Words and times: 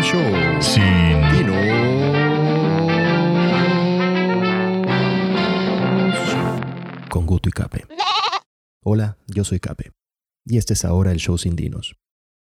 el 0.00 0.06
show. 0.06 0.62
Sin 0.62 0.80
Con 7.08 7.26
Guto 7.26 7.48
y 7.48 7.52
Cape. 7.52 7.86
Hola, 8.82 9.18
yo 9.26 9.44
soy 9.44 9.60
Cape. 9.60 9.92
Y 10.46 10.56
este 10.56 10.72
es 10.72 10.84
ahora 10.84 11.12
el 11.12 11.18
show 11.18 11.36
sin 11.36 11.54
dinos. 11.54 11.96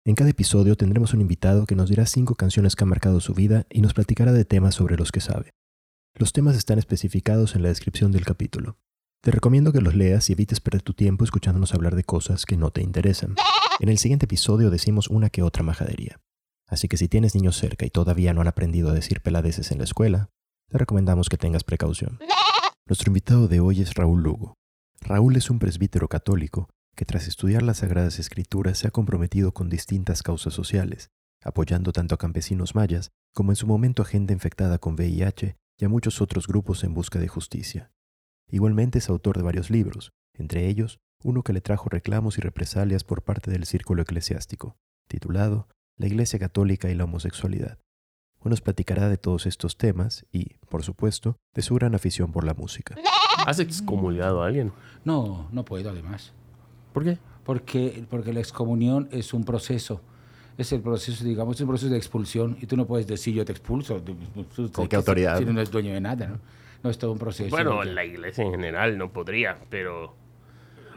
En 0.05 0.15
cada 0.15 0.31
episodio 0.31 0.77
tendremos 0.77 1.13
un 1.13 1.21
invitado 1.21 1.67
que 1.67 1.75
nos 1.75 1.89
dirá 1.89 2.07
cinco 2.07 2.35
canciones 2.37 2.77
que 2.77 2.85
han 2.85 2.91
marcado 2.91 3.21
su 3.21 3.35
vida 3.35 3.67
y 3.71 3.81
nos 3.81 3.95
platicará 3.95 4.33
de 4.33 4.45
temas 4.45 4.75
sobre 4.75 4.97
los 4.97 5.13
que 5.13 5.21
sabe. 5.21 5.51
Los 6.15 6.33
temas 6.33 6.57
están 6.57 6.79
especificados 6.79 7.57
en 7.57 7.63
la 7.63 7.69
descripción 7.69 8.13
del 8.13 8.25
capítulo. 8.25 8.79
Te 9.23 9.31
recomiendo 9.31 9.73
que 9.73 9.81
los 9.81 9.95
leas 9.95 10.31
y 10.31 10.35
evites 10.35 10.61
perder 10.61 10.83
tu 10.83 10.95
tiempo 10.95 11.25
escuchándonos 11.25 11.75
hablar 11.75 11.97
de 11.97 12.05
cosas 12.05 12.47
que 12.47 12.57
no 12.57 12.71
te 12.71 12.83
interesan. 12.83 13.35
En 13.81 13.89
el 13.89 13.99
siguiente 13.99 14.27
episodio 14.27 14.71
decimos 14.71 15.09
una 15.09 15.31
que 15.31 15.43
otra 15.43 15.63
majadería. 15.63 16.21
Así 16.71 16.87
que 16.87 16.97
si 16.97 17.09
tienes 17.09 17.35
niños 17.35 17.57
cerca 17.57 17.85
y 17.85 17.91
todavía 17.91 18.33
no 18.33 18.41
han 18.41 18.47
aprendido 18.47 18.91
a 18.91 18.95
decir 18.95 19.21
peladeces 19.21 19.73
en 19.73 19.79
la 19.79 19.85
escuela, 19.85 20.31
te 20.69 20.79
recomendamos 20.79 21.29
que 21.29 21.37
tengas 21.37 21.65
precaución. 21.65 22.21
Nuestro 22.87 23.11
invitado 23.11 23.49
de 23.49 23.59
hoy 23.59 23.83
es 23.83 23.95
Raúl 23.95 24.23
Lugo. 24.23 24.55
Raúl 25.01 25.37
es 25.37 25.51
un 25.51 25.59
presbítero 25.59 26.07
católico 26.07 26.71
que 26.95 27.05
tras 27.05 27.27
estudiar 27.27 27.63
las 27.63 27.79
Sagradas 27.79 28.21
Escrituras 28.21 28.79
se 28.79 28.87
ha 28.87 28.93
comprometido 28.93 29.53
con 29.53 29.69
distintas 29.69 30.23
causas 30.23 30.55
sociales, 30.55 31.11
apoyando 31.43 31.93
tanto 31.93 32.15
a 32.15 32.19
campesinos 32.19 32.77
mayas 32.77 33.11
como 33.35 33.51
en 33.51 33.57
su 33.57 33.67
momento 33.67 34.03
a 34.03 34.07
gente 34.07 34.33
infectada 34.33 34.79
con 34.79 34.95
VIH 34.95 35.57
y 35.77 35.85
a 35.85 35.89
muchos 35.89 36.21
otros 36.21 36.47
grupos 36.47 36.85
en 36.85 36.95
busca 36.95 37.19
de 37.19 37.27
justicia. 37.27 37.91
Igualmente 38.49 38.99
es 38.99 39.09
autor 39.09 39.39
de 39.39 39.43
varios 39.43 39.71
libros, 39.71 40.13
entre 40.35 40.69
ellos 40.69 41.01
uno 41.25 41.43
que 41.43 41.53
le 41.53 41.61
trajo 41.61 41.89
reclamos 41.89 42.39
y 42.39 42.41
represalias 42.41 43.03
por 43.03 43.25
parte 43.25 43.51
del 43.51 43.67
círculo 43.67 44.03
eclesiástico, 44.03 44.77
titulado 45.09 45.69
La 46.01 46.07
Iglesia 46.07 46.39
Católica 46.39 46.89
y 46.89 46.95
la 46.95 47.05
Homosexualidad. 47.05 47.77
Hoy 48.39 48.49
nos 48.49 48.63
platicará 48.63 49.11
de 49.11 49.19
todos 49.19 49.45
estos 49.45 49.77
temas 49.77 50.25
y, 50.33 50.55
por 50.71 50.83
supuesto, 50.83 51.37
de 51.55 51.61
su 51.61 51.75
gran 51.75 51.95
afición 51.95 52.33
por 52.33 52.45
la 52.45 52.55
música. 52.55 52.97
¿Has 53.47 53.59
excomulgado 53.59 54.43
a 54.43 54.47
alguien? 54.47 54.73
No, 55.05 55.47
no 55.53 55.63
puedo 55.67 55.91
además. 55.91 56.33
¿Por 56.95 57.05
qué? 57.05 57.19
Porque, 57.45 58.03
porque 58.09 58.33
la 58.33 58.41
excomunión 58.41 59.11
es 59.13 59.35
un 59.35 59.45
proceso. 59.45 60.01
Es 60.57 60.73
el 60.73 60.81
proceso, 60.81 61.23
digamos, 61.23 61.57
es 61.57 61.61
un 61.61 61.69
proceso 61.69 61.93
de 61.93 61.99
expulsión. 61.99 62.57
Y 62.63 62.67
tú 62.67 62.79
no 62.79 62.87
puedes 62.87 63.07
decir 63.07 63.35
yo 63.35 63.45
te 63.45 63.53
expulso. 63.53 64.03
¿Con 64.73 64.89
qué 64.89 64.97
autoridad? 64.97 65.37
Si 65.37 65.45
no 65.45 65.61
es 65.61 65.71
dueño 65.71 65.93
de 65.93 66.01
nada, 66.01 66.29
¿no? 66.29 66.39
No 66.83 66.89
es 66.89 66.97
todo 66.97 67.13
un 67.13 67.19
proceso. 67.19 67.51
Bueno, 67.51 67.85
la 67.85 68.07
iglesia 68.07 68.43
en 68.43 68.53
general 68.53 68.97
no 68.97 69.13
podría, 69.13 69.59
pero... 69.69 70.15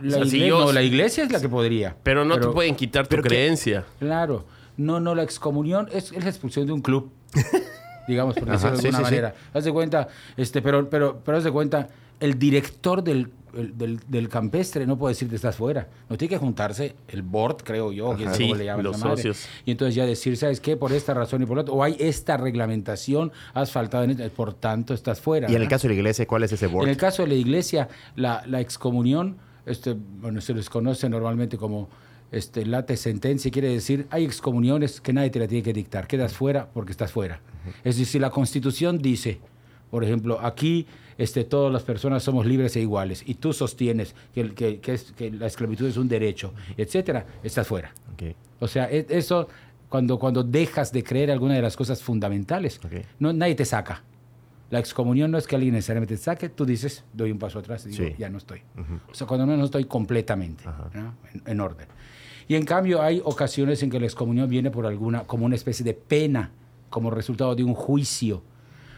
la, 0.01 0.07
o 0.07 0.19
sea, 0.21 0.25
si 0.29 0.37
iglesia, 0.37 0.47
yo- 0.47 0.59
no, 0.65 0.71
la 0.71 0.81
iglesia 0.81 1.25
es 1.25 1.31
la 1.33 1.41
que 1.41 1.49
podría. 1.49 1.97
Pero 2.03 2.23
no 2.23 2.39
te 2.39 2.47
pueden 2.47 2.73
quitar 2.77 3.05
tu 3.05 3.17
que- 3.17 3.23
creencia. 3.23 3.83
Claro. 3.99 4.45
No, 4.77 4.99
no, 4.99 5.15
la 5.15 5.23
excomunión 5.23 5.87
es, 5.91 6.11
es 6.11 6.23
la 6.23 6.29
expulsión 6.29 6.65
de 6.67 6.73
un 6.73 6.81
club. 6.81 7.11
digamos, 8.07 8.35
por 8.35 8.49
decirlo 8.49 8.71
de 8.71 8.77
alguna 8.77 8.91
sí, 8.91 8.97
sí. 8.97 9.01
manera. 9.03 9.35
Haz 9.53 9.63
de 9.63 9.71
cuenta, 9.71 10.07
este, 10.35 10.61
pero, 10.61 10.89
pero, 10.89 11.21
pero 11.23 11.37
haz 11.37 11.43
de 11.43 11.51
cuenta, 11.51 11.87
el 12.19 12.37
director 12.37 13.03
del, 13.03 13.31
el- 13.55 13.77
del, 13.77 13.99
del 14.07 14.27
campestre 14.29 14.85
no 14.85 14.97
puede 14.97 15.13
decirte 15.13 15.35
estás 15.35 15.55
fuera. 15.55 15.87
No 16.09 16.17
tiene 16.17 16.31
que 16.31 16.37
juntarse 16.37 16.95
el 17.07 17.21
board, 17.21 17.63
creo 17.63 17.91
yo, 17.93 18.17
sabe 18.17 18.35
Sí, 18.35 18.53
le 18.53 18.65
llaman 18.65 18.83
los 18.83 18.97
socios. 18.97 19.45
Y 19.65 19.71
entonces 19.71 19.95
ya 19.95 20.05
decir, 20.05 20.35
¿sabes 20.37 20.59
qué? 20.59 20.75
Por 20.75 20.91
esta 20.91 21.13
razón 21.13 21.43
y 21.43 21.45
por 21.45 21.55
la 21.57 21.61
otra, 21.61 21.73
o 21.73 21.81
hay 21.83 21.95
esta 21.99 22.35
reglamentación, 22.35 23.31
has 23.53 23.71
faltado 23.71 24.03
en 24.03 24.29
por 24.35 24.53
tanto 24.53 24.93
estás 24.93 25.21
fuera. 25.21 25.49
Y 25.49 25.55
en 25.55 25.61
el 25.61 25.67
caso 25.69 25.87
de 25.87 25.93
la 25.93 25.99
iglesia, 25.99 26.27
¿cuál 26.27 26.43
es 26.43 26.51
ese 26.51 26.67
board? 26.67 26.83
En 26.85 26.89
el 26.89 26.97
caso 26.97 27.21
de 27.23 27.29
la 27.29 27.35
iglesia, 27.35 27.87
la, 28.15 28.43
la 28.47 28.59
excomunión, 28.59 29.37
este, 29.65 29.95
bueno, 30.19 30.41
se 30.41 30.53
les 30.53 30.69
conoce 30.69 31.07
normalmente 31.09 31.57
como 31.57 31.87
este, 32.33 32.65
late 32.65 32.97
sentencia, 32.97 33.49
quiere 33.51 33.69
decir, 33.69 34.07
hay 34.09 34.25
excomuniones 34.25 34.99
que 35.01 35.13
nadie 35.13 35.29
te 35.29 35.39
la 35.39 35.47
tiene 35.47 35.63
que 35.63 35.73
dictar, 35.73 36.07
quedas 36.07 36.33
fuera 36.33 36.67
porque 36.73 36.91
estás 36.91 37.11
fuera. 37.11 37.39
Es 37.83 37.97
decir, 37.97 38.19
la 38.21 38.29
constitución 38.29 38.97
dice, 38.99 39.39
por 39.89 40.03
ejemplo, 40.03 40.39
aquí 40.41 40.85
este, 41.17 41.43
todas 41.43 41.71
las 41.71 41.83
personas 41.83 42.23
somos 42.23 42.45
libres 42.45 42.75
e 42.75 42.81
iguales, 42.81 43.23
y 43.25 43.35
tú 43.35 43.53
sostienes 43.53 44.15
que, 44.33 44.53
que, 44.53 44.79
que 44.79 44.93
es- 44.95 45.11
que 45.11 45.29
la 45.31 45.45
esclavitud 45.47 45.85
es 45.87 45.95
un 45.97 46.07
derecho, 46.07 46.53
etcétera, 46.75 47.25
estás 47.43 47.67
fuera. 47.67 47.93
Ok. 48.13 48.35
O 48.59 48.67
sea, 48.67 48.89
e- 48.91 49.05
eso, 49.09 49.47
cuando, 49.89 50.17
cuando 50.17 50.43
dejas 50.43 50.91
de 50.91 51.03
creer 51.03 51.29
alguna 51.29 51.53
de 51.53 51.61
las 51.61 51.77
cosas 51.77 52.01
fundamentales, 52.01 52.79
Ok. 52.83 52.93
no, 53.19 53.31
nadie 53.31 53.53
te 53.55 53.63
saca. 53.65 54.01
La 54.71 54.79
excomunión 54.79 55.29
no 55.29 55.37
es 55.37 55.45
que 55.45 55.55
alguien 55.55 55.75
necesariamente 55.75 56.15
te 56.17 56.23
saque, 56.23 56.49
tú 56.49 56.65
dices, 56.65 57.03
doy 57.13 57.31
un 57.31 57.37
paso 57.37 57.59
atrás 57.59 57.85
y 57.85 57.89
digo, 57.89 58.05
Sí. 58.07 58.15
ya 58.17 58.27
no 58.29 58.39
estoy. 58.39 58.61
O 59.11 59.13
sea, 59.13 59.27
cuando 59.27 59.45
no, 59.45 59.55
no 59.55 59.65
estoy 59.65 59.85
completamente. 59.85 60.63
¿no? 60.95 61.13
en, 61.31 61.43
en 61.45 61.59
orden. 61.59 61.87
Y 62.47 62.55
en 62.55 62.65
cambio 62.65 63.01
hay 63.01 63.21
ocasiones 63.23 63.81
en 63.83 63.89
que 63.89 63.99
la 63.99 64.05
excomunión 64.05 64.49
viene 64.49 64.71
por 64.71 64.85
alguna, 64.85 65.23
como 65.23 65.45
una 65.45 65.55
especie 65.55 65.83
de 65.83 65.93
pena, 65.93 66.51
como 66.89 67.09
resultado 67.09 67.55
de 67.55 67.63
un 67.63 67.73
juicio. 67.73 68.41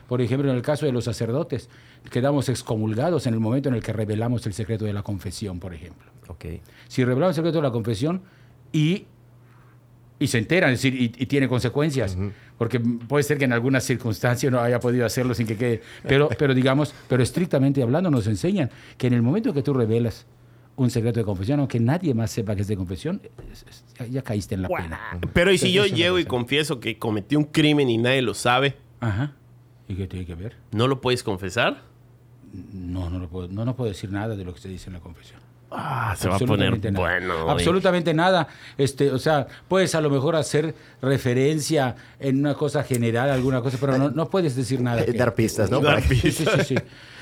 Por 0.07 0.21
ejemplo, 0.21 0.49
en 0.49 0.55
el 0.55 0.61
caso 0.61 0.85
de 0.85 0.91
los 0.91 1.05
sacerdotes, 1.05 1.69
quedamos 2.11 2.49
excomulgados 2.49 3.25
en 3.25 3.33
el 3.33 3.39
momento 3.39 3.69
en 3.69 3.75
el 3.75 3.81
que 3.81 3.91
revelamos 3.93 4.45
el 4.45 4.53
secreto 4.53 4.85
de 4.85 4.93
la 4.93 5.01
confesión, 5.01 5.59
por 5.59 5.73
ejemplo 5.73 6.11
Ok. 6.27 6.45
si 6.87 7.03
revelamos 7.03 7.31
el 7.31 7.35
secreto 7.41 7.57
de 7.57 7.63
la 7.63 7.71
confesión 7.71 8.21
y, 8.71 9.05
y 10.19 10.27
se 10.27 10.37
enteran, 10.37 10.71
es 10.71 10.81
decir, 10.81 10.93
y, 11.01 11.05
y 11.05 11.25
tiene 11.25 11.47
consecuencias, 11.47 12.17
porque 12.57 12.79
puede 12.79 13.23
ser 13.23 13.37
que 13.37 13.45
en 13.45 13.53
algunas 13.53 13.83
circunstancias 13.83 14.51
no 14.51 14.59
haya 14.59 14.79
podido 14.79 15.05
hacerlo 15.05 15.33
sin 15.33 15.47
que 15.47 15.57
quede, 15.57 15.81
pero, 16.03 16.29
pero 16.37 16.53
digamos, 16.53 16.93
pero 17.07 17.23
estrictamente 17.23 17.81
hablando 17.81 18.11
nos 18.11 18.27
enseñan 18.27 18.69
que 18.97 19.07
en 19.07 19.13
el 19.13 19.21
momento 19.23 19.53
que 19.53 19.63
tú 19.63 19.73
revelas 19.73 20.25
un 20.77 20.89
secreto 20.89 21.19
de 21.19 21.25
confesión, 21.25 21.59
aunque 21.59 21.79
nadie 21.79 22.13
más 22.13 22.31
sepa 22.31 22.55
que 22.55 22.61
es 22.63 22.67
de 22.67 22.75
confesión, 22.75 23.21
es- 23.51 23.65
es- 23.97 24.11
ya, 24.11 24.21
caíste 24.21 24.55
en 24.55 24.61
la 24.63 24.67
pena. 24.69 24.99
Pero 25.33 25.51
¿y 25.51 25.57
si 25.57 25.71
yo 25.71 25.81
Eso 25.81 25.85
es 25.87 25.91
una 25.93 25.97
llego 25.97 26.19
y 26.19 26.25
confieso 26.25 26.79
que 26.79 26.97
cometí 26.97 27.35
un 27.35 27.45
crimen 27.45 27.89
y 27.89 27.97
nadie 27.97 28.21
lo 28.21 28.33
sabe? 28.33 28.75
Ajá. 28.99 29.31
¿Y 29.87 29.95
qué 29.95 30.07
tiene 30.07 30.25
que 30.25 30.35
ver? 30.35 30.55
¿No 30.71 30.87
lo 30.87 30.99
puedes 30.99 31.23
confesar? 31.23 31.81
No, 32.73 33.09
no, 33.09 33.19
lo 33.19 33.27
puedo, 33.29 33.47
no, 33.47 33.63
no 33.65 33.75
puedo 33.75 33.89
decir 33.89 34.11
nada 34.11 34.35
de 34.35 34.43
lo 34.43 34.53
que 34.53 34.59
se 34.61 34.67
dice 34.69 34.87
en 34.89 34.93
la 34.93 34.99
confesión. 34.99 35.39
Ah, 35.71 36.15
se 36.17 36.29
va 36.29 36.35
a 36.35 36.39
poner 36.39 36.67
Absolutamente 36.69 36.91
nada. 36.91 37.05
bueno. 37.05 37.49
Absolutamente 37.49 38.13
nada. 38.13 38.47
Este, 38.77 39.11
o 39.11 39.19
sea, 39.19 39.47
puedes 39.67 39.93
a 39.95 39.99
lo 40.01 40.09
mejor 40.09 40.35
hacer 40.35 40.73
referencia 41.01 41.95
en 42.19 42.39
una 42.39 42.53
cosa 42.53 42.83
general, 42.83 43.29
alguna 43.29 43.61
cosa, 43.61 43.77
pero 43.79 43.97
no, 43.97 44.09
no 44.11 44.29
puedes 44.29 44.55
decir 44.55 44.79
nada. 44.81 45.03
Que- 45.03 45.11
Dar 45.17 45.33
pistas, 45.33 45.69
¿no? 45.71 45.79
Dar 45.81 46.01
Sí, 46.03 46.15
sí, 46.15 46.31
sí, 46.31 46.45
sí. 46.63 46.75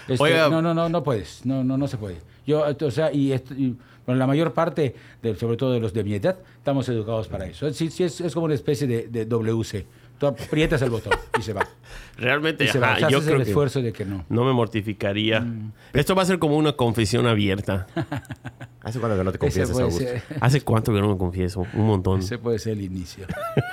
Este, 0.08 0.24
Oiga. 0.24 0.50
no, 0.50 0.62
no, 0.62 0.74
no, 0.74 0.90
no 0.90 1.04
puedes. 1.04 1.46
No, 1.46 1.64
no, 1.64 1.78
no 1.78 1.88
se 1.88 1.98
puede. 1.98 2.18
Yo, 2.46 2.66
o 2.82 2.92
sea, 2.92 3.12
y, 3.14 3.34
y, 3.34 3.76
bueno, 4.06 4.20
la 4.20 4.28
mayor 4.28 4.54
parte, 4.54 4.96
de, 5.22 5.36
sobre 5.36 5.56
todo 5.58 5.72
de 5.72 5.80
los 5.80 5.94
de 5.94 6.04
mi 6.04 6.14
edad, 6.14 6.38
estamos 6.58 6.88
educados 6.90 7.28
para 7.28 7.46
eso. 7.46 7.72
Sí, 7.74 7.90
sí, 7.90 8.04
es, 8.04 8.20
es 8.20 8.34
como 8.34 8.46
una 8.48 8.56
especie 8.56 8.86
de, 8.88 9.08
de 9.08 9.26
WC. 9.26 9.86
Tú 10.20 10.28
aprietas 10.28 10.82
el 10.82 10.90
botón 10.90 11.14
y 11.40 11.42
se 11.42 11.54
va. 11.54 11.68
Realmente, 12.18 12.66
Y 12.66 12.68
se 12.68 12.80
va. 12.80 12.90
ajá, 12.94 12.96
O 12.96 13.00
sea, 13.00 13.10
yo 13.10 13.18
haces 13.18 13.28
creo 13.28 13.40
el 13.40 13.44
que 13.46 13.50
esfuerzo 13.50 13.82
de 13.82 13.92
que 13.94 14.06
no. 14.06 14.26
no 14.30 14.46
me 14.46 14.54
mortificaría. 14.54 15.40
Mm. 15.42 15.72
Esto 15.94 16.16
va 16.16 16.22
a 16.22 16.26
ser 16.26 16.38
como 16.40 16.56
una 16.58 16.74
confesión 16.74 17.26
abierta. 17.28 17.88
¿Hace 18.84 19.00
cuándo 19.00 19.18
que 19.18 19.24
no 19.24 19.32
te 19.32 19.38
confiesas, 19.40 19.78
Augusto? 19.80 20.00
ser, 20.04 20.22
¿Hace 20.42 20.62
cuánto 20.62 20.94
que 20.94 21.00
no 21.02 21.10
me 21.10 21.18
confieso? 21.18 21.66
Un 21.74 21.88
montón. 21.88 22.20
ese 22.20 22.38
puede 22.38 22.60
ser 22.60 22.74
el 22.74 22.82
inicio. 22.82 23.26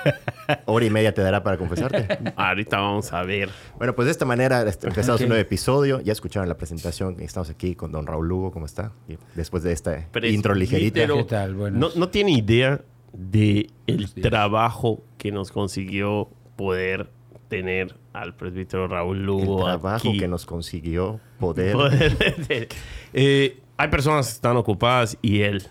Hora 0.65 0.85
y 0.85 0.89
media 0.89 1.13
te 1.13 1.21
dará 1.21 1.43
para 1.43 1.57
confesarte. 1.57 2.07
Ahorita 2.35 2.79
vamos 2.79 3.11
a 3.13 3.23
ver. 3.23 3.49
Bueno, 3.77 3.95
pues 3.95 4.05
de 4.05 4.11
esta 4.11 4.25
manera 4.25 4.61
este, 4.63 4.87
empezamos 4.87 5.21
un 5.21 5.29
nuevo 5.29 5.41
episodio. 5.41 5.99
Ya 6.01 6.13
escucharon 6.13 6.47
la 6.49 6.57
presentación. 6.57 7.17
Estamos 7.19 7.49
aquí 7.49 7.75
con 7.75 7.91
don 7.91 8.05
Raúl 8.07 8.27
Lugo. 8.27 8.51
¿Cómo 8.51 8.65
está? 8.65 8.91
Y 9.07 9.17
después 9.35 9.63
de 9.63 9.71
esta 9.73 10.07
intro 10.23 10.53
ligerita. 10.55 11.05
¿Qué 11.07 11.23
tal? 11.23 11.79
No, 11.79 11.89
no 11.95 12.09
tiene 12.09 12.31
idea 12.31 12.81
de 13.13 13.69
el 13.87 14.13
trabajo 14.13 15.03
que 15.17 15.31
nos 15.31 15.51
consiguió 15.51 16.29
poder 16.55 17.09
tener 17.49 17.95
al 18.13 18.33
presbítero 18.35 18.87
Raúl 18.87 19.17
El 19.17 19.23
Lugo 19.25 19.63
trabajo 19.65 20.09
aquí. 20.09 20.17
que 20.19 20.27
nos 20.27 20.45
consiguió 20.45 21.19
poder. 21.39 21.73
Poder- 21.73 22.67
Eh, 23.13 23.59
hay 23.75 23.87
personas 23.89 24.27
que 24.27 24.33
están 24.33 24.55
ocupadas 24.55 25.17
y 25.21 25.41
él, 25.41 25.63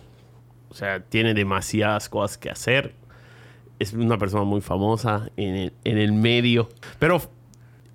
o 0.69 0.75
sea, 0.75 1.01
tiene 1.01 1.33
demasiadas 1.33 2.09
cosas 2.11 2.37
que 2.37 2.51
hacer. 2.51 2.95
Es 3.81 3.93
una 3.93 4.17
persona 4.19 4.45
muy 4.45 4.61
famosa 4.61 5.29
en 5.37 5.57
el, 5.57 5.73
en 5.85 5.99
el 5.99 6.13
medio, 6.13 6.69
pero 7.01 7.21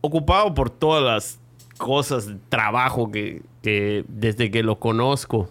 ocupado 0.01 0.53
por 0.53 0.69
todas 0.69 1.03
las 1.03 1.39
cosas, 1.77 2.29
trabajo 2.49 3.11
que, 3.11 3.41
que 3.61 4.03
desde 4.07 4.51
que 4.51 4.63
lo 4.63 4.79
conozco 4.79 5.47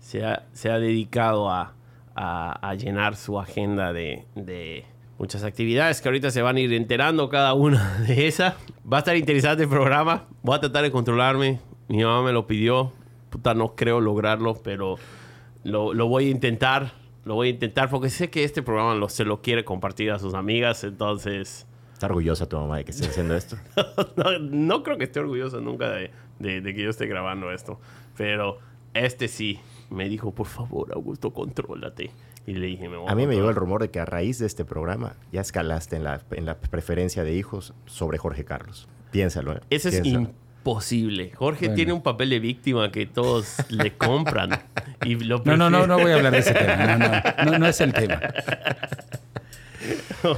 se 0.00 0.24
ha, 0.24 0.44
se 0.52 0.70
ha 0.70 0.78
dedicado 0.78 1.50
a, 1.50 1.72
a- 2.14 2.74
llenar 2.74 3.16
su 3.16 3.38
agenda 3.40 3.92
de, 3.92 4.24
de 4.34 4.84
muchas 5.18 5.42
actividades 5.44 6.00
que 6.00 6.08
ahorita 6.08 6.30
se 6.30 6.42
van 6.42 6.56
a 6.56 6.60
ir 6.60 6.72
enterando 6.74 7.28
cada 7.28 7.54
una 7.54 7.98
de 8.06 8.26
esas. 8.28 8.54
Va 8.90 8.98
a 8.98 9.00
estar 9.00 9.16
interesante 9.16 9.62
el 9.64 9.68
programa. 9.68 10.24
Voy 10.42 10.56
a 10.56 10.60
tratar 10.60 10.82
de 10.82 10.90
controlarme. 10.90 11.60
Mi 11.88 12.02
mamá 12.04 12.22
me 12.22 12.32
lo 12.32 12.46
pidió. 12.46 12.92
No 13.54 13.74
creo 13.74 14.00
lograrlo, 14.00 14.54
pero 14.62 14.96
lo, 15.64 15.92
lo 15.94 16.08
voy 16.08 16.26
a 16.26 16.30
intentar. 16.30 16.92
Lo 17.24 17.34
voy 17.34 17.48
a 17.48 17.50
intentar 17.50 17.90
porque 17.90 18.10
sé 18.10 18.30
que 18.30 18.44
este 18.44 18.62
programa 18.62 18.94
lo, 18.94 19.08
se 19.08 19.24
lo 19.24 19.42
quiere 19.42 19.64
compartir 19.64 20.10
a 20.12 20.18
sus 20.18 20.34
amigas. 20.34 20.84
Entonces, 20.84 21.66
Está 21.92 22.06
orgullosa 22.06 22.48
tu 22.48 22.56
mamá 22.58 22.76
de 22.78 22.84
que 22.84 22.92
estés 22.92 23.08
haciendo 23.08 23.34
esto. 23.34 23.56
no, 24.16 24.38
no 24.38 24.82
creo 24.82 24.98
que 24.98 25.04
esté 25.04 25.20
orgulloso 25.20 25.60
nunca 25.60 25.90
de, 25.90 26.10
de- 26.38 26.60
de 26.60 26.74
que 26.74 26.82
yo 26.82 26.90
esté 26.90 27.06
grabando 27.06 27.50
esto. 27.52 27.80
Pero 28.16 28.58
este 28.94 29.26
sí 29.28 29.58
me 29.90 30.08
dijo, 30.08 30.32
por 30.32 30.46
favor, 30.46 30.92
Augusto, 30.94 31.32
contrólate. 31.32 32.10
Y 32.46 32.54
le 32.54 32.66
dije, 32.68 32.88
me 32.88 32.96
voy 32.96 33.06
A 33.10 33.14
mí 33.14 33.26
me 33.26 33.34
llegó 33.34 33.50
el 33.50 33.56
rumor 33.56 33.82
de 33.82 33.90
que 33.90 34.00
a 34.00 34.04
raíz 34.06 34.38
de 34.38 34.46
este 34.46 34.64
programa 34.64 35.16
ya 35.32 35.40
escalaste 35.42 35.96
en 35.96 36.04
la, 36.04 36.22
en 36.30 36.46
la 36.46 36.58
preferencia 36.58 37.24
de 37.24 37.34
hijos 37.34 37.74
sobre 37.86 38.16
Jorge 38.16 38.44
Carlos. 38.44 38.88
Piénsalo, 39.10 39.54
¿eh? 39.54 39.60
Eso 39.70 39.88
es 39.88 40.00
Imposible. 40.60 41.32
Jorge 41.34 41.66
Bueno. 41.66 41.74
tiene 41.76 41.92
un 41.94 42.02
papel 42.02 42.30
de 42.30 42.40
víctima 42.40 42.90
que 42.92 43.06
todos 43.06 43.56
le 43.70 43.92
compran. 43.96 44.50
Y 45.04 45.14
lo 45.14 45.40
No, 45.44 45.56
no, 45.56 45.70
no, 45.70 45.86
no 45.86 45.98
voy 45.98 46.10
a 46.12 46.16
hablar 46.16 46.32
de 46.32 46.38
ese 46.40 46.52
tema. 46.52 46.76
No, 46.86 46.98
no, 46.98 47.52
no, 47.52 47.58
no 47.58 47.66
es 47.66 47.80
el 47.80 47.92
tema. 47.92 48.20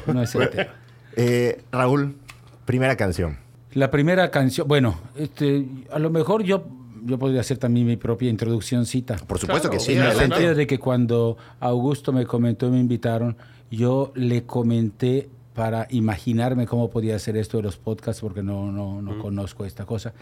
No 0.06 0.22
es 0.22 0.34
el 0.34 0.50
tema. 0.50 0.66
Eh, 1.16 1.62
Raúl, 1.72 2.16
primera 2.66 2.96
canción. 2.96 3.38
La 3.72 3.90
primera 3.90 4.30
canción, 4.30 4.68
bueno, 4.68 5.00
este, 5.16 5.64
a 5.90 5.98
lo 5.98 6.10
mejor 6.10 6.42
yo, 6.42 6.64
yo 7.04 7.18
podría 7.18 7.40
hacer 7.40 7.56
también 7.58 7.86
mi 7.86 7.96
propia 7.96 8.28
introduccióncita. 8.28 9.16
Por 9.16 9.38
supuesto 9.38 9.68
Claro, 9.70 9.84
que 9.84 9.92
sí. 9.92 9.96
en 9.98 10.02
el 10.04 10.12
sentido 10.12 10.54
de 10.54 10.66
que 10.66 10.78
cuando 10.78 11.36
Augusto 11.60 12.12
me 12.12 12.26
comentó 12.26 12.66
y 12.66 12.70
me 12.70 12.78
invitaron, 12.80 13.36
yo 13.70 14.12
le 14.14 14.44
comenté 14.44 15.28
para 15.60 15.86
imaginarme 15.90 16.66
cómo 16.66 16.88
podía 16.88 17.16
hacer 17.16 17.36
esto 17.36 17.58
de 17.58 17.64
los 17.64 17.76
podcasts, 17.76 18.22
porque 18.22 18.42
no, 18.42 18.72
no, 18.72 19.02
no 19.02 19.18
conozco 19.18 19.66
esta 19.66 19.84
cosa. 19.84 20.14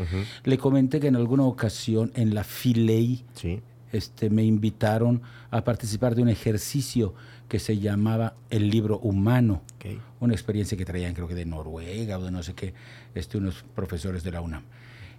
Le 0.43 0.58
comenté 0.58 0.99
que 0.99 1.06
en 1.06 1.14
alguna 1.14 1.44
ocasión 1.44 2.11
en 2.17 2.35
la 2.35 2.43
Filey 2.43 3.25
Sí. 3.35 3.61
este, 3.93 4.31
me 4.31 4.43
invitaron 4.43 5.23
a 5.52 5.62
participar 5.62 6.17
de 6.17 6.23
un 6.23 6.29
ejercicio 6.29 7.14
que 7.49 7.61
se 7.61 7.79
llamaba 7.79 8.35
el 8.50 8.69
libro 8.69 8.99
humano 8.99 9.62
Ok. 9.76 10.00
una 10.19 10.32
experiencia 10.35 10.76
que 10.76 10.85
traían 10.85 11.14
creo 11.14 11.29
que 11.29 11.37
de 11.37 11.44
Noruega 11.46 12.19
o 12.19 12.25
de 12.25 12.32
no 12.32 12.43
sé 12.43 12.55
qué, 12.55 12.75
este, 13.14 13.38
unos 13.38 13.64
profesores 13.76 14.25
de 14.25 14.32
la 14.32 14.40
UNAM. 14.40 14.64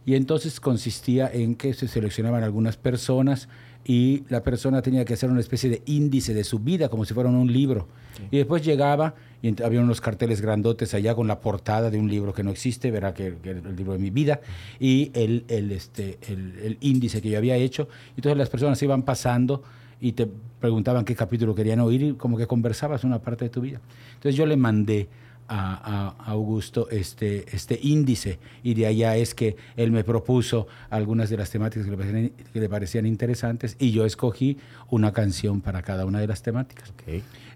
Y 0.05 0.15
entonces 0.15 0.59
consistía 0.59 1.29
en 1.31 1.55
que 1.55 1.73
se 1.73 1.87
seleccionaban 1.87 2.43
algunas 2.43 2.75
personas 2.75 3.47
y 3.85 4.23
la 4.29 4.43
persona 4.43 4.81
tenía 4.81 5.05
que 5.05 5.13
hacer 5.13 5.29
una 5.29 5.39
especie 5.39 5.69
de 5.69 5.81
índice 5.85 6.33
de 6.33 6.43
su 6.43 6.59
vida, 6.59 6.89
como 6.89 7.05
si 7.05 7.13
fuera 7.13 7.29
un 7.29 7.51
libro. 7.51 7.87
Y 8.31 8.37
después 8.37 8.63
llegaba 8.63 9.15
y 9.41 9.61
había 9.63 9.79
unos 9.81 10.01
carteles 10.01 10.41
grandotes 10.41 10.93
allá 10.93 11.15
con 11.15 11.27
la 11.27 11.39
portada 11.39 11.89
de 11.89 11.97
un 11.97 12.09
libro 12.09 12.33
que 12.33 12.43
no 12.43 12.51
existe, 12.51 12.91
verá 12.91 13.13
que, 13.13 13.35
que 13.41 13.51
el 13.51 13.75
libro 13.75 13.93
de 13.93 13.99
mi 13.99 14.09
vida, 14.09 14.41
y 14.79 15.11
el, 15.13 15.45
el, 15.47 15.71
este, 15.71 16.19
el, 16.27 16.59
el 16.61 16.77
índice 16.81 17.21
que 17.21 17.29
yo 17.29 17.37
había 17.37 17.55
hecho. 17.55 17.87
Entonces 18.17 18.37
las 18.37 18.49
personas 18.49 18.81
iban 18.83 19.03
pasando 19.03 19.63
y 20.01 20.11
te 20.11 20.27
preguntaban 20.59 21.05
qué 21.05 21.15
capítulo 21.15 21.55
querían 21.55 21.79
oír 21.79 22.03
y 22.03 22.13
como 22.13 22.37
que 22.37 22.47
conversabas 22.47 23.03
una 23.03 23.19
parte 23.19 23.45
de 23.45 23.49
tu 23.49 23.61
vida. 23.61 23.79
Entonces 24.15 24.35
yo 24.35 24.45
le 24.45 24.57
mandé 24.57 25.07
a, 25.49 26.15
a 26.17 26.31
Augusto 26.31 26.87
este, 26.89 27.45
este 27.55 27.79
índice. 27.81 28.39
Y 28.63 28.75
de 28.75 28.85
allá 28.85 29.17
es 29.17 29.33
que 29.33 29.57
él 29.75 29.91
me 29.91 30.03
propuso 30.03 30.67
algunas 30.89 31.29
de 31.29 31.37
las 31.37 31.49
temáticas 31.49 31.85
que 31.85 31.91
le, 31.91 31.97
parecían, 31.97 32.31
que 32.53 32.59
le 32.59 32.69
parecían 32.69 33.05
interesantes 33.05 33.75
y 33.79 33.91
yo 33.91 34.05
escogí 34.05 34.57
una 34.89 35.11
canción 35.11 35.61
para 35.61 35.81
cada 35.81 36.05
una 36.05 36.19
de 36.19 36.27
las 36.27 36.41
temáticas. 36.41 36.93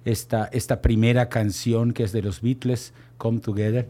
Esta, 0.05 0.49
esta 0.51 0.81
primera 0.81 1.29
canción 1.29 1.93
que 1.93 2.03
es 2.03 2.11
de 2.11 2.21
los 2.21 2.41
Beatles, 2.41 2.93
Come 3.17 3.39
Together, 3.39 3.87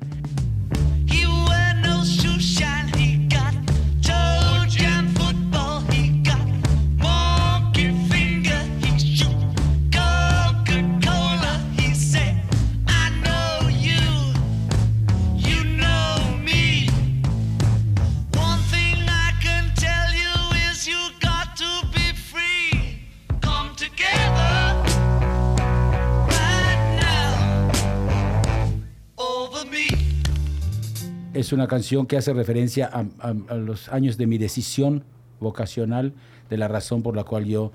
es 31.34 31.52
una 31.54 31.68
canción 31.68 32.06
que 32.06 32.18
hace 32.18 32.34
referencia 32.34 32.90
a, 32.92 33.06
a- 33.20 33.34
a 33.50 33.56
los 33.56 33.90
años 33.90 34.18
de 34.18 34.28
mi 34.28 34.38
decisión 34.38 35.04
vocacional, 35.40 36.14
de 36.50 36.58
la 36.58 36.68
razón 36.68 37.02
por 37.04 37.16
la 37.16 37.24
cual 37.24 37.46
yo 37.46 37.72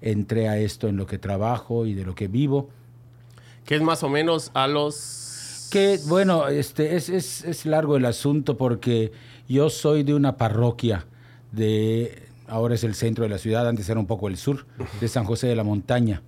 entré 0.00 0.48
a 0.48 0.58
esto 0.58 0.88
en 0.88 0.96
lo 0.96 1.06
que 1.06 1.18
trabajo 1.18 1.86
y 1.86 1.94
de 1.94 2.04
lo 2.04 2.14
que 2.14 2.28
vivo. 2.28 2.70
Que 3.64 3.76
es 3.76 3.82
más 3.82 4.02
o 4.02 4.08
menos 4.08 4.50
a 4.54 4.66
los... 4.66 5.68
Que 5.70 5.98
bueno, 6.08 6.48
este, 6.48 6.96
es, 6.96 7.08
es- 7.08 7.44
es 7.44 7.66
largo 7.66 7.96
el 7.96 8.04
asunto 8.04 8.56
porque 8.56 9.12
yo 9.48 9.70
soy 9.70 10.02
de 10.02 10.14
una 10.14 10.36
parroquia 10.36 11.06
de, 11.52 12.22
ahora 12.48 12.74
es 12.74 12.84
el 12.84 12.94
centro 12.94 13.24
de 13.24 13.30
la 13.30 13.38
ciudad, 13.38 13.68
antes 13.68 13.88
era 13.88 14.00
un 14.00 14.06
poco 14.06 14.28
el 14.28 14.36
sur, 14.36 14.66
de 15.00 15.08
San 15.08 15.24
José 15.24 15.46
de 15.48 15.56
la 15.56 15.64
Montaña, 15.64 16.22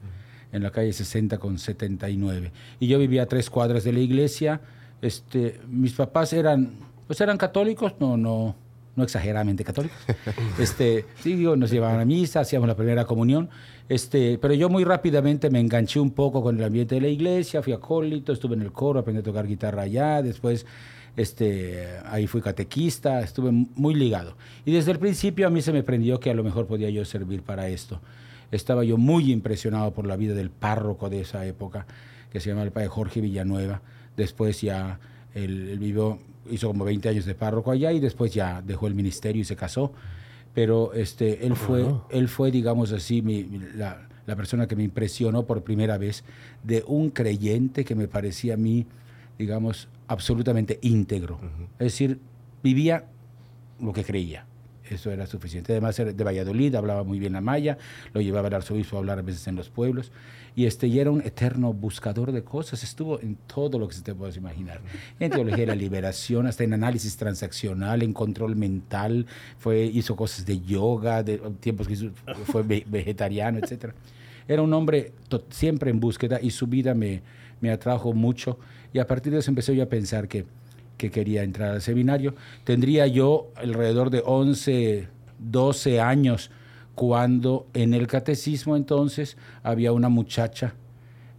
en 0.52 0.62
la 0.62 0.70
calle 0.70 0.92
60 0.92 1.38
con 1.38 1.58
79. 1.58 2.52
Y 2.78 2.87
yo 2.87 2.98
vivía 2.98 3.25
a 3.25 3.26
tres 3.26 3.50
cuadras 3.50 3.82
de 3.84 3.92
la 3.92 4.00
iglesia. 4.00 4.60
Este, 5.04 5.60
mis 5.68 5.92
papás 5.92 6.32
eran, 6.32 6.70
pues 7.06 7.20
eran 7.20 7.36
católicos, 7.36 7.92
no, 8.00 8.16
no, 8.16 8.54
no 8.96 9.04
exageradamente 9.04 9.62
católicos. 9.62 9.98
Este, 10.58 11.04
sí, 11.20 11.36
digo, 11.36 11.56
nos 11.56 11.70
llevaban 11.70 12.00
a 12.00 12.06
misa, 12.06 12.40
hacíamos 12.40 12.66
la 12.66 12.74
primera 12.74 13.04
comunión. 13.04 13.50
Este, 13.86 14.38
pero 14.38 14.54
yo 14.54 14.70
muy 14.70 14.82
rápidamente 14.82 15.50
me 15.50 15.60
enganché 15.60 16.00
un 16.00 16.12
poco 16.12 16.42
con 16.42 16.56
el 16.56 16.64
ambiente 16.64 16.94
de 16.94 17.02
la 17.02 17.08
iglesia, 17.08 17.62
fui 17.62 17.74
acólito, 17.74 18.32
estuve 18.32 18.54
en 18.54 18.62
el 18.62 18.72
coro, 18.72 19.00
aprendí 19.00 19.20
a 19.20 19.22
tocar 19.22 19.46
guitarra 19.46 19.82
allá, 19.82 20.22
después 20.22 20.64
este, 21.18 21.86
ahí 22.06 22.26
fui 22.26 22.40
catequista, 22.40 23.20
estuve 23.20 23.52
muy 23.52 23.94
ligado. 23.94 24.38
Y 24.64 24.72
desde 24.72 24.92
el 24.92 24.98
principio 24.98 25.46
a 25.46 25.50
mí 25.50 25.60
se 25.60 25.72
me 25.72 25.82
prendió 25.82 26.18
que 26.18 26.30
a 26.30 26.34
lo 26.34 26.42
mejor 26.42 26.66
podía 26.66 26.88
yo 26.88 27.04
servir 27.04 27.42
para 27.42 27.68
esto. 27.68 28.00
Estaba 28.52 28.84
yo 28.84 28.96
muy 28.96 29.30
impresionado 29.30 29.92
por 29.92 30.06
la 30.06 30.16
vida 30.16 30.32
del 30.32 30.48
párroco 30.48 31.10
de 31.10 31.20
esa 31.20 31.44
época, 31.44 31.86
que 32.32 32.40
se 32.40 32.48
llama 32.48 32.62
el 32.62 32.72
padre 32.72 32.88
Jorge 32.88 33.20
Villanueva. 33.20 33.82
Después 34.16 34.61
ya 34.61 34.99
él, 35.34 35.69
él 35.70 35.78
vivió, 35.78 36.19
hizo 36.50 36.69
como 36.69 36.84
20 36.84 37.08
años 37.08 37.25
de 37.25 37.34
párroco 37.34 37.70
allá 37.70 37.93
y 37.93 38.00
después 38.00 38.32
ya 38.32 38.62
dejó 38.62 38.87
el 38.87 38.94
ministerio 38.94 39.43
y 39.43 39.44
se 39.44 39.56
casó. 39.56 39.93
Pero 40.55 40.93
este, 40.94 41.44
él, 41.46 41.56
fue, 41.56 41.84
él 42.11 42.28
fue, 42.28 42.50
digamos 42.52 42.93
así, 42.93 43.22
mi- 43.22 43.43
la, 43.75 44.06
la 44.26 44.37
persona 44.37 44.69
que 44.69 44.76
me 44.76 44.84
impresionó 44.84 45.44
por 45.46 45.62
primera 45.64 45.99
vez 45.99 46.22
de 46.62 46.84
un 46.87 47.11
creyente 47.11 47.84
que 47.84 47.94
me 47.96 48.06
parecía 48.08 48.55
a 48.55 48.56
mí, 48.56 48.87
digamos, 49.38 49.88
absolutamente 50.06 50.78
íntegro. 50.82 51.40
Es 51.81 51.87
decir, 51.87 52.20
vivía 52.62 53.06
lo 53.81 53.93
que 53.93 54.05
creía. 54.05 54.46
Eso 54.90 55.10
era 55.10 55.26
suficiente. 55.26 55.72
Además 55.72 55.98
era 55.98 56.12
de 56.12 56.25
Valladolid, 56.25 56.75
hablaba 56.75 57.04
muy 57.04 57.19
bien 57.19 57.32
la 57.32 57.40
maya, 57.40 57.78
lo 58.12 58.20
llevaba 58.20 58.48
el 58.48 58.54
arzobispo 58.54 58.96
a 58.96 58.98
hablar 59.00 59.19
a 59.19 59.22
veces 59.22 59.46
en 59.46 59.56
los 59.56 59.70
pueblos. 59.70 60.12
Y, 60.56 60.66
este, 60.66 60.86
era 61.00 61.10
un 61.10 61.20
eterno 61.22 61.72
buscador 61.72 62.31
de 62.31 62.44
cosas. 62.44 62.84
Estuvo 62.84 63.19
en 63.20 63.36
todo 63.52 63.78
lo 63.78 63.88
que 63.88 63.94
se 63.94 64.02
te 64.02 64.14
puedas 64.14 64.36
imaginar. 64.36 64.81
En 65.19 65.31
teología 65.31 65.60
de 65.62 65.66
la 65.66 65.75
liberación, 65.75 66.47
hasta 66.47 66.62
en 66.64 66.75
análisis 66.75 67.16
transaccional, 67.16 68.02
en 68.02 68.12
control 68.12 68.54
mental. 68.56 69.26
Fue, 69.59 69.85
hizo 69.85 70.14
cosas 70.14 70.44
de 70.47 70.61
yoga, 70.61 71.23
de 71.23 71.38
tiempos 71.61 71.88
que 71.88 71.97
fue 72.44 72.62
ve- 72.62 72.85
vegetariano, 72.87 73.59
etc. 73.59 73.92
Era 74.47 74.62
un 74.62 74.73
hombre 74.75 75.12
siempre 75.50 75.90
en 75.90 75.99
búsqueda 75.99 76.38
y 76.40 76.50
su 76.50 76.66
vida 76.66 76.94
me, 76.94 77.23
me 77.61 77.70
atrajo 77.70 78.12
mucho. 78.12 78.59
Y 78.92 78.99
a 79.00 79.06
partir 79.06 79.32
de 79.32 79.38
eso 79.40 79.50
empecé 79.50 79.75
yo 79.75 79.82
a 79.82 79.87
pensar 79.87 80.28
que 80.28 80.44
que 81.04 81.11
quería 81.11 81.42
entrar 81.42 81.73
al 81.73 81.82
seminario. 81.82 82.34
Tendría 82.64 83.06
yo 83.06 83.50
alrededor 83.56 84.08
de 84.11 84.23
11, 84.25 85.08
12 85.38 86.00
años 86.00 86.50
cuando 86.94 87.66
en 87.75 87.92
el 87.92 88.06
catecismo 88.06 88.76
entonces 88.76 89.37
había 89.62 89.92
una 89.92 90.08
muchacha, 90.08 90.75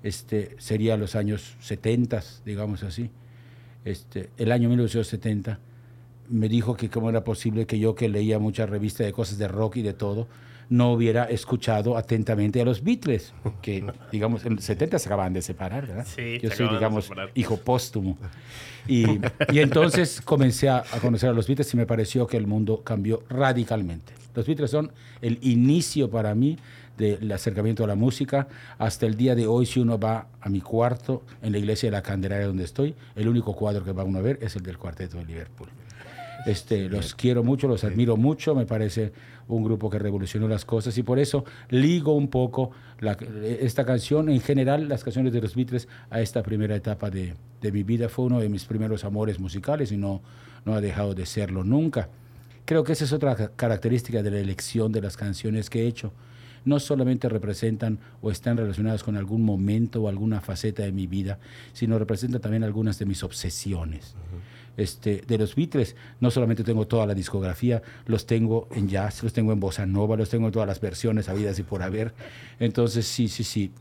este, 0.03 0.55
sería 0.60 0.98
los 0.98 1.15
años 1.15 1.55
70, 1.62 2.22
digamos 2.45 2.84
así, 2.84 3.10
este, 3.86 4.29
el 4.38 4.51
año 4.51 4.69
1970, 4.69 5.60
me 6.29 6.50
dijo 6.50 6.75
que 6.75 6.89
cómo 6.89 7.10
era 7.10 7.24
posible 7.24 7.65
que 7.65 7.79
yo 7.79 7.95
que 7.95 8.10
leía 8.10 8.38
muchas 8.38 8.69
revistas 8.69 9.05
de 9.05 9.13
cosas 9.13 9.38
de 9.38 9.48
rock 9.48 9.77
y 9.77 9.81
de 9.81 9.93
todo, 9.93 10.27
no 10.69 10.93
hubiera 10.93 11.25
escuchado 11.25 11.98
atentamente 11.98 12.62
a 12.62 12.65
los 12.65 12.84
Beatles, 12.84 13.34
que 13.62 13.86
digamos 14.12 14.45
en 14.45 14.55
los 14.55 14.63
70 14.63 15.00
se 15.00 15.07
acaban 15.07 15.34
de 15.34 15.41
separar, 15.41 15.88
¿verdad? 15.88 16.05
Sí, 16.07 16.39
yo 16.41 16.50
soy 16.51 16.69
digamos 16.69 17.10
hijo 17.34 17.57
póstumo. 17.57 18.17
Y, 18.88 19.05
y 19.51 19.60
entonces 19.60 20.22
comencé 20.22 20.69
a, 20.69 20.77
a 20.77 21.00
conocer 21.00 21.29
a 21.29 21.34
los 21.34 21.48
Beatles 21.48 21.74
y 21.74 21.77
me 21.77 21.86
pareció 21.86 22.27
que 22.27 22.38
el 22.38 22.48
mundo 22.48 22.81
cambió 22.84 23.24
radicalmente. 23.29 24.13
Los 24.36 24.45
Beatles 24.45 24.69
son 24.72 24.91
el 25.22 25.39
inicio 25.41 26.10
para 26.10 26.36
mí 26.36 26.57
del 26.98 27.31
acercamiento 27.31 27.84
a 27.84 27.88
la 27.88 27.95
música. 27.95 28.48
Hasta 28.77 29.05
el 29.05 29.15
día 29.15 29.36
de 29.36 29.48
hoy, 29.48 29.65
si 29.65 29.79
uno 29.79 30.00
va 30.00 30.27
a 30.41 30.50
mi 30.50 30.62
cuarto 30.62 31.24
en 31.41 31.51
la 31.51 31.57
iglesia 31.57 31.88
de 31.88 31.91
la 31.91 32.01
Candelaria 32.01 32.48
donde 32.48 32.63
estoy, 32.63 32.95
el 33.15 33.27
único 33.27 33.55
cuadro 33.55 33.84
que 33.84 33.91
va 33.91 34.03
uno 34.03 34.19
a 34.19 34.22
ver 34.22 34.39
es 34.41 34.55
el 34.55 34.63
del 34.63 34.77
Cuarteto 34.77 35.17
de 35.17 35.25
Liverpool. 35.25 35.69
Este, 36.45 36.89
los 36.89 37.15
quiero 37.15 37.43
mucho, 37.43 37.67
los 37.67 37.84
admiro 37.84 38.17
mucho, 38.17 38.53
me 38.53 38.65
parece 38.65 39.12
un 39.48 39.64
grupo 39.64 39.90
que 39.90 40.00
revolucionó 40.00 40.48
las 40.48 40.66
cosas 40.66 40.98
y 40.98 41.04
por 41.04 41.20
eso 41.20 41.46
ligo 41.70 42.14
un 42.14 42.30
poco 42.30 42.72
esta 43.44 43.86
canción, 43.86 44.30
en 44.30 44.42
general 44.42 44.88
las 44.90 45.04
canciones 45.04 45.34
de 45.34 45.42
los 45.42 45.56
Beatles, 45.56 45.88
a 46.10 46.22
esta 46.22 46.42
primera 46.42 46.75
etapa 46.75 47.10
de, 47.12 47.36
de 47.62 47.72
mi 47.72 47.84
vida. 47.84 48.10
Fue 48.10 48.25
uno 48.25 48.40
de 48.40 48.50
mis 48.50 48.66
primeros 48.66 49.04
amores 49.04 49.40
musicales 49.40 49.92
y 49.92 49.98
no, 49.98 50.22
no 50.66 50.74
ha 50.74 50.82
dejado 50.82 51.14
de 51.14 51.25
serlo 51.25 51.64
nunca. 51.64 52.10
Creo 52.66 52.84
que 52.84 52.94
esa 52.94 53.04
es 53.06 53.14
otra 53.14 53.36
ca- 53.36 53.52
característica 53.56 54.24
de 54.24 54.32
la 54.32 54.40
elección 54.40 54.92
de 54.92 55.02
las 55.02 55.16
canciones 55.18 55.70
que 55.70 55.84
he 55.84 55.88
hecho. 55.88 56.12
no 56.66 56.80
solamente 56.80 57.30
representan 57.30 58.00
o 58.24 58.32
están 58.32 58.58
relacionadas 58.58 59.04
con 59.04 59.16
algún 59.16 59.44
momento 59.44 60.02
o 60.02 60.08
alguna 60.10 60.42
faceta 60.42 60.82
de 60.82 60.92
mi 60.92 61.06
vida, 61.06 61.38
sino 61.74 62.00
representan 62.00 62.42
también 62.42 62.64
algunas 62.64 62.98
de 62.98 63.06
mis 63.06 63.22
obsesiones. 63.22 64.16
Este, 64.77 65.24
de 65.25 65.38
los 65.38 65.55
Beatles, 65.55 65.96
no 66.20 66.32
solamente 66.32 66.63
tengo 66.63 66.86
toda 66.86 67.05
la 67.05 67.13
discografía, 67.13 67.82
los 68.05 68.25
tengo 68.25 68.67
en 68.72 68.89
jazz, 68.89 69.24
los 69.24 69.32
tengo 69.32 69.53
en 69.53 69.60
bossa 69.60 69.86
nova, 69.86 70.17
los 70.17 70.29
tengo 70.29 70.48
en 70.48 70.51
todas 70.51 70.67
las 70.67 70.82
versiones 70.82 71.29
habidas 71.29 71.58
y 71.60 71.63
por 71.63 71.82
haber. 71.82 72.13
Entonces, 72.60 73.05
sí, 73.05 73.29
sí, 73.29 73.44
sí, 73.44 73.72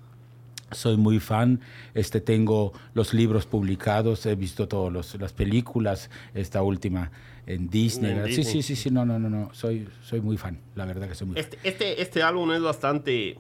soy 0.71 0.97
muy 0.97 1.21
fan, 1.21 1.61
este, 1.95 2.21
tengo 2.21 2.73
los 2.95 3.15
libros 3.15 3.47
publicados, 3.47 4.25
he 4.27 4.35
visto 4.35 4.69
todas 4.69 5.15
las 5.17 5.33
películas, 5.33 6.11
esta 6.35 6.63
última 6.63 7.11
en 7.47 7.69
Disney. 7.69 8.11
En 8.11 8.17
¿verdad? 8.19 8.31
Sí, 8.31 8.37
Disney. 8.37 8.63
sí, 8.63 8.75
sí, 8.75 8.77
sí, 8.77 8.91
no, 8.91 9.05
no, 9.05 9.19
no, 9.19 9.31
no, 9.31 9.53
soy, 9.53 9.89
soy 10.03 10.21
muy 10.21 10.37
fan, 10.37 10.61
la 10.75 10.85
verdad 10.85 11.09
que 11.09 11.15
soy 11.15 11.29
muy 11.29 11.37
fan. 11.37 11.45
Este, 11.45 11.69
este, 11.69 12.03
este 12.03 12.23
álbum 12.23 12.53
es 12.53 12.63
bastante. 12.63 13.39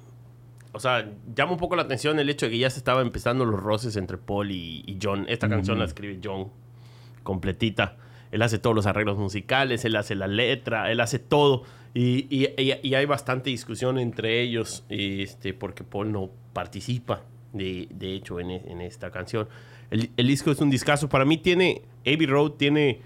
O 0.72 0.80
sea, 0.80 1.08
llama 1.36 1.52
un 1.52 1.58
poco 1.58 1.76
la 1.76 1.82
atención 1.82 2.18
el 2.18 2.28
hecho 2.28 2.46
de 2.46 2.52
que 2.52 2.58
ya 2.58 2.68
se 2.68 2.78
estaba 2.78 3.00
empezando 3.00 3.44
los 3.44 3.60
roces 3.60 3.94
entre 3.94 4.18
Paul 4.18 4.50
y, 4.50 4.82
y 4.86 4.98
John. 5.00 5.24
Esta 5.28 5.48
canción 5.48 5.78
la 5.78 5.84
escribe 5.84 6.18
John 6.22 6.50
completita. 7.24 7.96
Él 8.30 8.42
hace 8.42 8.58
todos 8.60 8.74
los 8.76 8.86
arreglos 8.86 9.18
musicales, 9.18 9.84
él 9.84 9.96
hace 9.96 10.14
la 10.14 10.28
letra, 10.28 10.90
él 10.92 11.00
hace 11.00 11.18
todo. 11.18 11.64
Y, 11.94 12.26
y- 12.30 12.48
y- 12.82 12.94
hay 12.94 13.06
bastante 13.06 13.50
discusión 13.50 13.98
entre 13.98 14.40
ellos, 14.40 14.84
este, 14.88 15.52
porque 15.54 15.82
Paul 15.84 16.12
no 16.12 16.30
participa, 16.52 17.22
de, 17.52 17.88
de 17.90 18.14
hecho, 18.14 18.38
en, 18.40 18.50
e- 18.52 18.62
en 18.66 18.80
esta 18.80 19.10
canción. 19.10 19.48
El, 19.90 20.10
el 20.16 20.26
disco 20.28 20.50
es 20.52 20.60
un 20.60 20.70
discazo. 20.70 21.08
Para 21.08 21.24
mí 21.24 21.36
tiene, 21.38 21.82
Abbey 22.06 22.26
Road 22.26 22.52
tiene 22.52 23.00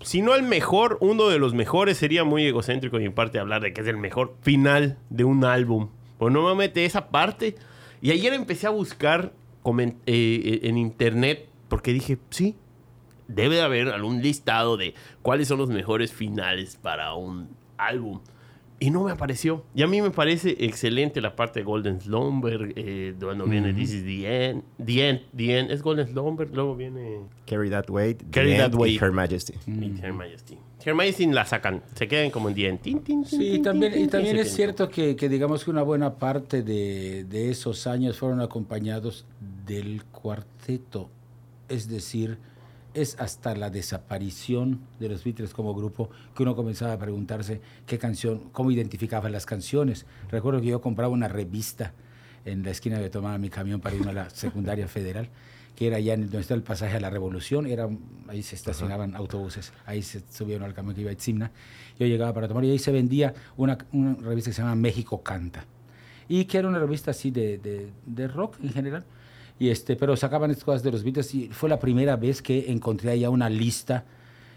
si 0.00 0.20
no 0.20 0.34
el 0.34 0.42
mejor, 0.42 0.98
uno 1.00 1.28
de 1.28 1.38
los 1.38 1.54
mejores, 1.54 1.96
sería 1.96 2.24
muy 2.24 2.44
egocéntrico 2.44 2.98
de 2.98 3.04
mi 3.04 3.10
parte 3.10 3.38
hablar 3.38 3.62
de 3.62 3.72
que 3.72 3.82
es 3.82 3.86
el 3.86 3.96
mejor 3.96 4.36
final 4.42 4.98
de 5.10 5.22
un 5.24 5.44
álbum. 5.44 5.90
Pues 6.18 6.32
no 6.32 6.42
me 6.48 6.54
mete 6.56 6.84
esa 6.84 7.08
parte. 7.10 7.54
Y 8.00 8.10
ayer 8.10 8.32
empecé 8.34 8.66
a 8.66 8.70
buscar 8.70 9.32
comen- 9.62 9.96
eh, 10.06 10.60
en 10.64 10.76
internet 10.76 11.48
porque 11.68 11.92
dije, 11.92 12.18
sí, 12.30 12.56
debe 13.34 13.56
de 13.56 13.62
haber 13.62 13.88
algún 13.88 14.22
listado 14.22 14.76
de 14.76 14.94
cuáles 15.22 15.48
son 15.48 15.58
los 15.58 15.68
mejores 15.68 16.12
finales 16.12 16.76
para 16.80 17.14
un 17.14 17.48
álbum. 17.76 18.20
Y 18.82 18.90
no 18.90 19.04
me 19.04 19.12
apareció. 19.12 19.64
Y 19.76 19.82
a 19.82 19.86
mí 19.86 20.02
me 20.02 20.10
parece 20.10 20.56
excelente 20.58 21.20
la 21.20 21.36
parte 21.36 21.60
de 21.60 21.64
Golden 21.64 22.00
Slumber, 22.00 22.72
eh, 22.74 23.14
cuando 23.20 23.44
viene 23.44 23.72
This 23.72 23.92
is 23.92 24.02
the 24.04 24.46
End. 24.48 24.64
The 24.84 25.08
End, 25.08 25.20
The 25.36 25.58
End. 25.58 25.70
Es 25.70 25.82
Golden 25.82 26.08
Slumber, 26.08 26.50
luego 26.52 26.74
viene... 26.74 27.20
Carry 27.46 27.70
That 27.70 27.88
Weight, 27.88 28.24
Carry 28.32 28.54
The 28.54 28.56
That 28.56 28.64
End 28.72 28.74
Weight. 28.74 29.00
Her 29.00 29.12
Majesty. 29.12 29.54
y 29.68 30.00
Her 30.02 30.12
Majesty. 30.12 30.58
Her 30.84 30.96
Majesty 30.96 31.26
la 31.26 31.44
sacan, 31.44 31.84
se 31.94 32.08
quedan 32.08 32.32
como 32.32 32.48
en 32.48 32.56
día. 32.56 32.76
Tin, 32.76 32.98
tin, 33.04 33.22
tin, 33.22 33.24
Sí, 33.24 33.38
tin, 33.38 33.54
y 33.54 33.62
también, 33.62 33.92
tin, 33.92 34.02
y 34.02 34.08
también 34.08 34.36
es 34.38 34.52
cierto 34.52 34.88
que, 34.88 35.14
que 35.14 35.28
digamos 35.28 35.62
que 35.64 35.70
una 35.70 35.82
buena 35.82 36.14
parte 36.14 36.64
de, 36.64 37.22
de 37.22 37.50
esos 37.50 37.86
años 37.86 38.18
fueron 38.18 38.40
acompañados 38.40 39.26
del 39.64 40.02
cuarteto. 40.06 41.08
Es 41.68 41.88
decir, 41.88 42.36
es 42.94 43.16
hasta 43.18 43.54
la 43.54 43.70
desaparición 43.70 44.80
de 45.00 45.08
los 45.08 45.24
Beatles 45.24 45.54
como 45.54 45.74
grupo 45.74 46.10
que 46.34 46.42
uno 46.42 46.54
comenzaba 46.54 46.92
a 46.92 46.98
preguntarse 46.98 47.60
qué 47.86 47.98
canción, 47.98 48.50
cómo 48.52 48.70
identificaban 48.70 49.32
las 49.32 49.46
canciones. 49.46 50.06
Recuerdo 50.30 50.60
que 50.60 50.68
yo 50.68 50.80
compraba 50.80 51.12
una 51.12 51.28
revista 51.28 51.92
en 52.44 52.62
la 52.62 52.70
esquina 52.70 52.98
de 52.98 53.10
tomaba 53.10 53.38
mi 53.38 53.50
camión 53.50 53.80
para 53.80 53.96
irme 53.96 54.10
a 54.10 54.14
la 54.14 54.30
secundaria 54.30 54.88
federal, 54.88 55.28
que 55.76 55.86
era 55.86 55.96
allá 55.96 56.14
en 56.14 56.22
donde 56.22 56.40
está 56.40 56.54
el 56.54 56.62
pasaje 56.62 56.96
a 56.96 57.00
la 57.00 57.10
Revolución, 57.10 57.66
era, 57.66 57.88
ahí 58.28 58.42
se 58.42 58.56
estacionaban 58.56 59.16
autobuses, 59.16 59.72
ahí 59.86 60.02
se 60.02 60.22
subieron 60.30 60.64
al 60.64 60.74
camión 60.74 60.94
que 60.94 61.00
iba 61.00 61.10
a 61.10 61.14
Itzimna. 61.14 61.50
Yo 61.98 62.06
llegaba 62.06 62.32
para 62.34 62.48
tomar 62.48 62.64
y 62.64 62.70
ahí 62.70 62.78
se 62.78 62.92
vendía 62.92 63.32
una, 63.56 63.78
una 63.92 64.14
revista 64.14 64.50
que 64.50 64.54
se 64.54 64.62
llama 64.62 64.74
México 64.74 65.22
Canta, 65.22 65.64
y 66.28 66.44
que 66.44 66.58
era 66.58 66.68
una 66.68 66.78
revista 66.78 67.10
así 67.10 67.30
de, 67.30 67.58
de, 67.58 67.90
de 68.04 68.28
rock 68.28 68.56
en 68.62 68.70
general. 68.70 69.04
Y 69.58 69.68
este, 69.68 69.96
pero 69.96 70.16
sacaban 70.16 70.50
estas 70.50 70.64
cosas 70.64 70.82
de 70.82 70.90
los 70.90 71.04
Beatles 71.04 71.34
y 71.34 71.48
fue 71.48 71.68
la 71.68 71.78
primera 71.78 72.16
vez 72.16 72.42
que 72.42 72.70
encontré 72.72 73.10
allá 73.12 73.30
una 73.30 73.48
lista 73.48 74.04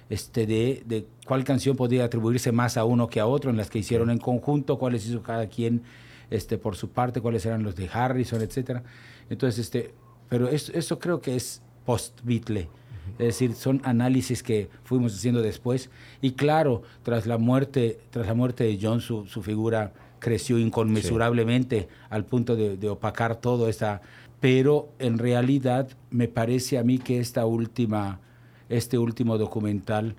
este, 0.10 0.46
de, 0.46 0.84
de 0.86 1.06
cuál 1.26 1.44
canción 1.44 1.76
podía 1.76 2.06
atribuirse 2.06 2.52
más 2.52 2.78
a 2.78 2.86
uno 2.86 3.08
que 3.08 3.20
a 3.20 3.28
otro, 3.28 3.50
en 3.50 3.58
las 3.58 3.70
que 3.70 3.80
hicieron 3.80 4.10
en 4.10 4.18
conjunto, 4.18 4.78
cuáles 4.78 5.06
hizo 5.08 5.22
cada 5.22 5.48
quien 5.48 5.84
este, 6.30 6.58
por 6.58 6.76
su 6.76 6.90
parte, 6.90 7.22
cuáles 7.22 7.46
eran 7.46 7.64
los 7.64 7.76
de 7.76 7.90
Harrison, 7.92 8.42
etcétera. 8.42 8.84
Entonces, 9.30 9.60
este, 9.66 9.94
pero 10.30 10.50
eso, 10.50 10.72
eso 10.74 11.00
creo 11.00 11.22
que 11.22 11.36
es 11.36 11.62
post-Beatle. 11.86 12.70
Es 13.20 13.28
decir, 13.28 13.54
son 13.54 13.82
análisis 13.84 14.42
que 14.42 14.70
fuimos 14.84 15.16
haciendo 15.16 15.42
después. 15.42 15.90
Y 16.22 16.32
claro, 16.32 16.82
tras 17.04 17.28
la 17.28 17.38
muerte, 17.38 18.00
tras 18.10 18.26
la 18.26 18.34
muerte 18.34 18.64
de 18.64 18.80
John, 18.82 19.00
su, 19.00 19.28
su 19.28 19.44
figura 19.44 19.94
creció 20.20 20.58
inconmensurablemente 20.58 21.88
al 22.10 22.26
punto 22.26 22.56
de, 22.56 22.78
de 22.78 22.90
opacar 22.90 23.36
todo 23.36 23.70
esta. 23.70 24.02
Pero 24.46 24.90
en 25.00 25.18
realidad 25.18 25.90
me 26.12 26.28
parece 26.28 26.78
a 26.78 26.84
mí 26.84 27.00
que 27.00 27.20
esta 27.20 27.48
última, 27.48 28.20
este 28.70 29.00
último 29.00 29.40
documental 29.40 30.14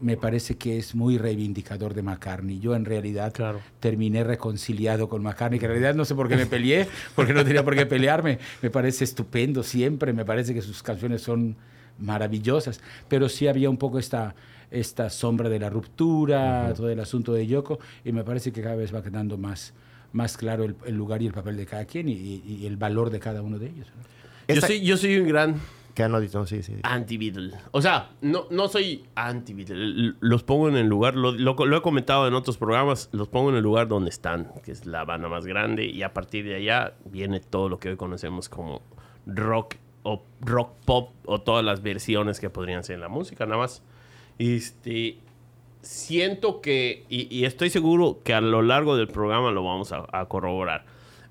me 0.00 0.16
parece 0.16 0.56
que 0.56 0.78
es 0.78 0.94
muy 0.94 1.18
reivindicador 1.18 1.92
de 1.92 2.02
McCartney. 2.02 2.60
Yo 2.60 2.76
en 2.76 2.84
realidad 2.84 3.32
Claro. 3.32 3.60
terminé 3.80 4.22
reconciliado 4.22 5.08
con 5.08 5.24
McCartney, 5.24 5.58
que 5.58 5.66
en 5.66 5.72
realidad 5.72 5.96
no 5.96 6.04
sé 6.04 6.14
por 6.14 6.28
qué 6.28 6.36
me 6.36 6.46
peleé, 6.56 6.86
porque 7.16 7.32
no 7.32 7.44
tenía 7.44 7.64
por 7.64 7.74
qué 7.74 7.84
pelearme. 7.84 8.38
Me 8.62 8.70
parece 8.70 9.02
estupendo 9.02 9.64
siempre, 9.64 10.12
me 10.12 10.24
parece 10.24 10.54
que 10.54 10.62
sus 10.62 10.80
canciones 10.84 11.22
son 11.22 11.56
maravillosas, 11.98 12.80
pero 13.08 13.28
sí 13.28 13.48
había 13.48 13.70
un 13.70 13.76
poco 13.78 13.98
esta, 13.98 14.36
esta 14.70 15.10
sombra 15.10 15.48
de 15.48 15.58
la 15.58 15.68
ruptura, 15.68 16.72
todo 16.76 16.90
el 16.90 17.00
asunto 17.00 17.32
de 17.32 17.48
Yoko, 17.48 17.80
y 18.04 18.12
me 18.12 18.22
parece 18.22 18.52
que 18.52 18.62
cada 18.62 18.76
vez 18.76 18.94
va 18.94 19.02
quedando 19.02 19.36
más, 19.36 19.74
más 20.14 20.38
claro 20.38 20.64
el, 20.64 20.74
el 20.86 20.94
lugar 20.94 21.20
y 21.20 21.26
el 21.26 21.32
papel 21.34 21.58
de 21.58 21.66
cada 21.66 21.84
quien 21.84 22.08
y, 22.08 22.12
y- 22.12 22.42
y 22.62 22.66
el 22.66 22.78
valor 22.78 23.10
de 23.10 23.20
cada 23.20 23.42
uno 23.42 23.58
de 23.58 23.66
ellos. 23.66 23.86
¿no? 23.94 24.02
Yo 24.48 24.54
Esta- 24.54 24.66
soy, 24.68 24.80
yo 24.80 24.96
soy 24.96 25.18
un 25.18 25.28
gran 25.28 25.60
Que 25.94 26.02
han 26.02 26.14
auditado, 26.14 26.46
sí, 26.46 26.62
sí. 26.62 26.74
anti-Beatle. 26.82 27.52
O 27.72 27.80
sea, 27.82 28.10
no, 28.20 28.46
no 28.50 28.68
soy 28.68 29.04
anti-Beatle. 29.14 30.14
Los 30.20 30.42
pongo 30.42 30.68
en 30.68 30.76
el 30.76 30.86
lugar, 30.86 31.14
lo, 31.14 31.32
lo- 31.32 31.54
lo 31.54 31.76
he 31.76 31.82
comentado 31.82 32.26
en 32.28 32.34
otros 32.34 32.56
programas, 32.56 33.08
los 33.12 33.28
pongo 33.28 33.50
en 33.50 33.56
el 33.56 33.62
lugar 33.62 33.86
donde 33.88 34.10
están, 34.10 34.50
que 34.64 34.72
es 34.72 34.86
la 34.86 35.04
banda 35.04 35.28
más 35.28 35.46
grande, 35.46 35.84
y 35.86 36.02
a 36.02 36.12
partir 36.14 36.44
de 36.46 36.56
allá 36.56 36.94
viene 37.04 37.40
todo 37.40 37.68
lo 37.68 37.78
que 37.78 37.90
hoy 37.90 37.96
conocemos 37.96 38.48
como 38.48 38.82
rock 39.26 39.74
o 40.02 40.22
rock 40.42 40.72
pop 40.84 41.10
o 41.26 41.40
todas 41.40 41.64
las 41.64 41.80
versiones 41.82 42.38
que 42.40 42.50
podrían 42.50 42.84
ser 42.84 42.94
en 42.96 43.00
la 43.00 43.08
música, 43.08 43.46
nada 43.46 43.58
más. 43.58 43.82
Este, 44.38 45.18
siento 45.84 46.60
que, 46.60 47.04
y, 47.08 47.44
estoy 47.44 47.70
seguro 47.70 48.20
que 48.24 48.34
a 48.34 48.40
lo 48.40 48.62
largo 48.62 48.96
del 48.96 49.08
programa 49.08 49.50
lo 49.50 49.62
vamos 49.62 49.92
a, 49.92 50.26
corroborar. 50.26 50.84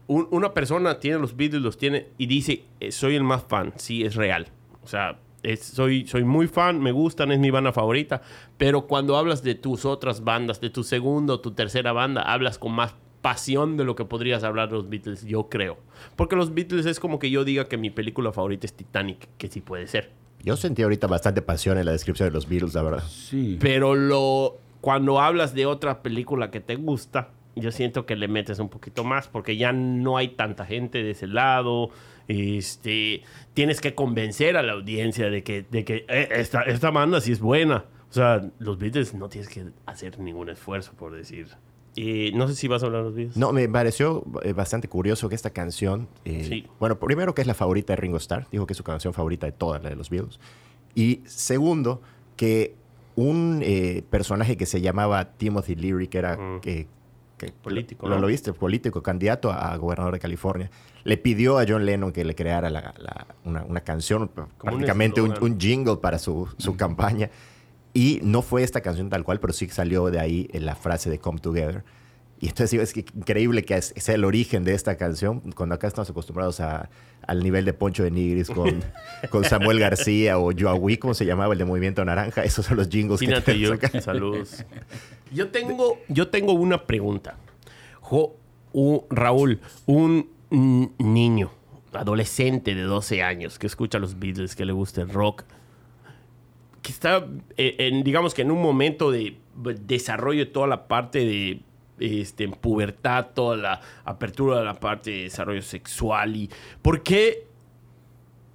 Un- 0.07 0.27
una 0.31 0.53
persona 0.53 0.99
tiene 0.99 1.19
los 1.19 1.35
Beatles, 1.35 1.61
los 1.61 1.77
tiene 1.77 2.07
y 2.17 2.27
dice, 2.27 2.63
eh, 2.79 2.91
soy 2.91 3.15
el 3.15 3.23
más 3.23 3.43
fan, 3.43 3.73
sí, 3.77 4.03
es 4.03 4.15
real. 4.15 4.47
O 4.83 4.87
sea, 4.87 5.19
soy, 5.59 6.05
soy 6.07 6.23
muy 6.23 6.47
fan, 6.47 6.81
me 6.81 6.91
gustan, 6.91 7.31
es 7.31 7.39
mi 7.39 7.51
banda 7.51 7.71
favorita, 7.71 8.21
pero 8.57 8.87
cuando 8.87 9.17
hablas 9.17 9.43
de 9.43 9.55
tus 9.55 9.85
otras 9.85 10.23
bandas, 10.23 10.61
de 10.61 10.69
tu 10.69 10.83
segunda 10.83 11.33
o 11.33 11.39
tu 11.39 11.51
tercera 11.51 11.91
banda, 11.91 12.21
hablas 12.21 12.57
con 12.57 12.73
más 12.73 12.95
pasión 13.21 13.77
de 13.77 13.85
lo 13.85 13.95
que 13.95 14.05
podrías 14.05 14.43
hablar 14.43 14.69
de 14.69 14.75
los 14.75 14.89
Beatles, 14.89 15.23
yo 15.25 15.49
creo. 15.49 15.77
Porque 16.15 16.35
los 16.35 16.53
Beatles 16.53 16.85
es 16.85 16.99
como 16.99 17.19
que 17.19 17.29
yo 17.29 17.45
diga 17.45 17.67
que 17.67 17.77
mi 17.77 17.89
película 17.89 18.31
favorita 18.31 18.65
es 18.65 18.73
Titanic, 18.73 19.29
que 19.37 19.47
sí 19.47 19.61
puede 19.61 19.87
ser. 19.87 20.11
Yo 20.43 20.57
sentí 20.57 20.83
ahorita 20.83 21.07
bastante 21.07 21.41
pasión 21.41 21.77
en 21.77 21.85
la 21.85 21.93
descripción 21.93 22.27
de 22.27 22.33
los 22.33 22.47
Beatles, 22.47 22.73
la 22.73 22.83
verdad. 22.83 23.03
Sí. 23.07 23.57
Pero 23.61 23.95
lo, 23.95 24.57
cuando 24.81 25.21
hablas 25.21 25.53
de 25.53 25.65
otra 25.65 26.03
película 26.03 26.51
que 26.51 26.59
te 26.59 26.75
gusta, 26.75 27.29
yo 27.55 27.71
siento 27.71 28.05
que 28.05 28.15
le 28.15 28.27
metes 28.27 28.59
un 28.59 28.69
poquito 28.69 29.03
más 29.03 29.27
porque 29.27 29.55
ya 29.55 29.71
no 29.71 30.17
hay 30.17 30.29
tanta 30.29 30.65
gente 30.65 31.01
de 31.01 31.11
ese 31.11 31.27
lado. 31.27 31.89
Este, 32.27 33.23
tienes 33.53 33.79
que 33.79 33.95
convencer 33.95 34.57
a 34.57 34.63
la 34.63 34.73
audiencia 34.73 35.29
de 35.29 35.43
que, 35.43 35.63
de 35.63 35.85
que 35.85 36.05
eh, 36.07 36.29
esta, 36.31 36.63
esta 36.63 36.91
banda 36.91 37.21
sí 37.21 37.31
es 37.31 37.39
buena. 37.39 37.85
O 38.09 38.13
sea, 38.13 38.41
los 38.59 38.77
Beatles 38.77 39.13
no 39.13 39.29
tienes 39.29 39.49
que 39.49 39.65
hacer 39.85 40.19
ningún 40.19 40.49
esfuerzo 40.49 40.93
por 40.93 41.13
decir. 41.13 41.47
Y 41.95 42.31
no 42.33 42.47
sé 42.47 42.55
si 42.55 42.67
vas 42.67 42.81
a 42.83 42.87
hablar 42.87 43.01
de 43.01 43.05
los 43.09 43.15
Beatles. 43.15 43.37
No, 43.37 43.51
me 43.53 43.67
pareció 43.69 44.23
eh, 44.43 44.53
bastante 44.53 44.87
curioso 44.87 45.29
que 45.29 45.35
esta 45.35 45.51
canción. 45.51 46.07
eh, 46.25 46.45
Sí. 46.47 46.67
Bueno, 46.79 46.97
primero 46.99 47.35
que 47.35 47.41
es 47.41 47.47
la 47.47 47.53
favorita 47.53 47.93
de 47.93 47.97
Ringo 47.97 48.17
Starr. 48.17 48.47
Dijo 48.51 48.65
que 48.65 48.73
es 48.73 48.77
su 48.77 48.83
canción 48.83 49.13
favorita 49.13 49.45
de 49.45 49.51
todas, 49.51 49.83
la 49.83 49.89
de 49.89 49.95
los 49.95 50.09
Beatles. 50.09 50.39
Y 50.95 51.21
segundo, 51.25 52.01
que 52.35 52.75
un 53.15 53.59
eh, 53.63 54.03
personaje 54.09 54.57
que 54.57 54.65
se 54.65 54.81
llamaba 54.81 55.33
Timothy 55.37 55.75
Leary, 55.75 56.07
que 56.07 56.17
era. 56.17 56.35
Mm. 56.37 56.61
que- 56.61 56.87
que- 57.37 57.51
Político, 57.61 58.07
Lo, 58.07 58.15
¿no? 58.15 58.21
lo 58.21 58.27
viste, 58.27 58.53
político, 58.53 59.03
candidato 59.03 59.51
a, 59.51 59.73
a 59.73 59.77
gobernador 59.77 60.13
de 60.13 60.19
California. 60.19 60.71
Le 61.03 61.17
pidió 61.17 61.57
a 61.59 61.65
John 61.67 61.85
Lennon 61.85 62.11
que 62.13 62.23
le 62.23 62.35
creara 62.35 62.69
la- 62.69 62.93
la- 62.97 63.27
una, 63.43 63.63
una 63.63 63.81
canción, 63.81 64.29
prácticamente 64.61 65.19
un, 65.21 65.59
jingle 65.59 65.97
para 65.97 66.17
su, 66.19 66.47
su 66.57 66.75
campaña. 66.77 67.29
Y 67.93 68.19
no 68.23 68.41
fue 68.41 68.63
esta 68.63 68.81
canción 68.81 69.09
tal 69.09 69.23
cual, 69.23 69.39
pero 69.39 69.53
sí 69.53 69.67
salió 69.69 70.09
de 70.09 70.19
ahí 70.19 70.49
en 70.53 70.65
la 70.65 70.75
frase 70.75 71.09
de 71.09 71.19
Come 71.19 71.39
Together. 71.39 71.83
Y 72.39 72.47
entonces 72.47 72.71
digo, 72.71 72.83
es 72.83 72.91
que 72.91 73.05
increíble 73.15 73.63
que 73.63 73.81
sea 73.81 74.15
el 74.15 74.25
origen 74.25 74.63
de 74.65 74.73
esta 74.73 74.97
canción, 74.97 75.39
cuando 75.55 75.75
acá 75.75 75.87
estamos 75.87 76.09
acostumbrados 76.09 76.59
a- 76.59 76.89
al 77.25 77.41
nivel 77.41 77.63
de 77.63 77.71
Poncho 77.73 78.03
de 78.03 78.11
Nigris 78.11 78.49
con, 78.49 78.83
con 79.29 79.45
Samuel 79.45 79.79
García 79.79 80.37
o 80.39 80.51
Joaquí, 80.51 80.97
como 80.97 81.13
se 81.13 81.25
llamaba 81.25 81.53
el 81.53 81.59
de 81.59 81.65
Movimiento 81.65 82.03
Naranja. 82.03 82.43
Esos 82.45 82.65
son 82.65 82.77
los 82.77 82.89
jingles 82.89 83.19
que 83.21 83.27
Tina 83.27 83.41
tenemos 83.41 83.69
Turner, 83.79 83.85
acá. 83.91 84.01
saludos. 84.01 84.65
Yo 85.31 85.49
tengo, 85.49 85.97
yo 86.09 86.27
tengo 86.27 86.53
una 86.53 86.85
pregunta. 86.85 87.37
Jo, 88.01 88.35
un- 88.73 89.01
Raúl, 89.09 89.61
un 89.87 90.29
niño, 90.99 91.51
adolescente 91.93 92.75
de 92.75 92.81
12 92.83 93.23
años 93.23 93.57
que 93.57 93.67
escucha 93.67 93.99
los 93.99 94.19
Beatles, 94.19 94.55
que 94.55 94.65
le 94.65 94.73
gusta 94.73 95.01
el 95.01 95.09
rock, 95.09 95.43
que 96.83 96.91
está, 96.91 97.25
eh, 97.57 97.75
en, 97.79 98.03
digamos 98.03 98.35
que 98.35 98.43
en 98.43 98.51
un 98.51 98.61
momento 98.61 99.09
de 99.09 99.37
desarrollo 99.85 100.39
de 100.41 100.45
toda 100.51 100.67
la 100.67 100.87
parte 100.87 101.25
de 101.25 101.61
este, 101.99 102.47
pubertad, 102.49 103.27
toda 103.33 103.55
la 103.57 103.81
apertura 104.05 104.59
de 104.59 104.65
la 104.65 104.75
parte 104.75 105.09
de 105.11 105.23
desarrollo 105.23 105.61
sexual. 105.63 106.35
y 106.35 106.49
¿Por 106.83 107.01
qué 107.01 107.47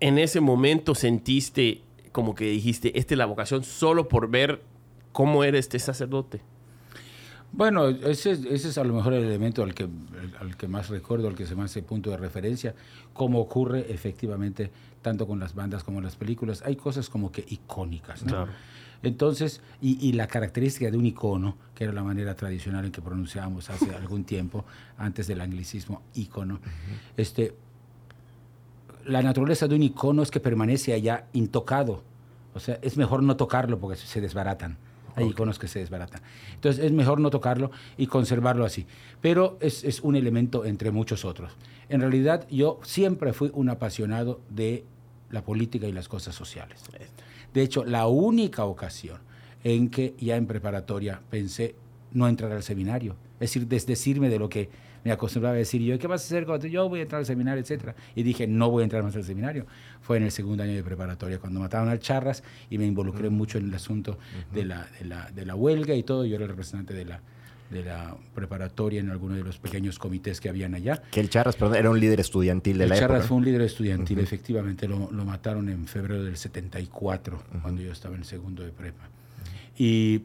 en 0.00 0.18
ese 0.18 0.40
momento 0.40 0.94
sentiste 0.94 1.82
como 2.12 2.34
que 2.34 2.44
dijiste, 2.46 2.96
esta 2.98 3.14
es 3.14 3.18
la 3.18 3.26
vocación 3.26 3.64
solo 3.64 4.08
por 4.08 4.28
ver 4.30 4.62
cómo 5.12 5.42
era 5.44 5.58
este 5.58 5.78
sacerdote? 5.78 6.40
Bueno, 7.50 7.88
ese, 7.88 8.32
es- 8.32 8.44
ese 8.44 8.68
es 8.68 8.76
a 8.78 8.84
lo 8.84 8.92
mejor 8.92 9.14
el 9.14 9.24
elemento 9.24 9.62
al 9.62 9.72
que, 9.74 9.88
al 10.38 10.56
que 10.56 10.68
más 10.68 10.90
recuerdo, 10.90 11.28
al 11.28 11.34
que 11.34 11.46
se 11.46 11.54
me 11.56 11.62
hace 11.62 11.82
punto 11.82 12.10
de 12.10 12.18
referencia, 12.18 12.74
como 13.14 13.40
ocurre 13.40 13.86
efectivamente 13.90 14.70
tanto 15.02 15.26
con 15.26 15.38
las 15.38 15.54
bandas 15.54 15.84
como 15.84 15.98
en 15.98 16.04
las 16.04 16.16
películas. 16.16 16.62
Hay 16.64 16.76
cosas 16.76 17.08
como 17.08 17.30
que 17.32 17.44
icónicas, 17.48 18.22
¿no? 18.24 18.30
Claro. 18.30 18.52
Entonces, 19.02 19.60
y, 19.80 20.04
y 20.06 20.12
la 20.12 20.26
característica 20.26 20.90
de 20.90 20.96
un 20.96 21.06
icono, 21.06 21.56
que 21.74 21.84
era 21.84 21.92
la 21.92 22.02
manera 22.02 22.34
tradicional 22.34 22.84
en 22.84 22.92
que 22.92 23.00
pronunciábamos 23.00 23.70
hace 23.70 23.90
algún 23.94 24.24
tiempo, 24.24 24.64
antes 24.96 25.26
del 25.26 25.40
anglicismo 25.40 26.02
icono, 26.14 26.60
este, 27.16 27.54
la 29.04 29.22
naturaleza 29.22 29.68
de 29.68 29.74
un 29.74 29.82
icono 29.82 30.22
es 30.22 30.30
que 30.30 30.40
permanece 30.40 30.92
allá 30.92 31.26
intocado. 31.32 32.02
O 32.54 32.60
sea, 32.60 32.78
es 32.82 32.96
mejor 32.96 33.22
no 33.22 33.36
tocarlo 33.36 33.78
porque 33.78 33.96
se 33.96 34.20
desbaratan. 34.20 34.76
Hay 35.18 35.30
iconos 35.30 35.58
que 35.58 35.68
se 35.68 35.78
desbaratan. 35.78 36.22
Entonces, 36.54 36.84
es 36.84 36.92
mejor 36.92 37.20
no 37.20 37.30
tocarlo 37.30 37.70
y 37.96 38.06
conservarlo 38.06 38.64
así. 38.64 38.86
Pero 39.20 39.58
es, 39.60 39.84
es 39.84 40.00
un 40.00 40.16
elemento 40.16 40.64
entre 40.64 40.90
muchos 40.90 41.24
otros. 41.24 41.52
En 41.88 42.00
realidad, 42.00 42.46
yo 42.50 42.80
siempre 42.82 43.32
fui 43.32 43.50
un 43.54 43.68
apasionado 43.70 44.40
de 44.50 44.84
la 45.30 45.42
política 45.42 45.86
y 45.86 45.92
las 45.92 46.08
cosas 46.08 46.34
sociales. 46.34 46.82
De 47.52 47.62
hecho, 47.62 47.84
la 47.84 48.06
única 48.06 48.64
ocasión 48.64 49.18
en 49.64 49.90
que 49.90 50.14
ya 50.18 50.36
en 50.36 50.46
preparatoria 50.46 51.20
pensé 51.30 51.74
no 52.12 52.28
entrar 52.28 52.52
al 52.52 52.62
seminario, 52.62 53.16
es 53.34 53.40
decir, 53.50 53.66
desdecirme 53.66 54.28
de 54.28 54.38
lo 54.38 54.48
que 54.48 54.68
me 55.04 55.12
acostumbraba 55.12 55.54
a 55.54 55.58
decir 55.58 55.80
yo, 55.82 55.98
¿qué 55.98 56.06
vas 56.06 56.22
a 56.22 56.24
hacer 56.24 56.46
cuando 56.46 56.66
yo 56.66 56.88
voy 56.88 57.00
a 57.00 57.02
entrar 57.02 57.20
al 57.20 57.26
seminario, 57.26 57.60
etcétera? 57.62 57.94
Y 58.14 58.22
dije, 58.22 58.46
no 58.46 58.70
voy 58.70 58.82
a 58.82 58.84
entrar 58.84 59.02
más 59.02 59.14
al 59.16 59.24
seminario. 59.24 59.66
Fue 60.00 60.16
en 60.16 60.24
el 60.24 60.30
segundo 60.30 60.62
año 60.62 60.74
de 60.74 60.82
preparatoria, 60.82 61.38
cuando 61.38 61.60
mataron 61.60 61.88
al 61.88 61.98
Charras 62.00 62.42
y 62.70 62.78
me 62.78 62.86
involucré 62.86 63.30
mucho 63.30 63.58
en 63.58 63.66
el 63.68 63.74
asunto 63.74 64.18
de, 64.52 64.64
la, 64.64 64.86
de, 64.98 65.04
la, 65.06 65.30
de 65.30 65.46
la 65.46 65.54
huelga 65.54 65.94
y 65.94 66.02
todo. 66.02 66.24
Yo 66.24 66.36
era 66.36 66.44
el 66.44 66.50
representante 66.50 66.94
de 66.94 67.04
la, 67.04 67.20
de 67.70 67.84
la 67.84 68.16
preparatoria 68.34 69.00
en 69.00 69.10
alguno 69.10 69.34
de 69.34 69.42
los 69.44 69.58
pequeños 69.58 69.98
comités 69.98 70.40
que 70.40 70.48
habían 70.48 70.74
allá. 70.74 71.02
Que 71.10 71.20
el 71.20 71.28
Charras, 71.28 71.56
perdón, 71.56 71.76
era 71.76 71.90
un 71.90 72.00
líder 72.00 72.20
estudiantil 72.20 72.78
de 72.78 72.84
El 72.84 72.90
la 72.90 72.96
Charras 72.96 73.16
época. 73.18 73.28
fue 73.28 73.36
un 73.36 73.44
líder 73.44 73.60
estudiantil, 73.62 74.18
efectivamente, 74.20 74.88
lo, 74.88 75.10
lo 75.12 75.24
mataron 75.24 75.68
en 75.68 75.86
febrero 75.86 76.24
del 76.24 76.36
74, 76.36 77.42
cuando 77.62 77.82
yo 77.82 77.92
estaba 77.92 78.16
en 78.16 78.24
segundo 78.24 78.62
de 78.62 78.70
prepa. 78.70 79.08
Y, 79.76 80.22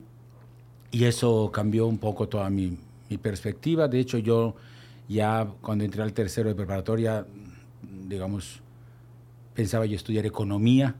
y 0.91 1.03
eso 1.03 1.51
cambió 1.51 1.85
un 1.87 1.97
poco 1.97 2.27
toda 2.29 2.49
mi, 2.49 2.77
mi 3.13 3.17
perspectiva. 3.17 3.87
De 3.87 3.99
hecho, 3.99 4.17
yo 4.17 4.55
ya 5.07 5.47
cuando 5.61 5.83
entré 5.83 6.01
al 6.03 6.13
tercero 6.13 6.49
de 6.49 6.55
preparatoria, 6.55 7.25
digamos, 8.07 8.61
pensaba 9.53 9.85
yo 9.85 9.95
estudiar 9.95 10.25
economía, 10.25 10.95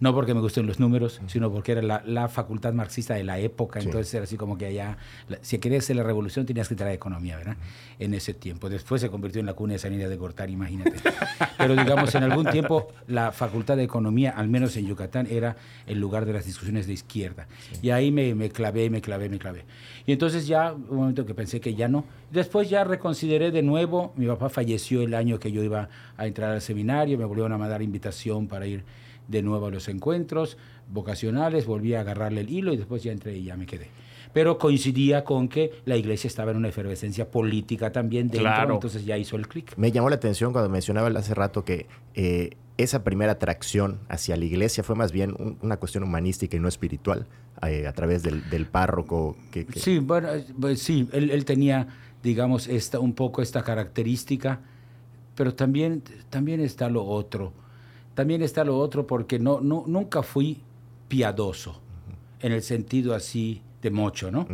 no 0.00 0.14
porque 0.14 0.34
me 0.34 0.40
gusten 0.40 0.66
los 0.66 0.80
números, 0.80 1.20
sino 1.26 1.50
porque 1.52 1.72
era 1.72 1.82
la, 1.82 2.02
la 2.06 2.28
facultad 2.28 2.72
marxista 2.72 3.14
de 3.14 3.22
la 3.24 3.38
época, 3.38 3.80
Sí. 3.80 3.86
entonces 3.86 4.12
era 4.14 4.24
así 4.24 4.36
como 4.36 4.56
que 4.58 4.66
allá, 4.66 4.96
la- 5.28 5.38
si 5.42 5.58
querías 5.58 5.84
hacer 5.84 5.96
la 5.96 6.02
revolución 6.02 6.46
tenías 6.46 6.68
que 6.68 6.74
entrar 6.74 6.88
a 6.90 6.92
economía, 6.94 7.36
¿verdad? 7.36 7.56
En 7.98 8.14
ese 8.14 8.32
tiempo. 8.34 8.68
Después 8.68 9.00
se 9.00 9.10
convirtió 9.10 9.40
en 9.40 9.46
la 9.46 9.54
cuna 9.54 9.74
de 9.74 9.78
sanidad 9.78 10.08
de 10.08 10.16
Gortari, 10.16 10.52
imagínate. 10.54 10.94
Pero 11.58 11.76
digamos, 11.76 12.14
en 12.14 12.22
algún 12.24 12.46
tiempo 12.46 12.88
la 13.06 13.30
facultad 13.32 13.76
de 13.76 13.82
economía, 13.84 14.30
al 14.30 14.48
menos 14.48 14.76
en 14.76 14.86
Yucatán, 14.86 15.26
era 15.30 15.56
el 15.86 16.00
lugar 16.00 16.24
de 16.24 16.32
las 16.32 16.44
discusiones 16.46 16.86
de 16.86 16.94
izquierda. 16.94 17.46
Y 17.82 17.90
ahí 17.90 18.10
me, 18.10 18.34
me 18.34 18.48
clavé, 18.50 18.88
me 18.90 19.00
clavé, 19.02 19.28
me 19.28 19.38
clavé. 19.38 19.64
Y 20.06 20.12
entonces 20.12 20.46
ya, 20.46 20.72
un 20.72 20.96
momento 20.96 21.26
que 21.26 21.34
pensé 21.34 21.60
que 21.60 21.74
ya 21.74 21.88
no. 21.88 22.04
Después 22.30 22.70
ya 22.70 22.84
reconsideré 22.84 23.50
de 23.50 23.62
nuevo, 23.62 24.12
mi 24.16 24.26
papá 24.26 24.48
falleció 24.48 25.02
el 25.02 25.14
año 25.14 25.38
que 25.38 25.52
yo 25.52 25.62
iba 25.62 25.88
a 26.16 26.26
entrar 26.26 26.52
al 26.52 26.62
seminario, 26.62 27.18
me 27.18 27.24
volvieron 27.26 27.52
a 27.52 27.58
mandar 27.58 27.82
invitación 27.82 28.46
para 28.48 28.66
ir 28.66 28.82
de 29.30 29.42
nuevo 29.42 29.66
a 29.66 29.70
los 29.70 29.88
encuentros 29.88 30.56
vocacionales, 30.90 31.66
volví 31.66 31.94
a 31.94 32.00
agarrarle 32.00 32.40
el 32.42 32.50
hilo 32.50 32.72
y 32.72 32.76
después 32.76 33.02
ya 33.02 33.12
entré 33.12 33.36
y 33.36 33.44
ya 33.44 33.56
me 33.56 33.66
quedé. 33.66 33.88
Pero 34.32 34.58
coincidía 34.58 35.24
con 35.24 35.48
que 35.48 35.72
la 35.86 35.96
iglesia 35.96 36.28
estaba 36.28 36.50
en 36.50 36.56
una 36.56 36.68
efervescencia 36.68 37.30
política 37.30 37.90
también 37.92 38.28
dentro, 38.28 38.42
Claro. 38.42 38.74
entonces 38.74 39.04
ya 39.04 39.16
hizo 39.18 39.36
el 39.36 39.48
clic. 39.48 39.76
Me 39.76 39.90
llamó 39.92 40.08
la 40.10 40.16
atención 40.16 40.52
cuando 40.52 40.68
mencionaba 40.68 41.08
hace 41.18 41.34
rato 41.34 41.64
que 41.64 41.86
eh, 42.14 42.50
esa 42.76 43.02
primera 43.04 43.32
atracción 43.32 43.98
hacia 44.08 44.36
la 44.36 44.44
iglesia 44.44 44.82
fue 44.82 44.94
más 44.96 45.12
bien 45.12 45.34
un- 45.38 45.58
una 45.62 45.76
cuestión 45.78 46.02
humanística 46.04 46.56
y 46.56 46.60
no 46.60 46.68
espiritual, 46.68 47.26
eh, 47.66 47.86
a 47.86 47.92
través 47.92 48.22
del, 48.22 48.48
del 48.50 48.66
párroco. 48.66 49.36
Que, 49.52 49.64
que- 49.66 49.80
Sí, 49.80 49.98
bueno, 49.98 50.32
eh, 50.32 50.44
pues 50.60 50.80
sí, 50.80 51.08
él, 51.12 51.30
él 51.30 51.44
tenía, 51.44 51.88
digamos, 52.22 52.68
esta, 52.68 52.98
un 53.00 53.14
poco 53.14 53.42
esta 53.42 53.62
característica, 53.62 54.60
pero 55.34 55.54
también, 55.54 56.02
también 56.30 56.60
está 56.60 56.88
lo 56.88 57.04
otro. 57.04 57.52
También 58.20 58.42
está 58.42 58.64
lo 58.64 58.76
otro 58.76 59.06
porque 59.06 59.38
no, 59.38 59.62
no, 59.62 59.84
nunca 59.86 60.22
fui 60.22 60.60
piadoso, 61.08 61.80
en 62.40 62.52
el 62.52 62.60
sentido 62.60 63.14
así 63.14 63.62
de 63.80 63.90
mocho, 63.90 64.30
¿no? 64.30 64.46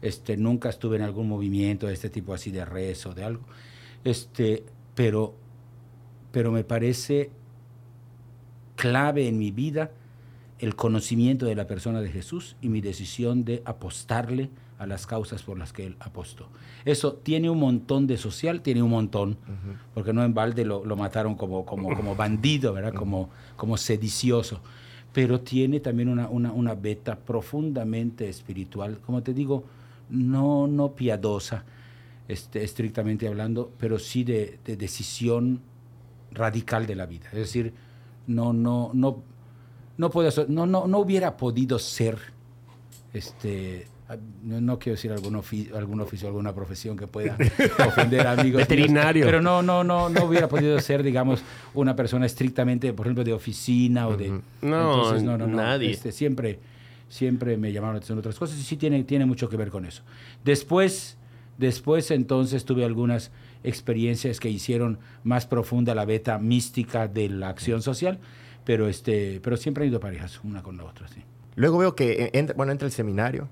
Este, 0.00 0.38
nunca 0.38 0.70
estuve 0.70 0.96
en 0.96 1.02
algún 1.02 1.28
movimiento 1.28 1.88
de 1.88 1.92
este 1.92 2.08
tipo 2.08 2.32
así 2.32 2.50
de 2.50 2.64
rezo, 2.64 3.12
de 3.12 3.22
algo. 3.22 3.42
Este, 4.02 4.64
pero, 4.94 5.34
pero 6.30 6.52
me 6.52 6.64
parece 6.64 7.28
clave 8.76 9.28
en 9.28 9.36
mi 9.36 9.50
vida 9.50 9.90
el 10.58 10.74
conocimiento 10.74 11.44
de 11.44 11.54
la 11.54 11.66
persona 11.66 12.00
de 12.00 12.10
Jesús 12.10 12.56
y 12.62 12.70
mi 12.70 12.80
decisión 12.80 13.44
de 13.44 13.60
apostarle 13.66 14.48
a 14.82 14.86
las 14.86 15.06
causas 15.06 15.42
por 15.42 15.58
las 15.58 15.72
que 15.72 15.86
él 15.86 15.96
apostó. 16.00 16.48
Eso 16.84 17.14
tiene 17.14 17.48
un 17.48 17.58
montón 17.58 18.06
de 18.06 18.16
social, 18.16 18.62
tiene 18.62 18.82
un 18.82 18.90
montón, 18.90 19.38
porque 19.94 20.12
no 20.12 20.24
en 20.24 20.34
balde 20.34 20.64
lo, 20.64 20.84
lo 20.84 20.96
mataron 20.96 21.34
como, 21.36 21.64
como, 21.64 21.94
como 21.96 22.16
bandido, 22.16 22.72
¿verdad? 22.72 22.94
Como, 22.94 23.30
como 23.56 23.76
sedicioso, 23.76 24.60
pero 25.12 25.40
tiene 25.40 25.80
también 25.80 26.08
una, 26.08 26.28
una, 26.28 26.52
una 26.52 26.74
beta 26.74 27.16
profundamente 27.16 28.28
espiritual, 28.28 28.98
como 29.04 29.22
te 29.22 29.32
digo, 29.32 29.64
no, 30.10 30.66
no 30.66 30.92
piadosa, 30.92 31.64
este, 32.28 32.64
estrictamente 32.64 33.28
hablando, 33.28 33.70
pero 33.78 33.98
sí 33.98 34.24
de, 34.24 34.58
de 34.64 34.76
decisión 34.76 35.60
radical 36.32 36.86
de 36.86 36.94
la 36.94 37.06
vida. 37.06 37.26
Es 37.32 37.38
decir, 37.38 37.72
no, 38.26 38.52
no, 38.52 38.90
no, 38.94 39.22
no, 39.96 40.10
puedo 40.10 40.30
no, 40.48 40.66
no, 40.66 40.86
no 40.86 40.98
hubiera 40.98 41.36
podido 41.36 41.78
ser, 41.78 42.18
este, 43.12 43.86
no, 44.42 44.60
no 44.60 44.78
quiero 44.78 44.96
decir 44.96 45.12
algún, 45.12 45.34
ofi- 45.34 45.72
algún 45.74 46.00
oficio, 46.00 46.28
alguna 46.28 46.54
profesión 46.54 46.96
que 46.96 47.06
pueda 47.06 47.36
ofender 47.86 48.26
a 48.26 48.32
amigos. 48.32 48.58
míos, 48.58 48.68
Veterinario. 48.68 49.24
pero 49.24 49.40
no, 49.40 49.62
no, 49.62 49.82
no, 49.84 50.08
no 50.08 50.24
hubiera 50.24 50.48
podido 50.48 50.78
ser, 50.80 51.02
digamos, 51.02 51.42
una 51.74 51.94
persona 51.96 52.26
estrictamente, 52.26 52.92
por 52.92 53.06
ejemplo, 53.06 53.24
de 53.24 53.32
oficina 53.32 54.08
o 54.08 54.16
de... 54.16 54.30
No, 54.62 55.12
no, 55.20 55.20
no, 55.20 55.38
no. 55.38 55.46
nadie. 55.46 55.90
Este, 55.90 56.12
siempre, 56.12 56.58
siempre 57.08 57.56
me 57.56 57.72
llamaron 57.72 57.94
la 57.94 57.98
atención 57.98 58.18
otras 58.18 58.38
cosas 58.38 58.58
y 58.58 58.62
sí 58.62 58.76
tiene, 58.76 59.04
tiene 59.04 59.26
mucho 59.26 59.48
que 59.48 59.56
ver 59.56 59.70
con 59.70 59.84
eso. 59.84 60.02
Después, 60.44 61.16
después 61.58 62.10
entonces 62.10 62.64
tuve 62.64 62.84
algunas 62.84 63.30
experiencias 63.64 64.40
que 64.40 64.50
hicieron 64.50 64.98
más 65.24 65.46
profunda 65.46 65.94
la 65.94 66.04
beta 66.04 66.38
mística 66.38 67.06
de 67.08 67.28
la 67.28 67.48
acción 67.48 67.80
social, 67.82 68.18
pero, 68.64 68.88
este, 68.88 69.40
pero 69.42 69.56
siempre 69.56 69.84
han 69.84 69.90
ido 69.90 70.00
parejas, 70.00 70.40
una 70.44 70.62
con 70.62 70.76
la 70.76 70.84
otra, 70.84 71.08
sí. 71.08 71.22
Luego 71.54 71.78
veo 71.78 71.94
que 71.94 72.30
entra, 72.32 72.54
bueno, 72.56 72.72
entra 72.72 72.86
el 72.86 72.92
seminario. 72.92 73.48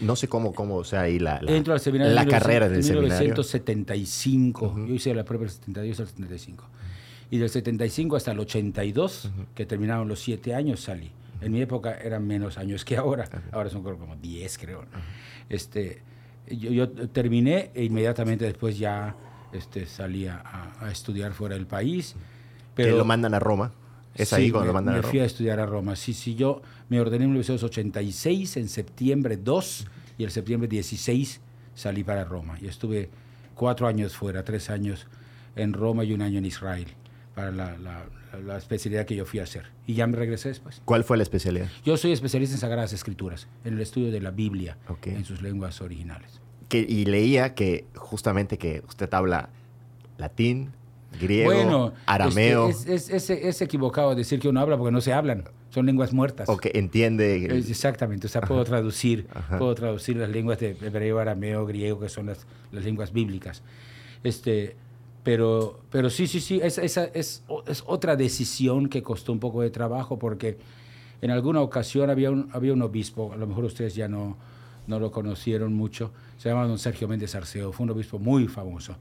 No 0.00 0.16
sé 0.16 0.28
cómo, 0.28 0.52
cómo 0.52 0.76
o 0.76 0.84
sea, 0.84 1.02
ahí 1.02 1.18
la, 1.18 1.40
la, 1.42 1.52
Entro 1.52 1.72
al 1.72 1.80
seminario 1.80 2.14
la 2.14 2.22
en 2.22 2.28
carrera 2.28 2.68
del 2.68 2.82
1900 2.82 2.86
seminario. 2.86 3.28
1975. 3.34 4.74
Yo 4.88 4.94
hice 4.94 5.14
la 5.14 5.24
prueba 5.24 5.42
del 5.44 5.50
72 5.50 6.00
al 6.00 6.06
75. 6.06 6.64
Y 7.30 7.38
del 7.38 7.48
75 7.50 8.16
hasta 8.16 8.32
el 8.32 8.40
82, 8.40 9.30
que 9.54 9.66
terminaron 9.66 10.08
los 10.08 10.20
siete 10.20 10.54
años, 10.54 10.80
salí. 10.80 11.10
En 11.40 11.52
mi 11.52 11.60
época 11.60 11.94
eran 11.94 12.26
menos 12.26 12.58
años 12.58 12.84
que 12.84 12.96
ahora. 12.96 13.28
Ahora 13.52 13.70
son 13.70 13.82
como 13.82 14.16
10, 14.16 14.58
creo. 14.58 14.84
Este, 15.48 16.02
yo, 16.48 16.70
yo 16.70 16.90
terminé 16.90 17.70
e 17.74 17.84
inmediatamente 17.84 18.44
después 18.44 18.78
ya 18.78 19.16
este, 19.52 19.86
salí 19.86 20.26
a, 20.26 20.72
a 20.80 20.90
estudiar 20.90 21.32
fuera 21.32 21.54
del 21.54 21.66
país. 21.66 22.14
que 22.76 22.90
lo 22.90 23.04
mandan 23.04 23.34
a 23.34 23.40
Roma. 23.40 23.72
Es 24.14 24.32
ahí 24.32 24.46
Sí, 24.46 24.50
cuando 24.50 24.64
me, 24.64 24.66
lo 24.68 24.72
mandan 24.74 24.94
me 24.94 25.00
a 25.00 25.02
fui 25.02 25.18
a 25.18 25.22
Roma. 25.22 25.26
estudiar 25.26 25.60
a 25.60 25.66
Roma. 25.66 25.96
Sí, 25.96 26.14
sí, 26.14 26.34
yo 26.34 26.62
me 26.88 27.00
ordené 27.00 27.24
en 27.24 27.30
1986, 27.32 28.56
en 28.56 28.68
septiembre 28.68 29.36
2, 29.36 29.86
y 30.18 30.24
el 30.24 30.30
septiembre 30.30 30.68
16 30.68 31.40
salí 31.74 32.04
para 32.04 32.24
Roma. 32.24 32.56
Y 32.60 32.66
estuve 32.68 33.10
cuatro 33.54 33.86
años 33.86 34.16
fuera, 34.16 34.44
tres 34.44 34.70
años 34.70 35.06
en 35.56 35.72
Roma 35.72 36.04
y 36.04 36.12
un 36.12 36.22
año 36.22 36.38
en 36.38 36.44
Israel, 36.46 36.86
para 37.34 37.50
la, 37.50 37.76
la- 37.78 38.06
la- 38.44 38.56
especialidad 38.58 39.06
que 39.06 39.14
yo 39.16 39.24
fui 39.26 39.40
a 39.40 39.44
hacer. 39.44 39.64
Y 39.86 39.94
ya 39.94 40.06
me 40.06 40.16
regresé 40.16 40.48
después. 40.48 40.82
¿Cuál 40.84 41.04
fue 41.04 41.16
la 41.16 41.22
especialidad? 41.22 41.68
Yo 41.84 41.96
soy 41.96 42.12
especialista 42.12 42.54
en 42.54 42.60
Sagradas 42.60 42.92
Escrituras, 42.92 43.46
en 43.64 43.74
el 43.74 43.80
estudio 43.80 44.10
de 44.12 44.20
la 44.20 44.30
Biblia, 44.30 44.76
Ok. 44.88 45.08
en 45.08 45.24
sus 45.24 45.40
lenguas 45.42 45.80
originales. 45.80 46.40
que, 46.68 46.78
y 46.80 47.04
leía 47.04 47.54
que 47.54 47.84
justamente 47.94 48.58
que 48.58 48.82
usted 48.88 49.12
habla 49.14 49.50
latín, 50.18 50.70
griego, 51.20 51.52
bueno, 51.52 51.92
arameo, 52.06 52.68
este, 52.68 52.94
es, 52.94 53.08
es- 53.10 53.30
es- 53.30 53.44
es 53.44 53.62
equivocado 53.62 54.14
decir 54.14 54.38
que 54.40 54.48
uno 54.48 54.60
habla 54.60 54.76
porque 54.76 54.92
no 54.92 55.00
se 55.00 55.12
hablan. 55.12 55.44
Son 55.70 55.86
lenguas 55.86 56.12
muertas. 56.12 56.48
o 56.48 56.56
que 56.56 56.70
entiende. 56.74 57.46
Es- 57.58 57.68
Exactamente, 57.68 58.26
o 58.28 58.30
sea, 58.30 58.42
puedo 58.42 58.62
traducir, 58.64 59.26
Ajá. 59.34 59.58
puedo 59.58 59.74
traducir 59.74 60.16
las 60.16 60.28
lenguas 60.30 60.60
de 60.60 60.70
hebreo, 60.82 61.18
arameo, 61.18 61.66
griego, 61.66 61.98
que 62.00 62.08
son 62.08 62.26
las, 62.26 62.46
las 62.70 62.84
lenguas 62.84 63.12
bíblicas. 63.12 63.62
Este, 64.22 64.76
pero, 65.22 65.80
pero 65.90 66.10
sí, 66.10 66.26
sí, 66.26 66.40
sí, 66.40 66.60
esa, 66.62 67.04
es, 67.04 67.42
o- 67.48 67.64
es 67.66 67.82
otra 67.86 68.14
decisión 68.16 68.88
que 68.88 69.02
costó 69.02 69.32
un 69.32 69.40
poco 69.40 69.62
de 69.62 69.70
trabajo 69.70 70.18
porque 70.18 70.58
en 71.22 71.30
alguna 71.30 71.60
ocasión 71.62 72.10
había 72.10 72.30
un, 72.30 72.48
había 72.52 72.72
un 72.72 72.82
obispo, 72.82 73.32
a 73.32 73.36
lo 73.36 73.46
mejor 73.46 73.64
ustedes 73.64 73.94
ya 73.94 74.06
no, 74.06 74.36
no 74.86 74.98
lo 75.00 75.10
conocieron 75.10 75.72
mucho, 75.74 76.12
se 76.36 76.50
llama 76.50 76.66
don 76.66 76.78
Sergio 76.78 77.08
Méndez 77.08 77.34
Arceo, 77.34 77.72
fue 77.72 77.84
un 77.84 77.90
obispo 77.90 78.18
muy 78.18 78.46
famoso, 78.48 78.96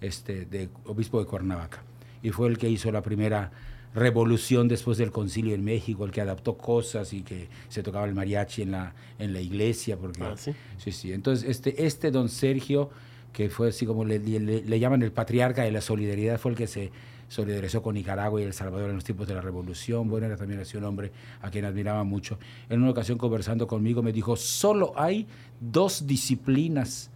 este, 0.00 0.44
de, 0.46 0.68
obispo 0.84 1.20
de 1.20 1.26
Cuernavaca, 1.26 1.82
y 2.22 2.30
fue 2.30 2.48
el 2.48 2.58
que 2.58 2.68
hizo 2.68 2.90
la 2.92 3.02
primera 3.02 3.50
revolución 3.94 4.68
después 4.68 4.98
del 4.98 5.10
concilio 5.10 5.54
en 5.54 5.64
México, 5.64 6.04
el 6.04 6.10
que 6.10 6.20
adaptó 6.20 6.56
cosas 6.56 7.12
y 7.12 7.22
que 7.22 7.48
se 7.68 7.82
tocaba 7.82 8.04
el 8.06 8.14
mariachi 8.14 8.62
en 8.62 8.70
la, 8.72 8.94
en 9.18 9.32
la 9.32 9.40
iglesia. 9.40 9.96
Porque, 9.96 10.22
Ah, 10.22 10.34
¿sí? 10.36 10.52
sí, 10.76 10.92
sí. 10.92 11.12
Entonces, 11.12 11.48
este, 11.48 11.84
este 11.86 12.10
don 12.10 12.28
Sergio, 12.28 12.90
que 13.32 13.48
fue 13.50 13.68
así 13.70 13.86
como 13.86 14.04
le, 14.04 14.18
le- 14.18 14.62
le 14.62 14.78
llaman 14.78 15.02
el 15.02 15.10
patriarca 15.10 15.62
de 15.62 15.72
la 15.72 15.80
solidaridad, 15.80 16.38
fue 16.38 16.52
el 16.52 16.56
que 16.56 16.66
se 16.66 16.90
solidarizó 17.28 17.82
con 17.82 17.94
Nicaragua 17.94 18.40
y 18.40 18.44
El 18.44 18.52
Salvador 18.52 18.88
en 18.90 18.96
los 18.96 19.04
tiempos 19.04 19.26
de 19.26 19.34
la 19.34 19.40
revolución. 19.40 20.08
Bueno, 20.08 20.26
era 20.26 20.36
también 20.36 20.60
así 20.60 20.76
un 20.76 20.84
hombre 20.84 21.10
a 21.42 21.50
quien 21.50 21.64
admiraba 21.64 22.04
mucho. 22.04 22.38
En 22.68 22.80
una 22.82 22.90
ocasión 22.90 23.18
conversando 23.18 23.66
conmigo 23.66 24.02
me 24.02 24.12
dijo, 24.12 24.36
solo 24.36 24.92
hay 24.96 25.26
dos 25.60 26.06
disciplinas 26.06 27.10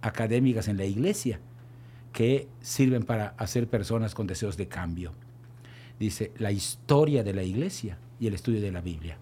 académicas 0.00 0.68
en 0.68 0.76
la 0.76 0.84
iglesia 0.84 1.40
que 2.12 2.48
sirven 2.60 3.04
para 3.04 3.34
hacer 3.38 3.68
personas 3.68 4.14
con 4.14 4.26
deseos 4.26 4.56
de 4.56 4.68
cambio. 4.68 5.12
Dice, 5.98 6.32
la 6.38 6.52
historia 6.52 7.24
de 7.24 7.34
la 7.34 7.42
iglesia 7.42 7.98
y 8.20 8.26
el 8.26 8.34
estudio 8.34 8.60
de 8.60 8.72
la 8.72 8.80
Biblia. 8.80 9.18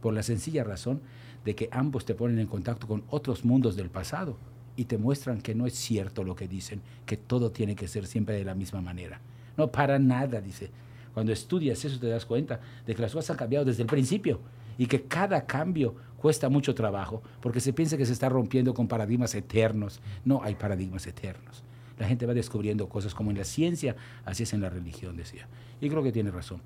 Por 0.00 0.14
la 0.14 0.22
sencilla 0.22 0.64
razón 0.64 1.00
de 1.44 1.54
que 1.54 1.68
ambos 1.72 2.04
te 2.04 2.14
ponen 2.14 2.38
en 2.38 2.46
contacto 2.46 2.86
con 2.86 3.04
otros 3.08 3.44
mundos 3.44 3.76
del 3.76 3.90
pasado 3.90 4.36
y 4.76 4.84
te 4.84 4.98
muestran 4.98 5.40
que 5.42 5.54
no 5.54 5.66
es 5.66 5.74
cierto 5.74 6.24
lo 6.24 6.34
que 6.34 6.48
dicen, 6.48 6.80
que 7.06 7.16
todo 7.16 7.50
tiene 7.50 7.74
que 7.74 7.88
ser 7.88 8.06
siempre 8.06 8.36
de 8.36 8.44
la 8.44 8.54
misma 8.54 8.80
manera. 8.80 9.20
No, 9.56 9.70
para 9.70 9.98
nada, 9.98 10.40
dice. 10.40 10.70
Cuando 11.12 11.32
estudias 11.32 11.84
eso 11.84 11.98
te 11.98 12.06
das 12.06 12.24
cuenta 12.24 12.60
de 12.86 12.94
que 12.94 13.02
las 13.02 13.12
cosas 13.12 13.30
han 13.30 13.36
cambiado 13.36 13.64
desde 13.64 13.82
el 13.82 13.88
principio 13.88 14.40
y 14.78 14.86
que 14.86 15.02
cada 15.02 15.44
cambio 15.44 15.96
cuesta 16.16 16.48
mucho 16.48 16.74
trabajo 16.74 17.22
porque 17.40 17.60
se 17.60 17.72
piensa 17.72 17.96
que 17.96 18.06
se 18.06 18.12
está 18.12 18.28
rompiendo 18.28 18.72
con 18.72 18.86
paradigmas 18.86 19.34
eternos. 19.34 20.00
No 20.24 20.42
hay 20.42 20.54
paradigmas 20.54 21.06
eternos. 21.06 21.64
La 22.00 22.08
gente 22.08 22.26
va 22.26 22.34
descubriendo 22.34 22.88
cosas 22.88 23.14
como 23.14 23.30
en 23.30 23.38
la 23.38 23.44
ciencia, 23.44 23.94
así 24.24 24.42
es 24.42 24.52
en 24.52 24.60
la 24.62 24.70
religión, 24.70 25.16
decía. 25.16 25.46
Y 25.80 25.88
creo 25.88 26.02
que 26.02 26.10
tiene 26.10 26.30
razón. 26.32 26.60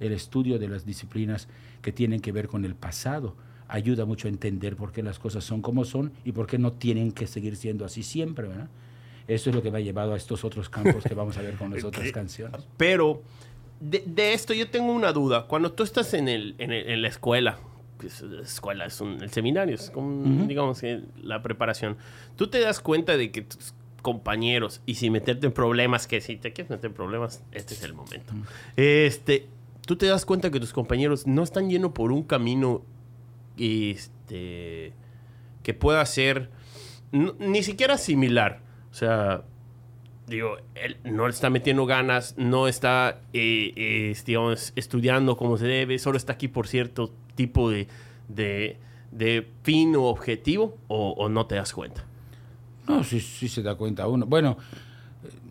El 0.00 0.12
estudio 0.12 0.58
de 0.58 0.68
las 0.68 0.84
disciplinas 0.84 1.48
que 1.80 1.92
tienen 1.92 2.20
que 2.20 2.32
ver 2.32 2.48
con 2.48 2.64
el 2.64 2.74
pasado 2.74 3.36
ayuda 3.68 4.04
mucho 4.04 4.26
a 4.26 4.30
entender 4.30 4.76
por 4.76 4.92
qué 4.92 5.02
las 5.02 5.18
cosas 5.18 5.44
son 5.44 5.62
como 5.62 5.84
son 5.84 6.12
y 6.24 6.32
por 6.32 6.46
qué 6.46 6.58
no 6.58 6.72
tienen 6.72 7.12
que 7.12 7.26
seguir 7.26 7.56
siendo 7.56 7.84
así 7.84 8.02
siempre, 8.02 8.48
¿verdad? 8.48 8.68
Eso 9.28 9.50
es 9.50 9.56
lo 9.56 9.62
que 9.62 9.70
me 9.70 9.78
ha 9.78 9.80
llevado 9.80 10.14
a 10.14 10.16
estos 10.16 10.44
otros 10.44 10.68
campos 10.68 11.04
que 11.04 11.14
vamos 11.14 11.36
a 11.38 11.42
ver 11.42 11.54
con 11.54 11.70
las 11.74 11.84
otras 11.84 12.10
canciones. 12.10 12.66
Pero 12.76 13.22
de, 13.80 14.02
de 14.04 14.32
esto 14.34 14.52
yo 14.52 14.68
tengo 14.68 14.92
una 14.92 15.12
duda. 15.12 15.46
Cuando 15.46 15.70
tú 15.72 15.84
estás 15.84 16.12
en, 16.14 16.28
el, 16.28 16.56
en, 16.58 16.72
el- 16.72 16.90
en 16.90 17.02
la 17.02 17.08
escuela, 17.08 17.58
que 18.00 18.08
es 18.08 18.20
la 18.22 18.42
escuela, 18.42 18.84
es 18.86 19.00
un- 19.00 19.22
el 19.22 19.30
seminario, 19.30 19.76
es 19.76 19.90
como, 19.90 20.44
digamos, 20.46 20.82
la 21.22 21.40
preparación, 21.42 21.96
tú 22.36 22.48
te 22.48 22.58
das 22.58 22.80
cuenta 22.80 23.16
de 23.16 23.30
que 23.30 23.46
compañeros, 24.02 24.82
y 24.84 24.96
sin 24.96 25.12
meterte 25.12 25.46
en 25.46 25.52
problemas, 25.52 26.06
que 26.06 26.20
si 26.20 26.36
te 26.36 26.52
quieres 26.52 26.70
meter 26.70 26.90
en 26.90 26.94
problemas, 26.94 27.42
este 27.52 27.74
es 27.74 27.82
el 27.82 27.94
momento. 27.94 28.34
Este, 28.76 29.46
tú 29.86 29.96
te 29.96 30.06
das 30.06 30.26
cuenta 30.26 30.50
que 30.50 30.60
tus 30.60 30.72
compañeros 30.72 31.26
no 31.26 31.42
están 31.42 31.70
yendo 31.70 31.94
por 31.94 32.12
un 32.12 32.24
camino 32.24 32.82
este, 33.56 34.92
que 35.62 35.74
pueda 35.74 36.04
ser 36.04 36.50
ni 37.12 37.62
siquiera 37.62 37.96
similar. 37.96 38.60
O 38.90 38.94
sea, 38.94 39.44
digo, 40.26 40.56
él 40.74 40.96
no 41.04 41.26
le 41.26 41.32
está 41.32 41.48
metiendo 41.50 41.86
ganas, 41.86 42.34
no 42.36 42.68
está, 42.68 43.20
eh, 43.32 43.72
eh, 43.76 44.16
digamos, 44.26 44.72
estudiando 44.76 45.36
como 45.36 45.56
se 45.56 45.66
debe, 45.66 45.98
solo 45.98 46.16
está 46.16 46.34
aquí 46.34 46.48
por 46.48 46.66
cierto 46.66 47.12
tipo 47.34 47.70
de, 47.70 47.86
de, 48.28 48.78
de 49.10 49.48
fin 49.62 49.94
o 49.96 50.04
objetivo, 50.04 50.76
o, 50.88 51.12
o 51.12 51.28
no 51.28 51.46
te 51.46 51.54
das 51.54 51.72
cuenta. 51.72 52.06
No, 52.88 53.04
sí, 53.04 53.20
sí 53.20 53.48
se 53.48 53.62
da 53.62 53.74
cuenta 53.74 54.06
uno. 54.08 54.26
Bueno, 54.26 54.56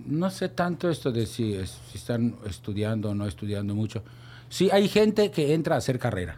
no 0.06 0.30
sé 0.30 0.50
tanto 0.50 0.90
esto 0.90 1.12
de 1.12 1.26
si, 1.26 1.54
es- 1.54 1.78
si 1.92 1.98
están 1.98 2.36
estudiando 2.46 3.10
o 3.12 3.16
no 3.16 3.26
estudiando 3.28 3.74
mucho. 3.76 4.04
Sí, 4.50 4.70
hay 4.72 4.88
gente 4.90 5.32
que 5.32 5.54
entra 5.54 5.76
a 5.76 5.78
hacer 5.78 5.98
carrera, 5.98 6.38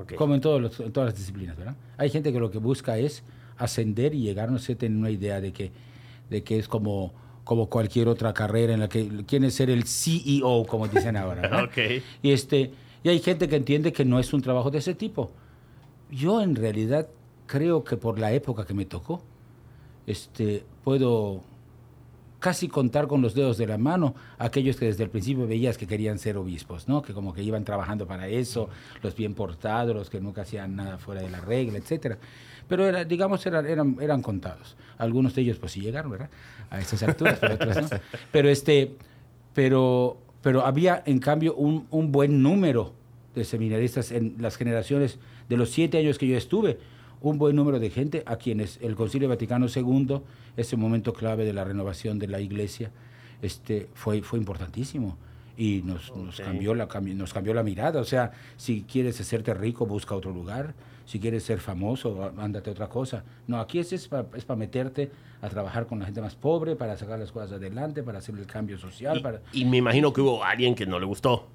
Ok. 0.00 0.14
como 0.14 0.34
en, 0.34 0.40
todos 0.40 0.60
los- 0.60 0.78
en 0.80 0.92
todas 0.92 1.08
las 1.10 1.18
disciplinas, 1.18 1.56
¿verdad? 1.56 1.74
Hay 1.96 2.10
gente 2.10 2.32
que 2.32 2.38
lo 2.38 2.50
que 2.50 2.58
busca 2.58 2.96
es 2.98 3.24
ascender 3.56 4.14
y 4.14 4.20
llegar, 4.20 4.50
no 4.52 4.58
sé, 4.60 4.76
tener 4.76 4.96
una 4.96 5.10
idea 5.10 5.40
de 5.40 5.52
que, 5.52 5.72
de 6.30 6.44
que 6.44 6.58
es 6.58 6.68
como, 6.68 7.12
como 7.42 7.68
cualquier 7.68 8.06
otra 8.06 8.32
carrera 8.32 8.74
en 8.74 8.80
la 8.80 8.88
que 8.88 9.24
quiere 9.26 9.50
ser 9.50 9.68
el 9.70 9.84
CEO, 9.84 10.64
como 10.66 10.86
dicen 10.86 11.16
ahora. 11.16 11.42
¿verdad? 11.42 11.64
Ok. 11.64 11.78
Y, 12.22 12.30
este, 12.30 12.70
y 13.02 13.08
hay 13.08 13.18
gente 13.18 13.48
que 13.48 13.56
entiende 13.56 13.92
que 13.92 14.04
no 14.04 14.20
es 14.20 14.32
un 14.32 14.42
trabajo 14.42 14.70
de 14.70 14.78
ese 14.78 14.94
tipo. 14.94 15.32
Yo 16.10 16.40
en 16.40 16.54
realidad 16.54 17.08
creo 17.46 17.82
que 17.82 17.96
por 17.96 18.18
la 18.20 18.32
época 18.32 18.64
que 18.64 18.74
me 18.74 18.84
tocó, 18.84 19.22
este, 20.08 20.64
puedo 20.84 21.42
casi 22.38 22.68
contar 22.68 23.08
con 23.08 23.20
los 23.20 23.34
dedos 23.34 23.58
de 23.58 23.66
la 23.66 23.78
mano 23.78 24.14
aquellos 24.38 24.76
que 24.76 24.86
desde 24.86 25.04
el 25.04 25.10
principio 25.10 25.46
veías 25.46 25.76
que 25.76 25.86
querían 25.86 26.18
ser 26.18 26.36
obispos, 26.36 26.88
¿no? 26.88 27.02
Que 27.02 27.12
como 27.12 27.34
que 27.34 27.42
iban 27.42 27.64
trabajando 27.64 28.06
para 28.06 28.28
eso, 28.28 28.68
los 29.02 29.14
bien 29.14 29.34
portados, 29.34 29.94
los 29.94 30.08
que 30.08 30.20
nunca 30.20 30.42
hacían 30.42 30.76
nada 30.76 30.98
fuera 30.98 31.20
de 31.20 31.30
la 31.30 31.40
regla, 31.40 31.78
etcétera. 31.78 32.16
Pero 32.68 32.86
era, 32.86 33.04
digamos, 33.04 33.44
eran, 33.46 34.22
contados. 34.22 34.76
Algunos 34.98 35.34
de 35.34 35.42
ellos 35.42 35.58
pues 35.58 35.72
sí 35.72 35.80
llegaron, 35.80 36.12
¿verdad? 36.12 36.30
A 36.70 36.80
estas 36.80 37.02
alturas, 37.02 37.40
pero 38.32 38.48
este, 38.48 38.96
pero, 39.52 40.18
pero 40.42 40.64
había 40.64 41.02
en 41.06 41.18
cambio 41.18 41.54
un 41.54 42.12
buen 42.12 42.42
número 42.42 42.92
de 43.34 43.44
seminaristas 43.44 44.10
en 44.12 44.36
las 44.38 44.56
generaciones 44.56 45.18
de 45.48 45.56
los 45.56 45.70
siete 45.70 45.98
años 45.98 46.18
que 46.18 46.28
yo 46.28 46.36
estuve, 46.36 46.78
un 47.20 47.38
buen 47.38 47.56
número 47.56 47.78
de 47.78 47.90
gente 47.90 48.22
a 48.26 48.36
quienes 48.36 48.78
el 48.82 48.94
Concilio 48.94 49.28
Vaticano 49.28 49.66
II, 49.74 50.20
ese 50.56 50.76
momento 50.76 51.12
clave 51.12 51.44
de 51.44 51.52
la 51.52 51.64
renovación 51.64 52.18
de 52.18 52.28
la 52.28 52.40
Iglesia, 52.40 52.90
este, 53.42 53.88
fue, 53.94 54.22
fue 54.22 54.38
importantísimo 54.38 55.16
y 55.56 55.82
nos, 55.82 56.14
nos, 56.14 56.40
cambió 56.40 56.72
la, 56.72 56.86
nos 56.86 57.34
cambió 57.34 57.52
la 57.52 57.64
mirada. 57.64 58.00
O 58.00 58.04
sea, 58.04 58.30
si 58.56 58.82
quieres 58.82 59.20
hacerte 59.20 59.52
rico, 59.54 59.86
busca 59.86 60.14
otro 60.14 60.30
lugar. 60.30 60.74
Si 61.04 61.18
quieres 61.18 61.42
ser 61.42 61.58
famoso, 61.58 62.32
ándate 62.38 62.70
otra 62.70 62.88
cosa. 62.88 63.24
No, 63.46 63.58
aquí 63.58 63.80
es, 63.80 63.92
es 63.92 64.08
para 64.08 64.56
meterte 64.56 65.10
a 65.40 65.48
trabajar 65.48 65.86
con 65.86 65.98
la 65.98 66.04
gente 66.04 66.20
más 66.20 66.36
pobre, 66.36 66.76
para 66.76 66.96
sacar 66.96 67.18
las 67.18 67.32
cosas 67.32 67.52
adelante, 67.52 68.02
para 68.04 68.18
hacer 68.18 68.36
el 68.36 68.46
cambio 68.46 68.78
social. 68.78 69.20
para... 69.20 69.40
Y, 69.52 69.62
y 69.62 69.64
me 69.64 69.78
imagino 69.78 70.12
que 70.12 70.20
hubo 70.20 70.44
alguien 70.44 70.76
que 70.76 70.86
no 70.86 71.00
le 71.00 71.06
gustó. 71.06 71.48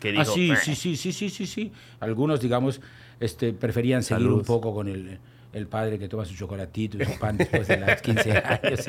Que 0.00 0.10
dijo, 0.10 0.22
Ah, 0.22 0.24
sí, 0.24 0.52
sí, 0.56 0.74
sí, 0.74 0.96
sí, 0.96 1.12
sí, 1.12 1.30
sí, 1.30 1.46
sí. 1.46 1.72
Algunos, 2.00 2.40
digamos, 2.40 2.80
este, 3.20 3.52
preferían 3.52 4.02
seguir 4.02 4.24
Salud. 4.24 4.38
un 4.38 4.44
poco 4.44 4.74
con 4.74 4.88
el, 4.88 5.18
el 5.52 5.66
padre 5.66 5.98
que 5.98 6.08
toma 6.08 6.24
su 6.24 6.34
chocolatito 6.34 6.98
y 7.00 7.04
su 7.06 7.18
pan 7.18 7.36
después 7.38 7.66
de 7.68 7.78
las 7.78 8.02
15 8.02 8.32
años. 8.32 8.80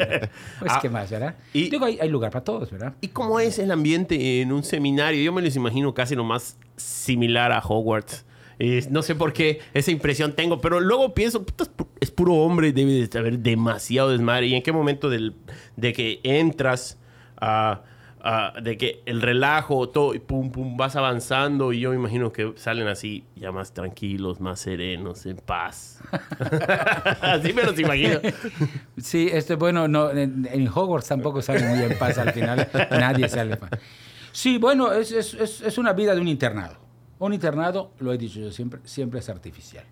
Pues, 0.60 0.72
Ah, 0.72 0.80
¿qué 0.82 0.90
más, 0.90 1.10
verdad? 1.10 1.36
y- 1.54 1.70
Digo, 1.70 1.86
hay, 1.86 1.98
hay 2.00 2.10
lugar 2.10 2.32
para 2.32 2.44
todos, 2.44 2.70
¿verdad? 2.72 2.94
¿Y 3.02 3.08
cómo 3.10 3.40
es 3.40 3.58
el 3.60 3.72
ambiente 3.72 4.42
en 4.42 4.52
un 4.52 4.64
seminario? 4.64 5.22
Yo 5.24 5.32
me 5.32 5.42
los 5.42 5.56
imagino 5.56 5.94
casi 5.94 6.16
lo 6.16 6.24
más 6.24 6.58
similar 6.76 7.52
a 7.52 7.60
Hogwarts. 7.60 8.26
Eh, 8.60 8.86
no 8.90 9.04
sé 9.04 9.14
por 9.14 9.34
qué 9.34 9.60
esa 9.76 9.92
impresión 9.92 10.34
tengo, 10.34 10.60
pero 10.60 10.80
luego 10.80 11.14
pienso, 11.14 11.46
es 11.60 11.78
pu- 11.78 11.88
es 12.00 12.10
puro 12.10 12.34
hombre, 12.34 12.74
debe 12.74 13.08
de 13.08 13.20
haber 13.20 13.38
demasiado 13.40 14.10
desmadre. 14.10 14.48
¿Y 14.48 14.56
en 14.56 14.64
qué 14.64 14.72
momento 14.72 15.10
del- 15.12 15.36
de 15.76 15.94
que 15.94 16.20
entras 16.24 16.98
a, 17.40 17.84
a- 18.22 18.54
de 18.62 18.78
que 18.78 19.02
el 19.06 19.22
relajo, 19.22 19.90
todo, 19.90 20.14
y 20.16 20.20
pum, 20.20 20.52
pum, 20.52 20.76
vas 20.78 20.96
avanzando 20.96 21.72
y 21.74 21.80
yo 21.80 21.90
me 21.92 21.96
imagino 21.98 22.32
que 22.32 22.54
salen 22.58 22.88
así 22.88 23.24
ya 23.36 23.52
más 23.52 23.74
tranquilos, 23.74 24.40
más 24.40 24.60
serenos, 24.60 25.26
en 25.26 25.38
paz. 25.38 26.00
así 27.22 27.54
me 27.54 27.64
los 27.64 27.80
imagino. 27.80 28.20
Sí, 28.98 29.30
este, 29.32 29.56
bueno, 29.56 29.88
no, 29.88 30.10
en, 30.12 30.48
en 30.52 30.68
Hogwarts 30.68 31.08
tampoco 31.08 31.42
sale 31.42 31.66
muy 31.68 31.84
en 31.84 31.98
paz 31.98 32.18
al 32.18 32.32
final. 32.32 32.68
Nadie 32.92 33.30
sale 33.30 33.54
en 33.54 33.60
paz. 33.60 33.70
Sí, 34.32 34.58
bueno, 34.58 34.92
es, 34.92 35.12
es, 35.12 35.34
es, 35.36 35.62
es 35.62 35.78
una 35.78 35.94
vida 35.94 36.14
de 36.16 36.22
un 36.22 36.28
internado. 36.28 36.76
Un 37.20 37.34
internado, 37.34 37.92
lo 38.00 38.12
he 38.14 38.18
dicho 38.18 38.40
yo 38.40 38.52
siempre, 38.52 38.80
siempre 38.86 39.20
es 39.20 39.30
artificial. 39.30 39.86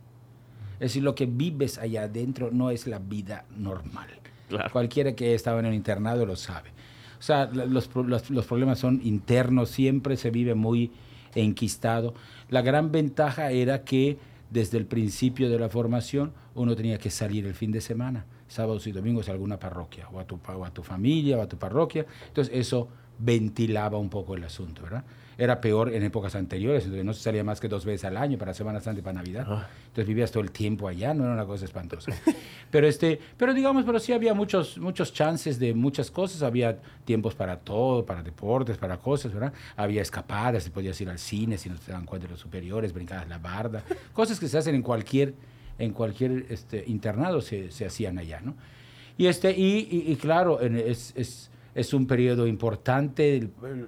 Es 0.76 0.80
decir, 0.92 1.04
lo 1.04 1.16
que 1.16 1.26
vives 1.26 1.78
allá 1.78 2.04
adentro 2.04 2.50
no 2.52 2.70
es 2.72 2.86
la 2.88 3.00
vida 3.00 3.46
normal. 3.56 4.08
Claro. 4.50 4.70
Cualquiera 4.72 5.14
que 5.16 5.34
estaba 5.34 5.60
en 5.60 5.68
un 5.68 5.74
internado 5.74 6.26
lo 6.26 6.36
sabe. 6.36 6.70
O 7.20 7.22
sea, 7.22 7.46
los, 7.48 7.90
los- 7.96 8.46
problemas 8.46 8.80
son 8.80 9.02
internos, 9.04 9.70
siempre 9.70 10.18
se 10.18 10.32
vive 10.32 10.56
muy 10.56 10.92
enquistado. 11.34 12.14
La 12.50 12.62
gran 12.62 12.92
ventaja 12.92 13.52
era 13.52 13.84
que 13.84 14.18
desde 14.50 14.78
el 14.78 14.86
principio 14.86 15.50
de 15.50 15.60
la 15.60 15.70
formación 15.70 16.34
uno 16.54 16.76
tenía 16.76 16.98
que 16.98 17.10
salir 17.10 17.46
el 17.46 17.54
fin 17.56 17.72
de 17.72 17.82
semana. 17.82 18.26
sábados 18.48 18.86
y 18.86 18.92
domingos 18.92 19.28
a 19.28 19.32
alguna 19.32 19.58
parroquia, 19.60 20.08
o 20.14 20.20
a 20.20 20.26
tu, 20.26 20.40
o 20.48 20.66
a 20.66 20.70
tu 20.72 20.84
familia, 20.84 21.38
o 21.38 21.42
a 21.42 21.48
tu 21.48 21.58
parroquia. 21.58 22.06
Entonces 22.28 22.54
eso 22.56 22.88
ventilaba 23.18 23.98
un 23.98 24.10
poco 24.10 24.36
el 24.36 24.44
asunto, 24.44 24.84
¿verdad? 24.84 25.04
Era 25.38 25.60
peor 25.60 25.94
en 25.94 26.02
épocas 26.04 26.34
anteriores, 26.36 26.84
entonces 26.86 27.04
no 27.06 27.14
se 27.14 27.22
salía 27.22 27.44
más 27.44 27.60
que 27.60 27.68
dos 27.68 27.84
veces 27.86 28.06
al 28.06 28.16
año 28.18 28.38
para 28.38 28.54
Semana 28.54 28.80
Santa 28.80 29.00
y 29.00 29.04
para 29.04 29.16
Navidad. 29.16 29.46
Entonces 29.88 30.08
vivías 30.08 30.32
todo 30.32 30.44
el 30.44 30.52
tiempo 30.52 30.88
allá, 30.88 31.14
no 31.14 31.26
era 31.26 31.34
una 31.34 31.46
cosa 31.46 31.66
espantosa. 31.66 32.12
pero 32.72 32.88
este, 32.88 33.20
pero 33.38 33.54
digamos, 33.54 33.84
pero 33.86 34.00
sí 34.00 34.14
había 34.14 34.34
muchos, 34.34 34.78
muchos 34.78 35.12
chances 35.14 35.60
de 35.60 35.74
muchas 35.74 36.10
cosas, 36.10 36.42
había 36.42 36.78
tiempos 37.04 37.36
para 37.36 37.58
todo, 37.60 38.06
para 38.06 38.24
deportes, 38.24 38.78
para 38.78 38.98
cosas, 38.98 39.34
¿verdad? 39.34 39.52
Había 39.76 40.02
escapadas, 40.02 40.64
te 40.64 40.72
podías 40.72 41.00
ir 41.02 41.10
al 41.10 41.20
cine 41.20 41.58
si 41.58 41.70
no 41.70 41.76
te 41.76 41.92
daban 41.92 42.06
cuenta 42.06 42.28
de 42.28 42.32
los 42.32 42.40
superiores, 42.40 42.94
brincabas 42.94 43.28
la 43.28 43.38
barda, 43.38 43.84
cosas 44.14 44.40
que 44.40 44.48
se 44.48 44.58
hacen 44.58 44.76
en 44.76 44.82
cualquier, 44.82 45.34
en 45.78 45.92
cualquier 45.92 46.46
este, 46.50 46.84
internado 46.88 47.42
se, 47.42 47.72
se 47.72 47.86
hacían 47.86 48.18
allá, 48.18 48.40
¿no? 48.40 48.56
Y, 49.18 49.28
este, 49.28 49.52
y, 49.52 49.88
y- 49.92 50.12
y 50.12 50.16
claro, 50.18 50.60
es, 50.62 51.14
es, 51.16 51.50
es 51.74 51.94
un 51.94 52.06
periodo 52.08 52.48
importante. 52.48 53.36
el- 53.38 53.52
el- 53.64 53.88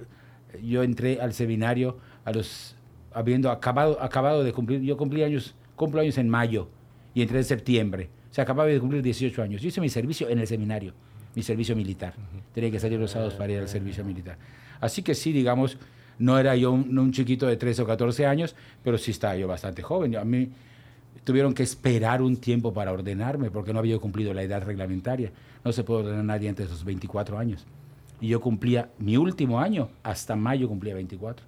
Yo 0.63 0.83
entré 0.83 1.19
al 1.21 1.33
seminario 1.33 1.97
a 2.25 2.31
los, 2.31 2.75
habiendo 3.13 3.51
acabado, 3.51 4.01
acabado 4.01 4.43
de 4.43 4.53
cumplir, 4.53 4.81
yo 4.81 4.97
cumplí 4.97 5.23
años, 5.23 5.55
cumplo 5.75 6.01
años 6.01 6.17
en 6.17 6.29
mayo 6.29 6.69
y 7.13 7.21
entré 7.21 7.39
en 7.39 7.43
septiembre. 7.43 8.09
O 8.31 8.33
sea, 8.33 8.43
acababa 8.43 8.69
de 8.69 8.79
cumplir 8.79 9.01
18 9.01 9.41
años. 9.41 9.61
Yo 9.61 9.69
hice 9.69 9.81
mi 9.81 9.89
servicio 9.89 10.29
en 10.29 10.39
el 10.39 10.47
seminario, 10.47 10.93
mi 11.35 11.43
servicio 11.43 11.75
militar. 11.75 12.13
Tenía 12.53 12.71
que 12.71 12.79
salir 12.79 12.99
los 12.99 13.11
sábados 13.11 13.33
para 13.33 13.53
ir 13.53 13.59
al 13.59 13.69
servicio 13.69 14.03
militar. 14.03 14.37
Así 14.79 15.01
que 15.01 15.15
sí, 15.15 15.31
digamos, 15.31 15.77
no 16.19 16.37
era 16.37 16.55
yo 16.55 16.71
un, 16.71 16.97
un 16.97 17.11
chiquito 17.11 17.47
de 17.47 17.57
13 17.57 17.83
o 17.83 17.87
14 17.87 18.25
años, 18.25 18.55
pero 18.83 18.97
sí 18.97 19.11
estaba 19.11 19.35
yo 19.35 19.47
bastante 19.47 19.81
joven. 19.81 20.15
A 20.15 20.23
mí, 20.23 20.51
tuvieron 21.27 21.53
que 21.53 21.61
esperar 21.63 22.21
un 22.21 22.37
tiempo 22.37 22.73
para 22.73 22.93
ordenarme 22.93 23.51
porque 23.51 23.73
no 23.73 23.79
había 23.79 23.97
cumplido 23.99 24.33
la 24.33 24.43
edad 24.43 24.63
reglamentaria. 24.63 25.29
No 25.65 25.73
se 25.73 25.83
puede 25.83 26.03
ordenar 26.03 26.21
a 26.21 26.23
nadie 26.23 26.47
antes 26.47 26.67
de 26.67 26.71
los 26.71 26.85
24 26.85 27.37
años. 27.37 27.65
Y 28.19 28.29
yo 28.29 28.41
cumplía 28.41 28.89
mi 28.97 29.17
último 29.17 29.59
año, 29.59 29.89
hasta 30.03 30.35
mayo 30.35 30.67
cumplía 30.67 30.95
24. 30.95 31.45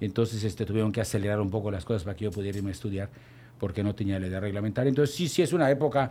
Y 0.00 0.04
entonces 0.04 0.44
este, 0.44 0.66
tuvieron 0.66 0.92
que 0.92 1.00
acelerar 1.00 1.40
un 1.40 1.50
poco 1.50 1.70
las 1.70 1.84
cosas 1.84 2.04
para 2.04 2.16
que 2.16 2.24
yo 2.24 2.30
pudiera 2.30 2.58
irme 2.58 2.70
a 2.70 2.72
estudiar 2.72 3.08
porque 3.58 3.82
no 3.82 3.94
tenía 3.94 4.18
la 4.18 4.26
edad 4.26 4.40
reglamentaria. 4.42 4.90
Entonces 4.90 5.14
sí, 5.16 5.28
sí 5.28 5.40
es 5.40 5.54
una 5.54 5.70
época, 5.70 6.10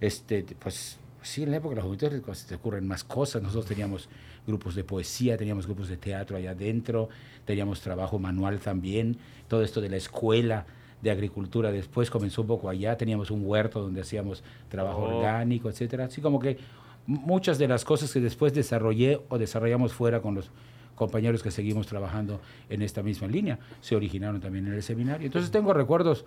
este, 0.00 0.44
pues 0.58 0.98
sí, 1.22 1.44
en 1.44 1.52
la 1.52 1.58
época 1.58 1.76
de 1.76 1.80
la 1.80 1.86
juventud 1.86 2.08
te 2.48 2.54
ocurren 2.56 2.88
más 2.88 3.04
cosas. 3.04 3.40
Nosotros 3.40 3.66
teníamos 3.66 4.08
grupos 4.46 4.74
de 4.74 4.82
poesía, 4.82 5.36
teníamos 5.36 5.66
grupos 5.66 5.88
de 5.88 5.96
teatro 5.96 6.36
allá 6.36 6.50
adentro, 6.50 7.08
teníamos 7.44 7.80
trabajo 7.80 8.18
manual 8.18 8.58
también, 8.58 9.16
todo 9.46 9.62
esto 9.62 9.80
de 9.80 9.90
la 9.90 9.96
escuela 9.96 10.66
de 11.02 11.10
agricultura 11.10 11.70
después 11.70 12.10
comenzó 12.10 12.42
un 12.42 12.48
poco 12.48 12.68
allá, 12.68 12.96
teníamos 12.96 13.30
un 13.30 13.42
huerto 13.46 13.80
donde 13.80 14.00
hacíamos 14.00 14.42
trabajo 14.68 15.02
Oh. 15.02 15.16
orgánico, 15.18 15.70
etcétera. 15.70 16.06
Así 16.06 16.20
como 16.20 16.38
que 16.40 16.58
muchas 17.06 17.58
de 17.58 17.68
las 17.68 17.84
cosas 17.84 18.12
que 18.12 18.20
después 18.20 18.52
desarrollé 18.54 19.20
o 19.28 19.38
desarrollamos 19.38 19.92
fuera 19.92 20.20
con 20.20 20.34
los 20.34 20.50
compañeros 20.94 21.42
que 21.42 21.50
seguimos 21.50 21.86
trabajando 21.86 22.40
en 22.68 22.82
esta 22.82 23.02
misma 23.02 23.26
línea 23.26 23.58
se 23.80 23.96
originaron 23.96 24.40
también 24.40 24.66
en 24.66 24.74
el 24.74 24.82
seminario. 24.82 25.24
Entonces 25.26 25.50
tengo 25.50 25.72
recuerdos, 25.72 26.26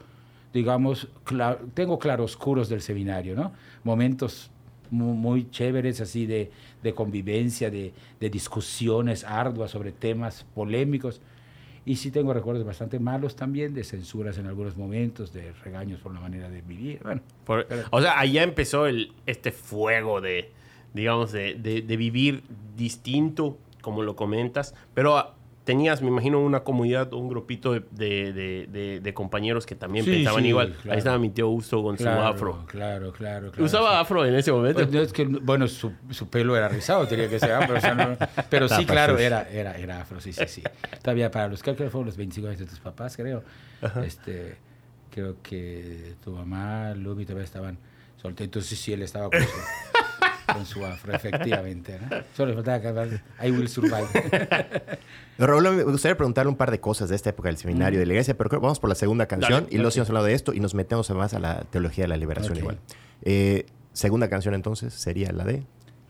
digamos, 0.52 1.10
cla- 1.26 1.60
tengo 1.76 2.00
claroscuros 2.00 2.70
del 2.70 2.82
seminario, 2.82 3.36
¿no? 3.36 3.52
Momentos 3.84 4.50
mu- 4.90 5.14
muy, 5.14 5.50
chéveres 5.52 6.02
así 6.02 6.26
de, 6.26 6.52
de 6.82 6.94
convivencia, 6.94 7.70
de, 7.70 7.94
de 8.20 8.30
discusiones 8.32 9.24
arduas 9.24 9.72
sobre 9.72 9.92
temas 9.92 10.46
polémicos. 10.56 11.22
Y 11.86 11.98
sí 11.98 12.12
tengo 12.12 12.34
recuerdos 12.34 12.66
bastante 12.66 12.98
malos 12.98 13.36
también, 13.36 13.74
de 13.74 13.84
censuras 13.84 14.38
en 14.38 14.48
algunos 14.48 14.76
momentos, 14.78 15.34
de 15.34 15.52
regaños 15.64 16.00
por 16.00 16.14
la 16.14 16.20
manera 16.22 16.50
de 16.50 16.62
vivir. 16.62 17.00
Bueno, 17.04 17.22
Por- 17.46 17.68
o 17.92 18.02
sea, 18.02 18.20
allá 18.20 18.42
empezó 18.42 18.88
el, 18.88 19.12
este 19.26 19.52
fuego 19.52 20.22
de, 20.22 20.50
digamos, 20.93 21.32
de, 21.32 21.56
de- 21.56 21.82
de 21.82 21.97
vivir 21.97 22.43
distinto, 22.75 23.58
como 23.82 24.03
lo 24.03 24.15
comentas, 24.15 24.73
pero 24.93 25.17
ah, 25.17 25.34
tenías, 25.65 26.01
me 26.01 26.10
imagino, 26.10 26.39
una 26.41 26.62
comunidad, 26.63 27.13
un 27.13 27.29
grupito 27.29 27.71
de, 27.73 27.82
de- 27.91 28.99
de- 29.01 29.13
compañeros 29.13 29.65
que 29.65 29.75
también 29.75 30.03
Sí, 30.06 30.12
pensaban 30.12 30.41
sí, 30.43 30.49
igual. 30.49 30.73
claro. 30.73 30.91
Ahí 30.91 30.97
estaba 30.97 31.17
mi 31.17 31.29
tío 31.29 31.45
Augusto 31.45 31.82
con 31.84 31.97
su 31.97 32.08
afro. 32.08 32.65
Claro, 32.67 33.13
claro, 33.13 33.51
claro. 33.51 33.63
¿Usaba 33.65 33.91
sí. 33.91 33.95
afro 34.01 34.25
en 34.25 34.36
ese 34.36 34.51
momento? 34.51 34.79
Pues, 34.82 34.91
no, 34.91 35.01
es 35.01 35.13
que, 35.13 35.23
bueno, 35.25 35.67
su, 35.67 35.93
su 36.10 36.27
pelo 36.29 36.56
era 36.58 36.67
rizado, 36.67 37.08
tenía 37.08 37.29
que 37.29 37.39
ser 37.39 37.51
afro. 37.53 37.77
o 37.77 37.79
sea, 37.79 37.93
no- 37.95 38.17
pero 38.49 38.67
sí, 38.67 38.86
claro, 38.86 39.17
era, 39.17 39.47
era, 39.49 39.77
era 39.77 40.01
afro, 40.01 40.19
sí, 40.19 40.34
sí, 40.34 40.43
sí. 40.47 40.63
Todavía 41.01 41.32
para 41.32 41.47
los 41.47 41.63
que 41.63 41.73
fueron 41.75 42.06
los 42.06 42.17
25 42.17 42.47
años 42.47 42.60
de 42.60 42.65
tus 42.65 42.79
papás, 42.79 43.15
creo. 43.15 43.43
Este, 44.06 44.58
creo 45.12 45.38
que 45.43 46.15
tu 46.23 46.32
mamá, 46.32 46.93
Luby, 46.95 47.23
todavía 47.25 47.45
estaban 47.45 47.77
solteros. 48.21 48.47
Entonces 48.47 48.77
sí, 48.79 48.91
él 48.93 49.01
estaba 49.01 49.29
con 49.29 49.39
su, 49.39 49.47
con 50.51 50.65
su 50.65 50.86
afro, 50.86 51.13
efectivamente. 51.13 51.99
¿no? 51.99 52.17
Solo 52.36 52.49
le 52.49 52.56
faltaba 52.56 52.77
acabar, 52.77 53.08
I 53.43 53.51
will 53.51 53.67
survive. 53.67 54.08
Raúl, 55.38 55.75
me 55.75 55.84
gustaría 55.84 56.15
preguntarle 56.15 56.49
un 56.49 56.58
par 56.58 56.71
de 56.71 56.79
cosas 56.79 57.10
de 57.10 57.15
esta 57.15 57.29
época 57.29 57.49
del 57.49 57.58
seminario 57.58 57.99
de 57.99 58.06
la 58.06 58.13
iglesia, 58.13 58.38
pero 58.38 58.49
creo 58.49 58.62
que 58.62 58.65
vamos 58.65 58.79
por 58.79 58.89
la 58.89 58.95
segunda 58.95 59.25
canción 59.25 59.63
Dale, 59.63 59.67
y 59.71 59.77
luego 59.77 59.91
seguimos 59.91 60.10
hablando 60.10 60.27
de 60.27 60.34
esto 60.34 60.53
y 60.53 60.60
nos 60.60 60.73
metemos 60.75 61.10
además 61.10 61.34
a 61.34 61.39
la 61.39 61.62
teología 61.63 62.03
de 62.06 62.10
la 62.10 62.17
liberación 62.17 62.58
igual. 62.58 62.79
Eh, 63.23 63.65
segunda 63.93 64.29
canción 64.29 64.53
entonces 64.53 64.93
sería 64.93 65.32
la 65.32 65.45
de... 65.45 65.63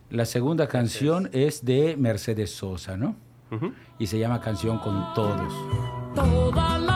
La 0.10 0.26
segunda 0.26 0.68
canción 0.68 1.30
es 1.34 1.66
de 1.66 1.96
Mercedes 1.98 2.52
Sosa, 2.52 2.98
¿no? 2.98 3.16
Y 4.00 4.08
se 4.08 4.18
llama 4.18 4.42
Canción 4.42 4.80
con 4.80 5.14
Todos. 5.14 5.54
Todas 6.16 6.82
las 6.82 6.93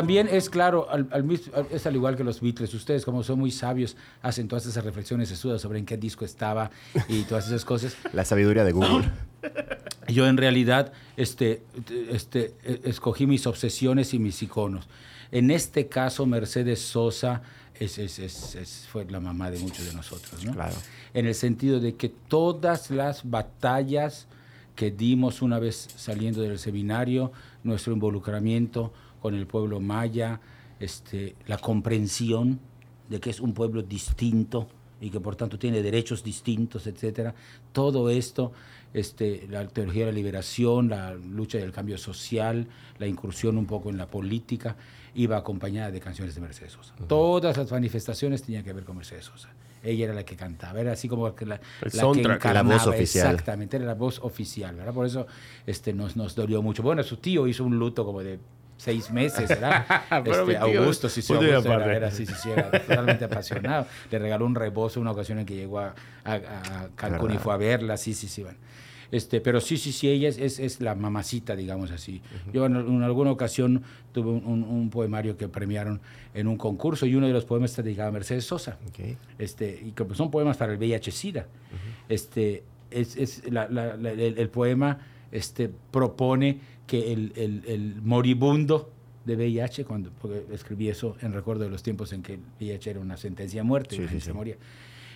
También 0.00 0.28
es 0.30 0.50
claro, 0.50 0.88
al, 0.90 1.08
al 1.10 1.24
es 1.70 1.86
al 1.86 1.94
igual 1.94 2.16
que 2.16 2.24
los 2.24 2.40
Beatles, 2.40 2.74
ustedes 2.74 3.04
como 3.04 3.22
son 3.22 3.38
muy 3.38 3.50
sabios, 3.50 3.96
hacen 4.22 4.46
todas 4.48 4.66
esas 4.66 4.84
reflexiones 4.84 5.28
sesudas 5.28 5.62
sobre 5.62 5.78
en 5.78 5.86
qué 5.86 5.96
disco 5.96 6.24
estaba 6.24 6.70
y 7.08 7.22
todas 7.22 7.46
esas 7.46 7.64
cosas. 7.64 7.96
La 8.12 8.24
sabiduría 8.24 8.64
de 8.64 8.72
Google. 8.72 9.10
Yo 10.08 10.26
en 10.26 10.36
realidad 10.36 10.92
este, 11.16 11.62
este, 12.10 12.54
eh, 12.64 12.80
escogí 12.84 13.26
mis 13.26 13.46
obsesiones 13.46 14.12
y 14.14 14.18
mis 14.18 14.42
iconos. 14.42 14.86
En 15.32 15.50
este 15.50 15.88
caso, 15.88 16.26
Mercedes 16.26 16.80
Sosa 16.80 17.42
es- 17.80 17.98
es- 17.98 18.18
es- 18.18 18.86
fue 18.90 19.04
la 19.06 19.18
mamá 19.20 19.50
de 19.50 19.58
muchos 19.58 19.84
de 19.86 19.92
nosotros, 19.94 20.44
¿no? 20.44 20.52
Claro. 20.52 20.74
En 21.14 21.26
el 21.26 21.34
sentido 21.34 21.80
de 21.80 21.94
que 21.94 22.08
todas 22.08 22.90
las 22.90 23.28
batallas 23.28 24.26
que 24.76 24.90
dimos 24.90 25.40
una 25.42 25.58
vez 25.58 25.88
saliendo 25.96 26.42
del 26.42 26.58
seminario, 26.58 27.32
nuestro 27.64 27.92
involucramiento 27.94 28.92
con 29.26 29.34
el 29.34 29.48
pueblo 29.48 29.80
maya, 29.80 30.38
este, 30.78 31.34
la 31.48 31.58
comprensión 31.58 32.60
de 33.08 33.18
que 33.18 33.30
es 33.30 33.40
un 33.40 33.54
pueblo 33.54 33.82
distinto 33.82 34.68
y 35.00 35.10
que 35.10 35.18
por 35.18 35.34
tanto 35.34 35.58
tiene 35.58 35.82
derechos 35.82 36.22
distintos, 36.22 36.86
etcétera. 36.86 37.34
Todo 37.72 38.08
esto, 38.08 38.52
este, 38.94 39.48
la 39.50 39.66
teología 39.66 40.06
de 40.06 40.12
la 40.12 40.16
liberación, 40.16 40.90
la 40.90 41.12
lucha 41.14 41.58
del 41.58 41.72
cambio 41.72 41.98
social, 41.98 42.68
la 43.00 43.08
incursión 43.08 43.58
un 43.58 43.66
poco 43.66 43.90
en 43.90 43.98
la 43.98 44.06
política, 44.06 44.76
iba 45.16 45.36
acompañada 45.36 45.90
de 45.90 45.98
canciones 45.98 46.36
de 46.36 46.42
Mercedes 46.42 46.74
Sosa. 46.74 46.94
Todas 47.08 47.56
las 47.56 47.68
manifestaciones 47.72 48.44
tenían 48.44 48.62
que 48.62 48.72
ver 48.72 48.84
con 48.84 48.96
Mercedes 48.96 49.24
Sosa. 49.24 49.48
Ella 49.82 50.04
era 50.04 50.14
la 50.14 50.24
que 50.24 50.36
cantaba, 50.36 50.80
era 50.80 50.92
así 50.92 51.08
como 51.08 51.26
la, 51.26 51.34
El 51.82 52.22
la 52.22 52.38
que 52.38 52.54
la 52.54 52.62
voz 52.62 52.86
oficial. 52.86 53.32
Exactamente, 53.32 53.76
era 53.76 53.86
la 53.86 53.94
voz 53.94 54.20
oficial, 54.22 54.76
¿verdad? 54.76 54.94
Por 54.94 55.04
eso 55.04 55.26
este, 55.66 55.92
nos, 55.92 56.14
nos 56.14 56.36
dolió 56.36 56.62
mucho. 56.62 56.84
Bueno, 56.84 57.02
su 57.02 57.16
tío 57.16 57.48
hizo 57.48 57.64
un 57.64 57.76
luto 57.76 58.04
como 58.04 58.22
de 58.22 58.38
seis 58.76 59.10
meses, 59.10 59.48
¿verdad? 59.48 59.84
Este, 60.24 60.56
Augusto, 60.56 61.08
sí, 61.08 61.22
sí, 61.22 61.32
Augusto 61.32 61.72
era, 61.72 61.96
era, 61.96 62.10
sí, 62.10 62.26
sí, 62.26 62.34
sí, 62.42 62.50
era 62.50 62.70
totalmente 62.70 63.24
apasionado. 63.24 63.86
Le 64.10 64.18
regaló 64.18 64.46
un 64.46 64.54
rebozo 64.54 65.00
una 65.00 65.10
ocasión 65.12 65.38
en 65.38 65.46
que 65.46 65.54
llegó 65.54 65.78
a, 65.80 65.94
a- 66.24 66.34
a 66.34 66.88
Cancún 66.94 67.32
y 67.34 67.38
fue 67.38 67.54
a 67.54 67.56
verla, 67.56 67.96
sí, 67.96 68.12
sí, 68.14 68.28
sí, 68.28 68.42
bueno. 68.42 68.58
Este, 69.12 69.40
pero 69.40 69.60
sí, 69.60 69.76
sí, 69.76 69.92
sí, 69.92 70.08
ella 70.08 70.28
es, 70.28 70.36
es, 70.36 70.58
es 70.58 70.80
la 70.80 70.96
mamacita, 70.96 71.54
digamos 71.54 71.92
así. 71.92 72.20
Yo 72.52 72.66
en, 72.66 72.74
en 72.74 73.02
alguna 73.04 73.30
ocasión 73.30 73.84
tuve 74.12 74.30
un, 74.30 74.44
un- 74.44 74.64
un 74.64 74.90
poemario 74.90 75.36
que 75.36 75.46
premiaron 75.48 76.00
en 76.34 76.48
un 76.48 76.56
concurso 76.56 77.06
y 77.06 77.14
uno 77.14 77.28
de 77.28 77.32
los 77.32 77.44
poemas 77.44 77.70
está 77.70 77.82
dedicado 77.82 78.08
a 78.08 78.12
Mercedes 78.12 78.44
Sosa 78.44 78.78
Ok. 78.88 79.16
este, 79.38 79.80
y 79.84 79.92
que 79.92 80.04
pues, 80.04 80.18
son 80.18 80.30
poemas 80.30 80.56
para 80.56 80.72
el 80.72 80.78
VIH-Sida. 80.78 81.46
este, 82.08 82.64
es, 82.90 83.16
es 83.16 83.50
la- 83.50 83.68
la- 83.68 83.96
la- 83.96 84.10
el, 84.10 84.38
el 84.38 84.48
poema 84.48 84.98
este, 85.32 85.70
propone 85.90 86.58
que 86.86 87.12
el, 87.12 87.32
el- 87.36 87.62
el 87.66 88.02
moribundo 88.02 88.90
de 89.24 89.34
VIH, 89.36 89.84
cuando 89.84 90.10
porque 90.20 90.44
escribí 90.52 90.88
eso 90.88 91.16
en 91.20 91.32
recuerdo 91.32 91.64
de 91.64 91.70
los 91.70 91.82
tiempos 91.82 92.12
en 92.12 92.22
que 92.22 92.34
el 92.34 92.40
VIH 92.60 92.90
era 92.90 93.00
una 93.00 93.16
sentencia 93.16 93.60
de 93.60 93.64
muerte, 93.64 93.96
Sí, 93.96 94.02
la 94.02 94.08
sí, 94.08 94.20
se 94.20 94.26
sí. 94.26 94.32
moría. 94.32 94.56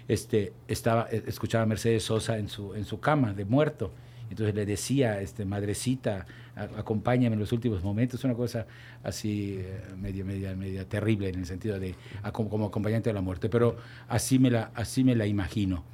este, 0.08 0.52
estaba, 0.66 1.06
eh, 1.12 1.22
escuchaba 1.28 1.62
a 1.62 1.66
Mercedes 1.66 2.02
Sosa 2.02 2.36
en 2.38 2.48
su, 2.48 2.74
en 2.74 2.84
su 2.84 2.98
cama 2.98 3.32
de 3.32 3.44
muerto. 3.44 3.92
Entonces 4.28 4.54
le 4.54 4.64
decía, 4.66 5.20
este, 5.20 5.44
madrecita, 5.44 6.26
a- 6.56 6.62
acompáñame 6.80 7.34
en 7.34 7.40
los 7.40 7.52
últimos 7.52 7.82
momentos, 7.84 8.22
una 8.24 8.34
cosa 8.34 8.66
así 9.04 9.56
eh, 9.60 9.80
media, 9.96 10.24
media, 10.24 10.54
media 10.56 10.88
terrible 10.88 11.28
en 11.28 11.36
el 11.40 11.46
sentido 11.46 11.78
de 11.78 11.94
a- 12.24 12.32
como, 12.32 12.48
como 12.48 12.66
acompañante 12.66 13.10
de 13.10 13.14
la 13.14 13.20
muerte, 13.20 13.48
pero 13.48 13.76
así 14.08 14.38
me 14.40 14.50
la, 14.50 14.70
así 14.74 15.04
me 15.04 15.14
la 15.14 15.26
imagino. 15.26 15.84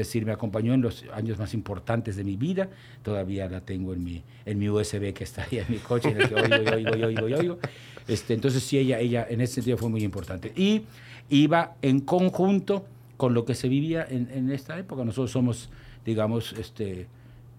Es 0.00 0.08
decir, 0.08 0.26
me 0.26 0.32
acompañó 0.32 0.74
en 0.74 0.82
los 0.82 1.04
años 1.12 1.38
más 1.38 1.54
importantes 1.54 2.16
de 2.16 2.24
mi 2.24 2.36
vida, 2.36 2.68
todavía 3.02 3.48
la 3.48 3.60
tengo 3.60 3.94
en 3.94 4.04
mi, 4.04 4.22
en 4.44 4.58
mi 4.58 4.68
USB 4.68 5.12
que 5.12 5.24
está 5.24 5.44
ahí 5.44 5.58
en 5.58 5.66
mi 5.68 5.78
coche, 5.78 6.10
en 6.10 6.20
el 6.20 6.28
que 6.28 6.34
oigo, 6.34 6.56
y 6.56 6.68
oigo, 6.68 6.96
y 6.96 7.04
oigo, 7.04 7.28
y 7.28 7.34
oigo. 7.34 7.58
Este, 8.06 8.34
entonces 8.34 8.62
sí, 8.62 8.78
ella, 8.78 9.00
ella 9.00 9.26
en 9.28 9.40
ese 9.40 9.54
sentido 9.54 9.76
fue 9.76 9.88
muy 9.88 10.02
importante. 10.04 10.52
Y 10.54 10.82
iba 11.30 11.76
en 11.82 12.00
conjunto 12.00 12.84
con 13.16 13.34
lo 13.34 13.44
que 13.44 13.54
se 13.54 13.68
vivía 13.68 14.06
en, 14.08 14.28
en 14.32 14.50
esta 14.50 14.78
época. 14.78 15.04
Nosotros 15.04 15.30
somos, 15.30 15.70
digamos, 16.04 16.52
este, 16.52 17.06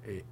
eh, 0.10 0.24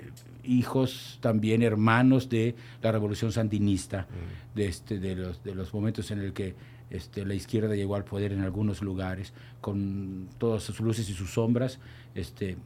hijos, 0.46 1.18
también 1.22 1.62
hermanos 1.62 2.30
de 2.30 2.56
la 2.82 2.92
revolución 2.94 3.34
sandinista, 3.34 4.08
de, 4.54 4.68
este, 4.68 5.00
de, 5.00 5.16
los, 5.16 5.44
de 5.44 5.54
los 5.54 5.74
momentos 5.74 6.12
en 6.12 6.20
el 6.20 6.32
que 6.32 6.56
este, 6.96 7.26
la 7.26 7.34
izquierda 7.34 7.76
llegó 7.76 7.96
al 7.96 8.04
poder 8.04 8.32
en 8.34 8.42
algunos 8.42 8.82
lugares, 8.82 9.34
con 9.62 10.28
todas 10.38 10.64
sus 10.64 10.80
luces 10.80 11.10
y 11.10 11.14
sus 11.14 11.32
sombras. 11.34 11.80
Este, 12.14 12.58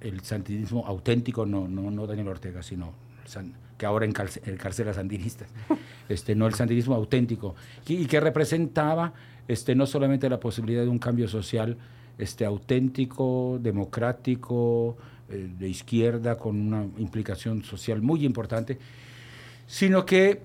el 0.00 0.20
sandinismo 0.22 0.86
auténtico, 0.86 1.44
no, 1.46 1.68
no, 1.68 1.90
no 1.90 2.06
Daniel 2.06 2.28
Ortega, 2.28 2.62
sino 2.62 2.92
san- 3.26 3.54
que 3.76 3.86
ahora 3.86 4.06
encarce- 4.06 4.42
encarcela 4.46 4.92
sandinistas, 4.94 5.48
este, 6.08 6.34
no 6.34 6.46
el 6.46 6.54
sandinismo 6.54 6.94
auténtico, 6.94 7.54
y, 7.86 7.94
y 7.94 8.06
que 8.06 8.20
representaba 8.20 9.12
este, 9.48 9.74
no 9.74 9.86
solamente 9.86 10.28
la 10.28 10.38
posibilidad 10.40 10.82
de 10.82 10.88
un 10.88 10.98
cambio 10.98 11.28
social 11.28 11.76
este, 12.18 12.44
auténtico, 12.44 13.58
democrático, 13.62 14.96
eh, 15.28 15.48
de 15.58 15.68
izquierda, 15.68 16.36
con 16.36 16.60
una 16.60 16.86
implicación 16.98 17.62
social 17.64 18.02
muy 18.02 18.24
importante, 18.24 18.78
sino 19.66 20.04
que 20.04 20.42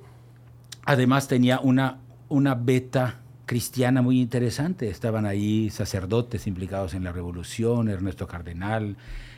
además 0.85 1.27
tenía 1.27 1.59
una, 1.59 1.97
una 2.29 2.55
beta 2.55 3.19
cristiana 3.45 4.01
muy 4.01 4.19
interesante. 4.19 4.89
Estaban 4.89 5.25
ahí 5.25 5.69
sacerdotes 5.69 6.47
implicados 6.47 6.93
en 6.93 7.03
la 7.03 7.11
revolución, 7.11 7.89
Ernesto 7.89 8.27
Cardenal, 8.27 8.95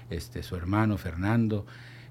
este, 0.10 0.44
su 0.44 0.56
hermano 0.56 0.98
Fernando. 0.98 1.66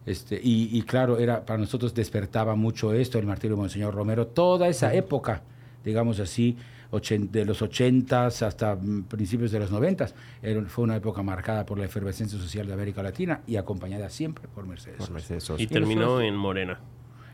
Este, 0.04 0.40
y, 0.42 0.76
y 0.76 0.82
claro, 0.82 1.18
era, 1.18 1.44
para 1.44 1.58
nosotros 1.58 1.94
despertaba 1.94 2.54
mucho 2.54 2.92
esto, 2.92 3.18
el 3.18 3.26
martirio 3.26 3.56
de 3.56 3.62
Monseñor 3.62 3.94
Romero, 3.94 4.26
toda 4.28 4.68
esa 4.68 4.94
época, 4.94 5.42
digamos 5.84 6.20
así, 6.20 6.56
ochen- 6.92 7.28
de 7.30 7.44
los 7.44 7.60
80 7.60 8.26
hasta 8.26 8.78
principios 9.08 9.50
de 9.50 9.58
los 9.58 9.72
90, 9.72 10.06
era- 10.42 10.62
fue 10.66 10.84
una 10.84 10.94
época 10.96 11.22
marcada 11.24 11.66
por 11.66 11.78
la 11.78 11.86
efervescencia 11.86 12.38
social 12.38 12.68
de 12.68 12.74
América 12.74 13.02
Latina 13.02 13.40
y 13.48 13.56
acompañada 13.56 14.08
siempre 14.08 14.46
por 14.54 14.64
Mercedes. 14.66 14.98
Por 14.98 15.06
Sosa. 15.06 15.14
Mercedes 15.14 15.42
Sosa. 15.42 15.60
Y 15.62 15.66
terminó 15.66 16.20
en 16.20 16.36
Morena. 16.36 16.78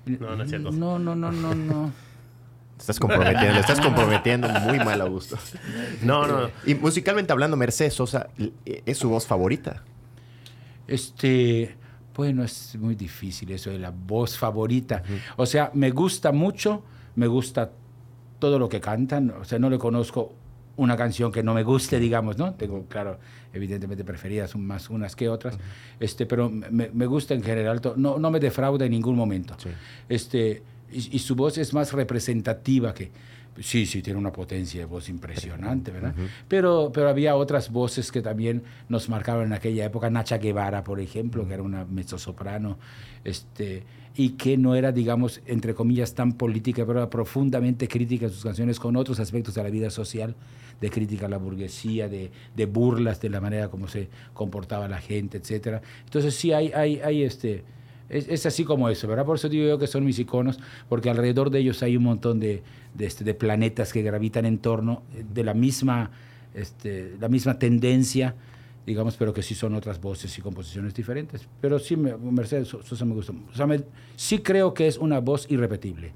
No, 0.06 0.34
no 0.36 0.42
es 0.42 0.48
cierto. 0.48 0.70
No, 0.72 0.98
no, 0.98 1.14
no, 1.14 1.30
no, 1.30 1.54
no. 1.54 1.90
Estás 2.82 2.98
comprometiendo, 2.98 3.54
le 3.54 3.60
estás 3.60 3.80
comprometiendo 3.80 4.48
muy 4.48 4.78
mal 4.78 5.00
a 5.00 5.04
gusto. 5.04 5.36
No, 6.02 6.26
no. 6.26 6.50
Y 6.66 6.74
musicalmente 6.74 7.32
hablando, 7.32 7.56
Mercedes 7.56 7.94
Sosa 7.94 8.26
l- 8.36 8.52
es 8.64 8.98
su 8.98 9.08
voz 9.08 9.24
favorita. 9.24 9.84
Este, 10.88 11.76
bueno, 12.16 12.42
es 12.42 12.76
muy 12.76 12.94
difícil 12.94 13.50
eso 13.52 13.70
de 13.70 13.78
la 13.78 13.90
voz 13.90 14.36
favorita. 14.36 15.02
O 15.36 15.46
sea, 15.46 15.70
me 15.74 15.90
gusta 15.90 16.32
mucho, 16.32 16.82
me 17.14 17.26
gusta 17.28 17.70
todo 18.38 18.58
lo 18.58 18.68
que 18.68 18.80
cantan. 18.80 19.30
O 19.40 19.44
sea, 19.44 19.58
no 19.58 19.70
le 19.70 19.78
conozco 19.78 20.34
una 20.76 20.96
canción 20.96 21.30
que 21.30 21.42
no 21.42 21.54
me 21.54 21.62
guste, 21.62 22.00
digamos, 22.00 22.36
¿no? 22.38 22.54
Tengo, 22.54 22.86
claro, 22.86 23.18
evidentemente 23.52 24.04
preferidas 24.04 24.56
más 24.56 24.90
unas 24.90 25.14
que 25.14 25.28
otras, 25.28 25.56
este, 26.00 26.26
pero 26.26 26.50
me, 26.50 26.90
me 26.92 27.06
gusta 27.06 27.34
en 27.34 27.42
general, 27.42 27.80
no, 27.96 28.18
no 28.18 28.30
me 28.30 28.40
defrauda 28.40 28.86
en 28.86 28.90
ningún 28.90 29.14
momento. 29.14 29.54
Sí. 29.58 29.68
Este, 30.08 30.62
y, 30.92 31.16
y 31.16 31.18
su 31.18 31.34
voz 31.34 31.58
es 31.58 31.72
más 31.72 31.92
representativa 31.92 32.92
que... 32.94 33.10
Sí, 33.60 33.84
sí, 33.84 34.00
tiene 34.00 34.18
una 34.18 34.32
potencia 34.32 34.80
de 34.80 34.86
voz 34.86 35.10
impresionante, 35.10 35.90
¿verdad? 35.90 36.14
pero, 36.48 36.90
pero 36.90 37.10
había 37.10 37.36
otras 37.36 37.70
voces 37.70 38.10
que 38.10 38.22
también 38.22 38.62
nos 38.88 39.10
marcaron 39.10 39.44
en 39.44 39.52
aquella 39.52 39.84
época. 39.84 40.08
Nacha 40.08 40.38
Guevara, 40.38 40.82
por 40.82 41.00
ejemplo, 41.00 41.46
que 41.46 41.52
era 41.52 41.62
una 41.62 41.84
mezzosoprano, 41.84 42.78
este, 43.24 43.82
y 44.16 44.30
que 44.30 44.56
no 44.56 44.74
era, 44.74 44.90
digamos, 44.90 45.42
entre 45.44 45.74
comillas, 45.74 46.14
tan 46.14 46.32
política, 46.32 46.86
pero 46.86 47.00
era 47.00 47.10
profundamente 47.10 47.88
crítica 47.88 48.24
en 48.24 48.32
sus 48.32 48.42
canciones 48.42 48.80
con 48.80 48.96
otros 48.96 49.20
aspectos 49.20 49.54
de 49.54 49.62
la 49.62 49.68
vida 49.68 49.90
social, 49.90 50.34
de 50.80 50.88
crítica 50.88 51.26
a 51.26 51.28
la 51.28 51.36
burguesía, 51.36 52.08
de, 52.08 52.30
de 52.56 52.64
burlas 52.64 53.20
de 53.20 53.28
la 53.28 53.42
manera 53.42 53.68
como 53.68 53.86
se 53.86 54.08
comportaba 54.32 54.88
la 54.88 55.02
gente, 55.02 55.36
etcétera. 55.36 55.82
Entonces 56.06 56.34
sí 56.34 56.54
hay, 56.54 56.72
hay, 56.72 57.00
hay 57.00 57.22
este... 57.22 57.64
Es, 58.08 58.28
es 58.28 58.44
así 58.46 58.64
como 58.64 58.88
eso, 58.88 59.08
¿verdad? 59.08 59.24
Por 59.24 59.36
eso 59.36 59.48
digo 59.48 59.66
yo 59.66 59.78
que 59.78 59.86
son 59.86 60.04
mis 60.04 60.18
iconos, 60.18 60.58
porque 60.88 61.08
alrededor 61.10 61.50
de 61.50 61.60
ellos 61.60 61.82
hay 61.82 61.96
un 61.96 62.02
montón 62.04 62.40
de, 62.40 62.62
de, 62.94 63.06
este, 63.06 63.32
planetas 63.34 63.92
que 63.92 64.02
gravitan 64.02 64.44
en 64.44 64.58
torno 64.58 65.02
eh, 65.14 65.24
de 65.32 65.44
la 65.44 65.54
misma, 65.54 66.10
este, 66.54 67.16
la 67.20 67.28
misma 67.28 67.58
tendencia, 67.58 68.34
digamos, 68.86 69.16
pero 69.16 69.32
que 69.32 69.42
sí 69.42 69.54
son 69.54 69.74
otras 69.74 70.00
voces 70.00 70.36
y 70.36 70.42
composiciones 70.42 70.92
diferentes. 70.94 71.46
Pero 71.60 71.78
sí, 71.78 71.96
me- 71.96 72.16
Mercedes 72.16 72.68
Sosa 72.68 73.04
me 73.04 73.14
gusta. 73.14 73.32
O 73.52 73.54
sea, 73.54 73.66
me- 73.66 73.82
sí 74.16 74.38
creo 74.40 74.74
que 74.74 74.86
es 74.88 74.98
una 74.98 75.20
voz 75.20 75.46
irrepetible. 75.50 76.12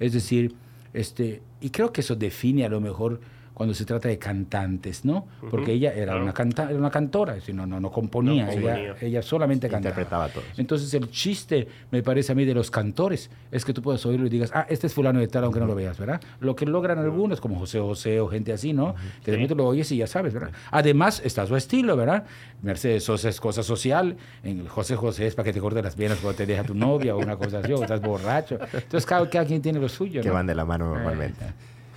Es 0.00 0.12
decir, 0.14 0.54
este, 0.94 1.40
y 1.60 1.70
creo 1.70 1.92
que 1.92 2.00
eso 2.00 2.16
define 2.16 2.64
a 2.64 2.68
lo 2.68 2.80
mejor 2.80 3.20
cuando 3.54 3.74
se 3.74 3.84
trata 3.84 4.08
de 4.08 4.18
cantantes, 4.18 5.04
¿no? 5.04 5.26
Porque 5.50 5.72
ella 5.72 5.92
era, 5.92 6.12
claro. 6.12 6.22
una 6.22 6.32
canta, 6.32 6.70
era 6.70 6.78
una 6.78 6.90
cantora, 6.90 7.32
es 7.34 7.40
decir, 7.40 7.54
no, 7.54 7.66
no, 7.66 7.80
no 7.80 7.90
componía, 7.90 8.46
No 8.46 8.52
ella, 8.52 8.96
ella 9.00 9.22
solamente 9.22 9.68
cantaba. 9.68 9.90
Interpretaba 9.90 10.28
todo. 10.28 10.44
Entonces 10.56 10.92
el 10.94 11.10
chiste, 11.10 11.68
me 11.90 12.02
parece 12.02 12.32
a 12.32 12.34
mí, 12.34 12.44
de 12.44 12.54
los 12.54 12.70
cantores, 12.70 13.30
es 13.50 13.64
que 13.64 13.72
tú 13.72 13.82
puedas 13.82 14.04
oírlo 14.06 14.26
y 14.26 14.30
digas, 14.30 14.50
ah, 14.54 14.66
este 14.68 14.86
es 14.86 14.94
fulano 14.94 15.20
de 15.20 15.28
tal, 15.28 15.44
aunque 15.44 15.60
no 15.60 15.66
lo 15.66 15.74
veas, 15.74 15.98
¿verdad? 15.98 16.20
Lo 16.40 16.56
que 16.56 16.66
logran 16.66 16.98
algunos, 16.98 17.40
como 17.40 17.58
José 17.58 17.78
José 17.80 18.20
o 18.20 18.28
gente 18.28 18.52
así, 18.52 18.72
¿no? 18.72 18.94
Que 19.24 19.30
de 19.30 19.36
repente 19.36 19.54
lo 19.54 19.66
oyes 19.66 19.90
y 19.92 19.98
ya 19.98 20.06
sabes, 20.06 20.32
¿verdad? 20.32 20.50
Además, 20.70 21.20
está 21.24 21.46
su 21.46 21.54
estilo, 21.56 21.96
¿verdad? 21.96 22.24
Mercedes 22.62 23.04
Sosa 23.04 23.28
es 23.28 23.40
cosa 23.40 23.62
social, 23.62 24.16
en 24.44 24.66
José 24.66 24.96
José 24.96 25.26
es 25.26 25.34
para 25.34 25.44
que 25.44 25.52
te 25.52 25.60
cortes 25.60 25.82
las 25.84 25.96
venas 25.96 26.18
cuando 26.18 26.36
te 26.36 26.46
deja 26.46 26.64
tu 26.64 26.74
novia 26.74 27.14
o 27.14 27.18
una 27.18 27.36
cosa 27.36 27.58
así, 27.58 27.72
o 27.72 27.82
estás 27.82 28.00
borracho. 28.00 28.58
Entonces 28.72 29.04
cada, 29.04 29.28
cada 29.28 29.44
quien 29.44 29.60
tiene 29.60 29.78
lo 29.78 29.88
suyo, 29.88 30.22
Que 30.22 30.28
¿no? 30.28 30.34
van 30.34 30.46
de 30.46 30.54
la 30.54 30.64
mano 30.64 30.94
normalmente. 30.94 31.44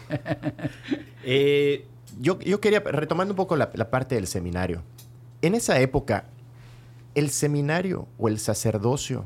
Eh, 1.28 1.88
Yo, 2.20 2.40
yo 2.40 2.62
quería, 2.62 2.80
retomando 2.80 3.34
un 3.34 3.36
poco 3.36 3.56
la, 3.56 3.72
la 3.74 3.90
parte 3.90 4.14
del 4.16 4.28
seminario. 4.28 4.84
En 5.42 5.56
esa 5.56 5.80
época, 5.80 6.26
el 7.16 7.30
seminario 7.32 8.08
o 8.18 8.28
el 8.28 8.38
sacerdocio, 8.40 9.26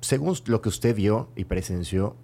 según 0.00 0.34
lo 0.46 0.62
que 0.62 0.70
usted 0.70 0.94
vio 0.96 1.28
y 1.36 1.44
presenció, 1.44 2.16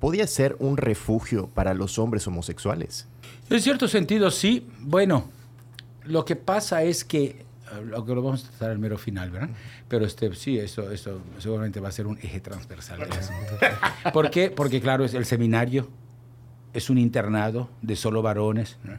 podía 0.00 0.26
ser 0.26 0.56
un 0.58 0.76
refugio 0.76 1.48
para 1.48 1.74
los 1.74 1.98
hombres 1.98 2.26
homosexuales. 2.26 3.06
En 3.48 3.60
cierto 3.60 3.86
sentido, 3.88 4.30
sí. 4.30 4.66
Bueno, 4.80 5.30
lo 6.04 6.24
que 6.24 6.36
pasa 6.36 6.82
es 6.82 7.04
que, 7.04 7.46
lo 7.84 8.04
que 8.04 8.14
lo 8.14 8.22
vamos 8.22 8.44
a 8.44 8.50
tratar 8.50 8.70
al 8.72 8.78
mero 8.78 8.98
final, 8.98 9.30
¿verdad? 9.30 9.50
Pero 9.88 10.04
este, 10.04 10.34
sí, 10.34 10.58
eso, 10.58 10.90
eso 10.90 11.20
seguramente 11.38 11.80
va 11.80 11.88
a 11.88 11.92
ser 11.92 12.06
un 12.06 12.18
eje 12.18 12.40
transversal 12.40 12.98
del 12.98 13.12
asunto. 13.12 13.58
¿Por 14.12 14.30
qué? 14.30 14.50
Porque, 14.50 14.80
claro, 14.80 15.04
es 15.04 15.14
el 15.14 15.24
seminario 15.24 15.88
es 16.74 16.90
un 16.90 16.98
internado 16.98 17.70
de 17.80 17.96
solo 17.96 18.20
varones, 18.20 18.78
¿no? 18.84 18.92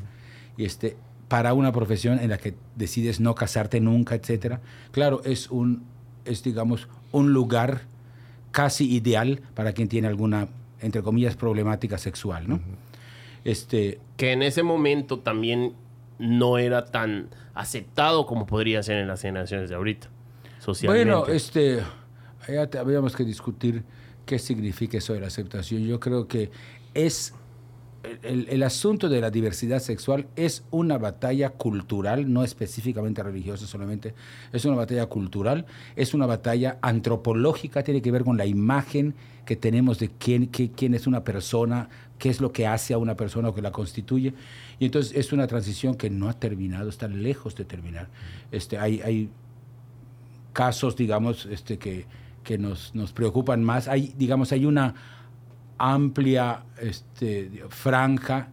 y 0.58 0.66
este, 0.66 0.98
para 1.28 1.54
una 1.54 1.72
profesión 1.72 2.20
en 2.20 2.30
la 2.30 2.38
que 2.38 2.56
decides 2.76 3.20
no 3.20 3.36
casarte 3.36 3.80
nunca, 3.80 4.16
etcétera. 4.16 4.62
Claro, 4.92 5.22
es 5.26 5.50
un, 5.50 5.84
es, 6.24 6.44
digamos, 6.44 6.88
un 7.12 7.34
lugar 7.34 7.82
casi 8.52 8.92
ideal 8.92 9.42
para 9.54 9.74
quien 9.74 9.90
tiene 9.90 10.08
alguna, 10.08 10.48
entre 10.82 11.02
comillas, 11.02 11.36
problemática 11.36 11.98
sexual, 11.98 12.48
¿no? 12.48 12.62
Este, 13.44 14.00
que 14.18 14.32
en 14.32 14.42
ese 14.42 14.64
momento 14.64 15.20
también 15.20 15.74
no 16.18 16.58
era 16.58 16.86
tan 16.86 17.28
aceptado 17.54 18.26
como 18.26 18.46
podría 18.48 18.82
ser 18.82 18.98
en 18.98 19.08
las 19.08 19.22
generaciones 19.22 19.70
de 19.70 19.76
ahorita, 19.76 20.08
socialmente. 20.60 21.12
Bueno, 21.12 21.28
este, 21.28 21.82
ya 22.48 22.80
habríamos 22.80 23.16
que 23.16 23.24
discutir 23.24 23.84
qué 24.26 24.40
significa 24.40 24.98
eso 24.98 25.14
de 25.14 25.20
la 25.20 25.28
aceptación. 25.28 25.84
Yo 25.84 26.00
creo 26.00 26.28
que 26.28 26.50
es 26.94 27.34
el, 28.24 28.64
asunto 28.64 29.10
de 29.10 29.22
la 29.22 29.32
diversidad 29.32 29.80
sexual 29.80 30.28
es 30.36 30.64
una 30.72 30.98
batalla 30.98 31.50
cultural, 31.52 32.32
no 32.32 32.44
específicamente 32.44 33.22
religiosa 33.24 33.68
solamente, 33.68 34.14
es 34.54 34.66
una 34.66 34.76
batalla 34.76 35.06
cultural, 35.08 35.66
es 35.96 36.14
una 36.14 36.26
batalla 36.26 36.78
antropológica, 36.82 37.84
tiene 37.84 38.02
que 38.02 38.12
ver 38.12 38.24
con 38.24 38.38
la 38.38 38.46
imagen 38.46 39.16
que 39.46 39.56
tenemos 39.56 40.00
de 40.00 40.10
quién, 40.10 40.48
qué- 40.48 40.72
quién 40.72 40.94
es 40.94 41.08
una 41.08 41.24
persona, 41.24 41.90
qué 42.18 42.30
es 42.30 42.42
lo 42.42 42.52
que 42.52 42.66
hace 42.68 42.94
a 42.94 42.98
una 42.98 43.16
persona 43.16 43.50
o 43.50 43.54
que 43.56 43.62
la 43.62 43.72
constituye. 43.72 44.34
Y 44.80 44.86
entonces 44.86 45.16
es 45.16 45.32
una 45.34 45.48
transición 45.48 45.96
que 45.96 46.10
no 46.10 46.30
ha 46.30 46.34
terminado, 46.34 46.90
está 46.90 47.08
lejos 47.08 47.56
de 47.56 47.66
terminar. 47.66 48.08
Este, 48.52 48.78
hay, 48.78 49.02
hay 49.02 49.30
casos, 50.54 50.96
digamos, 50.96 51.46
este, 51.46 51.78
que, 51.78 52.06
que 52.44 52.58
nos, 52.58 52.96
nos 52.96 53.12
preocupan 53.12 53.64
más. 53.64 53.88
Hay, 53.88 54.14
digamos, 54.18 54.52
hay 54.52 54.66
una 54.66 54.96
amplia 55.78 56.64
este, 56.82 57.64
franja 57.70 58.48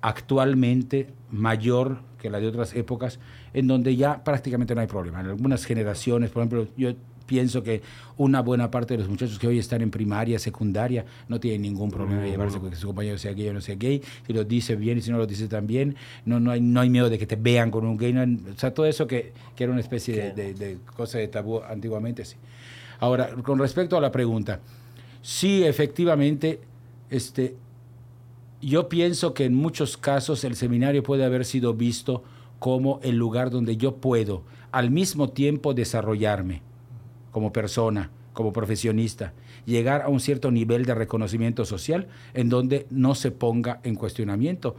actualmente 0.00 1.08
mayor 1.30 1.98
que 2.20 2.30
la 2.30 2.38
de 2.40 2.46
otras 2.48 2.74
épocas, 2.74 3.18
en 3.54 3.66
donde 3.66 3.96
ya 3.96 4.22
prácticamente 4.24 4.74
no 4.74 4.80
hay 4.80 4.86
problema. 4.86 5.20
En 5.20 5.26
algunas 5.26 5.64
generaciones, 5.64 6.30
por 6.30 6.42
ejemplo, 6.42 6.66
yo 6.76 6.92
pienso 7.26 7.62
que 7.64 7.82
una 8.18 8.40
buena 8.40 8.70
parte 8.70 8.94
de 8.94 8.98
los 9.00 9.08
muchachos 9.08 9.38
que 9.40 9.48
hoy 9.48 9.58
están 9.58 9.82
en 9.82 9.90
primaria, 9.90 10.38
secundaria, 10.38 11.04
no 11.28 11.40
tienen 11.40 11.62
ningún 11.62 11.90
problema 11.90 12.22
de 12.22 12.30
llevarse 12.30 12.60
con 12.60 12.70
que 12.70 12.76
su 12.76 12.86
compañero 12.86 13.18
sea 13.18 13.32
gay 13.32 13.48
o 13.48 13.52
no 13.52 13.60
sea 13.60 13.74
gay, 13.74 14.00
si 14.26 14.32
lo 14.32 14.44
dice 14.44 14.76
bien 14.76 14.98
y 14.98 15.02
si 15.02 15.10
no 15.10 15.18
lo 15.18 15.26
dice 15.26 15.48
también, 15.48 15.96
no, 16.24 16.38
no, 16.38 16.52
hay, 16.52 16.60
no 16.60 16.80
hay 16.80 16.88
miedo 16.88 17.10
de 17.10 17.18
que 17.18 17.26
te 17.26 17.34
vean 17.34 17.72
con 17.72 17.84
un 17.84 17.96
gay, 17.96 18.12
no 18.12 18.20
hay- 18.20 18.40
o 18.54 18.58
sea, 18.58 18.72
todo 18.72 18.86
eso 18.86 19.08
que, 19.08 19.32
que 19.56 19.64
era 19.64 19.72
una 19.72 19.80
especie 19.80 20.14
de, 20.34 20.54
de- 20.54 20.54
de 20.54 20.78
cosa 20.96 21.18
de 21.18 21.26
tabú 21.26 21.60
antiguamente, 21.68 22.24
sí. 22.24 22.36
Ahora, 23.00 23.28
con 23.42 23.58
respecto 23.58 23.98
a 23.98 24.00
la 24.00 24.12
pregunta, 24.12 24.60
sí, 25.26 25.64
efectivamente, 25.64 26.60
este, 27.10 27.56
yo 28.62 28.88
pienso 28.88 29.34
que 29.34 29.44
en 29.44 29.54
muchos 29.54 29.96
casos 29.96 30.44
el 30.44 30.54
seminario 30.54 31.02
puede 31.02 31.24
haber 31.24 31.44
sido 31.44 31.74
visto 31.74 32.22
como 32.60 33.00
el 33.02 33.16
lugar 33.16 33.50
donde 33.50 33.76
yo 33.76 33.96
puedo 33.96 34.44
al 34.70 34.90
mismo 34.90 35.30
tiempo 35.30 35.74
desarrollarme 35.74 36.62
como 37.32 37.52
persona, 37.52 38.10
como 38.32 38.52
profesionista, 38.52 39.34
llegar 39.66 40.02
a 40.02 40.08
un 40.08 40.20
cierto 40.20 40.50
nivel 40.50 40.84
de 40.84 40.94
reconocimiento 40.94 41.64
social 41.64 42.06
en 42.32 42.48
donde 42.48 42.86
no 42.90 43.14
se 43.14 43.30
ponga 43.32 43.80
en 43.82 43.96
cuestionamiento 43.96 44.76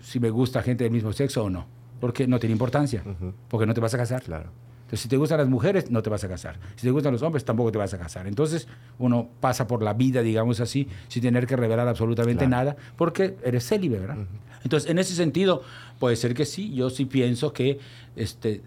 si, 0.00 0.20
me 0.20 0.30
gusta 0.30 0.62
gente 0.62 0.84
del 0.84 0.92
mismo 0.92 1.12
sexo 1.12 1.44
o 1.44 1.50
no, 1.50 1.66
porque 2.00 2.26
no 2.26 2.38
tiene 2.38 2.52
importancia, 2.52 3.02
porque 3.48 3.66
no 3.66 3.74
te 3.74 3.80
vas 3.80 3.94
a 3.94 3.98
casar. 3.98 4.22
Claro. 4.22 4.50
Entonces, 4.88 5.00
si 5.02 5.08
te 5.10 5.18
gustan 5.18 5.36
las 5.36 5.48
mujeres, 5.50 5.90
no 5.90 6.02
te 6.02 6.08
vas 6.08 6.24
a 6.24 6.28
casar. 6.28 6.56
Si 6.76 6.86
te 6.86 6.90
gustan 6.90 7.12
los 7.12 7.20
hombres, 7.20 7.44
tampoco 7.44 7.70
te 7.70 7.76
vas 7.76 7.92
a 7.92 7.98
casar. 7.98 8.26
Entonces, 8.26 8.66
uno 8.98 9.28
pasa 9.38 9.66
por 9.66 9.82
la 9.82 9.92
vida, 9.92 10.22
digamos 10.22 10.60
así, 10.60 10.88
sin 11.08 11.20
tener 11.20 11.46
que 11.46 11.56
revelar 11.56 11.86
absolutamente 11.86 12.46
Claro. 12.46 12.64
nada, 12.64 12.76
porque 12.96 13.36
eres 13.44 13.68
célibe, 13.68 13.98
¿verdad? 13.98 14.16
Entonces, 14.64 14.88
en 14.90 14.98
ese 14.98 15.14
sentido, 15.14 15.62
puede 15.98 16.16
ser 16.16 16.32
que 16.32 16.46
sí. 16.46 16.72
Yo 16.74 16.88
sí 16.88 17.04
pienso 17.04 17.52
que 17.52 17.78
este, 18.16 18.62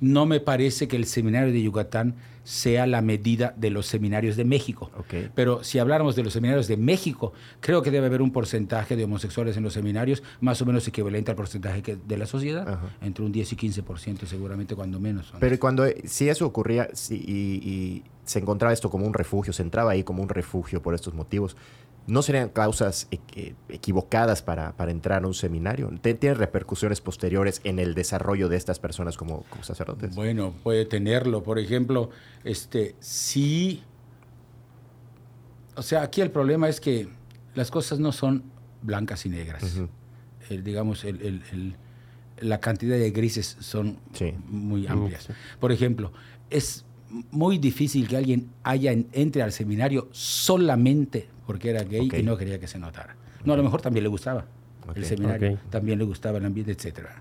no 0.00 0.26
me 0.26 0.40
parece 0.40 0.88
que 0.88 0.96
el 0.96 1.06
seminario 1.06 1.50
de 1.50 1.62
Yucatán 1.62 2.16
sea 2.44 2.86
la 2.86 3.02
medida 3.02 3.54
de 3.56 3.70
los 3.70 3.86
seminarios 3.86 4.36
de 4.36 4.44
México. 4.44 4.90
Pero 5.34 5.62
si 5.64 5.78
habláramos 5.78 6.16
de 6.16 6.24
los 6.24 6.32
seminarios 6.32 6.66
de 6.68 6.76
México, 6.76 7.32
creo 7.60 7.82
que 7.82 7.90
debe 7.90 8.06
haber 8.06 8.22
un 8.22 8.32
porcentaje 8.32 8.96
de 8.96 9.04
homosexuales 9.04 9.56
en 9.56 9.62
los 9.62 9.72
seminarios 9.74 10.22
más 10.40 10.60
o 10.62 10.66
menos 10.66 10.86
equivalente 10.88 11.30
al 11.30 11.36
porcentaje 11.36 11.82
que- 11.82 11.96
de 11.96 12.16
la 12.18 12.26
sociedad, 12.26 12.68
Ajá. 12.68 12.88
entre 13.00 13.24
un 13.24 13.32
10 13.32 13.52
y 13.52 13.56
15% 13.56 14.26
seguramente 14.26 14.74
cuando 14.74 14.98
menos. 14.98 15.32
Pero 15.38 15.58
cuando, 15.58 15.84
si 16.04 16.28
eso 16.28 16.46
ocurría 16.46 16.88
si- 16.94 17.14
y, 17.16 17.68
y 17.68 18.02
se 18.24 18.38
encontraba 18.38 18.72
esto 18.72 18.88
como 18.90 19.06
un 19.06 19.14
refugio, 19.14 19.52
se 19.52 19.62
entraba 19.62 19.92
ahí 19.92 20.02
como 20.04 20.22
un 20.22 20.28
refugio 20.28 20.80
por 20.82 20.94
estos 20.94 21.14
motivos, 21.14 21.56
¿no 22.06 22.22
serían 22.22 22.48
causas 22.48 23.08
equi- 23.10 23.54
equivocadas 23.68 24.42
para, 24.42 24.72
para 24.76 24.90
entrar 24.90 25.24
a 25.24 25.26
un 25.26 25.34
seminario? 25.34 25.90
¿Te- 26.00 26.14
¿Tiene 26.14 26.34
repercusiones 26.34 27.00
posteriores 27.00 27.60
en 27.64 27.78
el 27.78 27.94
desarrollo 27.94 28.48
de 28.48 28.56
estas 28.56 28.78
personas 28.78 29.16
como, 29.16 29.42
como 29.44 29.62
sacerdotes? 29.62 30.14
Bueno, 30.14 30.52
puede 30.62 30.84
tenerlo. 30.84 31.42
Por 31.42 31.58
ejemplo, 31.58 32.10
este, 32.44 32.96
sí. 33.00 33.82
O 35.76 35.82
sea, 35.82 36.02
aquí 36.02 36.20
el 36.20 36.30
problema 36.30 36.68
es 36.68 36.80
que 36.80 37.08
las 37.54 37.70
cosas 37.70 37.98
no 37.98 38.12
son 38.12 38.44
blancas 38.82 39.24
y 39.26 39.28
negras. 39.30 39.62
El, 40.50 40.64
digamos, 40.64 41.04
el- 41.04 41.22
el- 41.22 41.42
el- 41.52 41.76
la 42.48 42.58
cantidad 42.60 42.96
de 42.96 43.10
grises 43.10 43.56
son 43.60 43.98
Sí. 44.12 44.34
muy 44.48 44.86
amplias. 44.86 45.28
Por 45.60 45.70
ejemplo, 45.72 46.12
es 46.50 46.84
muy 47.30 47.58
difícil 47.58 48.08
que 48.08 48.16
alguien 48.16 48.48
haya 48.62 48.92
en- 48.92 49.06
entre 49.12 49.42
al 49.42 49.52
seminario 49.52 50.08
solamente 50.12 51.28
porque 51.46 51.70
era 51.70 51.82
gay 51.84 52.08
y 52.20 52.22
no 52.22 52.36
quería 52.36 52.58
que 52.58 52.66
se 52.66 52.78
notara. 52.78 53.16
No, 53.44 53.52
a 53.52 53.56
lo 53.56 53.62
mejor 53.62 53.80
también 53.82 54.04
le 54.04 54.08
gustaba 54.08 54.46
el 54.94 55.04
seminario, 55.04 55.38
también 55.70 55.98
le 55.98 56.04
gustaba 56.04 56.38
el 56.38 56.44
ambiente, 56.46 56.72
etcétera. 56.72 57.20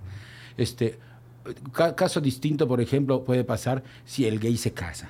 Este, 0.58 0.98
ca- 1.74 1.96
caso 1.96 2.22
distinto, 2.22 2.68
por 2.68 2.80
ejemplo, 2.82 3.24
puede 3.24 3.44
pasar 3.44 3.84
si 4.06 4.26
el 4.26 4.40
gay 4.40 4.58
se 4.58 4.72
casa. 4.72 5.10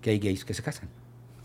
Que 0.00 0.10
hay 0.10 0.18
gays 0.18 0.44
que 0.44 0.54
se 0.54 0.62
casan. 0.62 0.88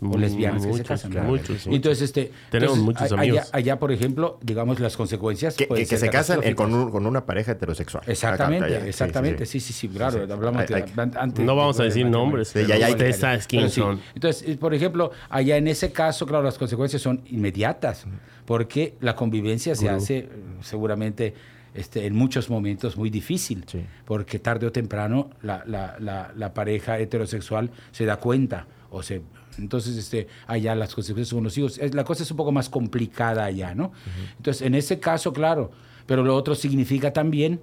O 0.00 0.06
Mm, 0.16 0.20
lesbianas 0.20 0.64
que 0.64 0.74
se 0.74 0.84
casan. 0.84 1.10
claro. 1.10 1.26
Muchos, 1.28 1.66
Entonces, 1.66 2.02
este, 2.02 2.30
Tenemos 2.50 2.78
entonces, 2.78 2.84
muchos 2.84 3.02
a- 3.02 3.20
allá, 3.20 3.32
amigos. 3.32 3.50
allá, 3.52 3.78
por 3.80 3.90
ejemplo, 3.90 4.38
digamos 4.42 4.78
las 4.78 4.96
consecuencias. 4.96 5.56
Que, 5.56 5.66
que- 5.66 5.86
se 5.86 6.08
casan 6.08 6.40
eh, 6.44 6.54
con, 6.54 6.72
un- 6.72 6.90
con 6.92 7.04
una 7.04 7.26
pareja 7.26 7.52
heterosexual. 7.52 8.04
Exactamente, 8.06 8.76
Acá, 8.76 8.86
exactamente. 8.86 9.44
sí, 9.44 9.58
Sí, 9.58 9.72
sí, 9.72 9.72
sí, 9.72 9.88
claro. 9.88 10.24
Sí. 10.24 10.30
Hablamos 10.32 10.60
Hay- 10.62 10.66
de, 10.68 10.74
hay- 10.76 11.10
antes 11.16 11.44
No 11.44 11.52
de- 11.52 11.58
vamos 11.58 11.80
a 11.80 11.82
de- 11.82 11.88
decir 11.88 12.04
de- 12.04 12.10
nombres, 12.10 12.52
ya, 12.54 12.76
ya, 12.78 12.90
ustedes 12.90 13.16
ya. 13.20 13.40
saben 13.40 13.70
son. 13.70 14.00
Entonces, 14.14 14.48
eh, 14.48 14.56
por 14.56 14.72
ejemplo, 14.72 15.10
allá 15.30 15.56
en 15.56 15.66
ese 15.66 15.90
caso, 15.90 16.26
claro, 16.26 16.44
las 16.44 16.58
consecuencias 16.58 17.02
son 17.02 17.22
inmediatas, 17.26 18.04
porque 18.46 18.94
la 19.00 19.16
convivencia 19.16 19.74
se 19.74 19.88
hace 19.88 20.18
eh, 20.18 20.28
seguramente 20.60 21.34
este, 21.74 22.06
en 22.06 22.14
muchos 22.14 22.50
momentos 22.50 22.96
muy 22.96 23.10
difícil, 23.10 23.64
Sí. 23.66 23.84
porque 24.04 24.38
tarde 24.38 24.66
o 24.66 24.72
temprano 24.72 25.30
la, 25.42 25.62
la- 25.66 25.96
la- 26.00 26.32
la 26.36 26.54
pareja 26.54 26.98
heterosexual 26.98 27.70
se 27.92 28.04
da 28.04 28.16
cuenta 28.16 28.66
o 28.90 29.02
se... 29.02 29.22
Entonces, 29.58 29.96
este, 29.96 30.28
allá 30.46 30.74
las 30.74 30.94
consecuencias 30.94 31.28
son 31.28 31.44
los 31.44 31.56
hijos. 31.58 31.78
Es- 31.78 31.94
La 31.94 32.04
cosa 32.04 32.22
es 32.22 32.30
un 32.30 32.36
poco 32.36 32.52
más 32.52 32.68
complicada 32.68 33.44
allá, 33.44 33.74
¿no? 33.74 33.92
Entonces, 34.36 34.62
en 34.62 34.74
ese 34.74 34.98
caso, 35.00 35.32
claro, 35.32 35.70
pero 36.06 36.22
lo 36.22 36.34
otro 36.34 36.54
significa 36.54 37.12
también 37.12 37.60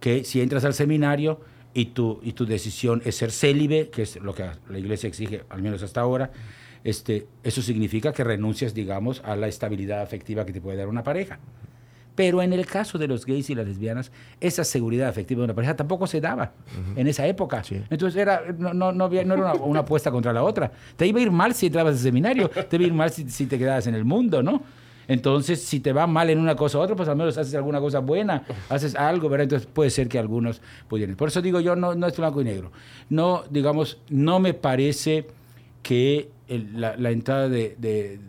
que 0.00 0.24
si 0.24 0.40
entras 0.40 0.64
al 0.64 0.74
seminario 0.74 1.40
y 1.74 1.86
tu, 1.86 2.20
y 2.22 2.32
tu 2.32 2.44
decisión 2.44 3.02
es 3.04 3.16
ser 3.16 3.30
célibe, 3.32 3.88
que 3.90 4.02
es 4.02 4.16
lo 4.16 4.34
que 4.34 4.44
la 4.68 4.78
iglesia 4.78 5.08
exige, 5.08 5.44
al 5.48 5.62
menos 5.62 5.82
hasta 5.82 6.00
ahora, 6.00 6.30
este, 6.84 7.26
eso 7.44 7.62
significa 7.62 8.12
que 8.12 8.24
renuncias, 8.24 8.74
digamos, 8.74 9.22
a 9.24 9.36
la 9.36 9.48
estabilidad 9.48 10.02
afectiva 10.02 10.44
que 10.44 10.52
te 10.52 10.60
puede 10.60 10.76
dar 10.76 10.88
una 10.88 11.02
pareja. 11.02 11.38
Pero 12.14 12.42
en 12.42 12.52
el 12.52 12.66
caso 12.66 12.98
de 12.98 13.08
los 13.08 13.24
gays 13.24 13.48
y 13.48 13.54
las 13.54 13.66
lesbianas, 13.66 14.12
esa 14.40 14.64
seguridad 14.64 15.08
afectiva 15.08 15.38
de 15.40 15.44
una 15.46 15.54
pareja 15.54 15.74
tampoco 15.74 16.06
se 16.06 16.20
daba 16.20 16.52
en 16.94 17.06
esa 17.06 17.26
época. 17.26 17.64
Sí. 17.64 17.80
Entonces 17.88 18.20
era, 18.20 18.42
no, 18.58 18.74
no, 18.74 18.92
no, 18.92 19.04
había- 19.04 19.24
no 19.24 19.32
era 19.34 19.52
una, 19.54 19.62
una 19.64 19.80
apuesta 19.80 20.10
contra 20.10 20.32
la 20.32 20.42
otra. 20.42 20.70
Te 20.96 21.06
iba 21.06 21.18
a 21.20 21.22
ir 21.22 21.30
mal 21.30 21.54
si 21.54 21.66
entrabas 21.66 21.94
al 21.94 22.00
seminario, 22.00 22.48
te 22.50 22.76
iba 22.76 22.84
a 22.84 22.86
ir 22.88 22.92
mal 22.92 23.10
si, 23.10 23.28
si 23.30 23.46
te 23.46 23.58
quedabas 23.58 23.86
en 23.86 23.94
el 23.94 24.04
mundo, 24.04 24.42
¿no? 24.42 24.62
Entonces, 25.08 25.62
si 25.64 25.80
te 25.80 25.92
va 25.92 26.06
mal 26.06 26.30
en 26.30 26.38
una 26.38 26.54
cosa 26.54 26.78
u 26.78 26.80
otra, 26.82 26.94
pues 26.94 27.08
al 27.08 27.16
menos 27.16 27.36
haces 27.36 27.54
alguna 27.54 27.80
cosa 27.80 27.98
buena, 27.98 28.44
haces 28.68 28.94
algo, 28.94 29.28
¿verdad? 29.28 29.44
Entonces 29.44 29.66
puede 29.72 29.90
ser 29.90 30.06
que 30.08 30.18
algunos 30.18 30.60
pudieran. 30.88 31.16
Por 31.16 31.28
eso 31.28 31.42
digo 31.42 31.60
yo, 31.60 31.74
no, 31.74 31.94
no 31.94 32.06
es 32.06 32.16
blanco 32.16 32.40
y 32.40 32.44
negro. 32.44 32.70
No, 33.10 33.42
digamos, 33.50 33.98
no 34.10 34.38
me 34.38 34.54
parece 34.54 35.26
que 35.82 36.30
el- 36.46 36.80
la, 36.80 36.96
la 36.96 37.10
entrada 37.10 37.48
de, 37.48 37.74
de- 37.78 38.20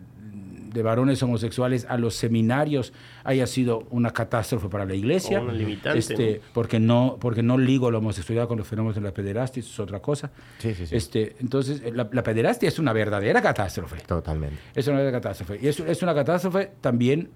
de 0.74 0.82
varones 0.82 1.22
homosexuales 1.22 1.86
a 1.88 1.96
los 1.96 2.14
seminarios 2.14 2.92
haya 3.22 3.46
sido 3.46 3.86
una 3.90 4.10
catástrofe 4.10 4.68
para 4.68 4.84
la 4.84 4.94
iglesia. 4.94 5.40
O 5.40 5.44
una 5.44 5.52
limitante, 5.54 5.98
Este, 5.98 6.40
porque, 6.52 6.78
no, 6.80 7.16
porque 7.20 7.42
no 7.42 7.56
ligo 7.56 7.90
la 7.90 7.98
homosexualidad 7.98 8.48
con 8.48 8.58
los 8.58 8.66
fenómenos 8.68 8.96
de 8.96 9.00
la 9.00 9.12
pederastia, 9.14 9.60
eso 9.60 9.70
es 9.72 9.80
otra 9.80 10.00
cosa. 10.00 10.30
Sí, 10.58 10.74
sí, 10.74 10.86
sí. 10.86 10.96
Este, 10.96 11.36
entonces, 11.40 11.80
la, 11.94 12.08
la 12.12 12.22
pederastia 12.22 12.68
es 12.68 12.78
una 12.78 12.92
verdadera 12.92 13.40
catástrofe. 13.40 14.00
Totalmente. 14.06 14.56
Es 14.74 14.86
una 14.88 15.10
catástrofe. 15.10 15.58
Y 15.62 15.68
es, 15.68 15.80
es 15.80 16.02
una 16.02 16.14
catástrofe 16.14 16.72
también 16.80 17.30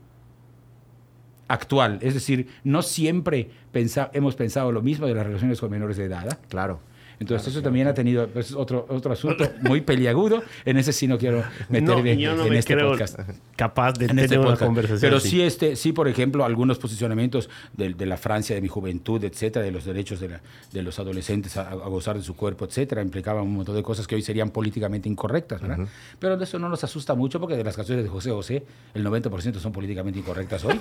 actual. 1.49 1.99
Es 2.03 2.15
decir, 2.15 2.49
no 2.65 2.83
siempre 2.83 3.49
pensa- 3.73 4.11
hemos 4.13 4.35
pensado 4.35 4.73
lo 4.73 4.83
mismo 4.83 5.07
de 5.07 5.15
las 5.15 5.27
relaciones 5.27 5.61
con 5.61 5.71
menores 5.71 5.97
de 5.97 6.05
edad. 6.05 6.27
¿ah? 6.31 6.39
Claro. 6.49 6.81
Entonces, 7.21 7.49
eso 7.49 7.63
también 7.63 7.87
ha 7.89 7.95
tenido 7.95 8.29
pues, 8.29 8.51
es 8.51 8.55
otro, 8.55 8.87
otro 8.89 9.13
asunto 9.13 9.45
muy 9.63 9.81
peliagudo. 9.81 10.43
En 10.65 10.77
ese 10.79 10.93
sí 10.93 11.07
no 11.09 11.19
quiero 11.19 11.43
meterme 11.69 12.15
No, 12.15 12.21
yo 12.21 12.35
no 12.37 12.45
en 12.45 12.51
me 12.51 12.59
este 12.59 12.75
creo 12.75 12.91
podcast. 12.91 13.19
capaz 13.57 13.93
de 13.95 14.05
En 14.05 14.09
tener 14.11 14.25
este 14.27 14.39
una 14.39 14.57
conversación 14.57 15.01
Pero 15.01 15.19
sí, 15.21 15.43
este, 15.43 15.75
sí, 15.77 15.93
por 15.93 16.07
ejemplo, 16.09 16.45
algunos 16.45 16.79
posicionamientos 16.79 17.51
de, 17.77 17.95
de 17.95 18.07
la 18.07 18.17
Francia 18.17 18.55
de 18.55 18.63
mi 18.63 18.69
juventud, 18.69 19.23
etcétera, 19.25 19.65
de 19.65 19.73
los 19.73 19.85
derechos 19.85 20.21
de, 20.21 20.29
la- 20.29 20.41
de 20.73 20.83
los 20.83 20.99
adolescentes 20.99 21.57
a, 21.57 21.69
a 21.71 21.75
gozar 21.75 22.17
de 22.17 22.23
su 22.23 22.37
cuerpo, 22.37 22.65
etcétera, 22.65 23.03
implicaban 23.03 23.43
un 23.43 23.55
montón 23.55 23.75
de 23.75 23.83
cosas 23.83 24.07
que 24.07 24.15
hoy 24.15 24.23
serían 24.23 24.51
políticamente 24.51 25.09
incorrectas, 25.09 25.61
¿verdad? 25.61 25.87
Pero 26.19 26.37
de 26.37 26.45
eso 26.45 26.59
no 26.59 26.69
nos 26.69 26.85
asusta 26.85 27.15
mucho 27.15 27.41
porque 27.41 27.57
de 27.57 27.65
las 27.65 27.75
canciones 27.77 28.05
de 28.05 28.11
José 28.11 28.31
José, 28.31 28.65
el 28.95 29.05
90% 29.05 29.55
son 29.59 29.73
políticamente 29.73 30.19
incorrectas 30.21 30.65
hoy. 30.65 30.81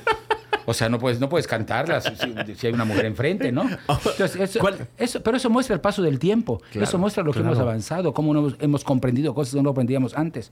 O 0.70 0.74
sea, 0.74 0.90
no 0.90 1.00
puedes, 1.00 1.18
no 1.22 1.30
puedes 1.30 1.48
cantarlas 1.48 2.04
si, 2.04 2.56
si 2.56 2.68
hay 2.68 2.74
una 2.74 2.84
mujer 2.84 3.06
enfrente, 3.06 3.54
¿no? 3.54 3.62
Entonces, 3.88 4.36
eso, 4.36 4.60
eso- 4.98 5.24
pero 5.24 5.38
eso 5.38 5.50
muestra 5.50 5.74
el 5.74 5.80
paso 5.80 6.02
del 6.02 6.20
tiempo. 6.20 6.27
Eso 6.74 6.98
muestra 6.98 7.24
lo 7.24 7.34
que 7.34 7.40
hemos 7.40 7.60
avanzado, 7.60 8.14
cómo 8.14 8.36
hemos, 8.36 8.56
hemos 8.60 8.84
comprendido 8.84 9.34
cosas 9.34 9.54
que 9.54 9.62
no 9.62 9.70
comprendíamos 9.70 10.16
antes. 10.16 10.52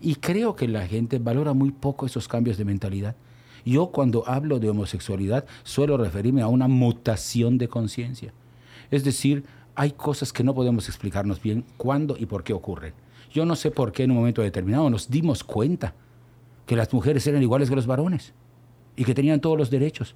Y 0.00 0.16
creo 0.16 0.56
que 0.56 0.68
la 0.68 0.86
gente 0.86 1.18
valora 1.18 1.52
muy 1.52 1.70
poco 1.70 2.06
esos 2.06 2.28
cambios 2.28 2.56
de 2.56 2.64
mentalidad. 2.64 3.16
Yo 3.64 3.88
cuando 3.88 4.22
hablo 4.28 4.60
de 4.60 4.70
homosexualidad 4.70 5.44
suelo 5.64 5.96
referirme 5.96 6.40
a 6.42 6.46
una 6.46 6.68
mutación 6.68 7.58
de 7.58 7.68
conciencia. 7.68 8.32
Es 8.90 9.02
decir, 9.02 9.44
hay 9.74 9.90
cosas 9.90 10.32
que 10.32 10.44
no 10.44 10.54
podemos 10.54 10.88
explicarnos 10.88 11.42
bien 11.42 11.64
cuándo 11.76 12.16
y 12.18 12.26
por 12.26 12.44
qué 12.44 12.52
ocurren. 12.52 12.94
Yo 13.32 13.44
no 13.44 13.56
sé 13.56 13.70
por 13.70 13.92
qué 13.92 14.04
en 14.04 14.12
un 14.12 14.18
momento 14.18 14.40
determinado 14.40 14.88
nos 14.88 15.10
dimos 15.10 15.42
cuenta 15.44 15.94
que 16.64 16.76
las 16.76 16.92
mujeres 16.92 17.26
eran 17.26 17.42
iguales 17.42 17.68
que 17.68 17.76
los 17.76 17.86
varones 17.86 18.32
y 18.96 19.04
que 19.04 19.14
tenían 19.14 19.40
todos 19.40 19.58
los 19.58 19.70
derechos. 19.70 20.14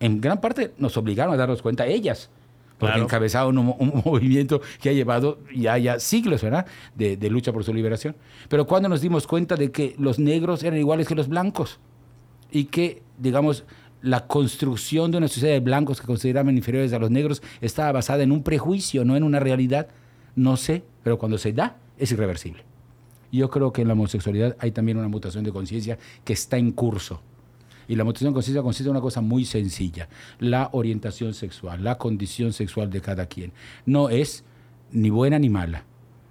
En 0.00 0.20
gran 0.20 0.40
parte 0.40 0.72
nos 0.78 0.96
obligaron 0.96 1.34
a 1.34 1.36
darnos 1.36 1.62
cuenta 1.62 1.86
ellas, 1.86 2.30
porque 2.78 2.92
Claro. 2.92 3.04
encabezaban 3.04 3.58
un, 3.58 3.74
un 3.78 4.02
movimiento 4.04 4.60
que 4.80 4.88
ha 4.90 4.92
llevado 4.92 5.40
ya, 5.54 5.76
ya 5.78 5.98
siglos, 5.98 6.42
¿verdad?, 6.42 6.66
de, 6.94 7.16
de 7.16 7.30
lucha 7.30 7.52
por 7.52 7.64
su 7.64 7.74
liberación. 7.74 8.16
Pero 8.48 8.66
cuando 8.66 8.88
nos 8.88 9.00
dimos 9.00 9.26
cuenta 9.26 9.56
de 9.56 9.70
que 9.72 9.94
los 9.98 10.18
negros 10.18 10.62
eran 10.62 10.78
iguales 10.78 11.06
que 11.08 11.14
los 11.14 11.28
blancos 11.28 11.80
y 12.50 12.64
que, 12.66 13.02
digamos, 13.18 13.64
la 14.00 14.26
construcción 14.28 15.10
de 15.10 15.18
una 15.18 15.26
sociedad 15.28 15.52
de 15.54 15.60
blancos 15.60 16.00
que 16.00 16.06
consideraban 16.06 16.56
inferiores 16.56 16.92
a 16.92 16.98
los 17.00 17.10
negros 17.10 17.42
estaba 17.60 17.90
basada 17.92 18.22
en 18.22 18.30
un 18.30 18.42
prejuicio, 18.44 19.04
no 19.04 19.16
en 19.16 19.24
una 19.24 19.40
realidad. 19.40 19.88
No 20.36 20.56
sé, 20.56 20.84
pero 21.02 21.18
cuando 21.18 21.36
se 21.36 21.52
da, 21.52 21.78
es 21.98 22.12
irreversible. 22.12 22.62
Yo 23.32 23.50
creo 23.50 23.72
que 23.72 23.82
en 23.82 23.88
la 23.88 23.94
homosexualidad 23.94 24.56
hay 24.60 24.70
también 24.70 24.98
una 24.98 25.08
mutación 25.08 25.42
de 25.42 25.50
conciencia 25.52 25.98
que 26.24 26.32
está 26.32 26.56
en 26.58 26.70
curso. 26.70 27.20
Y 27.88 27.96
la 27.96 28.04
de 28.04 28.12
conciencia 28.12 28.62
consiste 28.62 28.84
en 28.84 28.90
una 28.90 29.00
cosa 29.00 29.22
muy 29.22 29.46
sencilla, 29.46 30.08
la 30.38 30.68
orientación 30.72 31.32
sexual, 31.32 31.82
la 31.82 31.96
condición 31.96 32.52
sexual 32.52 32.90
de 32.90 33.00
cada 33.00 33.26
quien. 33.26 33.52
No 33.86 34.10
es 34.10 34.44
ni 34.92 35.08
buena 35.08 35.38
ni 35.38 35.48
mala, 35.48 35.84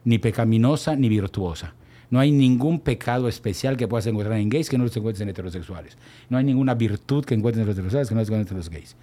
ni 0.06 0.20
pecaminosa 0.20 0.96
ni 0.96 1.10
virtuosa. 1.10 1.74
No 2.10 2.20
hay 2.20 2.32
ningún 2.32 2.80
pecado 2.80 3.28
especial 3.28 3.76
que 3.76 3.88
puedas 3.88 4.06
encontrar 4.08 4.40
en 4.40 4.50
gays 4.50 4.70
que 4.70 4.78
no 4.78 4.86
los 4.86 4.96
encuentres 4.96 5.22
en 5.22 5.30
heterosexuales. 5.30 5.98
No 6.30 6.38
hay 6.38 6.44
ninguna 6.44 6.76
virtud 6.76 7.26
que 7.26 7.34
encuentres 7.34 7.64
en 7.64 7.68
los 7.68 7.74
heterosexuales 7.76 8.08
que 8.08 8.16
no 8.16 8.22
los 8.22 8.30
encuentres 8.30 8.52
en 8.52 8.58
los 8.58 8.70
gays. 8.70 8.96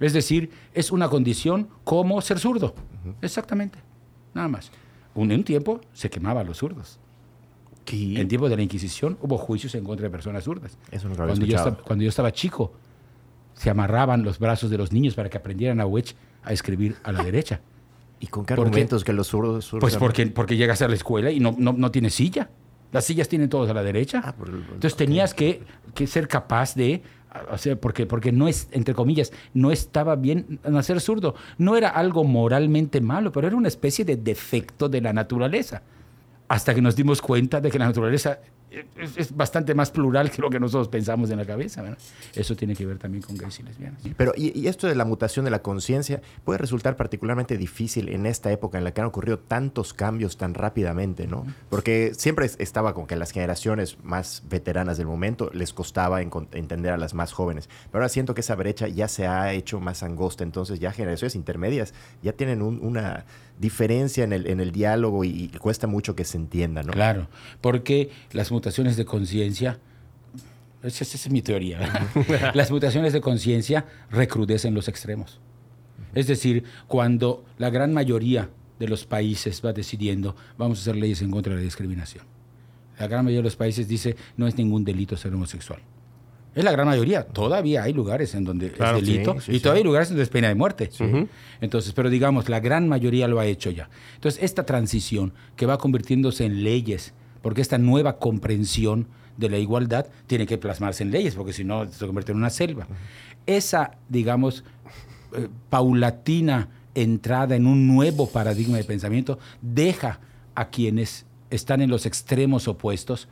Es 0.00 0.12
decir, 0.12 0.50
es 0.74 0.90
una 0.90 1.08
condición 1.08 1.68
como 1.84 2.20
ser 2.20 2.38
zurdo. 2.38 2.74
Exactamente. 3.22 3.78
Nada 4.34 4.48
más. 4.48 4.70
Un, 5.14 5.30
en 5.30 5.38
un 5.38 5.44
tiempo 5.44 5.80
se 5.92 6.10
quemaba 6.10 6.40
a 6.40 6.44
los 6.44 6.58
zurdos. 6.58 6.98
En 8.16 8.28
tiempos 8.28 8.50
de 8.50 8.56
la 8.56 8.62
Inquisición 8.62 9.18
hubo 9.20 9.36
juicios 9.38 9.74
en 9.74 9.84
contra 9.84 10.04
de 10.04 10.10
personas 10.10 10.44
zurdas. 10.44 10.78
Eso 10.90 11.08
nunca 11.08 11.24
lo 11.24 11.32
había 11.32 11.34
cuando, 11.34 11.46
yo 11.46 11.56
estaba, 11.56 11.76
cuando 11.84 12.02
yo 12.04 12.08
estaba 12.08 12.32
chico, 12.32 12.72
se 13.54 13.70
amarraban 13.70 14.22
los 14.22 14.38
brazos 14.38 14.70
de 14.70 14.78
los 14.78 14.92
niños 14.92 15.14
para 15.14 15.28
que 15.28 15.38
aprendieran 15.38 15.80
a 15.80 15.86
Wedge 15.86 16.14
a 16.44 16.52
escribir 16.52 16.96
a 17.02 17.12
la 17.12 17.22
derecha. 17.22 17.60
¿Y 18.20 18.26
con 18.26 18.44
qué 18.44 18.52
argumentos 18.54 19.02
que 19.02 19.12
los 19.12 19.26
zurdos... 19.28 19.64
zurdos 19.64 19.80
Pues 19.80 19.96
porque, 19.96 20.26
porque 20.26 20.56
llegas 20.56 20.80
a 20.82 20.88
la 20.88 20.94
escuela 20.94 21.30
y 21.30 21.40
no, 21.40 21.54
no, 21.58 21.72
no 21.72 21.90
tienes 21.90 22.14
silla. 22.14 22.50
Las 22.92 23.04
sillas 23.04 23.28
tienen 23.28 23.48
todos 23.48 23.70
a 23.70 23.74
la 23.74 23.82
derecha. 23.82 24.20
Ah, 24.24 24.34
el- 24.46 24.54
Entonces 24.74 24.96
tenías 24.96 25.32
que, 25.34 25.62
que 25.94 26.06
ser 26.06 26.28
capaz 26.28 26.74
de, 26.74 27.02
o 27.50 27.56
sea, 27.56 27.76
porque, 27.76 28.04
porque 28.06 28.30
no 28.32 28.46
es, 28.48 28.68
entre 28.72 28.94
comillas, 28.94 29.32
no 29.54 29.70
estaba 29.70 30.16
bien 30.16 30.58
nacer 30.68 31.00
zurdo. 31.00 31.34
No 31.56 31.76
era 31.76 31.88
algo 31.88 32.24
moralmente 32.24 33.00
malo, 33.00 33.32
pero 33.32 33.46
era 33.46 33.56
una 33.56 33.68
especie 33.68 34.04
de 34.04 34.16
defecto 34.16 34.88
de 34.88 35.00
la 35.00 35.12
naturaleza. 35.12 35.82
Hasta 36.50 36.74
que 36.74 36.82
nos 36.82 36.96
dimos 36.96 37.22
cuenta 37.22 37.60
de 37.60 37.70
que 37.70 37.78
la 37.78 37.86
naturaleza 37.86 38.40
es, 38.98 39.16
es 39.16 39.36
bastante 39.36 39.72
más 39.72 39.90
plural 39.92 40.32
que 40.32 40.42
lo 40.42 40.50
que 40.50 40.58
nosotros 40.58 40.88
pensamos 40.88 41.30
en 41.30 41.36
la 41.38 41.44
cabeza. 41.44 41.80
¿verdad? 41.80 41.98
Eso 42.34 42.56
tiene 42.56 42.74
que 42.74 42.84
ver 42.86 42.98
también 42.98 43.22
con 43.22 43.36
gays 43.36 43.60
y 43.60 43.62
lesbianas. 43.62 44.00
Pero, 44.16 44.32
y, 44.36 44.58
y 44.58 44.66
esto 44.66 44.88
de 44.88 44.96
la 44.96 45.04
mutación 45.04 45.44
de 45.44 45.52
la 45.52 45.62
conciencia 45.62 46.20
puede 46.44 46.58
resultar 46.58 46.96
particularmente 46.96 47.56
difícil 47.56 48.08
en 48.08 48.26
esta 48.26 48.50
época 48.50 48.78
en 48.78 48.84
la 48.84 48.92
que 48.92 49.00
han 49.00 49.06
ocurrido 49.06 49.38
tantos 49.38 49.94
cambios 49.94 50.36
tan 50.38 50.54
rápidamente, 50.54 51.28
¿no? 51.28 51.46
Porque 51.68 52.12
siempre 52.16 52.46
es- 52.46 52.56
estaba 52.58 52.94
con 52.94 53.06
que 53.06 53.14
las 53.14 53.30
generaciones 53.30 53.98
más 54.02 54.42
veteranas 54.50 54.98
del 54.98 55.06
momento 55.06 55.50
les 55.54 55.72
costaba 55.72 56.20
entender 56.20 56.92
a 56.92 56.96
las 56.96 57.14
más 57.14 57.32
jóvenes. 57.32 57.68
Pero 57.92 58.02
ahora 58.02 58.08
siento 58.08 58.34
que 58.34 58.40
esa 58.40 58.56
brecha 58.56 58.88
ya 58.88 59.06
se 59.06 59.28
ha 59.28 59.52
hecho 59.52 59.78
más 59.78 60.02
angosta, 60.02 60.42
entonces 60.42 60.80
ya 60.80 60.90
generaciones 60.90 61.36
intermedias 61.36 61.94
ya 62.24 62.32
tienen 62.32 62.60
un- 62.60 62.80
una 62.84 63.24
diferencia 63.60 64.24
en 64.24 64.32
el, 64.32 64.46
en 64.46 64.58
el 64.58 64.72
diálogo 64.72 65.22
y, 65.24 65.28
y 65.28 65.48
cuesta 65.58 65.86
mucho 65.86 66.16
que 66.16 66.24
se 66.24 66.38
entienda, 66.38 66.82
¿no? 66.82 66.92
Claro, 66.92 67.28
porque 67.60 68.10
las 68.32 68.50
mutaciones 68.50 68.96
de 68.96 69.04
conciencia, 69.04 69.78
esa, 70.82 71.04
esa 71.04 71.16
es 71.16 71.30
mi 71.30 71.42
teoría, 71.42 71.78
¿verdad? 71.78 72.52
las 72.54 72.70
mutaciones 72.70 73.12
de 73.12 73.20
conciencia 73.20 73.84
recrudecen 74.10 74.74
los 74.74 74.88
extremos. 74.88 75.40
Es 76.14 76.26
decir, 76.26 76.64
cuando 76.88 77.44
la 77.58 77.70
gran 77.70 77.92
mayoría 77.92 78.48
de 78.78 78.88
los 78.88 79.04
países 79.04 79.62
va 79.64 79.72
decidiendo, 79.72 80.34
vamos 80.56 80.78
a 80.78 80.80
hacer 80.80 80.96
leyes 80.96 81.20
en 81.22 81.30
contra 81.30 81.52
de 81.52 81.58
la 81.58 81.64
discriminación. 81.64 82.24
La 82.98 83.06
gran 83.06 83.24
mayoría 83.24 83.40
de 83.40 83.44
los 83.44 83.56
países 83.56 83.86
dice, 83.86 84.16
no 84.36 84.46
es 84.46 84.56
ningún 84.56 84.84
delito 84.84 85.16
ser 85.16 85.32
homosexual. 85.34 85.80
Es 86.54 86.64
la 86.64 86.72
gran 86.72 86.86
mayoría. 86.86 87.24
Todavía 87.24 87.84
hay 87.84 87.92
lugares 87.92 88.34
en 88.34 88.44
donde 88.44 88.72
Claro, 88.72 88.98
es 88.98 89.06
delito 89.06 89.34
sí, 89.34 89.40
sí, 89.46 89.52
y 89.52 89.54
sí. 89.56 89.60
todavía 89.60 89.80
hay 89.80 89.84
lugares 89.84 90.08
donde 90.08 90.24
es 90.24 90.28
pena 90.28 90.48
de 90.48 90.54
muerte. 90.54 90.90
Entonces, 91.60 91.92
pero 91.92 92.10
digamos, 92.10 92.48
la 92.48 92.60
gran 92.60 92.88
mayoría 92.88 93.28
lo 93.28 93.38
ha 93.38 93.46
hecho 93.46 93.70
ya. 93.70 93.88
Entonces, 94.14 94.42
esta 94.42 94.64
transición 94.64 95.32
que 95.56 95.66
va 95.66 95.78
convirtiéndose 95.78 96.44
en 96.44 96.64
leyes, 96.64 97.14
porque 97.42 97.60
esta 97.60 97.78
nueva 97.78 98.18
comprensión 98.18 99.06
de 99.36 99.48
la 99.48 99.58
igualdad 99.58 100.06
tiene 100.26 100.46
que 100.46 100.58
plasmarse 100.58 101.02
en 101.02 101.10
leyes, 101.10 101.34
porque 101.34 101.52
si 101.52 101.64
no 101.64 101.90
se 101.90 102.06
convierte 102.06 102.32
en 102.32 102.38
una 102.38 102.50
selva. 102.50 102.86
Esa, 103.46 103.92
digamos, 104.08 104.64
eh, 105.34 105.48
paulatina 105.70 106.68
entrada 106.94 107.54
en 107.54 107.66
un 107.66 107.86
nuevo 107.86 108.28
paradigma 108.28 108.76
de 108.76 108.84
pensamiento 108.84 109.38
deja 109.62 110.18
a 110.54 110.68
quienes 110.68 111.24
están 111.50 111.80
en 111.80 111.90
los 111.90 112.04
extremos 112.04 112.68
opuestos 112.68 113.28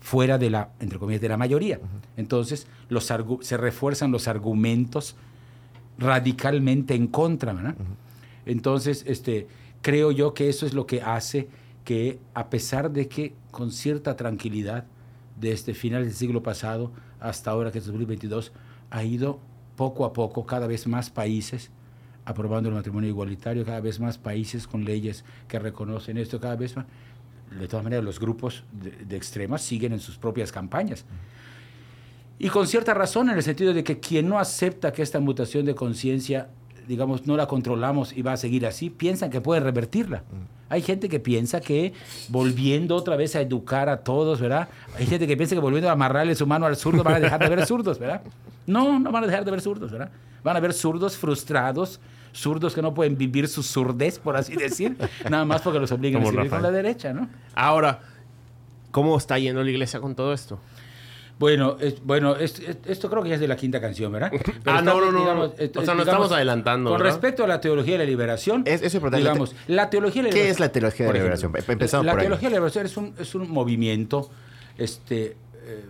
fuera 0.00 0.38
de 0.38 0.50
la, 0.50 0.70
entre 0.80 0.98
comillas, 0.98 1.20
de 1.20 1.28
la 1.28 1.36
mayoría. 1.36 1.78
Entonces, 2.16 2.66
los 2.88 3.12
se 3.40 3.56
refuerzan 3.56 4.10
los 4.10 4.28
argumentos 4.28 5.16
radicalmente 5.98 6.94
en 6.94 7.06
contra, 7.06 7.52
¿verdad? 7.52 7.74
Entonces, 8.46 9.04
este, 9.06 9.46
creo 9.82 10.10
yo 10.10 10.34
que 10.34 10.48
eso 10.48 10.66
es 10.66 10.74
lo 10.74 10.86
que 10.86 11.02
hace 11.02 11.48
que, 11.84 12.18
a 12.34 12.50
pesar 12.50 12.90
de 12.90 13.08
que 13.08 13.34
con 13.50 13.70
cierta 13.70 14.16
tranquilidad, 14.16 14.84
desde 15.38 15.74
finales 15.74 16.08
del 16.08 16.16
siglo 16.16 16.42
pasado 16.42 16.92
hasta 17.18 17.50
ahora 17.50 17.70
que 17.70 17.78
es 17.78 17.86
2022, 17.86 18.52
ha 18.90 19.04
ido 19.04 19.38
poco 19.76 20.04
a 20.04 20.12
poco 20.12 20.44
cada 20.44 20.66
vez 20.66 20.86
más 20.86 21.10
países 21.10 21.70
aprobando 22.24 22.68
el 22.68 22.74
matrimonio 22.74 23.08
igualitario, 23.08 23.64
cada 23.64 23.80
vez 23.80 23.98
más 23.98 24.18
países 24.18 24.66
con 24.66 24.84
leyes 24.84 25.24
que 25.48 25.58
reconocen 25.58 26.18
esto, 26.18 26.40
cada 26.40 26.56
vez 26.56 26.76
más. 26.76 26.86
De 27.58 27.66
todas 27.66 27.82
maneras, 27.82 28.04
los 28.04 28.20
grupos 28.20 28.62
de, 28.72 28.90
de 28.90 29.16
extremas 29.16 29.62
siguen 29.62 29.92
en 29.92 30.00
sus 30.00 30.16
propias 30.16 30.52
campañas. 30.52 31.04
Y 32.38 32.48
con 32.48 32.66
cierta 32.66 32.94
razón, 32.94 33.28
en 33.28 33.36
el 33.36 33.42
sentido 33.42 33.74
de 33.74 33.84
que 33.84 34.00
quien 34.00 34.26
no 34.26 34.38
acepta 34.38 34.92
que 34.92 35.02
esta 35.02 35.20
mutación 35.20 35.66
de 35.66 35.74
conciencia, 35.74 36.48
digamos, 36.88 37.26
no 37.26 37.36
la 37.36 37.46
controlamos 37.46 38.16
y 38.16 38.22
va 38.22 38.32
a 38.32 38.36
seguir 38.38 38.66
así, 38.66 38.88
piensan 38.88 39.28
que 39.28 39.42
puede 39.42 39.60
revertirla. 39.60 40.22
Hay 40.70 40.80
gente 40.80 41.10
que 41.10 41.20
piensa 41.20 41.60
que 41.60 41.92
volviendo 42.28 42.96
otra 42.96 43.16
vez 43.16 43.36
a 43.36 43.42
educar 43.42 43.90
a 43.90 43.98
todos, 43.98 44.40
¿verdad? 44.40 44.68
Hay 44.96 45.04
gente 45.04 45.26
que 45.26 45.36
piensa 45.36 45.54
que 45.54 45.60
volviendo 45.60 45.90
a 45.90 45.92
amarrarle 45.92 46.34
su 46.34 46.46
mano 46.46 46.64
al 46.64 46.76
zurdo 46.76 47.02
van 47.02 47.16
a 47.16 47.20
dejar 47.20 47.40
de 47.40 47.54
ver 47.54 47.66
zurdos, 47.66 47.98
¿verdad? 47.98 48.22
No, 48.66 48.98
no 48.98 49.12
van 49.12 49.24
a 49.24 49.26
dejar 49.26 49.44
de 49.44 49.50
ver 49.50 49.60
zurdos, 49.60 49.90
¿verdad? 49.90 50.10
Van 50.42 50.56
a 50.56 50.60
ver 50.60 50.72
zurdos 50.72 51.18
frustrados, 51.18 52.00
zurdos 52.32 52.74
que 52.74 52.82
no 52.82 52.94
pueden 52.94 53.16
vivir 53.16 53.48
su 53.48 53.62
surdez, 53.62 54.18
por 54.18 54.36
así 54.36 54.56
decir, 54.56 54.96
nada 55.30 55.44
más 55.44 55.62
porque 55.62 55.78
los 55.78 55.90
obligan 55.92 56.22
a 56.22 56.24
escribir 56.24 56.50
con 56.50 56.62
la 56.62 56.68
Rafael. 56.68 56.84
derecha, 56.84 57.12
¿no? 57.12 57.28
Ahora, 57.54 58.00
¿cómo 58.90 59.16
está 59.16 59.38
yendo 59.38 59.62
la 59.62 59.70
iglesia 59.70 60.00
con 60.00 60.14
todo 60.14 60.32
esto? 60.32 60.58
Bueno, 61.38 61.78
es- 61.80 62.04
bueno 62.04 62.36
es- 62.36 62.58
es- 62.60 62.76
esto 62.84 63.08
creo 63.08 63.22
que 63.22 63.30
ya 63.30 63.36
es 63.36 63.40
de 63.40 63.48
la 63.48 63.56
quinta 63.56 63.80
canción, 63.80 64.12
¿verdad? 64.12 64.30
Pero 64.62 64.76
Ah, 64.76 64.82
no, 64.82 65.00
no, 65.00 65.10
no, 65.10 65.20
digamos, 65.20 65.52
O 65.74 65.82
sea, 65.84 65.94
no 65.94 66.02
estamos 66.02 66.30
adelantando, 66.32 66.90
Con 66.90 66.98
¿verdad? 66.98 67.14
respecto 67.14 67.44
a 67.44 67.46
la 67.46 67.60
teología 67.62 67.94
de 67.94 67.98
la 68.00 68.04
liberación, 68.04 68.62
Es- 68.66 68.74
eso 68.80 68.86
es 68.88 68.94
importante. 68.96 69.22
digamos, 69.22 69.54
la 69.66 69.88
teología 69.88 70.22
de 70.22 70.28
la 70.28 70.34
¿Qué 70.34 70.50
es 70.50 70.60
la 70.60 70.70
teología 70.70 71.06
de 71.06 71.12
la 71.14 71.18
liberación? 71.18 71.52
Empezamos 71.66 72.04
la 72.04 72.12
por 72.12 72.20
ahí. 72.20 72.24
teología 72.26 72.48
de 72.50 72.54
la 72.54 72.58
liberación 72.58 72.84
es 72.86 72.96
un, 72.98 73.14
es 73.18 73.34
un 73.34 73.50
movimiento, 73.50 74.30
este, 74.76 75.36
eh, 75.64 75.84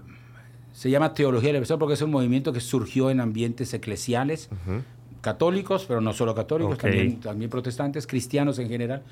se 0.73 0.89
llama 0.89 1.15
teología 1.15 1.49
de 1.49 1.53
la 1.55 1.57
liberación 1.59 1.81
porque 1.81 1.95
es 1.95 2.03
un 2.03 2.13
movimiento 2.13 2.53
que 2.53 2.61
surgió 2.61 3.11
en 3.11 3.19
ambientes 3.21 3.75
eclesiales, 3.75 4.49
católicos, 5.21 5.85
pero 5.87 6.01
no 6.01 6.13
solo 6.13 6.35
católicos, 6.35 6.79
también, 6.79 7.21
también 7.21 7.51
protestantes, 7.51 8.07
cristianos 8.07 8.59
en 8.59 8.69
general, 8.69 9.03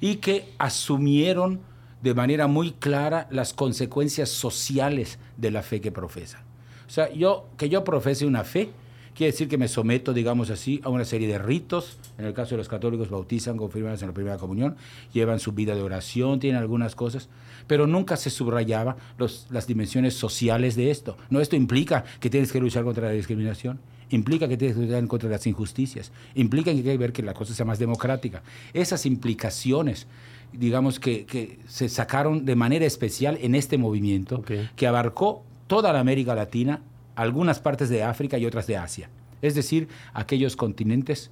y 0.00 0.16
que 0.16 0.48
asumieron 0.58 1.60
de 2.02 2.14
manera 2.14 2.46
muy 2.46 2.72
clara 2.72 3.26
las 3.30 3.52
consecuencias 3.54 4.28
sociales 4.28 5.18
de 5.36 5.50
la 5.50 5.62
fe 5.62 5.80
que 5.80 5.90
profesan. 5.90 6.42
O 6.86 6.90
sea, 6.90 7.12
yo, 7.12 7.48
que 7.56 7.68
yo 7.68 7.82
profese 7.82 8.26
una 8.26 8.44
fe, 8.44 8.70
quiere 9.14 9.32
decir 9.32 9.48
que 9.48 9.58
me 9.58 9.66
someto, 9.66 10.12
digamos 10.12 10.50
así, 10.50 10.80
a 10.84 10.90
una 10.90 11.04
serie 11.04 11.26
de 11.26 11.38
ritos. 11.38 11.98
En 12.18 12.26
el 12.26 12.34
caso 12.34 12.50
de 12.50 12.58
los 12.58 12.68
católicos, 12.68 13.08
bautizan, 13.10 13.56
confirman 13.56 13.96
en 13.98 14.06
la 14.06 14.12
primera 14.12 14.36
comunión, 14.36 14.76
llevan 15.12 15.40
su 15.40 15.52
vida 15.52 15.74
de 15.74 15.82
oración, 15.82 16.38
tienen 16.38 16.60
algunas 16.60 16.94
cosas, 16.94 17.28
pero 17.66 17.86
nunca 17.86 18.16
se 18.16 18.30
subrayaba 18.30 18.96
los- 19.18 19.46
las 19.50 19.66
dimensiones 19.66 20.14
sociales 20.14 20.76
de 20.76 20.90
esto. 20.90 21.16
No, 21.30 21.40
esto 21.40 21.56
implica 21.56 22.04
que 22.20 22.30
tienes 22.30 22.52
que 22.52 22.60
luchar 22.60 22.84
contra 22.84 23.06
la 23.06 23.12
discriminación, 23.12 23.80
implica 24.10 24.48
que 24.48 24.56
tienes 24.56 24.76
que 24.76 24.84
luchar 24.84 25.06
contra 25.06 25.28
las 25.28 25.46
injusticias, 25.46 26.12
implica 26.34 26.70
que 26.70 26.78
hay 26.78 26.82
que 26.82 26.96
ver 26.98 27.12
que 27.12 27.22
la 27.22 27.34
cosa 27.34 27.54
sea 27.54 27.66
más 27.66 27.78
democrática. 27.78 28.42
Esas 28.72 29.06
implicaciones, 29.06 30.06
digamos 30.52 31.00
que, 31.00 31.26
que 31.26 31.58
se 31.66 31.88
sacaron 31.88 32.44
de 32.44 32.56
manera 32.56 32.86
especial 32.86 33.38
en 33.40 33.54
este 33.54 33.78
movimiento, 33.78 34.42
que 34.76 34.86
abarcó 34.86 35.42
toda 35.66 35.92
la 35.92 36.00
América 36.00 36.34
Latina, 36.34 36.82
algunas 37.14 37.60
partes 37.60 37.88
de 37.88 38.02
África 38.02 38.38
y 38.38 38.46
otras 38.46 38.66
de 38.66 38.76
Asia. 38.76 39.10
Es 39.42 39.54
decir, 39.54 39.88
aquellos 40.12 40.56
continentes, 40.56 41.30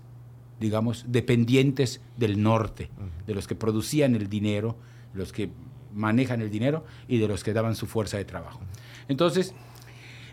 digamos, 0.60 1.04
dependientes 1.08 2.00
del 2.16 2.42
norte, 2.42 2.90
de 3.26 3.34
los 3.34 3.46
que 3.46 3.54
producían 3.54 4.14
el 4.14 4.28
dinero, 4.28 4.76
los 5.14 5.32
que 5.32 5.50
manejan 5.94 6.42
el 6.42 6.50
dinero 6.50 6.84
y 7.06 7.18
de 7.18 7.28
los 7.28 7.44
que 7.44 7.52
daban 7.52 7.76
su 7.76 7.86
fuerza 7.86 8.16
de 8.16 8.24
trabajo. 8.24 8.60
Entonces, 9.08 9.54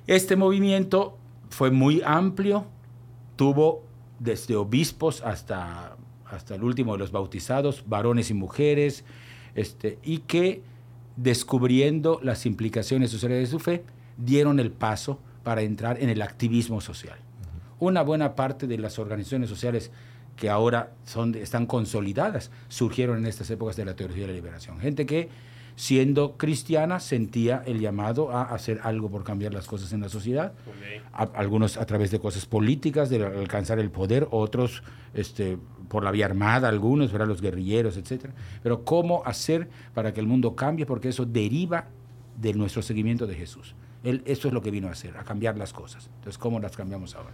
este 0.07 0.35
movimiento 0.35 1.17
fue 1.51 1.69
muy 1.69 2.01
amplio, 2.03 2.65
tuvo 3.35 3.83
desde 4.19 4.55
obispos 4.55 5.21
hasta, 5.21 5.97
hasta 6.25 6.55
el 6.55 6.63
último 6.63 6.93
de 6.93 6.99
los 6.99 7.11
bautizados, 7.11 7.83
varones 7.87 8.31
y 8.31 8.33
mujeres, 8.33 9.03
este, 9.53 9.99
y 10.01 10.19
que 10.19 10.63
descubriendo 11.17 12.19
las 12.23 12.45
implicaciones 12.45 13.11
sociales 13.11 13.39
de 13.39 13.45
su 13.47 13.59
fe, 13.59 13.83
dieron 14.17 14.59
el 14.59 14.71
paso 14.71 15.19
para 15.43 15.61
entrar 15.61 16.01
en 16.01 16.09
el 16.09 16.21
activismo 16.21 16.79
social. 16.81 17.19
Una 17.79 18.01
buena 18.01 18.35
parte 18.35 18.65
de 18.65 18.77
las 18.77 18.97
organizaciones 18.97 19.49
sociales 19.49 19.91
que 20.37 20.49
ahora 20.49 20.93
son, 21.03 21.35
están 21.35 21.65
consolidadas 21.65 22.49
surgieron 22.69 23.17
en 23.17 23.25
estas 23.25 23.49
épocas 23.49 23.75
de 23.75 23.85
la 23.85 23.95
teología 23.95 24.23
de 24.23 24.29
la 24.29 24.35
liberación. 24.35 24.79
Gente 24.79 25.05
que, 25.05 25.29
siendo 25.75 26.37
cristiana, 26.37 26.99
sentía 26.99 27.63
el 27.65 27.79
llamado 27.79 28.31
a 28.31 28.43
hacer 28.43 28.79
algo 28.83 29.09
por 29.09 29.23
cambiar 29.23 29.53
las 29.53 29.67
cosas 29.67 29.91
en 29.93 30.01
la 30.01 30.09
sociedad. 30.09 30.53
A- 31.13 31.23
algunos 31.35 31.77
a 31.77 31.85
través 31.85 32.11
de 32.11 32.19
cosas 32.19 32.45
políticas, 32.45 33.09
de 33.09 33.25
alcanzar 33.25 33.79
el 33.79 33.89
poder, 33.89 34.27
otros 34.31 34.83
este, 35.13 35.57
por 35.89 36.03
la 36.03 36.11
vía 36.11 36.25
armada, 36.25 36.69
algunos, 36.69 37.11
¿verdad? 37.11 37.27
los 37.27 37.41
guerrilleros, 37.41 37.97
etc. 37.97 38.27
Pero 38.63 38.83
cómo 38.85 39.23
hacer 39.25 39.69
para 39.93 40.13
que 40.13 40.19
el 40.19 40.27
mundo 40.27 40.55
cambie, 40.55 40.85
porque 40.85 41.09
eso 41.09 41.25
deriva 41.25 41.87
de 42.39 42.53
nuestro 42.53 42.81
seguimiento 42.81 43.27
de 43.27 43.35
Jesús. 43.35 43.75
Él, 44.03 44.23
eso 44.25 44.47
es 44.47 44.53
lo 44.53 44.61
que 44.61 44.71
vino 44.71 44.87
a 44.87 44.91
hacer, 44.91 45.15
a 45.17 45.23
cambiar 45.23 45.57
las 45.57 45.73
cosas. 45.73 46.07
Entonces, 46.17 46.37
¿cómo 46.37 46.59
las 46.59 46.75
cambiamos 46.75 47.15
ahora? 47.15 47.29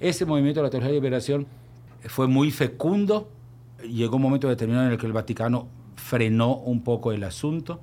Ese 0.00 0.24
movimiento 0.24 0.60
de 0.60 0.64
la 0.64 0.70
teología 0.70 0.92
de 0.92 1.00
liberación 1.00 1.46
fue 2.06 2.26
muy 2.28 2.50
fecundo. 2.50 3.28
Llegó 3.82 4.16
un 4.16 4.22
momento 4.22 4.48
determinado 4.48 4.86
en 4.86 4.92
el 4.92 4.98
que 4.98 5.06
el 5.06 5.12
Vaticano 5.12 5.68
frenó 5.98 6.54
un 6.56 6.82
poco 6.82 7.12
el 7.12 7.24
asunto, 7.24 7.80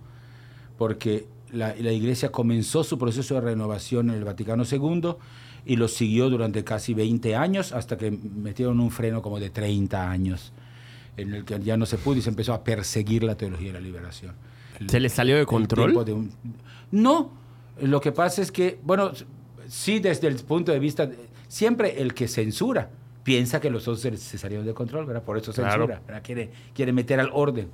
porque 0.78 1.28
la, 1.52 1.76
la 1.80 1.92
Iglesia 1.92 2.32
comenzó 2.32 2.84
su 2.84 2.98
proceso 2.98 3.36
de 3.36 3.42
renovación 3.42 4.10
en 4.10 4.16
el 4.16 4.24
Vaticano 4.24 4.64
II 4.70 5.14
y 5.66 5.76
lo 5.78 5.88
siguió 5.88 6.30
durante 6.30 6.64
casi 6.64 6.94
20 6.94 7.36
años, 7.36 7.72
hasta 7.72 7.98
que 7.98 8.12
metieron 8.12 8.80
un 8.80 8.92
freno 8.92 9.22
como 9.22 9.40
de 9.40 9.50
30 9.50 10.10
años, 10.10 10.54
en 11.18 11.34
el 11.34 11.46
que 11.46 11.60
ya 11.60 11.78
no 11.78 11.86
se 11.86 11.98
pudo 11.98 12.18
y 12.18 12.22
se 12.22 12.30
empezó 12.30 12.54
a 12.54 12.64
perseguir 12.64 13.24
la 13.24 13.36
teología 13.36 13.68
de 13.68 13.74
la 13.74 13.80
liberación. 13.80 14.34
El- 14.80 14.90
¿Se 14.90 15.00
les 15.00 15.14
salió 15.14 15.38
de 15.38 15.46
control? 15.46 15.86
tiempo 15.88 16.04
de 16.04 16.14
un- 16.14 16.32
No, 16.92 17.32
lo 17.82 18.00
que 18.02 18.12
pasa 18.12 18.42
es 18.42 18.52
que, 18.52 18.80
bueno, 18.84 19.12
sí 19.68 20.00
desde 20.00 20.28
el 20.28 20.36
punto 20.36 20.72
de 20.72 20.80
vista, 20.80 21.08
de- 21.08 21.18
siempre 21.48 22.02
el 22.02 22.14
que 22.14 22.28
censura 22.28 22.90
piensa 23.24 23.60
que 23.60 23.70
los 23.72 23.88
otros 23.88 24.02
se, 24.02 24.16
se 24.18 24.38
salieron 24.38 24.66
de 24.68 24.74
control, 24.76 25.06
¿verdad? 25.08 25.24
Por 25.24 25.38
eso 25.38 25.52
Claro. 25.52 25.72
censura, 25.88 26.02
¿verdad? 26.06 26.22
Quiere, 26.24 26.52
quiere 26.76 26.94
meter 26.94 27.20
al 27.20 27.30
orden. 27.34 27.70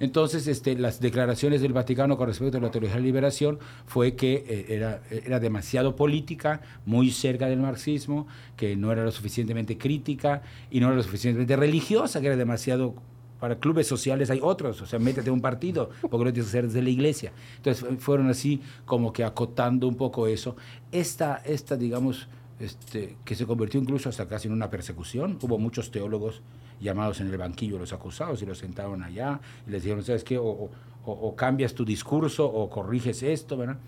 Entonces, 0.00 0.46
este, 0.48 0.76
las 0.76 0.98
declaraciones 1.00 1.60
del 1.60 1.72
Vaticano 1.74 2.16
con 2.16 2.26
respecto 2.26 2.58
a 2.58 2.60
la 2.60 2.70
teología 2.70 2.96
de 2.96 3.00
la 3.02 3.06
liberación 3.06 3.58
fue 3.86 4.16
que 4.16 4.44
eh, 4.48 5.20
era, 5.26 5.38
demasiado 5.38 5.94
política, 5.94 6.62
muy 6.86 7.10
cerca 7.10 7.46
del 7.46 7.60
marxismo, 7.60 8.26
que 8.56 8.74
no 8.76 8.90
era 8.90 9.04
lo 9.04 9.12
suficientemente 9.12 9.76
crítica 9.78 10.42
y 10.70 10.80
no 10.80 10.86
era 10.88 10.96
lo 10.96 11.02
suficientemente 11.02 11.54
religiosa, 11.54 12.20
que 12.20 12.28
era 12.28 12.36
demasiado 12.36 12.94
para 13.38 13.58
clubes 13.58 13.86
sociales 13.86 14.30
hay 14.30 14.40
otros, 14.42 14.82
o 14.82 14.86
sea, 14.86 14.98
métete 14.98 15.30
un 15.30 15.40
partido, 15.40 15.88
porque 16.10 16.24
lo 16.26 16.32
tienes 16.32 16.50
que 16.50 16.58
hacer 16.58 16.66
desde 16.66 16.82
la 16.82 16.90
iglesia. 16.90 17.32
Entonces 17.56 17.86
fu- 17.86 17.96
fueron 17.96 18.28
así 18.28 18.60
como 18.84 19.12
que 19.14 19.24
acotando 19.24 19.88
un 19.88 19.96
poco 19.96 20.26
eso. 20.26 20.56
Esta, 20.92 21.36
esta 21.46 21.76
digamos, 21.76 22.28
este, 22.58 23.16
que 23.24 23.34
se 23.34 23.46
convirtió 23.46 23.80
incluso 23.80 24.10
hasta 24.10 24.28
casi 24.28 24.48
en 24.48 24.52
una 24.52 24.68
persecución. 24.68 25.38
Hubo 25.40 25.58
muchos 25.58 25.90
teólogos 25.90 26.42
llamados 26.80 27.20
en 27.20 27.28
el 27.28 27.36
banquillo 27.36 27.78
los 27.78 27.92
acusados 27.92 28.40
y 28.42 28.46
los 28.46 28.58
sentaron 28.58 29.02
allá 29.02 29.40
y 29.66 29.70
les 29.70 29.82
dijeron, 29.82 30.02
¿sabes 30.02 30.24
qué? 30.24 30.38
O 30.38 31.34
cambias 31.36 31.74
tu 31.74 31.84
discurso 31.84 32.46
o 32.46 32.68
corriges 32.70 33.22
esto, 33.22 33.56
¿verdad? 33.56 33.78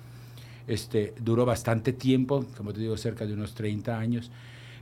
Este, 0.67 1.15
duró 1.21 1.45
bastante 1.45 1.93
tiempo, 1.93 2.45
como 2.57 2.73
te 2.73 2.81
digo, 2.81 2.97
cerca 2.97 3.27
de 3.27 3.35
unos 3.35 3.55
30 3.55 3.99
años. 3.99 4.31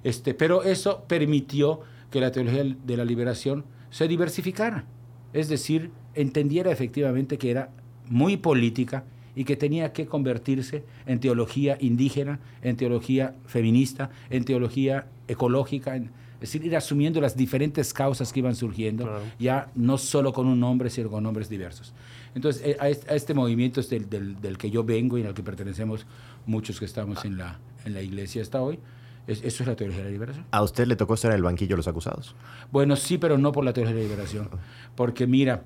Este, 0.04 0.34
pero 0.34 0.62
eso 0.62 1.04
permitió 1.06 1.80
que 2.11 2.20
la 2.20 2.30
teología 2.32 2.64
de 2.64 2.96
la 2.96 3.04
liberación 3.04 3.64
se 3.90 4.08
diversificara. 4.08 4.84
Es 5.32 5.48
decir, 5.48 5.90
entendiera 6.14 6.70
efectivamente 6.70 7.38
que 7.38 7.50
era 7.50 7.70
muy 8.08 8.36
política 8.36 9.04
y 9.36 9.44
que 9.44 9.56
tenía 9.56 9.92
que 9.92 10.06
convertirse 10.06 10.84
en 11.06 11.20
teología 11.20 11.76
indígena, 11.80 12.40
en 12.62 12.76
teología 12.76 13.34
feminista, 13.46 14.11
en 14.28 14.44
teología 14.44 15.06
ecológica, 15.28 15.96
en- 15.96 16.11
es 16.41 16.53
decir, 16.53 16.64
ir 16.64 16.74
asumiendo 16.76 17.20
las 17.20 17.36
diferentes 17.36 17.93
causas 17.93 18.32
que 18.32 18.38
iban 18.41 18.55
surgiendo, 18.57 19.05
Claro. 19.05 19.22
ya 19.38 19.70
no 19.74 19.99
solo 19.99 20.32
con 20.32 20.47
un 20.47 20.59
nombre, 20.59 20.88
sino 20.91 21.11
con 21.11 21.22
nombres 21.22 21.49
diversos. 21.51 21.93
Entonces, 22.34 22.62
eh, 22.64 22.76
a 22.80 22.88
este, 22.88 23.12
a 23.12 23.14
este 23.14 23.34
movimiento 23.34 23.80
es 23.80 23.91
del, 23.91 24.09
del- 24.09 24.41
del 24.41 24.57
que 24.57 24.70
yo 24.70 24.82
vengo 24.82 25.18
y 25.18 25.22
el 25.22 25.34
que 25.34 25.43
pertenecemos 25.43 26.07
muchos 26.47 26.78
que 26.78 26.86
estamos 26.86 27.24
en 27.24 27.36
la, 27.36 27.59
en 27.84 27.93
la 27.93 28.01
iglesia 28.03 28.41
hasta 28.41 28.62
hoy, 28.62 28.78
es- 29.26 29.43
eso 29.45 29.62
es 29.62 29.66
la 29.68 29.76
teología 29.76 30.01
de 30.03 30.09
la 30.09 30.12
liberación. 30.12 30.47
¿A 30.51 30.62
usted 30.62 30.86
le 30.86 30.97
tocó 30.97 31.14
estar 31.14 31.30
en 31.30 31.36
el 31.36 31.43
banquillo 31.43 31.70
de 31.74 31.76
los 31.78 31.88
acusados? 31.88 32.34
Bueno, 32.72 32.97
sí, 32.97 33.18
pero 33.18 33.36
no 33.36 33.53
por 33.53 33.64
la 33.64 33.72
teología 33.72 33.97
de 33.97 34.03
la 34.05 34.09
liberación. 34.09 34.49
Porque 34.97 35.26
mira, 35.26 35.64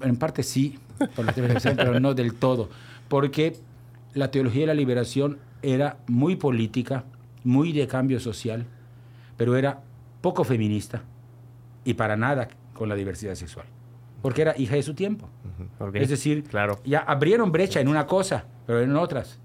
en 0.00 0.16
parte 0.16 0.42
sí, 0.44 0.78
por 1.16 1.24
la 1.24 1.32
teología 1.32 1.34
de 1.34 1.40
la 1.42 1.48
liberación, 1.48 1.76
pero 1.76 1.98
no 2.00 2.14
del 2.14 2.34
todo. 2.34 2.68
Porque 3.08 3.56
la 4.14 4.30
teología 4.30 4.60
de 4.60 4.66
la 4.68 4.74
liberación 4.74 5.38
era 5.62 5.96
muy 6.06 6.36
política, 6.36 7.04
muy 7.42 7.72
de 7.72 7.86
cambio 7.88 8.20
social, 8.20 8.64
pero 9.36 9.56
era 9.56 9.82
poco 10.24 10.42
feminista 10.42 11.02
y 11.84 11.92
para 11.94 12.16
nada 12.16 12.48
con 12.72 12.88
la 12.88 12.94
diversidad 12.94 13.34
sexual. 13.34 13.66
Porque 14.22 14.40
era 14.40 14.54
hija 14.56 14.74
de 14.76 14.82
su 14.82 14.94
tiempo. 14.94 15.28
Es 16.02 16.08
decir, 16.08 16.44
claro. 16.44 16.80
ya 16.82 17.00
abrieron 17.00 17.52
brecha 17.52 17.78
en 17.80 17.88
una 17.88 18.06
cosa, 18.06 18.46
pero 18.66 18.80
en 18.80 18.96
otras. 18.96 19.38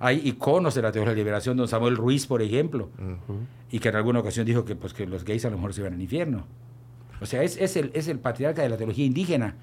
Hay 0.00 0.20
iconos 0.24 0.74
de 0.74 0.82
la 0.82 0.90
teología 0.90 1.14
de 1.14 1.20
liberación, 1.20 1.56
don 1.56 1.68
Samuel 1.68 1.96
Ruiz, 1.96 2.26
por 2.26 2.42
ejemplo, 2.42 2.90
y 3.70 3.78
que 3.78 3.88
en 3.88 3.94
alguna 3.96 4.18
ocasión 4.18 4.44
dijo 4.44 4.64
que, 4.64 4.74
pues, 4.74 4.92
que 4.92 5.06
los 5.06 5.24
gays 5.24 5.44
a 5.44 5.50
lo 5.50 5.56
mejor 5.58 5.72
se 5.74 5.80
iban 5.82 5.92
al 5.94 6.02
infierno. 6.02 6.44
O 7.20 7.26
sea, 7.26 7.44
es, 7.44 7.56
es 7.56 7.76
el, 7.76 7.92
es 7.94 8.08
el 8.08 8.18
patriarca 8.18 8.62
de 8.62 8.68
la 8.68 8.76
teología 8.76 9.06
indígena, 9.06 9.54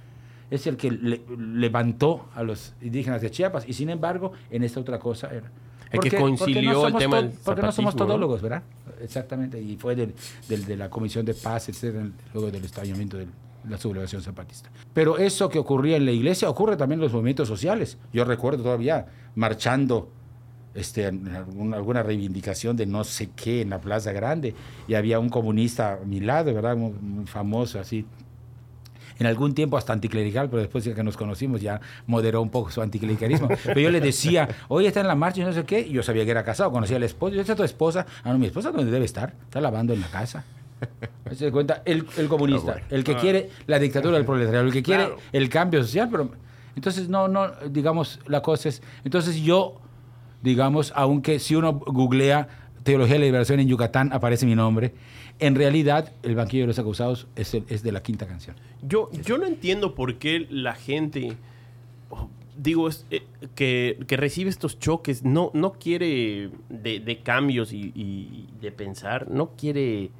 es 0.49 0.65
el 0.65 0.77
que 0.77 0.89
le- 0.91 1.21
levantó 1.37 2.29
a 2.35 2.41
los 2.43 2.73
indígenas 2.81 3.21
de 3.21 3.29
Chiapas, 3.31 3.65
y 3.67 3.73
sin 3.73 3.89
embargo, 3.89 4.31
en 4.49 4.63
esta 4.63 4.79
otra 4.79 4.97
cosa 4.97 5.27
era. 5.29 5.51
Que 5.93 6.09
Porque- 6.09 6.17
concilió 6.17 6.81
porque 6.81 6.87
el 6.93 6.99
tema 6.99 7.21
del 7.21 7.31
Porque 7.45 7.61
no 7.61 7.71
somos 7.71 7.93
¿no? 7.93 8.05
todólogos, 8.05 8.41
¿verdad? 8.41 8.63
Exactamente, 8.99 9.61
y 9.61 9.75
fue 9.77 9.95
del- 9.95 10.15
del- 10.49 10.65
de 10.65 10.75
la 10.75 10.89
Comisión 10.89 11.23
de 11.23 11.35
Paz, 11.35 11.69
etcétera, 11.69 12.07
luego 12.33 12.49
del 12.49 12.65
estallamiento 12.65 13.15
de 13.17 13.27
la 13.69 13.77
sublevación 13.77 14.23
zapatista. 14.23 14.71
Pero 14.93 15.19
eso 15.19 15.49
que 15.49 15.59
ocurría 15.59 15.95
en 15.97 16.05
la 16.05 16.11
iglesia 16.11 16.49
ocurre 16.49 16.77
también 16.77 16.99
en 16.99 17.03
los 17.03 17.13
movimientos 17.13 17.47
sociales. 17.47 17.99
Yo 18.11 18.25
recuerdo 18.25 18.63
todavía 18.63 19.05
marchando 19.35 20.09
este, 20.73 21.05
alguna 21.05 22.01
reivindicación 22.01 22.75
de 22.75 22.87
no 22.87 23.03
sé 23.03 23.29
qué 23.35 23.61
en 23.61 23.69
la 23.69 23.79
Plaza 23.79 24.11
Grande 24.11 24.55
y 24.87 24.95
había 24.95 25.19
un 25.19 25.29
comunista 25.29 25.99
a 26.01 26.05
mi 26.05 26.19
lado, 26.19 26.51
¿verdad? 26.51 26.75
Muy, 26.75 26.93
muy 26.93 27.27
famoso 27.27 27.79
así. 27.79 28.07
En 29.19 29.27
algún 29.27 29.53
tiempo 29.53 29.77
hasta 29.77 29.93
anticlerical, 29.93 30.49
pero 30.49 30.61
después 30.61 30.83
de 30.85 30.93
que 30.93 31.03
nos 31.03 31.17
conocimos 31.17 31.61
ya 31.61 31.79
moderó 32.07 32.41
un 32.41 32.49
poco 32.49 32.71
su 32.71 32.81
anticlericalismo. 32.81 33.47
Pero 33.63 33.79
yo 33.79 33.91
le 33.91 34.01
decía, 34.01 34.47
hoy 34.67 34.85
está 34.87 35.01
en 35.01 35.07
la 35.07 35.15
marcha 35.15 35.41
y 35.41 35.43
no 35.45 35.53
sé 35.53 35.63
qué, 35.65 35.79
y 35.81 35.91
yo 35.91 36.03
sabía 36.03 36.25
que 36.25 36.31
era 36.31 36.43
casado, 36.43 36.71
conocía 36.71 36.97
a 36.97 36.99
la 36.99 37.05
esposa. 37.05 37.33
Yo 37.33 37.39
decía, 37.39 37.55
tu 37.55 37.63
esposa? 37.63 38.05
Ah, 38.23 38.31
no, 38.31 38.39
mi 38.39 38.47
esposa 38.47 38.71
dónde 38.71 38.91
debe 38.91 39.05
estar, 39.05 39.33
está 39.43 39.61
lavando 39.61 39.93
en 39.93 40.01
la 40.01 40.07
casa. 40.07 40.43
Se 41.33 41.51
cuenta, 41.51 41.81
el, 41.85 42.05
el 42.17 42.27
comunista, 42.27 42.81
el 42.89 43.03
que 43.05 43.15
quiere 43.15 43.49
la 43.67 43.79
dictadura 43.79 44.17
del 44.17 44.25
proletariado, 44.25 44.65
el 44.65 44.73
que 44.73 44.83
quiere 44.83 45.05
Claro. 45.05 45.19
el 45.31 45.47
cambio 45.49 45.81
social, 45.81 46.09
pero 46.11 46.29
entonces 46.75 47.07
no, 47.07 47.27
no, 47.29 47.51
digamos, 47.69 48.19
la 48.27 48.41
cosa 48.41 48.67
es, 48.69 48.81
entonces 49.05 49.37
yo, 49.37 49.79
digamos, 50.41 50.91
aunque 50.95 51.39
si 51.39 51.55
uno 51.55 51.73
googlea 51.73 52.47
teología 52.83 53.13
de 53.13 53.19
la 53.19 53.25
liberación 53.25 53.61
en 53.61 53.67
Yucatán 53.69 54.11
aparece 54.11 54.45
mi 54.45 54.55
nombre, 54.55 54.93
en 55.39 55.55
realidad 55.55 56.11
el 56.23 56.35
banquillo 56.35 56.63
de 56.63 56.67
los 56.67 56.79
acusados 56.79 57.27
es, 57.35 57.53
el- 57.53 57.65
es 57.67 57.83
de 57.83 57.91
la 57.91 58.01
quinta 58.03 58.27
canción. 58.27 58.55
Yo, 58.81 59.09
yo 59.25 59.37
no 59.37 59.45
entiendo 59.45 59.95
por 59.95 60.15
qué 60.15 60.47
la 60.49 60.75
gente, 60.75 61.35
digo, 62.57 62.89
eh, 63.11 63.23
que, 63.55 63.97
recibe 64.09 64.49
estos 64.49 64.79
choques, 64.79 65.23
no, 65.23 65.51
no 65.53 65.73
quiere 65.73 66.49
de, 66.69 67.19
cambios 67.23 67.73
y, 67.73 68.47
de 68.61 68.71
pensar, 68.71 69.29
no 69.29 69.51
quiere, 69.57 70.11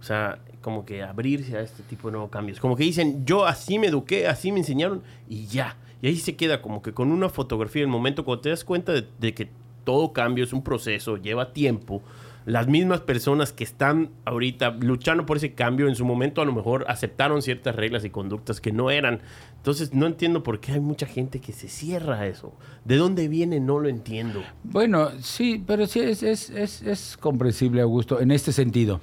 o 0.00 0.02
sea, 0.04 0.38
como 0.60 0.86
que 0.86 1.02
abrirse 1.02 1.56
a 1.56 1.60
este 1.60 1.82
tipo 1.82 2.08
de 2.08 2.12
nuevos 2.12 2.30
cambios. 2.30 2.58
Como 2.60 2.76
que 2.76 2.84
dicen, 2.84 3.26
yo 3.26 3.44
así 3.44 3.78
me 3.78 3.88
eduqué, 3.88 4.26
así 4.26 4.50
me 4.50 4.60
enseñaron 4.60 5.02
y 5.28 5.46
ya. 5.46 5.76
Y 6.00 6.06
ahí 6.06 6.16
se 6.16 6.36
queda 6.36 6.62
como 6.62 6.82
que 6.82 6.92
con 6.92 7.10
una 7.10 7.28
fotografía 7.28 7.82
el 7.82 7.88
momento 7.88 8.24
cuando 8.24 8.42
te 8.42 8.50
das 8.50 8.64
cuenta 8.64 8.92
de 8.92 9.34
que 9.34 9.48
todo 9.84 10.12
cambio 10.12 10.44
es 10.44 10.52
un 10.52 10.62
proceso, 10.62 11.16
lleva 11.18 11.52
tiempo. 11.52 12.02
Las 12.46 12.68
mismas 12.68 13.00
personas 13.00 13.52
que 13.52 13.64
están 13.64 14.10
ahorita 14.26 14.70
luchando 14.80 15.24
por 15.24 15.38
ese 15.38 15.54
cambio 15.54 15.88
en 15.88 15.94
su 15.94 16.04
momento 16.04 16.42
a 16.42 16.44
lo 16.44 16.52
mejor 16.52 16.84
aceptaron 16.88 17.40
ciertas 17.40 17.74
reglas 17.74 18.04
y 18.04 18.10
conductas 18.10 18.60
que 18.60 18.70
no 18.70 18.90
eran. 18.90 19.20
Entonces 19.56 19.94
no 19.94 20.06
entiendo 20.06 20.42
por 20.42 20.60
qué 20.60 20.72
hay 20.72 20.80
mucha 20.80 21.06
gente 21.06 21.40
que 21.40 21.54
se 21.54 21.68
cierra 21.68 22.20
a 22.20 22.26
eso. 22.26 22.52
¿De 22.84 22.96
dónde 22.96 23.28
viene? 23.28 23.60
No 23.60 23.78
lo 23.78 23.88
entiendo. 23.88 24.42
Bueno, 24.62 25.10
sí, 25.20 25.64
pero 25.66 25.86
sí 25.86 26.00
es, 26.00 26.22
es, 26.22 26.50
es, 26.50 26.82
es 26.82 27.16
comprensible, 27.16 27.80
Augusto, 27.80 28.20
en 28.20 28.30
este 28.30 28.52
sentido. 28.52 29.00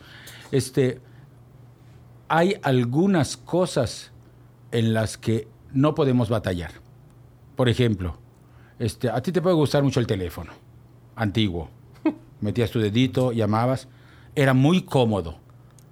Este, 0.52 1.00
hay 2.28 2.58
algunas 2.62 3.38
cosas 3.38 4.12
en 4.72 4.94
las 4.94 5.18
que 5.18 5.48
no 5.74 5.96
podemos 5.96 6.30
batallar. 6.30 6.72
Por 7.56 7.70
ejemplo, 7.70 8.18
este, 8.80 9.10
a 9.10 9.22
ti 9.22 9.32
te 9.32 9.42
puede 9.42 9.56
gustar 9.56 9.84
mucho 9.84 10.00
el 10.00 10.08
teléfono, 10.08 10.52
antiguo. 11.16 11.70
Metías 12.42 12.72
tu 12.72 12.80
dedito, 12.80 13.32
llamabas. 13.32 13.88
Era 14.36 14.54
muy 14.54 14.82
cómodo, 14.84 15.38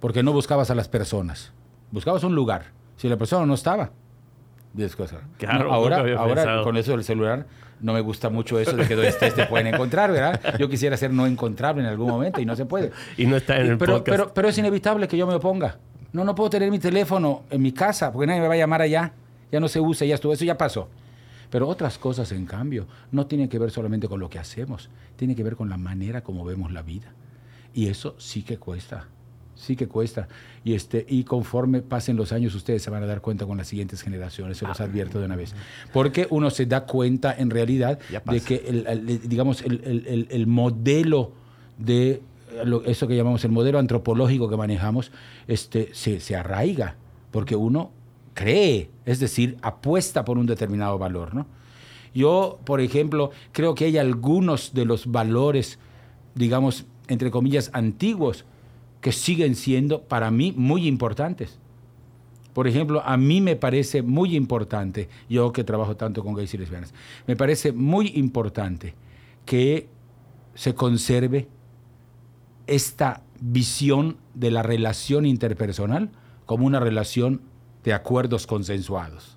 porque 0.00 0.22
no 0.22 0.32
buscabas 0.32 0.70
a 0.70 0.74
las 0.74 0.88
personas. 0.88 1.52
Buscabas 1.90 2.24
un 2.24 2.34
lugar. 2.34 2.66
Si 2.96 3.08
la 3.08 3.16
persona 3.16 3.46
no 3.46 3.54
estaba, 3.54 3.90
10 4.74 4.96
cosas. 4.96 5.20
Claro, 5.38 5.64
No, 5.64 5.72
ahora, 5.74 5.96
ahora 6.18 6.34
pensado. 6.34 6.64
con 6.64 6.76
eso 6.76 6.92
del 6.92 7.04
celular, 7.04 7.46
no 7.80 7.92
me 7.92 8.00
gusta 8.00 8.28
mucho 8.30 8.58
eso 8.58 8.76
de 8.76 8.86
que 8.86 8.94
donde 8.94 9.08
estés 9.08 9.34
te 9.34 9.46
pueden 9.46 9.68
encontrar, 9.68 10.12
¿verdad? 10.12 10.56
Yo 10.58 10.68
quisiera 10.68 10.96
ser 10.96 11.12
no 11.12 11.26
encontrable 11.26 11.82
en 11.82 11.88
algún 11.88 12.08
momento 12.08 12.40
y 12.40 12.46
no 12.46 12.54
se 12.56 12.66
puede. 12.66 12.92
Y 13.16 13.26
no 13.26 13.36
está 13.36 13.56
en 13.56 13.66
el 13.72 13.78
pero, 13.78 13.94
podcast. 13.94 14.16
pero, 14.18 14.34
pero 14.34 14.48
es 14.48 14.58
inevitable 14.58 15.08
que 15.08 15.16
yo 15.16 15.26
me 15.26 15.34
oponga. 15.34 15.78
No, 16.12 16.24
no 16.24 16.34
puedo 16.34 16.50
tener 16.50 16.70
mi 16.70 16.78
teléfono 16.78 17.42
en 17.50 17.62
mi 17.62 17.72
casa 17.72 18.12
porque 18.12 18.26
nadie 18.26 18.40
me 18.40 18.48
va 18.48 18.54
a 18.54 18.58
llamar 18.58 18.82
allá. 18.82 19.12
Ya 19.50 19.60
no 19.60 19.68
se 19.68 19.80
usa, 19.80 20.06
ya 20.06 20.14
estuvo, 20.14 20.32
eso 20.32 20.44
ya 20.44 20.56
pasó. 20.58 20.88
Pero 21.50 21.66
otras 21.68 21.98
cosas, 21.98 22.30
en 22.32 22.46
cambio, 22.46 22.86
no 23.12 23.26
tienen 23.26 23.48
que 23.48 23.58
ver 23.58 23.70
solamente 23.70 24.08
con 24.08 24.20
lo 24.20 24.30
que 24.30 24.38
hacemos, 24.38 24.88
tiene 25.16 25.34
que 25.34 25.42
ver 25.42 25.56
con 25.56 25.68
la 25.68 25.76
manera 25.76 26.22
como 26.22 26.44
vemos 26.44 26.72
la 26.72 26.82
vida. 26.82 27.12
Y 27.74 27.86
eso 27.88 28.14
sí 28.18 28.42
que 28.42 28.56
cuesta, 28.58 29.08
sí 29.56 29.74
que 29.76 29.88
cuesta. 29.88 30.28
Y, 30.64 30.74
este, 30.74 31.04
y 31.08 31.24
conforme 31.24 31.82
pasen 31.82 32.16
los 32.16 32.32
años, 32.32 32.54
ustedes 32.54 32.82
se 32.82 32.90
van 32.90 33.02
a 33.02 33.06
dar 33.06 33.20
cuenta 33.20 33.46
con 33.46 33.58
las 33.58 33.66
siguientes 33.68 34.02
generaciones, 34.02 34.58
se 34.58 34.64
Ah. 34.64 34.68
los 34.68 34.80
advierto 34.80 35.18
de 35.18 35.26
una 35.26 35.36
vez. 35.36 35.54
Porque 35.92 36.26
uno 36.30 36.50
se 36.50 36.66
da 36.66 36.86
cuenta 36.86 37.34
en 37.36 37.50
realidad 37.50 37.98
de 38.32 38.40
que, 38.40 38.64
el, 38.68 38.86
el- 38.86 39.28
digamos, 39.28 39.62
el, 39.62 39.80
el- 39.84 40.06
el- 40.06 40.28
el 40.30 40.46
modelo 40.46 41.32
de 41.78 42.10
eh, 42.12 42.22
lo- 42.64 42.84
eso 42.84 43.06
que 43.08 43.16
llamamos 43.16 43.44
el 43.44 43.50
modelo 43.52 43.78
antropológico 43.78 44.48
que 44.48 44.56
manejamos, 44.56 45.10
este, 45.48 45.90
se, 45.94 46.20
se 46.20 46.36
arraiga, 46.36 46.96
porque 47.30 47.54
uno 47.56 47.90
cree, 48.34 48.90
es 49.04 49.20
decir, 49.20 49.58
apuesta 49.62 50.24
por 50.24 50.38
un 50.38 50.46
determinado 50.46 50.98
valor. 50.98 51.34
¿no? 51.34 51.46
Yo, 52.14 52.58
por 52.64 52.80
ejemplo, 52.80 53.30
creo 53.52 53.74
que 53.74 53.86
hay 53.86 53.98
algunos 53.98 54.74
de 54.74 54.84
los 54.84 55.10
valores, 55.10 55.78
digamos, 56.34 56.86
entre 57.08 57.30
comillas, 57.30 57.70
antiguos, 57.72 58.44
que 59.00 59.12
siguen 59.12 59.54
siendo 59.54 60.02
para 60.02 60.30
mí 60.30 60.52
muy 60.56 60.86
importantes. 60.86 61.58
Por 62.52 62.66
ejemplo, 62.66 63.02
a 63.04 63.16
mí 63.16 63.40
me 63.40 63.56
parece 63.56 64.02
muy 64.02 64.36
importante, 64.36 65.08
yo 65.28 65.52
que 65.52 65.64
trabajo 65.64 65.96
tanto 65.96 66.22
con 66.22 66.34
gays 66.34 66.52
y 66.54 66.58
lesbianas, 66.58 66.92
me 67.26 67.36
parece 67.36 67.72
muy 67.72 68.08
importante 68.08 68.94
que 69.46 69.88
se 70.54 70.74
conserve 70.74 71.48
esta 72.66 73.22
visión 73.40 74.16
de 74.34 74.50
la 74.50 74.62
relación 74.62 75.26
interpersonal 75.26 76.10
como 76.44 76.66
una 76.66 76.80
relación 76.80 77.40
de 77.84 77.92
acuerdos 77.92 78.46
consensuados. 78.46 79.36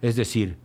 Es 0.00 0.16
decir, 0.16 0.56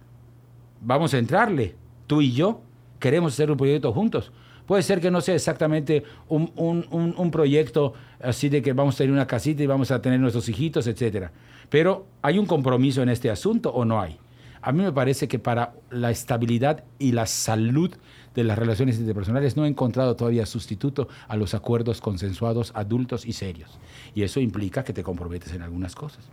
vamos 0.82 1.14
a 1.14 1.18
entrarle, 1.18 1.76
tú 2.08 2.22
y 2.22 2.32
yo 2.32 2.62
queremos 3.00 3.34
hacer 3.34 3.52
un 3.52 3.58
proyecto 3.58 3.92
juntos. 3.94 4.32
Puede 4.66 4.84
ser 4.84 5.00
que 5.00 5.12
no 5.12 5.22
sea 5.22 5.36
exactamente 5.36 6.04
un, 6.28 6.52
un- 6.56 7.14
un- 7.18 7.32
proyecto 7.32 7.94
así 8.22 8.50
de 8.50 8.62
que 8.62 8.74
vamos 8.74 8.96
a 8.96 8.98
tener 9.00 9.14
una 9.14 9.28
casita 9.28 9.64
y 9.64 9.68
vamos 9.68 9.92
a 9.92 10.02
tener 10.02 10.20
nuestros 10.20 10.50
hijitos, 10.50 10.88
etcétera. 10.88 11.32
Pero 11.70 12.06
¿hay 12.22 12.38
un 12.38 12.46
compromiso 12.46 13.02
en 13.02 13.10
este 13.10 13.30
asunto 13.30 13.70
o 13.72 13.86
no 13.86 14.02
hay? 14.02 14.18
A 14.62 14.72
mí 14.74 14.84
me 14.84 14.92
parece 14.92 15.28
que 15.30 15.40
para 15.40 15.74
la 15.90 16.12
estabilidad 16.12 16.84
y 17.00 17.14
la 17.14 17.28
salud 17.28 17.96
de 18.36 18.44
las 18.44 18.58
relaciones 18.58 18.98
interpersonales 19.00 19.56
no 19.56 19.64
he 19.66 19.70
encontrado 19.70 20.16
todavía 20.16 20.46
sustituto 20.46 21.08
a 21.30 21.38
los 21.38 21.54
acuerdos 21.54 22.02
consensuados 22.02 22.72
adultos 22.76 23.26
y 23.26 23.34
serios. 23.34 23.80
Y 24.16 24.24
eso 24.24 24.40
implica 24.42 24.84
que 24.84 24.92
te 24.94 25.04
comprometes 25.04 25.54
en 25.54 25.62
algunas 25.62 25.96
cosas. 25.96 26.26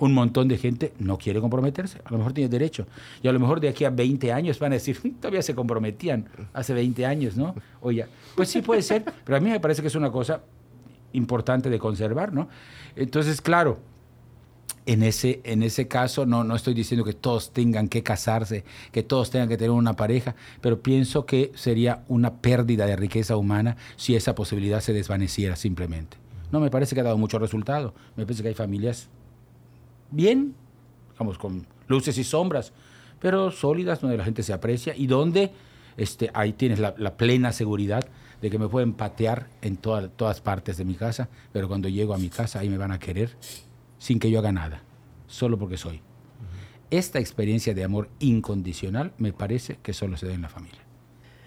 Un 0.00 0.14
montón 0.14 0.48
de 0.48 0.58
gente 0.58 0.92
no 0.98 1.18
quiere 1.18 1.40
comprometerse. 1.40 1.98
A 2.04 2.10
lo 2.10 2.18
mejor 2.18 2.32
tiene 2.32 2.48
derecho. 2.48 2.86
Y 3.22 3.28
a 3.28 3.32
lo 3.32 3.40
mejor 3.40 3.60
de 3.60 3.68
aquí 3.68 3.84
a 3.84 3.90
20 3.90 4.32
años 4.32 4.58
van 4.58 4.72
a 4.72 4.74
decir, 4.74 4.98
"Mm, 5.02 5.10
todavía 5.20 5.42
se 5.42 5.54
comprometían 5.54 6.28
hace 6.52 6.74
20 6.74 7.06
años, 7.06 7.36
¿no? 7.36 7.54
O 7.80 7.90
ya. 7.90 8.08
Pues 8.34 8.48
sí 8.48 8.62
puede 8.62 8.82
ser, 8.82 9.04
pero 9.24 9.36
a 9.36 9.40
mí 9.40 9.50
me 9.50 9.60
parece 9.60 9.82
que 9.82 9.88
es 9.88 9.94
una 9.94 10.10
cosa 10.10 10.42
importante 11.12 11.70
de 11.70 11.78
conservar, 11.78 12.32
¿no? 12.32 12.48
Entonces, 12.96 13.40
claro, 13.40 13.78
en 14.86 15.02
ese, 15.02 15.40
en 15.44 15.62
ese 15.62 15.88
caso 15.88 16.26
no, 16.26 16.44
no 16.44 16.56
estoy 16.56 16.74
diciendo 16.74 17.04
que 17.04 17.12
todos 17.12 17.52
tengan 17.52 17.88
que 17.88 18.02
casarse, 18.02 18.64
que 18.92 19.02
todos 19.02 19.30
tengan 19.30 19.48
que 19.48 19.56
tener 19.56 19.70
una 19.70 19.94
pareja, 19.94 20.34
pero 20.60 20.80
pienso 20.80 21.26
que 21.26 21.52
sería 21.54 22.04
una 22.08 22.34
pérdida 22.40 22.86
de 22.86 22.96
riqueza 22.96 23.36
humana 23.36 23.76
si 23.96 24.16
esa 24.16 24.34
posibilidad 24.34 24.80
se 24.80 24.92
desvaneciera 24.92 25.56
simplemente. 25.56 26.16
No 26.50 26.60
me 26.60 26.70
parece 26.70 26.94
que 26.94 27.00
ha 27.00 27.04
dado 27.04 27.18
mucho 27.18 27.38
resultado. 27.38 27.94
Me 28.16 28.24
parece 28.24 28.42
que 28.42 28.48
hay 28.48 28.54
familias 28.54 29.08
bien, 30.10 30.54
digamos, 31.12 31.38
con 31.38 31.66
luces 31.88 32.16
y 32.18 32.24
sombras, 32.24 32.72
pero 33.20 33.50
sólidas, 33.50 34.00
donde 34.00 34.16
la 34.16 34.24
gente 34.24 34.42
se 34.42 34.52
aprecia 34.52 34.94
y 34.96 35.06
donde 35.06 35.50
este, 35.96 36.30
ahí 36.34 36.52
tienes 36.52 36.78
la, 36.78 36.94
la 36.98 37.16
plena 37.16 37.52
seguridad 37.52 38.04
de 38.40 38.48
que 38.50 38.58
me 38.58 38.68
pueden 38.68 38.94
patear 38.94 39.48
en 39.60 39.76
toda- 39.76 40.08
todas 40.08 40.40
partes 40.40 40.76
de 40.78 40.84
mi 40.84 40.94
casa, 40.94 41.28
pero 41.52 41.68
cuando 41.68 41.88
llego 41.88 42.14
a 42.14 42.18
mi 42.18 42.30
casa 42.30 42.60
ahí 42.60 42.68
me 42.70 42.78
van 42.78 42.92
a 42.92 42.98
querer 42.98 43.36
sin 43.98 44.18
que 44.18 44.30
yo 44.30 44.38
haga 44.38 44.52
nada, 44.52 44.82
solo 45.26 45.58
porque 45.58 45.76
soy. 45.76 46.00
Esta 46.90 47.18
experiencia 47.20 47.74
de 47.74 47.84
amor 47.84 48.08
incondicional 48.18 49.12
me 49.18 49.32
parece 49.32 49.78
que 49.82 49.92
solo 49.92 50.16
se 50.16 50.26
da 50.26 50.32
en 50.34 50.42
la 50.42 50.48
familia. 50.48 50.80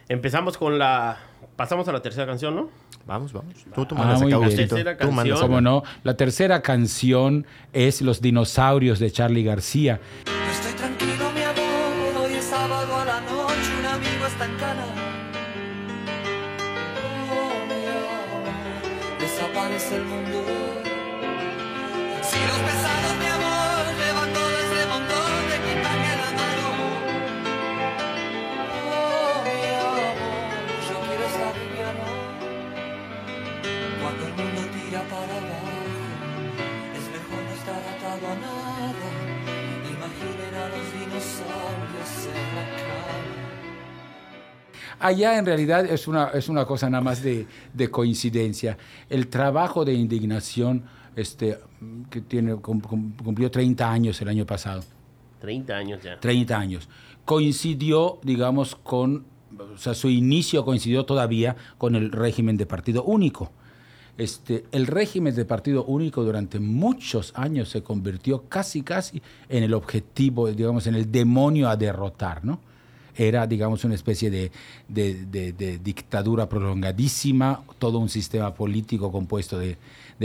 Empezamos 0.10 0.58
con 0.58 0.78
la... 0.78 1.18
Pasamos 1.56 1.88
a 1.88 1.92
la 1.92 2.02
tercera 2.02 2.26
canción, 2.26 2.56
¿no? 2.56 2.70
Vamos, 3.06 3.32
vamos. 3.34 3.54
Tú, 3.76 3.86
tú 3.86 3.96
Ah, 3.96 4.00
mandas 4.00 4.22
muy 4.22 4.34
acá, 4.34 4.46
bien. 4.48 4.56
Tercera 4.58 4.98
Tú 4.98 5.10
canción. 5.10 5.40
¿Cómo 5.40 5.62
no? 5.62 5.84
La 6.04 6.16
tercera 6.16 6.62
canción 6.62 7.46
es 7.74 8.02
Los 8.02 8.22
dinosaurios 8.22 9.00
de 9.00 9.12
Charlie 9.12 9.44
García. 9.44 10.00
No 10.26 10.52
estoy 10.52 10.74
tranquilo, 10.74 11.32
mi 11.36 11.42
amor. 11.42 12.26
Hoy 12.26 12.34
es 12.34 12.44
sábado 12.46 12.96
a 12.96 13.06
la 13.06 13.22
noche, 13.22 13.70
un 13.80 13.86
amigo 13.86 14.26
está 14.26 14.46
en 14.46 14.56
cana. 14.56 14.86
Oh, 17.30 17.66
mi 17.68 17.86
amor, 17.86 19.20
desaparece 19.20 19.98
el 19.98 20.04
mundo. 20.06 20.33
Allá 45.04 45.38
en 45.38 45.46
realidad 45.46 45.86
es 45.86 46.08
una, 46.08 46.30
es 46.34 46.48
una 46.48 46.66
cosa 46.66 46.90
nada 46.90 47.04
más 47.04 47.22
de, 47.22 47.46
de 47.74 47.90
coincidencia. 47.92 48.78
El 49.10 49.28
trabajo 49.28 49.84
de 49.84 49.94
indignación, 49.94 50.84
este, 51.16 51.58
que 52.10 52.22
tiene, 52.22 52.56
cum- 52.56 52.80
cum- 52.82 53.12
cumplió 53.22 53.52
30 53.52 53.92
años 53.92 54.22
el 54.22 54.30
año 54.30 54.46
pasado, 54.46 54.82
30 55.42 55.76
años 55.76 56.02
ya. 56.02 56.20
30 56.20 56.58
años, 56.58 56.88
coincidió, 57.26 58.20
digamos, 58.24 58.76
con, 58.78 59.26
o 59.76 59.78
sea, 59.78 59.94
su 59.94 60.10
inicio 60.10 60.64
coincidió 60.64 61.06
todavía 61.06 61.56
con 61.78 61.96
el 61.96 62.12
régimen 62.12 62.56
de 62.56 62.66
partido 62.66 63.04
único. 63.04 63.52
Este, 64.18 64.64
el 64.72 64.86
régimen 64.88 65.36
de 65.36 65.44
partido 65.44 65.84
único 65.86 66.24
durante 66.24 66.60
muchos 66.60 67.34
años 67.36 67.68
se 67.70 67.82
convirtió 67.84 68.44
casi, 68.48 68.84
casi 68.84 69.22
en 69.50 69.64
el 69.64 69.74
objetivo, 69.74 70.48
digamos, 70.50 70.88
en 70.88 70.96
el 70.96 71.12
demonio 71.12 71.68
a 71.68 71.76
derrotar, 71.76 72.46
¿no? 72.46 72.60
Era, 73.16 73.46
digamos, 73.48 73.84
una 73.84 73.96
especie 73.96 74.30
de, 74.32 74.52
de- 74.88 75.26
de- 75.54 75.78
dictadura 75.80 76.50
prolongadísima, 76.50 77.62
todo 77.80 78.00
un 78.00 78.10
sistema 78.10 78.54
político 78.54 79.12
compuesto 79.12 79.60
de, 79.60 79.78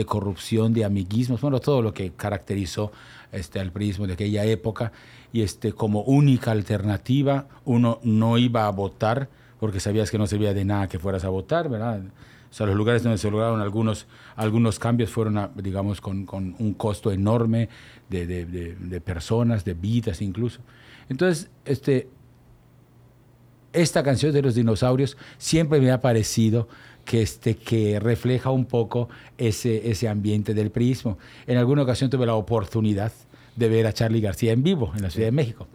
corrupción, 0.07 0.72
de 0.72 0.84
amiguismos, 0.84 1.41
bueno, 1.41 1.61
todo 1.61 1.82
lo 1.82 1.93
que 1.93 2.12
caracterizó 2.12 2.93
este, 3.32 3.59
al 3.61 3.72
prismo 3.72 4.07
de 4.07 4.12
aquella 4.14 4.45
época. 4.45 4.93
Y 5.32 5.43
este, 5.43 5.72
como 5.72 6.03
única 6.03 6.53
alternativa, 6.53 7.47
uno 7.64 7.99
no 8.03 8.39
iba 8.39 8.66
a 8.66 8.70
votar 8.70 9.28
porque 9.61 9.80
sabías 9.80 10.11
que 10.11 10.18
no 10.18 10.26
servía 10.26 10.55
de 10.55 10.64
nada 10.64 10.86
que 10.89 10.99
fueras 10.99 11.24
a 11.24 11.28
votar, 11.28 11.68
¿verdad? 11.68 12.01
O 12.51 12.55
sea, 12.55 12.66
los 12.66 12.76
lugares 12.76 13.03
donde 13.03 13.18
se 13.18 13.30
lograron 13.30 13.61
algunos, 13.61 14.07
algunos 14.36 14.78
cambios 14.78 15.11
fueron, 15.11 15.51
digamos, 15.57 16.01
con, 16.01 16.24
con 16.24 16.55
un 16.59 16.72
costo 16.74 17.11
enorme 17.12 17.68
de, 18.09 18.26
de- 18.26 18.47
de- 18.47 18.74
de 18.76 19.01
personas, 19.01 19.64
de 19.64 19.74
vidas 19.74 20.22
incluso. 20.22 20.61
Entonces, 21.11 21.51
este, 21.64 22.09
esta 23.73 24.03
canción 24.03 24.33
de 24.33 24.43
los 24.43 24.55
dinosaurios 24.55 25.16
siempre 25.39 25.81
me 25.81 25.91
ha 25.91 26.01
parecido 26.01 26.69
que, 27.05 27.23
este, 27.23 27.57
que 27.57 28.01
refleja 28.01 28.51
un 28.51 28.66
poco 28.66 29.09
ese, 29.39 29.91
ese 29.91 30.09
ambiente 30.09 30.55
del 30.55 30.71
prismo. 30.71 31.19
En 31.47 31.57
alguna 31.57 31.83
ocasión 31.83 32.11
tuve 32.11 32.27
la 32.27 32.35
oportunidad 32.35 33.12
de 33.57 33.69
ver 33.69 33.87
a 33.87 33.93
Charlie 33.93 34.21
García 34.21 34.53
en 34.53 34.62
vivo 34.62 34.93
en 34.95 35.03
la 35.03 35.11
Ciudad 35.11 35.27
de 35.27 35.33
México. 35.33 35.66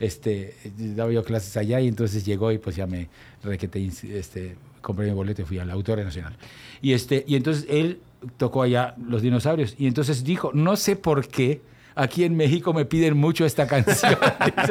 Este, 0.00 0.54
daba 0.76 1.10
yo 1.10 1.24
clases 1.24 1.56
allá 1.56 1.80
y 1.80 1.88
entonces 1.88 2.24
llegó 2.26 2.52
y 2.52 2.58
pues 2.58 2.76
ya 2.76 2.86
me 2.86 3.08
requete, 3.42 3.90
este, 4.12 4.56
compré 4.82 5.06
mi 5.06 5.12
boleto 5.12 5.40
y 5.42 5.44
fui 5.46 5.58
al 5.58 5.70
Auditorio 5.70 6.04
Nacional. 6.04 6.36
Y, 6.82 6.92
este, 6.92 7.24
y 7.26 7.36
entonces 7.36 7.64
él 7.70 8.00
tocó 8.36 8.62
allá 8.62 8.94
Los 9.02 9.22
Dinosaurios 9.22 9.74
y 9.78 9.86
entonces 9.86 10.24
dijo, 10.24 10.50
no 10.52 10.76
sé 10.76 10.94
por 10.96 11.26
qué, 11.26 11.62
aquí 11.94 12.24
en 12.24 12.36
México 12.36 12.72
me 12.72 12.84
piden 12.84 13.16
mucho 13.16 13.44
esta 13.44 13.66
canción. 13.66 14.16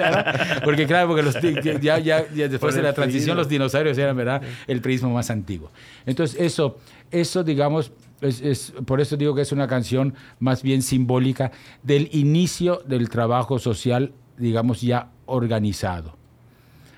porque 0.63 0.86
claro, 0.88 1.07
porque 1.09 1.24
los, 1.24 1.36
ya, 1.82 1.99
ya, 1.99 2.26
ya 2.34 2.47
después 2.47 2.76
de 2.76 2.82
la 2.82 2.93
transición 2.93 3.38
los 3.38 3.49
dinosaurios 3.49 3.97
eran, 3.97 4.15
¿verdad? 4.15 4.41
El 4.67 4.82
prismo 4.82 5.09
más 5.11 5.30
antiguo. 5.30 5.72
Entonces 6.05 6.39
eso, 6.39 6.78
eso 7.11 7.43
digamos, 7.43 7.91
es, 8.22 8.41
es- 8.41 8.74
por 8.86 9.01
eso 9.01 9.17
digo 9.17 9.34
que 9.36 9.41
es 9.41 9.51
una 9.51 9.67
canción 9.67 10.13
más 10.39 10.61
bien 10.63 10.82
simbólica 10.82 11.51
del 11.84 12.09
inicio 12.13 12.82
del 12.86 13.09
trabajo 13.09 13.59
social 13.59 14.13
digamos, 14.38 14.82
ya 14.82 15.11
organizado. 15.28 16.15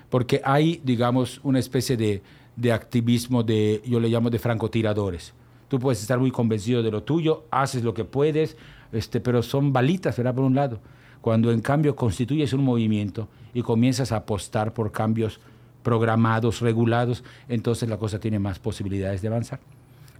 Porque 0.08 0.40
hay, 0.44 0.80
digamos, 0.82 1.40
una 1.42 1.58
especie 1.58 1.96
de, 1.96 2.22
de 2.56 2.72
activismo 2.72 3.42
de, 3.42 3.82
yo 3.84 4.00
le 4.00 4.08
llamo 4.08 4.30
de 4.30 4.38
francotiradores. 4.38 5.34
Tú 5.68 5.78
puedes 5.78 6.00
estar 6.00 6.18
muy 6.18 6.30
convencido 6.30 6.82
de 6.82 6.90
lo 6.90 7.02
tuyo, 7.02 7.44
haces 7.50 7.82
lo 7.82 7.92
que 7.92 8.04
puedes, 8.04 8.56
este, 8.94 9.20
pero 9.20 9.42
son 9.42 9.72
balitas, 9.72 10.16
¿verdad? 10.16 10.34
Por 10.34 10.44
un 10.44 10.54
lado. 10.54 10.80
Cuando 11.20 11.50
en 11.52 11.60
cambio 11.60 11.96
constituyes 11.96 12.52
un 12.52 12.64
movimiento 12.64 13.28
y 13.52 13.62
comienzas 13.62 14.12
a 14.12 14.16
apostar 14.16 14.72
por 14.72 14.92
cambios 14.92 15.40
programados, 15.82 16.60
regulados, 16.60 17.24
entonces 17.48 17.88
la 17.88 17.98
cosa 17.98 18.18
tiene 18.18 18.38
más 18.38 18.58
posibilidades 18.58 19.22
de 19.22 19.28
avanzar. 19.28 19.60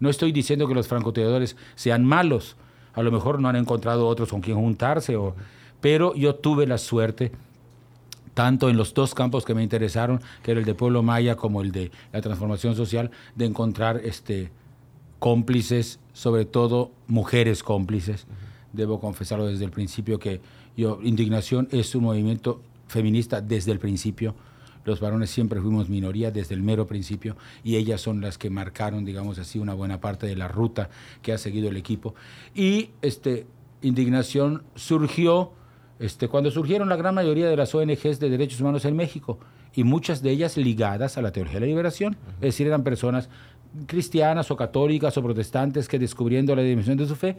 No 0.00 0.10
estoy 0.10 0.32
diciendo 0.32 0.68
que 0.68 0.74
los 0.74 0.88
francotiradores 0.88 1.56
sean 1.74 2.04
malos, 2.04 2.56
a 2.94 3.02
lo 3.02 3.10
mejor 3.10 3.40
no 3.40 3.48
han 3.48 3.56
encontrado 3.56 4.06
otros 4.06 4.30
con 4.30 4.40
quien 4.40 4.56
juntarse, 4.56 5.16
pero 5.80 6.14
yo 6.14 6.34
tuve 6.34 6.66
la 6.66 6.78
suerte, 6.78 7.32
tanto 8.34 8.68
en 8.68 8.76
los 8.76 8.94
dos 8.94 9.14
campos 9.14 9.44
que 9.44 9.54
me 9.54 9.62
interesaron, 9.62 10.20
que 10.42 10.52
era 10.52 10.60
el 10.60 10.66
de 10.66 10.74
Pueblo 10.74 11.02
Maya 11.02 11.36
como 11.36 11.62
el 11.62 11.72
de 11.72 11.90
la 12.12 12.20
transformación 12.20 12.74
social, 12.76 13.10
de 13.34 13.46
encontrar 13.46 14.00
este, 14.04 14.50
cómplices, 15.18 16.00
sobre 16.12 16.44
todo 16.44 16.90
mujeres 17.06 17.62
cómplices. 17.62 18.26
Debo 18.74 19.00
confesarlo 19.00 19.46
desde 19.46 19.64
el 19.64 19.70
principio 19.70 20.18
que 20.18 20.40
yo, 20.76 20.98
Indignación 21.02 21.68
es 21.70 21.94
un 21.94 22.04
movimiento 22.04 22.60
feminista 22.88 23.40
desde 23.40 23.72
el 23.72 23.78
principio. 23.78 24.34
Los 24.84 25.00
varones 25.00 25.30
siempre 25.30 25.60
fuimos 25.60 25.88
minoría 25.88 26.30
desde 26.30 26.54
el 26.54 26.62
mero 26.62 26.86
principio 26.86 27.36
y 27.62 27.76
ellas 27.76 28.00
son 28.00 28.20
las 28.20 28.36
que 28.36 28.50
marcaron, 28.50 29.04
digamos 29.04 29.38
así, 29.38 29.58
una 29.58 29.72
buena 29.72 30.00
parte 30.00 30.26
de 30.26 30.36
la 30.36 30.48
ruta 30.48 30.90
que 31.22 31.32
ha 31.32 31.38
seguido 31.38 31.68
el 31.70 31.76
equipo. 31.76 32.14
Y 32.54 32.90
este, 33.00 33.46
Indignación 33.80 34.62
surgió 34.74 35.52
este, 35.98 36.28
cuando 36.28 36.50
surgieron 36.50 36.88
la 36.88 36.96
gran 36.96 37.14
mayoría 37.14 37.48
de 37.48 37.56
las 37.56 37.74
ONGs 37.74 38.18
de 38.18 38.28
derechos 38.28 38.60
humanos 38.60 38.84
en 38.84 38.96
México 38.96 39.38
y 39.74 39.84
muchas 39.84 40.22
de 40.22 40.30
ellas 40.30 40.56
ligadas 40.56 41.16
a 41.16 41.22
la 41.22 41.32
teología 41.32 41.60
de 41.60 41.66
la 41.66 41.70
liberación, 41.70 42.16
es 42.36 42.40
decir, 42.40 42.66
eran 42.66 42.82
personas 42.82 43.28
cristianas 43.86 44.50
o 44.50 44.56
católicas 44.56 45.16
o 45.16 45.22
protestantes 45.22 45.88
que 45.88 45.98
descubriendo 45.98 46.54
la 46.54 46.62
dimensión 46.62 46.96
de 46.96 47.06
su 47.06 47.16
fe 47.16 47.36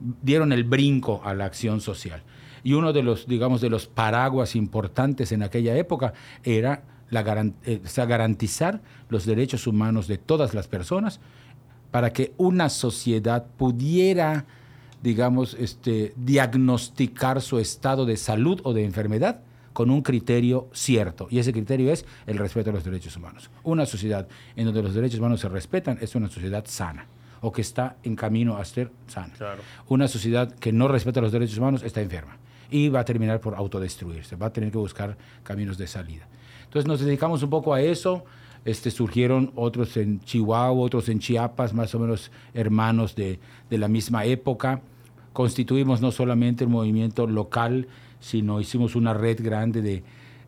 dieron 0.00 0.52
el 0.52 0.64
brinco 0.64 1.20
a 1.24 1.34
la 1.34 1.44
acción 1.44 1.80
social. 1.80 2.22
Y 2.62 2.72
uno 2.74 2.92
de 2.92 3.02
los, 3.02 3.26
digamos, 3.26 3.60
de 3.60 3.70
los 3.70 3.86
paraguas 3.86 4.56
importantes 4.56 5.32
en 5.32 5.42
aquella 5.42 5.76
época 5.76 6.12
era 6.42 6.82
la 7.10 7.20
eh, 7.64 7.80
garantizar 7.96 8.82
los 9.08 9.24
derechos 9.24 9.66
humanos 9.66 10.08
de 10.08 10.18
todas 10.18 10.54
las 10.54 10.68
personas 10.68 11.20
para 11.90 12.12
que 12.12 12.34
una 12.36 12.68
sociedad 12.68 13.46
pudiera, 13.56 14.44
digamos, 15.02 15.54
este, 15.54 16.12
diagnosticar 16.16 17.40
su 17.40 17.58
estado 17.58 18.04
de 18.04 18.16
salud 18.16 18.60
o 18.64 18.74
de 18.74 18.84
enfermedad 18.84 19.40
con 19.72 19.90
un 19.90 20.02
criterio 20.02 20.68
cierto. 20.72 21.28
Y 21.30 21.38
ese 21.38 21.52
criterio 21.52 21.92
es 21.92 22.04
el 22.26 22.36
respeto 22.36 22.70
a 22.70 22.72
los 22.72 22.84
derechos 22.84 23.16
humanos. 23.16 23.50
Una 23.62 23.86
sociedad 23.86 24.28
en 24.56 24.66
donde 24.66 24.82
los 24.82 24.94
derechos 24.94 25.20
humanos 25.20 25.40
se 25.40 25.48
respetan 25.48 25.98
es 26.00 26.14
una 26.14 26.28
sociedad 26.28 26.64
sana 26.66 27.06
o 27.40 27.52
que 27.52 27.62
está 27.62 27.96
en 28.02 28.16
camino 28.16 28.56
a 28.56 28.64
ser 28.64 28.90
sana. 29.06 29.32
Claro. 29.36 29.62
Una 29.88 30.08
sociedad 30.08 30.52
que 30.52 30.72
no 30.72 30.88
respeta 30.88 31.20
los 31.20 31.32
derechos 31.32 31.58
humanos 31.58 31.82
está 31.82 32.00
enferma 32.00 32.36
y 32.70 32.88
va 32.88 33.00
a 33.00 33.04
terminar 33.04 33.40
por 33.40 33.54
autodestruirse, 33.54 34.36
va 34.36 34.46
a 34.46 34.52
tener 34.52 34.70
que 34.70 34.78
buscar 34.78 35.16
caminos 35.42 35.78
de 35.78 35.86
salida. 35.86 36.28
Entonces 36.64 36.86
nos 36.86 37.00
dedicamos 37.00 37.42
un 37.42 37.50
poco 37.50 37.72
a 37.72 37.80
eso. 37.80 38.24
Este, 38.64 38.90
surgieron 38.90 39.52
otros 39.54 39.96
en 39.96 40.20
Chihuahua, 40.20 40.84
otros 40.84 41.08
en 41.08 41.20
Chiapas, 41.20 41.72
más 41.72 41.94
o 41.94 41.98
menos 41.98 42.30
hermanos 42.52 43.14
de, 43.14 43.38
de 43.70 43.78
la 43.78 43.88
misma 43.88 44.24
época. 44.24 44.82
Constituimos 45.32 46.00
no 46.00 46.10
solamente 46.10 46.64
el 46.64 46.70
movimiento 46.70 47.26
local, 47.26 47.86
sino 48.20 48.60
hicimos 48.60 48.96
una 48.96 49.14
red 49.14 49.42
grande 49.42 49.80
de, 49.80 50.02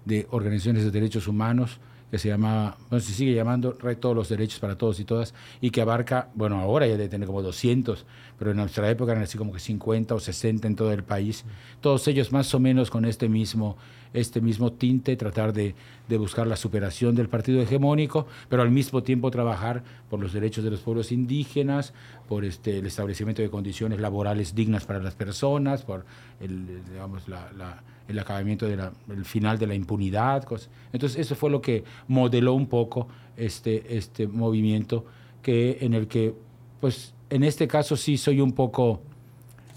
de 0.04 0.26
organizaciones 0.30 0.84
de 0.84 0.90
derechos 0.90 1.28
humanos 1.28 1.78
que 2.10 2.18
se 2.18 2.28
llama, 2.28 2.76
bueno, 2.88 3.00
se 3.04 3.12
sigue 3.12 3.34
llamando 3.34 3.72
Red 3.80 3.98
Todos 3.98 4.16
los 4.16 4.28
Derechos 4.28 4.58
para 4.60 4.76
Todos 4.76 4.98
y 5.00 5.04
Todas, 5.04 5.34
y 5.60 5.70
que 5.70 5.80
abarca, 5.80 6.28
bueno, 6.34 6.58
ahora 6.60 6.86
ya 6.86 6.92
debe 6.96 7.08
tener 7.08 7.26
como 7.26 7.42
200, 7.42 8.04
pero 8.38 8.50
en 8.50 8.56
nuestra 8.56 8.90
época 8.90 9.12
eran 9.12 9.24
así 9.24 9.38
como 9.38 9.52
que 9.52 9.60
50 9.60 10.14
o 10.14 10.20
60 10.20 10.66
en 10.66 10.76
todo 10.76 10.92
el 10.92 11.04
país, 11.04 11.44
todos 11.80 12.06
ellos 12.08 12.32
más 12.32 12.52
o 12.54 12.60
menos 12.60 12.90
con 12.90 13.04
este 13.04 13.28
mismo, 13.28 13.76
este 14.12 14.40
mismo 14.40 14.72
tinte, 14.72 15.14
tratar 15.16 15.52
de, 15.52 15.74
de 16.08 16.18
buscar 16.18 16.46
la 16.48 16.56
superación 16.56 17.14
del 17.14 17.28
partido 17.28 17.62
hegemónico, 17.62 18.26
pero 18.48 18.62
al 18.62 18.70
mismo 18.70 19.02
tiempo 19.04 19.30
trabajar 19.30 19.84
por 20.08 20.18
los 20.18 20.32
derechos 20.32 20.64
de 20.64 20.70
los 20.70 20.80
pueblos 20.80 21.12
indígenas, 21.12 21.92
por 22.28 22.44
este, 22.44 22.78
el 22.78 22.86
establecimiento 22.86 23.40
de 23.42 23.50
condiciones 23.50 24.00
laborales 24.00 24.54
dignas 24.54 24.84
para 24.84 25.00
las 25.00 25.14
personas, 25.14 25.82
por 25.82 26.04
el, 26.40 26.82
digamos, 26.90 27.28
la- 27.28 27.52
la- 27.56 27.82
el 28.08 28.18
acabamiento 28.18 28.66
del 28.66 29.24
final 29.24 29.58
de 29.58 29.66
la 29.66 29.74
impunidad. 29.74 30.44
cosas. 30.44 30.68
Entonces, 30.92 31.20
eso 31.20 31.34
fue 31.34 31.50
lo 31.50 31.60
que 31.60 31.84
modeló 32.08 32.54
un 32.54 32.66
poco 32.66 33.08
este, 33.36 33.96
este 33.96 34.26
movimiento 34.26 35.04
que, 35.42 35.78
en 35.80 35.94
el 35.94 36.08
que, 36.08 36.34
pues, 36.80 37.14
en 37.30 37.44
este 37.44 37.68
caso 37.68 37.96
sí 37.96 38.16
soy 38.16 38.40
un 38.40 38.52
poco, 38.52 39.00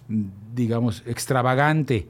mm, 0.08 0.24
digamos, 0.56 1.04
extravagante, 1.06 2.08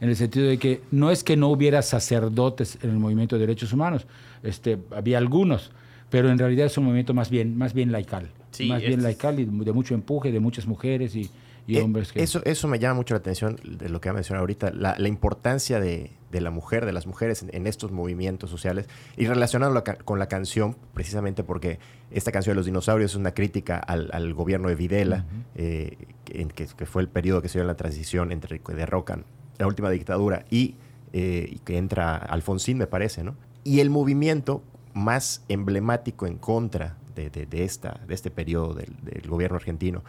en 0.00 0.08
el 0.08 0.16
sentido 0.16 0.46
de 0.46 0.58
que 0.58 0.82
no 0.90 1.10
es 1.10 1.24
que 1.24 1.36
no 1.36 1.48
hubiera 1.48 1.82
sacerdotes 1.82 2.78
en 2.82 2.90
el 2.90 2.98
movimiento 2.98 3.36
de 3.36 3.40
derechos 3.40 3.72
humanos, 3.72 4.06
este, 4.42 4.78
había 4.94 5.18
algunos, 5.18 5.72
pero 6.10 6.30
en 6.30 6.38
realidad 6.38 6.66
es 6.66 6.76
un 6.76 6.84
movimiento 6.84 7.14
más 7.14 7.30
bien, 7.30 7.56
más 7.56 7.72
bien 7.72 7.92
laical, 7.92 8.30
Sí, 8.50 8.66
más 8.66 8.80
bien 8.80 9.02
laical 9.02 9.38
y 9.38 9.44
de 9.44 9.72
mucho 9.72 9.94
empuje 9.94 10.32
de 10.32 10.40
muchas 10.40 10.66
mujeres 10.66 11.14
y, 11.14 11.30
y 11.66 11.78
Eh, 11.78 11.82
hombres 11.82 12.12
que... 12.12 12.22
Eso, 12.22 12.40
eso 12.44 12.68
me 12.68 12.78
llama 12.78 12.94
mucho 12.94 13.14
la 13.14 13.18
atención 13.18 13.56
de 13.64 13.88
lo 13.88 14.00
que 14.00 14.08
ha 14.08 14.12
mencionado 14.12 14.42
ahorita, 14.42 14.70
la, 14.72 14.94
la 14.98 15.08
importancia 15.08 15.80
de, 15.80 16.10
de 16.30 16.40
la 16.40 16.50
mujer, 16.50 16.86
de 16.86 16.92
las 16.92 17.06
mujeres 17.06 17.42
en, 17.42 17.54
en 17.54 17.66
estos 17.66 17.90
movimientos 17.92 18.50
sociales 18.50 18.86
y 19.16 19.26
relacionado 19.26 19.82
con 20.04 20.18
la 20.18 20.26
canción, 20.28 20.76
precisamente 20.94 21.42
porque 21.44 21.78
esta 22.10 22.30
canción 22.32 22.52
de 22.54 22.56
los 22.56 22.66
dinosaurios 22.66 23.12
es 23.12 23.16
una 23.16 23.32
crítica 23.32 23.78
al, 23.78 24.10
al 24.12 24.32
gobierno 24.34 24.68
de 24.68 24.74
Videla, 24.76 25.24
eh, 25.54 25.96
que- 26.24 26.40
en 26.42 26.48
que, 26.48 26.66
que 26.66 26.86
fue 26.86 27.02
el 27.02 27.08
periodo 27.08 27.42
que 27.42 27.48
se 27.48 27.58
dio 27.58 27.62
en 27.62 27.68
la 27.68 27.76
transición 27.76 28.32
entre 28.32 28.60
que 28.60 28.74
derrocan 28.74 29.24
la 29.58 29.66
última 29.66 29.90
dictadura 29.90 30.44
y, 30.50 30.76
eh, 31.12 31.48
y 31.50 31.58
que 31.60 31.78
entra 31.78 32.16
Alfonsín, 32.16 32.78
me 32.78 32.86
parece, 32.86 33.24
¿no? 33.24 33.34
Y 33.64 33.80
el 33.80 33.90
movimiento 33.90 34.62
más 34.94 35.42
emblemático 35.48 36.26
en 36.26 36.36
contra 36.38 36.96
de, 37.14 37.30
de- 37.30 37.46
de 37.46 37.64
esta, 37.64 38.00
de 38.06 38.14
este 38.14 38.30
periodo 38.30 38.74
del, 38.74 38.94
del 39.02 39.28
gobierno 39.28 39.56
argentino, 39.56 40.04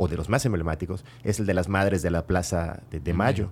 o 0.00 0.08
de 0.08 0.16
los 0.16 0.28
más 0.30 0.46
emblemáticos, 0.46 1.04
es 1.24 1.40
el 1.40 1.46
de 1.46 1.52
las 1.54 1.68
madres 1.68 2.00
de 2.02 2.10
la 2.10 2.26
Plaza 2.26 2.80
de, 2.90 3.00
de 3.00 3.12
Mayo. 3.12 3.50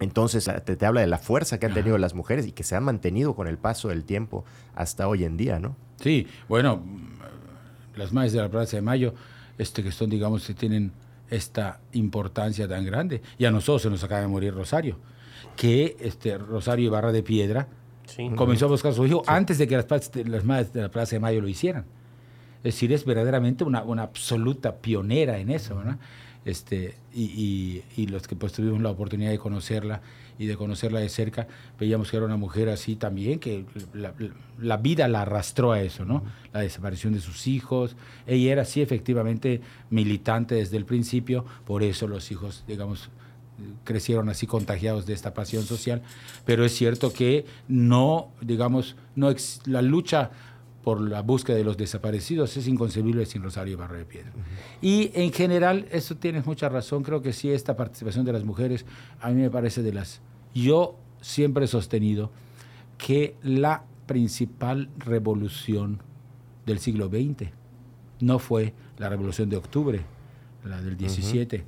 Entonces, 0.00 0.48
ah, 0.48 0.58
te, 0.64 0.74
te 0.74 0.84
habla 0.86 1.00
de 1.02 1.06
la 1.06 1.18
fuerza 1.18 1.58
que 1.60 1.66
han 1.66 1.74
tenido 1.74 1.96
las 1.98 2.14
mujeres 2.14 2.46
y 2.46 2.52
que 2.52 2.64
se 2.64 2.74
han 2.74 2.82
mantenido 2.82 3.34
con 3.34 3.46
el 3.46 3.56
paso 3.58 3.88
del 3.88 4.02
tiempo 4.04 4.44
hasta 4.74 5.06
hoy 5.06 5.22
en 5.24 5.36
día, 5.36 5.60
¿no? 5.60 5.76
Sí, 6.00 6.26
bueno, 6.48 6.78
mm, 6.78 7.98
las 7.98 8.12
madres 8.12 8.32
de 8.32 8.40
la 8.40 8.48
Plaza 8.48 8.76
de 8.76 8.82
Mayo, 8.82 9.14
este, 9.58 9.82
que 9.84 9.92
son, 9.92 10.10
digamos, 10.10 10.44
que 10.44 10.54
tienen 10.54 10.90
esta 11.30 11.80
importancia 11.92 12.66
tan 12.66 12.84
grande. 12.84 13.22
Y 13.38 13.44
a 13.44 13.52
nosotros 13.52 13.82
se 13.82 13.90
nos 13.90 14.02
acaba 14.02 14.22
de 14.22 14.26
morir 14.26 14.52
Rosario, 14.54 14.98
que 15.54 15.96
este, 16.00 16.36
Rosario 16.36 16.86
Ibarra 16.86 17.12
de 17.12 17.22
Piedra 17.22 17.68
Sí. 18.06 18.28
comenzó 18.34 18.66
a 18.66 18.68
buscar 18.68 18.90
a 18.90 18.94
su 18.94 19.06
hijo 19.06 19.22
antes 19.28 19.58
de 19.58 19.68
que 19.68 19.76
las, 19.76 19.86
las 20.26 20.44
madres 20.44 20.72
de 20.72 20.82
la 20.82 20.90
Plaza 20.90 21.14
de 21.16 21.20
Mayo 21.20 21.40
lo 21.40 21.46
hicieran. 21.48 21.84
Es 22.64 22.74
decir, 22.74 22.92
es 22.92 23.04
verdaderamente 23.04 23.64
una, 23.64 23.82
una 23.82 24.02
absoluta 24.02 24.76
pionera 24.76 25.38
en 25.38 25.50
eso, 25.50 25.76
¿verdad? 25.76 25.98
Este, 26.44 26.96
y, 27.14 27.82
y- 27.96 28.06
los 28.08 28.26
que 28.26 28.34
pues 28.34 28.52
tuvimos 28.52 28.80
la 28.80 28.90
oportunidad 28.90 29.30
de 29.30 29.38
conocerla 29.38 30.00
y 30.38 30.46
de 30.46 30.56
conocerla 30.56 30.98
de 30.98 31.08
cerca, 31.08 31.46
veíamos 31.78 32.10
que 32.10 32.16
era 32.16 32.26
una 32.26 32.36
mujer 32.36 32.68
así 32.68 32.96
también, 32.96 33.38
que 33.38 33.64
la, 34.58 34.76
vida 34.78 35.06
la 35.06 35.22
arrastró 35.22 35.70
a 35.72 35.80
eso, 35.80 36.04
¿no? 36.04 36.24
La 36.52 36.60
desaparición 36.60 37.12
de 37.12 37.20
sus 37.20 37.46
hijos. 37.46 37.94
Ella 38.26 38.52
era, 38.52 38.64
sí, 38.64 38.80
efectivamente, 38.82 39.60
militante 39.90 40.56
desde 40.56 40.76
el 40.78 40.84
principio, 40.84 41.44
por 41.64 41.84
eso 41.84 42.08
los 42.08 42.30
hijos, 42.32 42.64
digamos, 42.66 43.10
crecieron 43.84 44.28
así 44.28 44.46
contagiados 44.46 45.06
de 45.06 45.12
esta 45.12 45.34
pasión 45.34 45.62
social, 45.64 46.02
pero 46.44 46.64
es 46.64 46.72
cierto 46.74 47.12
que 47.12 47.44
no, 47.68 48.30
digamos, 48.40 48.96
no 49.14 49.30
ex- 49.30 49.60
la 49.66 49.82
lucha 49.82 50.30
por 50.82 51.00
la 51.00 51.22
búsqueda 51.22 51.56
de 51.56 51.64
los 51.64 51.76
desaparecidos 51.76 52.56
es 52.56 52.66
inconcebible 52.66 53.24
sin 53.26 53.42
Rosario 53.42 53.78
Barra 53.78 53.98
de 53.98 54.04
Piedra. 54.04 54.32
Y 54.80 55.10
en 55.14 55.32
general, 55.32 55.86
eso 55.92 56.16
tienes 56.16 56.44
mucha 56.44 56.68
razón, 56.68 57.02
creo 57.02 57.22
que 57.22 57.32
sí, 57.32 57.50
esta 57.50 57.76
participación 57.76 58.24
de 58.24 58.32
las 58.32 58.44
mujeres, 58.44 58.84
a 59.20 59.30
mí 59.30 59.40
me 59.40 59.50
parece 59.50 59.82
de 59.82 59.92
las... 59.92 60.20
Yo 60.54 60.96
siempre 61.20 61.66
he 61.66 61.68
sostenido 61.68 62.30
que 62.98 63.36
la 63.42 63.84
principal 64.06 64.90
revolución 64.98 66.00
del 66.66 66.78
siglo 66.78 67.08
XX 67.08 67.50
no 68.20 68.38
fue 68.38 68.74
la 68.98 69.08
revolución 69.08 69.48
de 69.48 69.56
octubre, 69.56 70.00
la 70.64 70.80
del 70.80 70.96
17, 70.96 71.64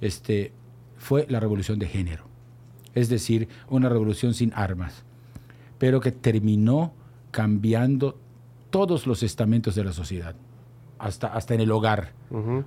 este, 0.00 0.52
fue 0.96 1.26
la 1.28 1.40
revolución 1.40 1.78
de 1.78 1.86
género. 1.86 2.24
Es 2.94 3.08
decir, 3.08 3.48
una 3.68 3.88
revolución 3.88 4.34
sin 4.34 4.52
armas, 4.54 5.04
pero 5.78 6.00
que 6.00 6.12
terminó 6.12 6.92
cambiando 7.30 8.18
todos 8.70 9.06
los 9.06 9.22
estamentos 9.22 9.74
de 9.74 9.84
la 9.84 9.92
sociedad, 9.92 10.34
hasta, 10.98 11.28
hasta 11.28 11.54
en 11.54 11.60
el 11.60 11.70
hogar. 11.70 12.12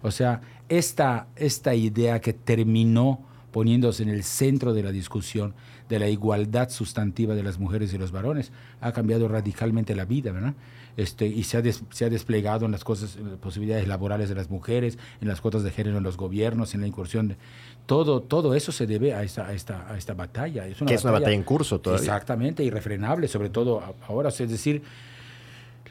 O 0.02 0.12
sea, 0.12 0.41
esta, 0.70 1.28
esta 1.36 1.76
idea 1.76 2.20
que 2.22 2.34
terminó 2.34 3.26
poniéndose 3.52 4.04
en 4.04 4.10
el 4.10 4.24
centro 4.24 4.74
de 4.74 4.82
la 4.84 4.91
discusión 4.91 5.54
de 5.89 5.99
la 5.99 6.08
igualdad 6.08 6.70
sustantiva 6.70 7.36
de 7.36 7.43
las 7.43 7.60
mujeres 7.60 7.93
y 7.93 7.97
los 7.97 8.14
varones, 8.14 8.54
ha 8.80 8.93
cambiado 8.93 9.28
radicalmente 9.28 9.93
la 9.93 10.06
vida, 10.06 10.32
¿verdad? 10.32 10.54
Este, 10.95 11.26
y 11.28 11.43
se 11.43 11.58
ha, 11.58 11.62
des- 11.62 11.84
se 11.89 12.06
ha 12.06 12.10
desplegado 12.10 12.66
en 12.66 12.72
las 12.72 12.86
cosas, 12.86 13.18
en 13.18 13.30
las 13.30 13.38
posibilidades 13.39 13.88
laborales 13.89 14.30
de 14.30 14.36
las 14.36 14.49
mujeres, 14.49 14.97
en 15.20 15.28
las 15.28 15.41
cuotas 15.41 15.64
de 15.64 15.72
género 15.72 15.97
en 15.97 16.04
los 16.04 16.16
gobiernos, 16.16 16.74
en 16.76 16.82
la 16.82 16.88
incursión 16.88 17.28
de... 17.30 17.38
Todo, 17.86 18.22
todo 18.22 18.56
eso 18.56 18.72
se 18.72 18.88
debe 18.88 19.14
a 19.14 19.24
esta, 19.24 19.47
a 19.47 19.54
esta, 19.54 19.91
a 19.91 19.97
esta 19.97 20.14
batalla. 20.14 20.66
Es 20.66 20.78
Que 20.78 20.93
es 20.93 21.04
una 21.04 21.12
batalla 21.14 21.36
en 21.36 21.43
curso 21.43 21.82
todavía. 21.82 22.04
Exactamente, 22.06 22.64
irrefrenable, 22.64 23.28
sobre 23.28 23.49
todo 23.49 23.82
ahora. 24.08 24.30
Es 24.30 24.38
decir, 24.49 24.82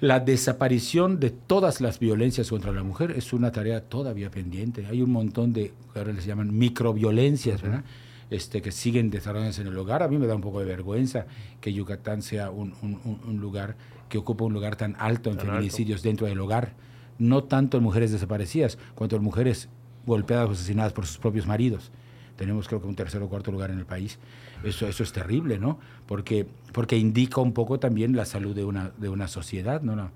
la 0.01 0.19
desaparición 0.21 1.21
de 1.21 1.31
todas 1.31 1.81
las 1.81 1.99
violencias 1.99 2.49
contra 2.51 2.73
la 2.73 2.83
mujer 2.83 3.11
es 3.13 3.33
una 3.33 3.53
tarea 3.53 3.83
todavía 3.83 4.31
pendiente. 4.31 4.87
Hay 4.87 5.03
un 5.03 5.11
montón 5.11 5.53
de, 5.53 5.73
ahora 5.95 6.13
les 6.13 6.25
llaman 6.25 6.57
microviolencias, 6.57 7.61
¿verdad? 7.63 7.85
Este, 8.31 8.63
que 8.63 8.73
siguen 8.73 9.11
desarrollándose 9.11 9.61
en 9.63 9.67
el 9.69 9.77
hogar. 9.77 10.03
A 10.03 10.09
mí 10.09 10.17
me 10.17 10.27
da 10.27 10.35
un 10.37 10.41
poco 10.41 10.61
de 10.61 10.65
vergüenza 10.67 11.27
que 11.61 11.73
Yucatán 11.73 12.23
sea 12.23 12.51
un, 12.51 12.75
un- 12.83 13.41
lugar 13.41 13.77
que 14.09 14.19
ocupa 14.19 14.45
un 14.45 14.53
lugar 14.53 14.77
tan 14.77 14.97
alto 14.99 15.31
en 15.31 15.37
Tan 15.37 15.47
feminicidios 15.47 16.03
dentro 16.03 16.27
del 16.27 16.41
hogar. 16.41 16.73
No 17.19 17.45
tanto 17.45 17.77
en 17.77 17.83
mujeres 17.83 18.11
desaparecidas, 18.13 18.79
cuanto 18.95 19.17
en 19.17 19.23
mujeres 19.23 19.69
golpeadas 20.07 20.49
o 20.49 20.53
asesinadas 20.53 20.93
por 20.93 21.07
sus 21.07 21.19
propios 21.19 21.47
maridos. 21.47 21.91
Tenemos 22.37 22.69
creo 22.69 22.81
que 22.81 22.87
un 22.87 22.97
tercer 22.97 23.21
o 23.23 23.29
cuarto 23.29 23.53
lugar 23.53 23.71
en 23.71 23.79
el 23.79 23.85
país. 23.85 24.19
Eso, 24.65 24.87
eso 24.87 25.03
es 25.03 25.13
terrible, 25.13 25.59
¿no? 25.59 25.79
Porque, 26.07 26.47
porque 26.73 26.97
indica 26.99 27.41
un 27.41 27.53
poco 27.53 27.79
también 27.79 28.15
la 28.15 28.25
salud 28.25 28.55
de 28.55 28.65
una, 28.65 28.91
de 28.99 29.09
una 29.09 29.27
sociedad, 29.29 29.81
¿no? 29.83 29.97
no. 29.97 30.11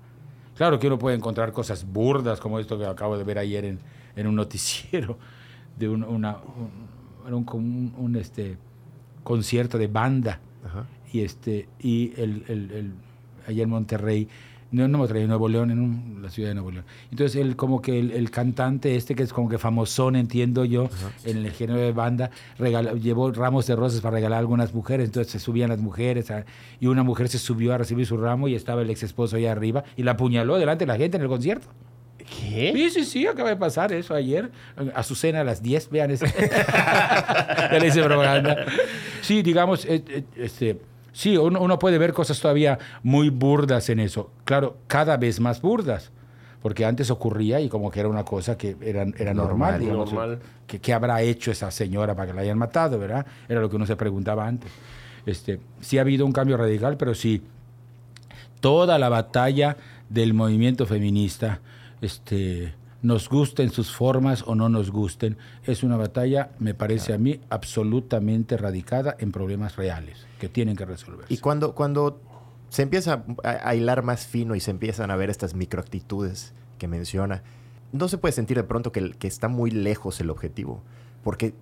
Claro 0.55 0.79
que 0.79 0.87
uno 0.87 0.97
puede 0.99 1.15
encontrar 1.17 1.51
cosas 1.51 1.85
burdas 1.85 2.39
como 2.39 2.59
esto 2.59 2.77
que 2.77 2.85
acabo 2.85 3.17
de 3.17 3.23
ver 3.23 3.39
ayer 3.39 3.65
en, 3.65 3.79
en 4.15 4.27
un 4.27 4.35
noticiero 4.35 5.17
de 5.77 5.89
un, 5.89 6.03
una, 6.03 6.37
un, 7.27 7.33
un- 7.33 7.43
como 7.43 7.65
un- 7.65 7.93
un, 7.97 8.15
este, 8.15 8.57
concierto 9.23 9.77
de 9.77 9.87
banda 9.87 10.39
Ajá. 10.65 10.85
y 11.11 11.21
este 11.21 11.67
y 11.79 12.13
el, 12.15 12.43
el, 12.47 12.71
el- 12.71 12.93
allá 13.47 13.63
en 13.63 13.69
Monterrey 13.69 14.27
no, 14.75 14.87
no 14.87 14.97
Monterrey, 14.99 15.23
en 15.23 15.29
Nuevo 15.29 15.47
León, 15.49 15.71
en 15.71 15.79
un- 15.79 16.19
la 16.21 16.29
ciudad 16.29 16.49
de 16.49 16.55
Nuevo 16.55 16.71
León. 16.71 16.85
Entonces, 17.11 17.39
él 17.41 17.55
como 17.55 17.81
que 17.81 17.97
el, 17.99 18.11
el 18.11 18.29
cantante 18.31 18.95
este, 18.95 19.15
que 19.15 19.23
es 19.23 19.33
como 19.33 19.49
que 19.49 19.57
famosón, 19.57 20.15
entiendo 20.15 20.65
yo, 20.65 20.89
en 21.23 21.37
el 21.37 21.51
género 21.51 21.79
de 21.79 21.91
banda, 21.91 22.29
regala- 22.59 22.93
llevó 22.93 23.31
ramos 23.31 23.65
de 23.67 23.75
rosas 23.75 24.01
para 24.01 24.15
regalar 24.15 24.37
a 24.37 24.39
algunas 24.39 24.73
mujeres, 24.73 25.07
entonces 25.07 25.31
se 25.31 25.39
subían 25.39 25.69
las 25.69 25.79
mujeres, 25.79 26.29
a- 26.31 26.45
y 26.79 26.87
una 26.87 27.03
mujer 27.03 27.27
se 27.29 27.39
subió 27.39 27.73
a 27.73 27.77
recibir 27.77 28.05
su 28.05 28.17
ramo 28.17 28.47
y 28.47 28.55
estaba 28.55 28.81
el 28.81 28.89
ex 28.89 29.03
esposo 29.03 29.37
allá 29.37 29.51
arriba 29.51 29.83
y 29.97 30.03
la 30.03 30.11
apuñaló 30.11 30.57
delante 30.57 30.85
de 30.85 30.91
la 30.91 30.97
gente 30.97 31.17
en 31.17 31.23
el 31.23 31.29
concierto. 31.29 31.67
¿Qué? 32.17 32.71
Sí, 32.73 32.89
sí, 32.89 33.05
sí, 33.05 33.27
acaba 33.27 33.49
de 33.49 33.55
pasar 33.55 33.93
eso 33.93 34.15
ayer. 34.15 34.49
Azucena 34.95 35.41
a 35.41 35.43
las 35.43 35.61
10, 35.61 35.89
vean 35.91 36.09
eso. 36.09 36.25
ya 36.39 37.77
le 37.79 37.87
hice 37.87 38.03
propaganda. 38.03 38.65
Sí, 39.21 39.41
digamos, 39.43 39.85
eh, 39.85 40.03
eh, 40.07 40.23
este, 40.35 40.79
sí, 41.15 41.37
uno, 41.37 41.61
uno 41.61 41.79
puede 41.79 41.97
ver 41.97 42.13
cosas 42.13 42.39
todavía 42.39 42.77
muy 43.01 43.29
burdas 43.29 43.89
en 43.89 44.01
eso. 44.01 44.29
Claro, 44.43 44.77
cada 44.87 45.17
vez 45.17 45.39
más 45.39 45.61
burdas. 45.61 46.11
Porque 46.61 46.83
antes 46.83 47.11
ocurría 47.11 47.61
y 47.61 47.69
como 47.69 47.91
que 47.91 47.99
era 47.99 48.09
una 48.09 48.25
cosa 48.25 48.57
que 48.57 48.75
era, 48.81 49.03
era 49.17 49.35
normal. 49.35 49.73
Normal, 49.73 49.79
digamos, 49.79 50.13
normal. 50.13 50.39
¿Qué 50.67 50.93
habrá 50.93 51.21
hecho 51.21 51.51
esa 51.51 51.69
señora 51.69 52.15
para 52.15 52.31
que 52.31 52.33
la 52.33 52.41
hayan 52.41 52.57
matado, 52.57 52.97
verdad? 52.97 53.23
Era 53.47 53.61
lo 53.61 53.69
que 53.69 53.75
uno 53.75 53.85
se 53.85 53.95
preguntaba 53.95 54.47
antes. 54.47 54.71
Este, 55.27 55.59
sí 55.79 55.99
ha 55.99 56.01
habido 56.01 56.25
un 56.25 56.31
cambio 56.31 56.57
radical, 56.57 56.97
pero 56.97 57.13
sí, 57.13 57.43
toda 58.61 58.97
la 58.97 59.09
batalla 59.09 59.77
del 60.09 60.33
movimiento 60.33 60.87
feminista, 60.87 61.59
este, 62.01 62.73
nos 63.05 63.29
gusten 63.29 63.69
sus 63.69 63.91
formas 63.91 64.43
o 64.47 64.55
no 64.55 64.67
nos 64.67 64.89
gusten, 64.89 65.37
es 65.63 65.83
una 65.83 65.95
batalla, 65.95 66.49
me 66.57 66.73
parece 66.73 67.13
a 67.13 67.19
mí, 67.19 67.39
absolutamente 67.49 68.57
radicada 68.57 69.15
en 69.19 69.31
problemas 69.31 69.75
reales 69.75 70.25
que 70.39 70.49
tienen 70.49 70.75
que 70.75 70.85
resolverse. 70.85 71.31
Y 71.31 71.37
cuando, 71.37 71.75
cuando 71.75 72.19
se 72.69 72.81
empieza 72.81 73.23
a, 73.43 73.69
a 73.69 73.75
hilar 73.75 74.01
más 74.01 74.25
fino 74.25 74.55
y 74.55 74.59
se 74.59 74.71
empiezan 74.71 75.11
a 75.11 75.15
ver 75.15 75.29
estas 75.29 75.53
microactitudes 75.53 76.53
que 76.79 76.87
menciona, 76.87 77.43
no 77.91 78.07
se 78.07 78.17
puede 78.17 78.31
sentir 78.31 78.57
de 78.57 78.63
pronto 78.63 78.91
que, 78.91 79.11
que 79.11 79.27
está 79.27 79.49
muy 79.49 79.69
lejos 79.69 80.19
el 80.19 80.31
objetivo. 80.31 80.81
Porque 81.23 81.53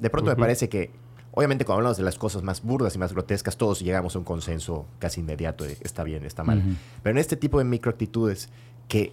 de 0.00 0.10
pronto 0.10 0.30
me 0.30 0.36
parece 0.36 0.70
que, 0.70 0.90
obviamente, 1.32 1.66
cuando 1.66 1.80
hablamos 1.80 1.98
de 1.98 2.02
las 2.02 2.16
cosas 2.16 2.42
más 2.42 2.62
burdas 2.62 2.94
y 2.94 2.98
más 2.98 3.12
grotescas, 3.12 3.58
todos 3.58 3.80
llegamos 3.80 4.16
a 4.16 4.20
un 4.20 4.24
consenso 4.24 4.86
casi 4.98 5.20
inmediato 5.20 5.64
de 5.64 5.76
está 5.82 6.02
bien, 6.02 6.24
está 6.24 6.44
mal. 6.44 6.62
Pero 7.02 7.12
en 7.12 7.18
este 7.18 7.36
tipo 7.36 7.58
de 7.58 7.64
microactitudes 7.64 8.48
que 8.88 9.12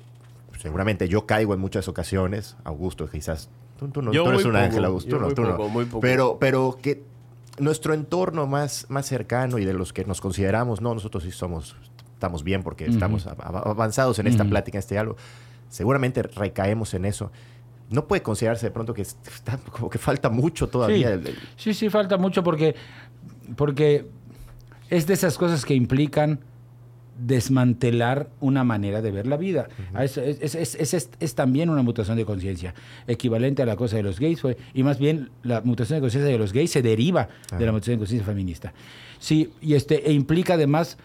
seguramente 0.60 1.08
yo 1.08 1.26
caigo 1.26 1.54
en 1.54 1.60
muchas 1.60 1.88
ocasiones, 1.88 2.56
Augusto, 2.64 3.10
quizás. 3.10 3.50
Tú, 3.78 3.88
tú 3.88 4.02
no, 4.02 4.12
Yo 4.12 4.24
tú 4.24 4.30
eres 4.30 4.42
muy 4.42 4.50
un 4.50 4.52
poco, 4.56 4.66
ángel, 4.66 4.86
Augusto. 4.86 5.10
yo 5.10 5.18
tú 5.18 5.22
no, 5.22 5.26
muy 5.28 5.36
tú 5.36 5.42
no. 5.44 5.58
poco, 5.58 5.70
muy 5.70 5.86
poco. 5.86 6.00
Pero, 6.02 6.38
pero 6.40 6.78
que 6.82 7.04
nuestro 7.60 7.94
entorno 7.94 8.46
más, 8.48 8.86
más 8.90 9.06
cercano 9.06 9.58
y 9.58 9.66
de 9.66 9.74
los 9.74 9.94
que 9.94 10.04
nos 10.06 10.20
consideramos, 10.22 10.82
no, 10.82 10.94
nosotros 10.94 11.24
sí 11.24 11.32
somos, 11.32 11.76
estamos 12.14 12.44
bien 12.44 12.62
porque 12.64 12.86
estamos 12.86 13.26
av- 13.28 13.42
av- 13.42 13.68
avanzados 13.70 14.20
en 14.20 14.28
esta 14.28 14.44
plática, 14.46 14.78
en 14.78 14.80
este 14.80 14.96
diálogo, 14.96 15.18
seguramente 15.70 16.22
recaemos 16.24 16.94
en 16.94 17.06
eso. 17.06 17.32
No 17.90 18.08
puede 18.08 18.22
considerarse 18.22 18.66
de 18.68 18.72
pronto 18.72 18.94
que 18.94 19.02
está 19.02 19.58
como 19.72 19.90
que 19.90 19.98
falta 19.98 20.30
mucho 20.30 20.68
todavía. 20.68 21.08
Sí. 21.08 21.14
el- 21.14 21.28
el- 21.28 21.36
Sí, 21.56 21.74
sí, 21.74 21.90
falta 21.90 22.18
mucho 22.18 22.44
porque, 22.44 22.76
porque 23.56 24.08
es 24.90 25.08
de 25.08 25.14
esas 25.14 25.38
cosas 25.38 25.66
que 25.66 25.74
implican 25.74 26.40
desmantelar 27.20 28.30
una 28.40 28.64
manera 28.64 29.02
de 29.02 29.12
ver 29.12 29.28
la 29.28 29.38
vida. 29.38 29.68
Es, 30.00 30.18
es- 30.18 30.56
es- 30.94 31.10
es- 31.20 31.36
también 31.36 31.70
una 31.70 31.82
mutación 31.82 32.18
de 32.18 32.26
conciencia, 32.26 32.74
equivalente 33.08 33.62
a 33.62 33.66
la 33.66 33.76
cosa 33.76 33.96
de 33.98 34.04
los 34.04 34.20
gays, 34.20 34.42
fue, 34.42 34.58
y 34.74 34.84
más 34.84 35.00
bien 35.00 35.30
la 35.44 35.62
mutación 35.62 35.98
de 35.98 36.02
conciencia 36.02 36.32
de 36.32 36.38
los 36.38 36.54
gays 36.54 36.72
se 36.72 36.82
deriva 36.82 37.30
de 37.58 37.66
la 37.66 37.72
mutación 37.72 37.96
de 37.96 38.00
conciencia 38.00 38.26
feminista. 38.26 38.74
Sí, 39.20 39.50
y 39.62 39.74
este, 39.74 40.10
e 40.10 40.14
implica 40.14 40.54
además 40.54 40.98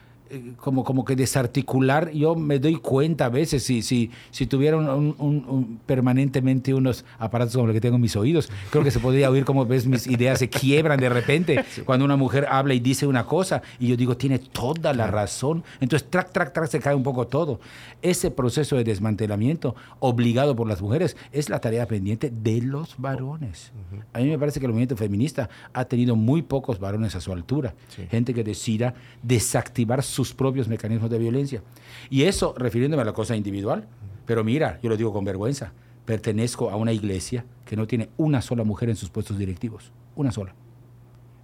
como, 0.57 0.83
como 0.85 1.05
que 1.05 1.15
desarticular, 1.17 2.11
yo 2.11 2.35
me 2.35 2.59
doy 2.59 2.77
cuenta 2.77 3.27
a 3.27 3.29
veces, 3.29 3.63
si, 3.63 3.83
si, 3.83 4.11
si 4.31 4.47
tuviera 4.47 4.77
un, 4.77 4.89
un- 4.89 5.45
un- 5.49 5.81
permanentemente 5.87 6.75
unos 6.75 7.05
aparatos 7.19 7.55
como 7.55 7.67
los 7.69 7.75
que 7.75 7.81
tengo 7.81 7.97
en 7.97 8.03
mis 8.03 8.17
oídos, 8.17 8.51
creo 8.71 8.83
que 8.83 8.91
se 8.91 8.99
podría 9.01 9.31
oír 9.31 9.45
como 9.45 9.65
ves 9.67 9.87
mis 9.87 10.07
ideas 10.07 10.39
se 10.39 10.49
quiebran 10.49 10.99
de 10.99 11.09
repente 11.09 11.65
cuando 11.85 12.05
una 12.05 12.17
mujer 12.17 12.47
habla 12.51 12.75
y 12.75 12.81
dice 12.81 13.07
una 13.07 13.25
cosa 13.27 13.63
y 13.79 13.89
yo 13.89 13.97
digo, 13.97 14.17
tiene 14.17 14.39
toda 14.39 14.93
la 14.93 15.07
razón, 15.07 15.63
entonces 15.81 16.09
track, 16.11 16.33
track, 16.33 16.53
track, 16.53 16.69
se 16.69 16.81
cae 16.81 16.95
un 16.95 17.03
poco 17.03 17.27
todo. 17.27 17.61
Ese 18.03 18.31
proceso 18.31 18.77
de 18.77 18.85
desmantelamiento 18.85 19.75
obligado 20.01 20.57
por 20.57 20.67
las 20.69 20.81
mujeres 20.83 21.17
es 21.33 21.49
la 21.49 21.61
tarea 21.61 21.87
pendiente 21.87 22.31
de 22.31 22.61
los 22.63 22.95
varones. 22.99 23.73
A 24.13 24.19
mí 24.19 24.27
me 24.29 24.39
parece 24.39 24.59
que 24.61 24.67
el 24.67 24.73
movimiento 24.73 24.97
feminista 24.97 25.49
ha 25.73 25.85
tenido 25.85 26.17
muy 26.17 26.43
pocos 26.43 26.79
varones 26.81 27.15
a 27.15 27.21
su 27.21 27.33
altura, 27.33 27.75
gente 28.11 28.35
que 28.35 28.43
decida 28.45 28.95
desactivar 29.23 30.03
sus 30.15 30.33
propios 30.33 30.69
mecanismos 30.69 31.11
de 31.11 31.19
violencia. 31.19 31.63
Y 32.09 32.23
eso 32.23 32.55
refiriéndome 32.57 33.03
a 33.03 33.07
la 33.07 33.13
cosa 33.13 33.37
individual. 33.37 33.87
Pero 34.25 34.45
mira, 34.45 34.79
yo 34.83 34.89
lo 34.89 34.97
digo 34.97 35.13
con 35.13 35.25
vergüenza, 35.25 35.73
pertenezco 36.07 36.71
a 36.71 36.77
una 36.77 36.93
iglesia 36.93 37.45
que 37.67 37.77
no 37.77 37.87
tiene 37.87 38.09
una 38.17 38.41
sola 38.41 38.65
mujer 38.65 38.89
en 38.89 38.97
sus 38.97 39.11
puestos 39.11 39.37
directivos, 39.37 39.93
una 40.17 40.33
sola. 40.33 40.55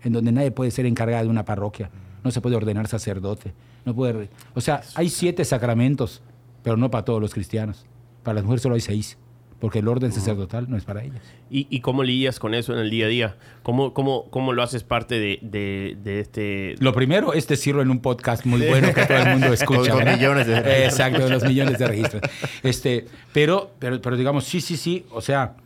En 0.02 0.12
donde 0.12 0.32
nadie 0.32 0.50
puede 0.50 0.70
ser 0.70 0.86
encargada 0.86 1.22
de 1.22 1.28
una 1.28 1.44
parroquia, 1.44 1.90
no 2.24 2.30
se 2.30 2.40
puede 2.40 2.56
ordenar 2.56 2.86
sacerdote, 2.86 3.52
no 3.84 3.94
puede, 3.94 4.30
o 4.54 4.60
sea, 4.60 4.82
hay 4.94 5.10
siete 5.10 5.44
sacramentos, 5.44 6.22
pero 6.62 6.76
no 6.76 6.90
para 6.90 7.04
todos 7.04 7.20
los 7.20 7.34
cristianos. 7.34 7.84
Para 8.22 8.36
las 8.36 8.44
mujeres 8.44 8.62
solo 8.62 8.76
hay 8.76 8.80
seis, 8.80 9.18
porque 9.60 9.80
el 9.80 9.88
orden 9.88 10.10
sacerdotal 10.10 10.68
no 10.68 10.76
es 10.76 10.84
para 10.84 11.04
ellas. 11.04 11.20
¿Y, 11.50 11.66
y 11.70 11.80
cómo 11.80 12.02
lidias 12.02 12.38
con 12.38 12.54
eso 12.54 12.72
en 12.72 12.78
el 12.78 12.90
día 12.90 13.06
a 13.06 13.08
día? 13.08 13.36
¿Cómo, 13.62 13.92
cómo, 13.92 14.30
cómo 14.30 14.52
lo 14.52 14.62
haces 14.62 14.84
parte 14.84 15.20
de, 15.20 15.38
de, 15.42 15.96
de 16.02 16.20
este... 16.20 16.74
Lo 16.80 16.94
primero 16.94 17.34
es 17.34 17.46
decirlo 17.46 17.82
en 17.82 17.90
un 17.90 18.00
podcast 18.00 18.46
muy 18.46 18.66
bueno 18.66 18.92
que 18.94 19.04
todo 19.04 19.18
el 19.18 19.28
mundo 19.28 19.46
escucha. 19.52 19.94
¿verdad? 19.94 20.16
millones 20.16 20.46
de 20.46 20.60
registros. 20.60 20.92
Exacto, 20.92 21.28
los 21.28 21.44
millones 21.44 21.78
de 21.78 21.86
registros. 21.86 22.22
Este, 22.62 23.06
pero, 23.32 23.70
pero, 23.78 24.00
pero 24.00 24.16
digamos, 24.16 24.44
sí, 24.44 24.60
sí, 24.62 24.76
sí. 24.76 25.04
O 25.10 25.20
sea, 25.20 25.56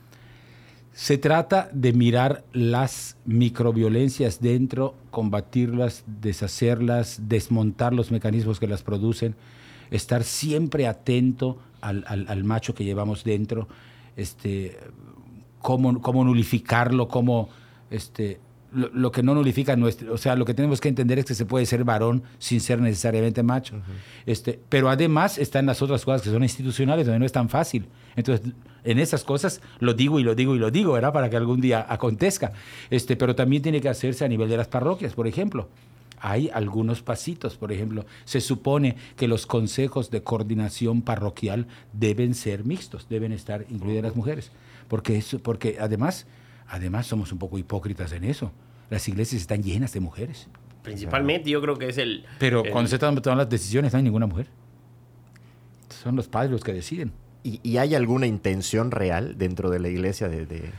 se 0.93 1.19
trata 1.19 1.69
de 1.73 1.93
mirar 1.93 2.45
las 2.53 3.17
microviolencias 3.25 4.41
dentro, 4.41 4.95
combatirlas, 5.11 6.05
deshacerlas, 6.07 7.29
desmontar 7.29 7.93
los 7.93 8.11
mecanismos 8.11 8.59
que 8.59 8.67
las 8.67 8.83
producen, 8.83 9.35
estar 9.91 10.25
siempre 10.25 10.87
atento 10.87 11.59
al, 11.85 12.05
al- 12.09 12.27
al 12.29 12.45
macho 12.45 12.75
que 12.75 12.85
llevamos 12.85 13.25
dentro, 13.25 13.69
este, 14.17 14.79
cómo, 15.61 16.01
cómo 16.01 16.25
nulificarlo, 16.25 17.09
cómo 17.09 17.49
este, 17.91 18.41
lo, 18.73 18.89
lo 18.93 19.13
que 19.13 19.23
no 19.23 19.35
nulifica 19.35 19.77
nuestro, 19.77 20.13
o 20.13 20.19
sea, 20.19 20.35
lo 20.37 20.45
que 20.45 20.55
tenemos 20.55 20.81
que 20.81 20.89
entender 20.89 21.19
es 21.19 21.25
que 21.25 21.35
se 21.35 21.47
puede 21.47 21.65
ser 21.67 21.85
varón 21.85 22.23
sin 22.39 22.61
ser 22.61 22.81
necesariamente 22.81 23.43
macho. 23.43 23.77
este, 24.27 24.59
pero 24.69 24.89
además 24.89 25.39
están 25.39 25.67
las 25.67 25.81
otras 25.83 26.05
cosas 26.05 26.23
que 26.23 26.31
son 26.31 26.43
institucionales, 26.43 27.07
donde 27.07 27.21
no 27.21 27.27
es 27.27 27.33
tan 27.33 27.49
fácil. 27.49 27.87
Entonces, 28.17 28.53
en 28.85 28.99
esas 28.99 29.25
cosas 29.25 29.61
lo 29.81 29.95
digo 29.95 30.21
y 30.21 30.25
lo 30.25 30.35
digo 30.35 30.55
y 30.55 30.59
lo 30.59 30.71
digo, 30.71 30.93
¿verdad? 30.93 31.13
Para 31.13 31.31
que 31.31 31.37
algún 31.37 31.61
día 31.61 31.87
acontezca. 31.89 32.53
Este, 32.91 33.17
pero 33.17 33.35
también 33.35 33.63
tiene 33.63 33.81
que 33.81 33.89
hacerse 33.89 34.25
a 34.25 34.29
nivel 34.29 34.49
de 34.49 34.57
las 34.57 34.69
parroquias, 34.69 35.15
por 35.15 35.27
ejemplo. 35.27 35.69
Hay 36.21 36.51
algunos 36.55 37.03
pasitos, 37.03 37.57
por 37.57 37.71
ejemplo, 37.73 38.07
se 38.25 38.41
supone 38.41 38.97
que 39.17 39.29
los 39.29 39.47
consejos 39.47 40.11
de 40.11 40.23
coordinación 40.23 41.03
parroquial 41.03 41.67
deben 41.93 42.35
ser 42.35 42.65
mixtos, 42.65 43.09
deben 43.09 43.33
estar 43.33 43.67
incluidas 43.69 44.05
las 44.05 44.17
mujeres, 44.17 44.51
porque, 44.89 45.17
eso, 45.19 45.39
porque 45.39 45.77
además 45.81 46.27
Además, 46.67 47.07
somos 47.07 47.31
un 47.31 47.39
poco 47.39 47.59
hipócritas 47.59 48.11
en 48.13 48.25
eso. 48.25 48.51
Las 48.89 49.07
iglesias 49.07 49.43
están 49.43 49.63
llenas 49.63 49.93
de 49.93 50.01
mujeres. 50.01 50.49
Principalmente 50.83 51.51
yo 51.51 51.61
creo 51.61 51.77
que 51.77 51.89
es 51.91 51.99
el... 51.99 52.25
Pero 52.39 52.65
el- 52.65 52.71
cuando 52.73 52.89
se 52.89 52.97
están 52.97 53.15
tomando 53.17 53.43
las 53.45 53.51
decisiones, 53.51 53.93
no 53.93 53.99
hay 53.99 54.03
ninguna 54.03 54.27
mujer. 54.27 54.47
Son 56.03 56.17
los 56.17 56.27
padres 56.27 56.51
los 56.51 56.65
que 56.65 56.73
deciden. 56.73 57.13
¿Y, 57.43 57.61
y 57.63 57.77
hay 57.77 57.95
alguna 57.95 58.27
intención 58.27 58.91
real 58.91 59.37
dentro 59.37 59.69
de 59.69 59.79
la 59.79 59.89
iglesia 59.89 60.29
de... 60.31 60.47
de- 60.47 60.71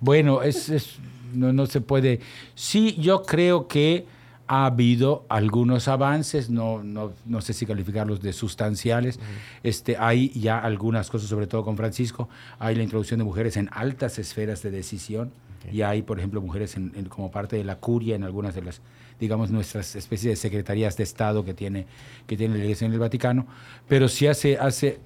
Bueno, 0.00 0.42
es, 0.42 0.68
es- 0.68 0.96
no, 1.34 1.52
no 1.52 1.66
se 1.66 1.80
puede. 1.80 2.20
Sí, 2.54 2.96
yo 2.98 3.22
creo 3.22 3.68
que 3.68 4.06
ha 4.46 4.66
habido 4.66 5.24
algunos 5.30 5.88
avances, 5.88 6.50
no, 6.50 6.82
no, 6.82 7.12
no 7.24 7.40
sé 7.40 7.54
si 7.54 7.64
calificarlos 7.64 8.20
de 8.20 8.32
sustanciales. 8.34 9.18
este, 9.62 9.96
hay 9.98 10.28
ya 10.38 10.58
algunas 10.58 11.08
cosas, 11.10 11.28
sobre 11.30 11.46
todo 11.46 11.64
con 11.64 11.76
Francisco. 11.76 12.28
Hay 12.58 12.74
la 12.74 12.82
introducción 12.82 13.18
de 13.18 13.24
mujeres 13.24 13.56
en 13.56 13.70
altas 13.72 14.18
esferas 14.18 14.62
de 14.62 14.70
decisión. 14.70 15.32
Y 15.72 15.80
hay, 15.80 16.02
por 16.02 16.18
ejemplo, 16.18 16.42
mujeres 16.42 16.76
en- 16.76 16.92
en- 16.94 17.06
como 17.06 17.30
parte 17.30 17.56
de 17.56 17.64
la 17.64 17.76
curia 17.76 18.16
en 18.16 18.22
algunas 18.22 18.54
de 18.54 18.60
las, 18.60 18.82
digamos, 19.18 19.50
nuestras 19.50 19.96
especies 19.96 20.32
de 20.32 20.36
secretarías 20.36 20.94
de 20.98 21.04
Estado 21.04 21.42
que 21.42 21.54
tiene, 21.54 21.86
que 22.26 22.36
tiene 22.36 22.58
la 22.58 22.64
Iglesia 22.64 22.86
en 22.86 22.92
el 22.92 22.98
Vaticano. 22.98 23.46
Pero 23.88 24.08
sí 24.08 24.26
hace, 24.26 24.58
hace 24.58 25.00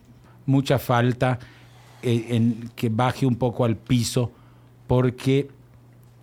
mucha 0.47 0.81
falta 0.81 1.39
eh, 2.03 2.27
en 2.31 2.71
que 2.75 2.89
baje 2.89 3.25
un 3.25 3.37
poco 3.37 3.65
al 3.65 3.77
piso 3.77 4.33
porque 4.89 5.49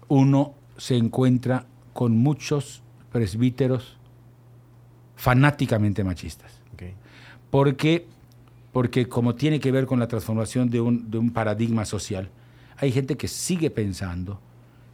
uno 0.08 0.54
se 0.78 0.98
encuentra 0.98 1.66
con 1.94 2.18
muchos 2.18 2.82
presbíteros 3.12 3.98
fanáticamente 5.16 6.04
machistas. 6.04 6.52
Porque, 7.52 8.06
porque 8.74 9.08
como 9.08 9.36
tiene 9.36 9.60
que 9.62 9.72
ver 9.72 9.86
con 9.86 10.00
la 10.00 10.08
transformación 10.10 10.70
de 10.70 10.82
un, 10.82 11.10
de 11.10 11.18
un 11.18 11.32
paradigma 11.32 11.86
social, 11.86 12.30
hay 12.78 12.92
gente 12.92 13.16
que 13.16 13.30
sigue 13.30 13.70
pensando 13.70 14.42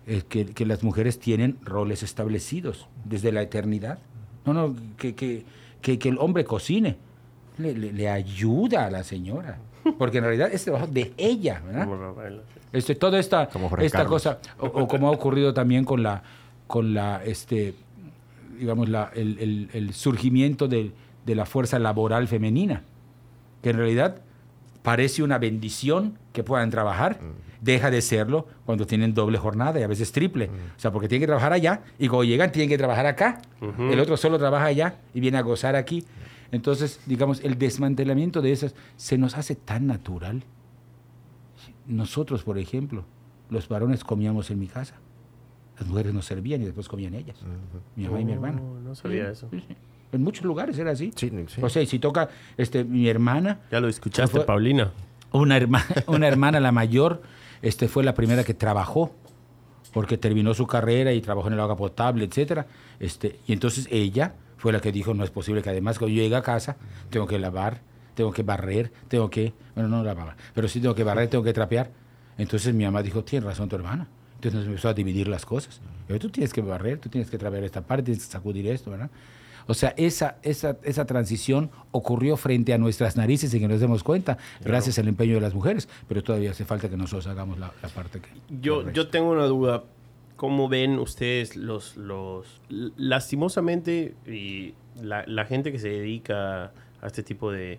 eh, 0.05 0.21
que, 0.29 0.45
que 0.45 0.65
las 0.67 0.83
mujeres 0.83 1.17
tienen 1.17 1.57
roles 1.63 2.03
establecidos 2.03 2.87
desde 3.05 3.31
la 3.31 3.41
eternidad. 3.41 3.97
No, 4.45 4.53
no, 4.53 4.75
que, 4.97 5.15
que, 5.15 5.43
que, 5.81 5.97
que 5.97 6.09
el 6.09 6.19
hombre 6.19 6.43
cocine. 6.45 6.97
Le, 7.57 7.73
le- 7.73 7.91
le 7.93 8.09
ayuda 8.09 8.85
a 8.85 8.91
la 8.91 9.03
señora. 9.03 9.57
Porque 9.97 10.19
en 10.19 10.23
realidad 10.25 10.49
es 10.53 10.63
trabajo 10.63 10.87
de 10.87 11.13
ella, 11.17 11.61
¿verdad? 11.65 11.87
Este, 12.73 12.95
toda 12.95 13.19
esta, 13.19 13.49
esta 13.85 13.99
Carlos. 13.99 14.13
cosa, 14.23 14.39
o, 14.59 14.67
o 14.67 14.87
como 14.87 15.07
ha 15.07 15.11
ocurrido 15.11 15.53
también 15.53 15.83
con 15.85 16.03
la, 16.03 16.23
con 16.67 16.93
la, 16.93 17.21
este, 17.25 17.73
digamos, 18.59 18.87
la, 18.89 19.11
el, 19.15 19.37
el- 19.39 19.69
el 19.73 19.93
surgimiento 19.93 20.67
de, 20.67 20.91
de 21.25 21.35
la 21.35 21.45
fuerza 21.45 21.79
laboral 21.79 22.27
femenina, 22.27 22.83
que 23.61 23.71
en 23.71 23.77
realidad 23.77 24.17
parece 24.83 25.21
una 25.23 25.37
bendición 25.37 26.17
que 26.33 26.43
puedan 26.43 26.69
trabajar, 26.69 27.19
deja 27.59 27.91
de 27.91 28.01
serlo 28.01 28.47
cuando 28.65 28.87
tienen 28.87 29.13
doble 29.13 29.37
jornada 29.37 29.79
y 29.79 29.83
a 29.83 29.87
veces 29.87 30.11
triple. 30.11 30.45
O 30.77 30.79
sea, 30.79 30.91
porque 30.91 31.07
tienen 31.07 31.21
que 31.21 31.27
trabajar 31.27 31.53
allá 31.53 31.81
y 31.99 32.07
cuando 32.07 32.23
llegan 32.23 32.51
tienen 32.51 32.69
que 32.69 32.77
trabajar 32.77 33.05
acá. 33.05 33.41
El 33.91 33.99
otro 33.99 34.17
solo 34.17 34.39
trabaja 34.39 34.65
allá 34.65 34.95
y 35.13 35.19
viene 35.19 35.37
a 35.37 35.41
gozar 35.41 35.75
aquí. 35.75 36.03
Entonces, 36.51 36.99
digamos, 37.05 37.41
el 37.43 37.57
desmantelamiento 37.57 38.41
de 38.41 38.51
esas 38.51 38.75
se 38.97 39.17
nos 39.17 39.37
hace 39.37 39.55
tan 39.55 39.87
natural. 39.87 40.43
Nosotros, 41.87 42.43
por 42.43 42.57
ejemplo, 42.57 43.03
los 43.49 43.67
varones 43.67 44.03
comíamos 44.03 44.49
en 44.51 44.59
mi 44.59 44.67
casa. 44.67 44.95
Las 45.79 45.87
mujeres 45.87 46.13
nos 46.13 46.25
servían 46.25 46.61
y 46.61 46.65
después 46.65 46.87
comían 46.87 47.13
ellas. 47.15 47.37
Mi 47.95 48.05
mamá 48.05 48.21
y 48.21 48.25
mi 48.25 48.33
hermano. 48.33 48.61
No, 48.61 48.79
no 48.81 48.95
sabía 48.95 49.29
eso. 49.31 49.47
Sí, 49.51 49.63
sí. 49.67 49.75
En 50.11 50.23
muchos 50.23 50.43
lugares 50.45 50.77
era 50.77 50.91
así. 50.91 51.11
Sí, 51.15 51.31
sí. 51.47 51.61
O 51.61 51.69
sea, 51.69 51.81
y 51.81 51.85
si 51.87 51.97
toca 51.99 52.29
este, 52.57 52.83
mi 52.83 53.07
hermana, 53.07 53.61
Ya 53.71 53.79
lo 53.79 53.87
escuchaste, 53.87 54.37
Fue- 54.37 54.45
Paulina. 54.45 54.91
una, 55.31 55.57
herma- 55.57 55.85
una 56.07 56.27
hermana, 56.27 56.59
la 56.59 56.71
mayor, 56.71 57.21
este, 57.61 57.87
fue 57.87 58.03
la 58.03 58.13
primera 58.13 58.43
que 58.43 58.53
trabajó, 58.53 59.11
porque 59.93 60.17
terminó 60.17 60.53
su 60.53 60.67
carrera 60.67 61.13
y 61.13 61.21
trabajó 61.21 61.47
en 61.47 61.53
el 61.53 61.59
agua 61.61 61.77
potable, 61.77 62.25
etcétera. 62.25 62.67
Este, 62.99 63.39
y 63.47 63.53
entonces 63.53 63.87
ella 63.89 64.35
fue 64.61 64.71
la 64.71 64.79
que 64.79 64.91
dijo, 64.91 65.15
no 65.15 65.23
es 65.23 65.31
posible 65.31 65.63
que 65.63 65.71
además 65.71 65.97
cuando 65.97 66.15
yo 66.15 66.21
llegue 66.21 66.35
a 66.35 66.43
casa, 66.43 66.77
tengo 67.09 67.25
que 67.25 67.39
lavar, 67.39 67.81
tengo 68.13 68.31
que 68.31 68.43
barrer, 68.43 68.91
tengo 69.07 69.27
que, 69.27 69.53
bueno, 69.73 69.89
no 69.89 70.03
lavar, 70.03 70.37
pero 70.53 70.67
sí 70.67 70.79
tengo 70.79 70.93
que 70.93 71.03
barrer, 71.03 71.29
tengo 71.29 71.43
que 71.43 71.51
trapear. 71.51 71.89
Entonces 72.37 72.71
mi 72.75 72.83
mamá 72.83 73.01
dijo, 73.01 73.23
tienes 73.23 73.47
razón 73.47 73.67
tu 73.67 73.75
hermana. 73.75 74.07
Entonces 74.35 74.59
nos 74.59 74.67
empezó 74.67 74.89
a 74.89 74.93
dividir 74.93 75.27
las 75.27 75.47
cosas. 75.47 75.81
Y, 76.07 76.19
tú 76.19 76.29
tienes 76.29 76.53
que 76.53 76.61
barrer, 76.61 76.99
tú 76.99 77.09
tienes 77.09 77.31
que 77.31 77.39
trapear 77.39 77.63
esta 77.63 77.81
parte, 77.81 78.03
tienes 78.03 78.23
que 78.23 78.31
sacudir 78.31 78.67
esto, 78.67 78.91
¿verdad? 78.91 79.09
O 79.65 79.73
sea, 79.73 79.95
esa, 79.97 80.37
esa, 80.43 80.77
esa 80.83 81.05
transición 81.05 81.71
ocurrió 81.89 82.37
frente 82.37 82.71
a 82.71 82.77
nuestras 82.77 83.17
narices 83.17 83.51
y 83.55 83.59
que 83.59 83.67
nos 83.67 83.79
demos 83.79 84.03
cuenta, 84.03 84.37
gracias 84.63 84.99
al 84.99 85.07
empeño 85.07 85.33
de 85.35 85.41
las 85.41 85.55
mujeres, 85.55 85.89
pero 86.07 86.21
todavía 86.21 86.51
hace 86.51 86.65
falta 86.65 86.87
que 86.87 86.97
nosotros 86.97 87.25
hagamos 87.25 87.57
la, 87.57 87.71
la 87.81 87.89
parte 87.89 88.19
que... 88.19 88.29
Yo, 88.61 88.91
yo 88.91 89.07
tengo 89.07 89.31
una 89.31 89.45
duda. 89.45 89.83
¿Cómo 90.41 90.69
ven 90.69 90.97
ustedes 90.97 91.55
los... 91.55 91.97
los 91.97 92.61
lastimosamente, 92.97 94.15
la, 94.99 95.45
gente 95.45 95.71
que 95.71 95.77
se 95.77 95.89
dedica 95.89 96.71
a 96.99 97.05
este 97.05 97.21
tipo 97.21 97.51
de, 97.51 97.77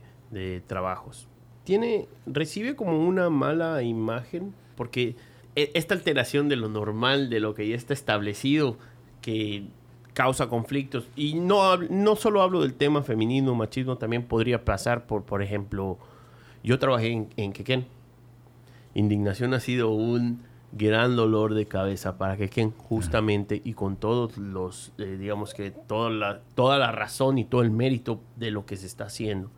trabajos, 0.69 1.27
tiene, 1.65 2.07
recibe 2.25 2.77
como 2.77 3.01
una 3.01 3.31
mala 3.31 3.83
imagen? 3.83 4.55
Porque 4.77 5.17
e- 5.57 5.73
esta 5.75 5.95
alteración 5.95 6.49
de 6.49 6.55
lo 6.55 6.69
normal, 6.69 7.31
de 7.31 7.41
lo 7.41 7.53
que 7.53 7.67
ya 7.67 7.75
está 7.75 7.95
establecido, 7.95 8.79
que 9.23 9.65
causa 10.15 10.49
conflictos, 10.49 11.09
y 11.17 11.35
no, 11.35 11.79
no 11.79 12.15
solo 12.15 12.43
hablo 12.43 12.61
del 12.61 12.75
tema 12.75 13.03
femenino, 13.03 13.57
machismo, 13.57 13.99
también 13.99 14.23
podría 14.23 14.65
pasar 14.65 15.09
por, 15.09 15.25
por 15.25 15.43
ejemplo, 15.43 15.99
yo 16.63 16.79
trabajé 16.79 17.11
en, 17.11 17.29
en 17.37 17.53
Quequén. 17.53 17.87
Indignación 18.95 19.53
ha 19.53 19.59
sido 19.59 19.91
un 19.91 20.52
gran 20.73 21.17
dolor 21.17 21.55
de 21.55 21.67
cabeza 21.67 22.17
para 22.19 22.37
Quequén, 22.37 22.71
justamente, 22.73 23.61
y 23.65 23.75
con 23.75 23.97
todos 23.97 24.39
los, 24.39 24.93
eh, 24.99 25.17
digamos 25.21 25.53
que 25.55 25.71
toda 25.71 26.11
la, 26.11 26.41
toda 26.55 26.79
la 26.79 26.91
razón 26.93 27.39
y 27.39 27.45
todo 27.45 27.63
el 27.63 27.71
mérito 27.71 28.21
de 28.37 28.51
lo 28.51 28.65
que 28.67 28.77
se 28.77 28.87
está 28.87 29.05
haciendo. 29.05 29.51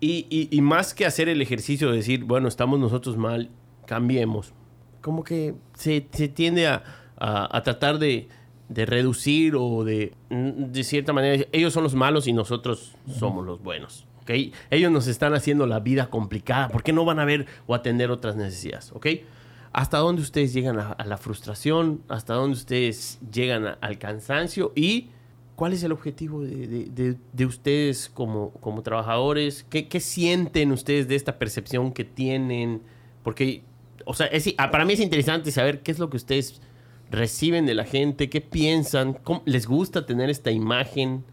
Y, 0.00 0.26
y- 0.30 0.48
y 0.50 0.60
más 0.60 0.94
que 0.94 1.06
hacer 1.06 1.28
el 1.28 1.40
ejercicio 1.42 1.90
de 1.90 1.96
decir, 1.96 2.24
bueno, 2.24 2.48
estamos 2.48 2.78
nosotros 2.78 3.16
mal, 3.16 3.50
cambiemos, 3.86 4.52
como 5.00 5.24
que 5.24 5.54
se, 5.74 6.06
se 6.12 6.28
tiende 6.28 6.66
a, 6.66 6.82
a- 7.18 7.56
a 7.56 7.62
tratar 7.62 7.98
de, 7.98 8.28
de 8.68 8.84
reducir 8.86 9.54
o 9.56 9.84
de, 9.84 10.12
mm, 10.30 10.72
de 10.72 10.84
cierta 10.84 11.12
manera, 11.12 11.44
ellos 11.52 11.72
son 11.72 11.84
los 11.84 11.94
malos 11.94 12.26
y 12.26 12.32
nosotros 12.32 12.94
somos 13.18 13.46
los 13.46 13.62
buenos. 13.62 14.06
¿ok? 14.22 14.30
Ellos 14.70 14.92
nos 14.92 15.06
están 15.06 15.34
haciendo 15.34 15.66
la 15.66 15.80
vida 15.80 16.10
complicada. 16.10 16.68
¿Por 16.68 16.82
qué 16.82 16.92
no 16.92 17.04
van 17.04 17.18
a 17.18 17.24
ver 17.24 17.46
o 17.66 17.74
atender 17.74 18.10
otras 18.10 18.36
necesidades? 18.36 18.92
¿ok? 18.92 19.06
¿Hasta 19.72 19.98
dónde 19.98 20.22
ustedes 20.22 20.52
llegan 20.52 20.78
a, 20.78 20.96
la 21.04 21.16
frustración? 21.18 22.00
¿Hasta 22.08 22.34
dónde 22.34 22.56
ustedes 22.56 23.18
llegan 23.32 23.76
al 23.80 23.98
cansancio? 23.98 24.72
¿Y 24.74 25.08
cuál 25.56 25.72
es 25.72 25.82
el 25.82 25.92
objetivo 25.92 26.42
de, 26.42 26.66
de- 26.66 26.84
de- 26.86 27.16
de 27.32 27.46
ustedes 27.46 28.10
como, 28.12 28.50
como 28.60 28.82
trabajadores? 28.82 29.66
¿Qué, 29.68 29.86
sienten 30.00 30.72
ustedes 30.72 31.06
de 31.08 31.16
esta 31.16 31.38
percepción 31.38 31.92
que 31.92 32.04
tienen? 32.04 32.80
Porque, 33.22 33.62
o 34.04 34.14
sea, 34.14 34.28
ah, 34.56 34.70
para 34.70 34.84
mí 34.84 34.94
es 34.94 35.00
interesante 35.00 35.50
saber 35.52 35.80
qué 35.82 35.90
es 35.92 35.98
lo 35.98 36.08
que 36.10 36.16
ustedes 36.16 36.60
reciben 37.10 37.66
de 37.66 37.74
la 37.74 37.84
gente, 37.84 38.28
qué 38.30 38.40
piensan, 38.40 39.18
les 39.44 39.66
gusta 39.66 40.04
tener 40.06 40.28
esta 40.30 40.50
imagen, 40.50 41.24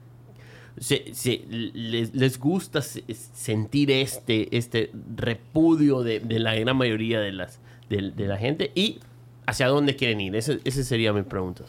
se- 0.77 1.11
les, 1.49 2.39
gusta 2.39 2.81
se- 2.81 3.03
sentir 3.13 3.91
este, 3.91 4.55
este 4.57 4.91
repudio 5.15 6.01
de, 6.03 6.19
de 6.19 6.39
la 6.39 6.55
gran 6.55 6.75
mayoría 6.77 7.19
de, 7.19 7.31
las, 7.31 7.59
de, 7.89 8.27
la 8.27 8.37
gente 8.37 8.71
y 8.75 8.99
hacia 9.45 9.67
dónde 9.67 9.95
quieren 9.95 10.21
ir. 10.21 10.35
Ese, 10.35 10.59
ese 10.63 10.83
sería 10.83 11.13
mi 11.13 11.23
pregunta. 11.23 11.65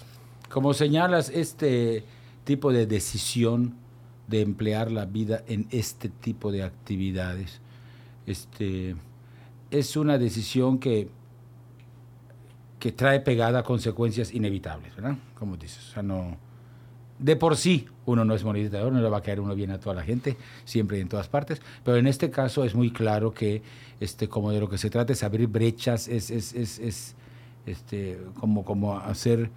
Como 0.50 0.74
señalas, 0.74 1.30
este 1.30 2.04
tipo 2.44 2.72
de 2.72 2.86
decisión 2.86 3.74
de 4.28 4.40
emplear 4.40 4.90
la 4.90 5.04
vida 5.04 5.42
en 5.46 5.66
este 5.70 6.08
tipo 6.08 6.50
de 6.50 6.62
actividades, 6.62 7.60
este, 8.26 8.96
es 9.70 9.96
una 9.96 10.18
decisión 10.18 10.78
que, 10.78 11.08
que 12.78 12.92
trae 12.92 13.20
pegada 13.20 13.62
consecuencias 13.62 14.32
inevitables, 14.32 14.94
¿verdad? 14.94 15.16
Como 15.38 15.56
dices, 15.56 15.90
o 15.90 15.92
sea, 15.92 16.02
no... 16.02 16.38
De 17.18 17.34
por 17.34 17.56
sí, 17.56 17.86
uno 18.06 18.24
no 18.24 18.34
es 18.34 18.44
oro, 18.44 18.90
no 18.90 19.00
le 19.00 19.08
va 19.08 19.18
a 19.18 19.22
caer 19.22 19.40
uno 19.40 19.54
bien 19.54 19.70
a 19.70 19.78
toda 19.78 19.94
la 19.94 20.02
gente, 20.02 20.36
siempre 20.64 20.98
y 20.98 21.00
en 21.00 21.08
todas 21.08 21.28
partes, 21.28 21.60
pero 21.84 21.96
en 21.98 22.06
este 22.06 22.30
caso 22.30 22.64
es 22.64 22.74
muy 22.74 22.90
claro 22.90 23.32
que, 23.32 23.62
este, 24.00 24.28
como 24.28 24.52
de 24.52 24.60
lo 24.60 24.68
que 24.68 24.78
se 24.78 24.90
trata 24.90 25.12
es 25.12 25.22
abrir 25.22 25.48
brechas, 25.48 26.08
es, 26.08 26.30
es, 26.30 26.54
es, 26.54 26.78
es, 26.78 27.14
este, 27.66 28.18
como, 28.38 28.64
como 28.64 28.98
hacer, 28.98 29.50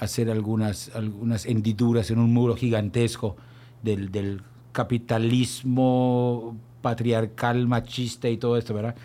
hacer 0.00 0.30
algunas, 0.30 0.90
algunas 0.94 1.46
hendiduras 1.46 2.10
en 2.10 2.18
un 2.18 2.32
muro 2.32 2.56
gigantesco 2.56 3.36
del, 3.82 4.10
del 4.10 4.42
capitalismo 4.72 6.56
patriarcal, 6.80 7.68
machista 7.68 8.28
y 8.28 8.38
todo 8.38 8.56
esto, 8.56 8.74
¿verdad? 8.74 8.96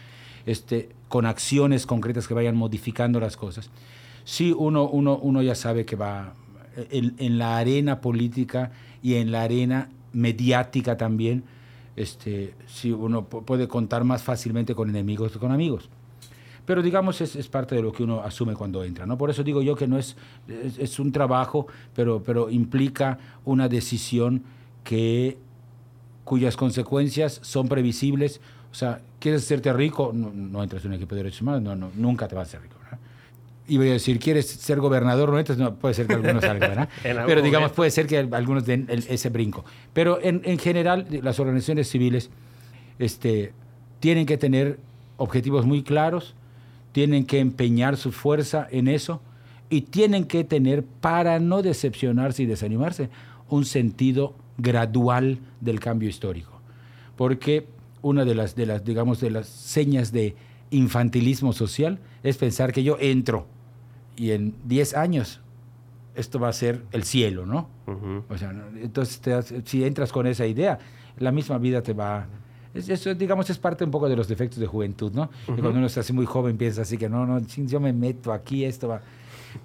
Este, 0.46 0.90
con 1.10 1.26
acciones 1.26 1.86
concretas 1.86 2.28
que 2.28 2.34
vayan 2.34 2.56
modificando 2.56 3.20
las 3.20 3.36
cosas. 3.36 3.70
Sí, 4.24 4.54
uno, 4.58 4.88
uno, 4.88 5.18
uno 5.18 5.42
ya 5.42 5.56
sabe 5.56 5.86
que 5.86 5.96
va 5.96 6.34
en, 6.90 7.38
la 7.38 7.58
arena 7.58 8.02
política 8.02 8.72
y 9.02 9.16
en 9.16 9.32
la 9.32 9.44
arena 9.44 9.90
mediática 10.14 10.98
también, 10.98 11.44
este, 11.96 12.54
sí, 12.68 12.92
uno 12.92 13.28
pu- 13.30 13.44
puede 13.44 13.68
contar 13.68 14.04
más 14.04 14.24
fácilmente 14.24 14.76
con 14.76 14.90
enemigos 14.90 15.32
que 15.32 15.40
con 15.40 15.52
amigos. 15.52 15.90
Pero 16.66 16.82
digamos, 16.82 17.22
es, 17.22 17.36
es 17.36 17.48
parte 17.48 17.76
de 17.76 17.82
lo 17.82 17.94
que 17.94 18.04
uno 18.04 18.22
asume 18.22 18.54
cuando 18.54 18.84
entra, 18.84 19.06
¿no? 19.06 19.18
Por 19.18 19.30
eso 19.30 19.42
digo 19.42 19.62
yo 19.62 19.76
que 19.76 19.88
no 19.88 19.98
es, 19.98 20.18
es, 20.78 21.00
un 21.00 21.14
trabajo, 21.14 21.66
pero, 21.96 22.22
pero 22.22 22.50
implica 22.50 23.18
una 23.46 23.70
decisión 23.70 24.44
que, 24.84 25.38
cuyas 26.26 26.58
consecuencias 26.58 27.40
son 27.42 27.70
previsibles. 27.70 28.42
O 28.70 28.76
sea, 28.76 29.00
¿quieres 29.20 29.44
hacerte 29.44 29.72
rico? 29.72 30.12
No, 30.14 30.62
entras 30.62 30.84
en 30.84 30.90
un 30.92 30.96
equipo 30.96 31.16
de 31.16 31.24
derechos 31.24 31.42
humanos, 31.42 31.62
no, 31.62 31.76
no, 31.76 31.90
nunca 31.96 32.28
te 32.28 32.36
vas 32.36 32.48
a 32.48 32.50
hacer 32.50 32.62
rico, 32.64 32.76
voy 33.76 33.90
a 33.90 33.94
decir, 33.94 34.18
¿quieres 34.20 34.46
ser 34.48 34.80
gobernador? 34.80 35.30
No 35.30 35.40
entras, 35.40 35.58
no, 35.58 35.76
puede 35.76 35.94
ser 35.94 36.08
que 36.08 36.14
algunos 36.14 36.42
salgan, 36.44 36.70
¿verdad? 36.70 36.90
Pero 37.26 37.42
digamos, 37.42 37.74
puede 37.74 37.92
ser 37.92 38.08
que 38.08 38.18
algunos 38.20 38.66
den 38.66 38.86
el- 38.88 39.04
ese 39.10 39.28
brinco. 39.30 39.66
Pero 39.92 40.20
en, 40.24 40.42
en 40.46 40.58
general, 40.58 41.06
las 41.22 41.40
organizaciones 41.42 41.90
civiles 41.90 42.30
este, 43.00 43.52
tienen 44.00 44.26
que 44.26 44.38
tener 44.38 44.80
objetivos 45.18 45.66
muy 45.66 45.84
claros, 45.84 46.36
tienen 46.94 47.26
que 47.26 47.40
empeñar 47.40 47.98
su 47.98 48.12
fuerza 48.12 48.68
en 48.72 48.88
eso 48.88 49.22
y 49.70 49.82
tienen 49.82 50.24
que 50.24 50.44
tener, 50.46 50.84
para 50.84 51.40
no 51.40 51.62
decepcionarse 51.62 52.44
y 52.44 52.46
desanimarse, 52.46 53.10
un 53.50 53.66
sentido 53.66 54.34
gradual 54.58 55.40
del 55.60 55.80
cambio 55.80 56.08
histórico. 56.08 56.62
Porque 57.18 57.68
una 58.02 58.24
de 58.24 58.36
las, 58.36 58.56
de 58.56 58.66
las, 58.66 58.86
digamos, 58.86 59.20
de 59.20 59.32
las 59.32 59.48
señas 59.48 60.12
de 60.12 60.36
infantilismo 60.72 61.54
social 61.54 62.00
es 62.24 62.38
pensar 62.38 62.72
que 62.74 62.84
yo 62.84 62.98
entro 63.00 63.48
y 64.18 64.32
en 64.32 64.54
10 64.66 64.96
años 64.96 65.40
esto 66.16 66.40
va 66.40 66.50
a 66.50 66.54
ser 66.54 66.84
el 66.92 67.04
cielo, 67.04 67.46
¿no? 67.46 67.70
Ujú. 67.86 68.24
O 68.30 68.38
sea, 68.38 68.52
entonces 68.82 69.22
te 69.22 69.62
si 69.66 69.84
entras 69.86 70.12
con 70.12 70.26
esa 70.28 70.46
idea, 70.48 70.80
la 71.20 71.32
misma 71.32 71.58
vida 71.60 71.82
te 71.84 71.94
va... 71.94 72.26
es- 72.74 72.90
Eso, 72.90 73.14
digamos, 73.14 73.50
es 73.52 73.58
parte 73.60 73.84
un 73.84 73.92
poco 73.92 74.10
de 74.10 74.16
los 74.16 74.28
defectos 74.28 74.58
de 74.60 74.66
juventud, 74.68 75.12
¿no? 75.14 75.30
Que 75.46 75.54
cuando 75.62 75.78
uno 75.78 75.86
está 75.86 76.00
así 76.02 76.14
muy 76.14 76.26
joven 76.26 76.58
piensa 76.58 76.82
así 76.82 76.98
que 76.98 77.08
no, 77.08 77.26
no, 77.26 77.40
yo 77.46 77.80
me 77.80 77.94
meto 77.94 78.34
aquí, 78.34 78.66
esto 78.66 78.88
va... 78.88 79.02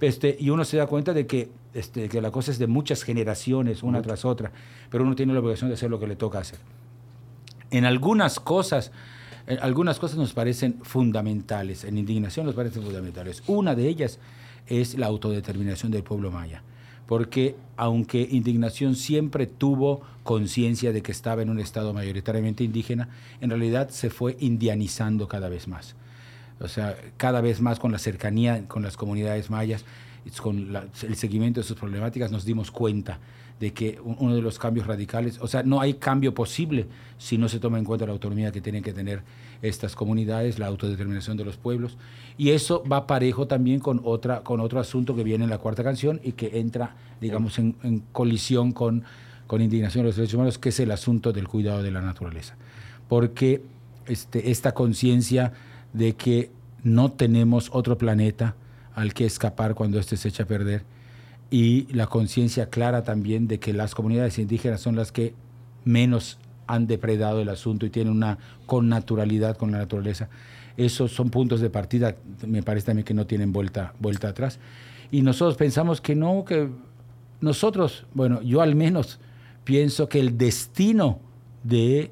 Este, 0.01 0.37
y 0.39 0.49
uno 0.51 0.65
se 0.65 0.77
da 0.77 0.87
cuenta 0.87 1.12
de 1.12 1.27
que, 1.27 1.51
este, 1.74 2.09
que 2.09 2.20
la 2.20 2.31
cosa 2.31 2.51
es 2.51 2.59
de 2.59 2.66
muchas 2.66 3.03
generaciones, 3.03 3.83
una 3.83 4.01
tras 4.03 4.24
otra, 4.24 4.53
pero 4.91 5.05
uno 5.05 5.15
tiene 5.16 5.33
la 5.35 5.41
obligación 5.41 5.69
de 5.70 5.74
hacer 5.74 5.91
lo 5.91 5.99
que 5.99 6.07
le 6.07 6.16
toca 6.16 6.39
hacer. 6.39 6.59
En 7.70 7.85
algunas 7.87 8.39
cosas, 8.41 8.93
en 9.47 9.59
algunas 9.61 9.99
cosas 9.99 10.19
nos 10.19 10.33
parecen 10.35 10.79
fundamentales, 10.83 11.85
en 11.85 11.99
indignación 11.99 12.47
nos 12.47 12.55
parecen 12.55 12.83
fundamentales. 12.83 13.43
Una 13.47 13.74
de 13.74 13.89
ellas 13.89 14.19
es 14.66 14.97
la 14.97 15.06
autodeterminación 15.06 15.93
del 15.93 16.02
pueblo 16.02 16.30
maya, 16.30 16.62
porque 17.06 17.56
aunque 17.76 18.26
indignación 18.30 18.94
siempre 18.94 19.47
tuvo 19.47 20.02
conciencia 20.22 20.93
de 20.93 21.02
que 21.02 21.12
estaba 21.12 21.43
en 21.43 21.51
un 21.51 21.59
estado 21.59 21.93
mayoritariamente 21.93 22.64
indígena, 22.64 23.09
en 23.40 23.51
realidad 23.51 23.90
se 23.90 24.09
fue 24.10 24.36
indianizando 24.40 25.28
cada 25.28 25.48
vez 25.48 25.68
más. 25.68 25.94
O 26.60 26.68
sea, 26.68 26.97
cada 27.16 27.40
vez 27.40 27.60
más 27.60 27.80
con 27.80 27.90
la 27.90 27.98
cercanía 27.98 28.66
con 28.68 28.82
las 28.82 28.97
comunidades 28.97 29.51
mayas, 29.51 29.84
con 30.40 30.76
el 31.02 31.16
seguimiento 31.16 31.60
de 31.60 31.66
sus 31.66 31.76
problemáticas, 31.76 32.30
nos 32.30 32.44
dimos 32.44 32.70
cuenta 32.70 33.18
de 33.59 33.72
que 33.72 33.98
un- 34.05 34.16
uno 34.20 34.34
de 34.36 34.43
los 34.43 34.59
cambios 34.60 34.86
radicales, 34.86 35.39
o 35.40 35.48
sea, 35.48 35.64
no 35.64 35.80
hay 35.80 35.94
cambio 35.94 36.32
posible 36.34 36.86
si 37.18 37.36
no 37.39 37.48
se 37.48 37.59
toma 37.59 37.78
en 37.78 37.84
cuenta 37.84 38.06
la 38.06 38.12
autonomía 38.12 38.52
que 38.52 38.60
tienen 38.60 38.82
que 38.84 38.93
tener 38.93 39.22
estas 39.62 39.94
comunidades, 39.94 40.59
la 40.59 40.66
autodeterminación 40.66 41.36
de 41.36 41.44
los 41.44 41.56
pueblos. 41.56 41.97
Y 42.36 42.51
eso 42.51 42.82
va 42.90 43.06
parejo 43.06 43.47
también 43.47 43.80
con, 43.80 44.01
otra, 44.05 44.43
con 44.43 44.60
otro 44.60 44.80
asunto 44.80 45.14
que 45.14 45.22
viene 45.22 45.44
en 45.44 45.51
la 45.51 45.59
cuarta 45.59 45.84
canción 45.84 46.20
y 46.22 46.32
que 46.32 46.59
entra, 46.59 46.97
digamos, 47.20 47.59
en, 47.59 48.02
colisión 48.12 48.72
con, 48.72 49.05
con 49.47 49.62
indignación 49.62 50.02
de 50.02 50.09
los 50.09 50.16
derechos 50.16 50.34
humanos, 50.34 50.59
que 50.59 50.70
es 50.70 50.80
el 50.80 50.90
asunto 50.90 51.32
del 51.32 51.48
cuidado 51.48 51.82
de 51.82 51.93
la 51.93 52.02
naturaleza. 52.02 52.56
Porque 53.09 53.62
este, 54.06 54.51
esta 54.51 54.72
conciencia 54.72 55.52
de 55.93 56.14
que 56.14 56.51
no 56.82 57.12
tenemos 57.12 57.70
otro 57.72 57.97
planeta 57.97 58.56
al 58.94 59.14
que 59.14 59.24
escapar 59.24 59.74
cuando 59.74 59.98
éste 59.98 60.16
se 60.16 60.28
echa 60.28 60.43
a 60.43 60.47
perder 60.47 60.84
y 61.52 61.86
la 61.93 62.06
conciencia 62.06 62.70
clara 62.70 63.05
también 63.05 63.47
de 63.47 63.60
que 63.60 63.74
las 63.74 63.94
comunidades 63.94 64.39
indígenas 64.39 64.80
son 64.80 64.97
las 64.97 65.12
que 65.12 65.34
menos 65.84 66.39
han 66.73 66.86
depredado 66.86 67.43
el 67.43 67.51
asunto 67.51 67.85
y 67.85 67.90
tienen 67.90 68.15
una 68.15 68.39
connaturalidad 68.65 69.59
con 69.59 69.73
la 69.73 69.78
naturaleza. 69.78 70.31
Esos 70.78 71.12
son 71.12 71.28
puntos 71.28 71.61
de 71.61 71.69
partida, 71.69 72.16
me 72.47 72.62
parece 72.62 72.86
también 72.86 73.05
que 73.05 73.12
no 73.12 73.27
tienen 73.27 73.53
vuelta, 73.53 73.93
vuelta 73.99 74.28
atrás. 74.28 74.59
Y 75.11 75.20
nosotros 75.20 75.59
pensamos 75.59 76.01
que 76.01 76.15
no, 76.15 76.47
que 76.47 76.70
nosotros, 77.43 78.07
bueno, 78.15 78.40
yo 78.40 78.62
al 78.62 78.74
menos 78.74 79.20
pienso 79.65 80.09
que 80.09 80.19
el 80.19 80.39
destino 80.39 81.20
de 81.62 82.11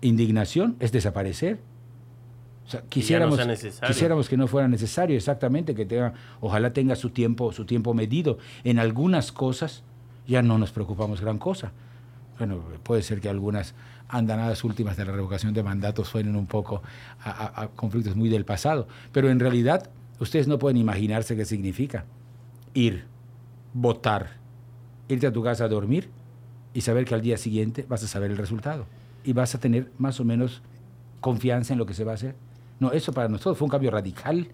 indignación 0.00 0.76
es 0.80 0.90
desaparecer. 0.90 1.58
O 2.66 2.70
sea, 2.70 2.80
quisiéramos, 2.88 3.46
necesario. 3.46 3.86
quisiéramos 3.92 4.30
que 4.30 4.38
no 4.38 4.46
fuera 4.46 4.66
necesario, 4.66 5.14
exactamente, 5.14 5.74
que 5.74 5.84
tenga, 5.84 6.14
ojalá 6.40 6.72
tenga 6.72 6.96
su 6.96 7.10
tiempo, 7.10 7.52
su 7.52 7.66
tiempo 7.66 7.92
medido. 7.92 8.38
En 8.64 8.78
algunas 8.78 9.30
cosas 9.30 9.82
ya 10.26 10.40
no 10.40 10.56
nos 10.56 10.72
preocupamos 10.72 11.20
gran 11.20 11.36
cosa. 11.36 11.72
Bueno, 12.38 12.60
puede 12.82 13.02
ser 13.02 13.20
que 13.20 13.28
algunas 13.28 13.74
andanadas 14.08 14.64
últimas 14.64 14.96
de 14.96 15.04
la 15.04 15.12
revocación 15.12 15.54
de 15.54 15.62
mandatos 15.62 16.08
suenen 16.08 16.36
un 16.36 16.46
poco 16.46 16.82
a, 17.22 17.30
a- 17.30 17.62
a 17.62 17.68
conflictos 17.68 18.16
muy 18.16 18.28
del 18.28 18.44
pasado, 18.44 18.86
pero 19.12 19.30
en 19.30 19.40
realidad 19.40 19.88
ustedes 20.20 20.48
no 20.48 20.58
pueden 20.58 20.76
imaginarse 20.76 21.36
qué 21.36 21.44
significa 21.44 22.04
ir, 22.74 23.04
votar, 23.72 24.30
irte 25.08 25.26
a 25.26 25.32
tu 25.32 25.42
casa 25.42 25.64
a 25.64 25.68
dormir 25.68 26.10
y 26.72 26.80
saber 26.80 27.04
que 27.04 27.14
al 27.14 27.20
día 27.22 27.36
siguiente 27.38 27.86
vas 27.88 28.02
a 28.02 28.08
saber 28.08 28.30
el 28.30 28.36
resultado 28.36 28.86
y 29.24 29.32
vas 29.32 29.54
a 29.54 29.60
tener 29.60 29.90
más 29.98 30.18
o 30.20 30.24
menos 30.24 30.60
confianza 31.20 31.72
en 31.72 31.78
lo 31.78 31.86
que 31.86 31.94
se 31.94 32.04
va 32.04 32.12
a 32.12 32.14
hacer. 32.16 32.34
No, 32.80 32.90
eso 32.92 33.12
para 33.12 33.28
nosotros 33.28 33.56
fue 33.56 33.66
un 33.66 33.70
cambio 33.70 33.90
radical. 33.90 34.48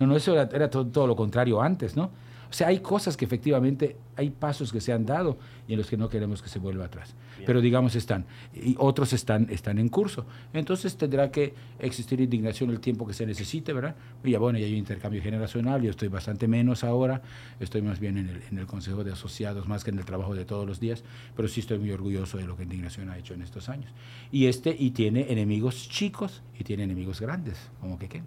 No, 0.00 0.06
no, 0.08 0.16
eso 0.16 0.32
era, 0.32 0.48
era 0.52 0.68
todo, 0.68 0.86
todo 0.86 1.06
lo 1.06 1.14
contrario 1.16 1.62
antes, 1.62 1.96
¿no? 1.96 2.10
O 2.52 2.54
sea, 2.54 2.68
hay 2.68 2.80
cosas 2.80 3.16
que 3.16 3.24
efectivamente, 3.24 3.96
hay 4.14 4.28
pasos 4.28 4.70
que 4.70 4.82
se 4.82 4.92
han 4.92 5.06
dado 5.06 5.38
y 5.66 5.72
en 5.72 5.78
los 5.78 5.88
que 5.88 5.96
no 5.96 6.10
queremos 6.10 6.42
que 6.42 6.50
se 6.50 6.58
vuelva 6.58 6.84
atrás. 6.84 7.14
Pero 7.46 7.62
digamos 7.62 7.96
están, 7.96 8.26
y 8.52 8.76
otros 8.78 9.14
están, 9.14 9.48
están 9.48 9.78
en 9.78 9.88
curso. 9.88 10.26
Entonces 10.52 10.98
tendrá 10.98 11.30
que 11.30 11.54
existir 11.78 12.20
indignación 12.20 12.68
el 12.68 12.78
tiempo 12.78 13.06
que 13.06 13.14
se 13.14 13.24
necesite, 13.24 13.72
¿verdad? 13.72 13.96
Y 14.22 14.32
ya 14.32 14.38
bueno, 14.38 14.58
ya 14.58 14.66
hay 14.66 14.72
un 14.72 14.80
intercambio 14.80 15.22
generacional, 15.22 15.80
yo 15.80 15.88
estoy 15.88 16.08
bastante 16.08 16.46
menos 16.46 16.84
ahora, 16.84 17.22
estoy 17.58 17.80
más 17.80 17.98
bien 18.00 18.18
en 18.18 18.28
el, 18.28 18.42
en 18.50 18.58
el 18.58 18.66
Consejo 18.66 19.02
de 19.02 19.12
Asociados, 19.12 19.66
más 19.66 19.82
que 19.82 19.88
en 19.88 19.98
el 19.98 20.04
trabajo 20.04 20.34
de 20.34 20.44
todos 20.44 20.66
los 20.66 20.78
días, 20.78 21.04
pero 21.34 21.48
sí 21.48 21.60
estoy 21.60 21.78
muy 21.78 21.90
orgulloso 21.90 22.36
de 22.36 22.44
lo 22.44 22.54
que 22.54 22.64
indignación 22.64 23.08
ha 23.08 23.16
hecho 23.16 23.32
en 23.32 23.40
estos 23.40 23.70
años. 23.70 23.90
Y 24.30 24.44
este, 24.44 24.76
y 24.78 24.90
tiene 24.90 25.32
enemigos 25.32 25.88
chicos 25.88 26.42
y 26.58 26.64
tiene 26.64 26.82
enemigos 26.82 27.18
grandes, 27.18 27.70
como 27.80 27.98
que 27.98 28.10
qué. 28.10 28.22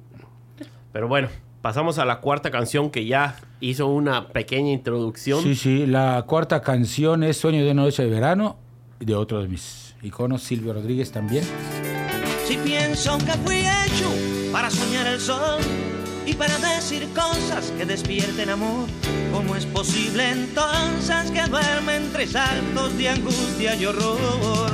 Pero 0.91 1.07
bueno, 1.07 1.27
pasamos 1.65 1.97
a 1.97 2.05
la 2.05 2.19
cuarta 2.19 2.51
canción 2.51 2.91
que 2.91 3.07
ya 3.07 3.37
hizo 3.59 3.87
una 3.87 4.27
pequeña 4.27 4.71
introducción. 4.71 5.41
Sí, 5.41 5.55
sí, 5.55 5.87
la 5.87 6.23
cuarta 6.27 6.61
canción 6.61 7.23
es 7.23 7.37
Sueño 7.37 7.65
de 7.65 7.71
una 7.71 7.81
noche 7.81 8.03
de 8.03 8.09
verano, 8.11 8.57
de 8.99 9.15
otro 9.15 9.41
de 9.41 9.47
mis 9.47 9.95
iconos, 10.03 10.43
Silvio 10.43 10.73
Rodríguez 10.73 11.11
también. 11.11 11.43
Si 12.45 12.57
pienso 12.57 13.17
que 13.17 13.31
fui 13.43 13.61
hecho 13.61 14.11
para 14.51 14.69
soñar 14.69 15.07
el 15.07 15.19
sol 15.19 15.59
y 16.27 16.35
para 16.35 16.55
decir 16.59 17.07
cosas 17.15 17.73
que 17.75 17.83
despierten 17.83 18.51
amor, 18.51 18.87
¿cómo 19.33 19.55
es 19.55 19.65
posible 19.65 20.29
entonces 20.29 21.31
que 21.31 21.49
duerme 21.49 21.95
entre 21.95 22.27
saltos 22.27 22.95
de 22.95 23.09
angustia 23.09 23.75
y 23.75 23.87
horror? 23.87 24.69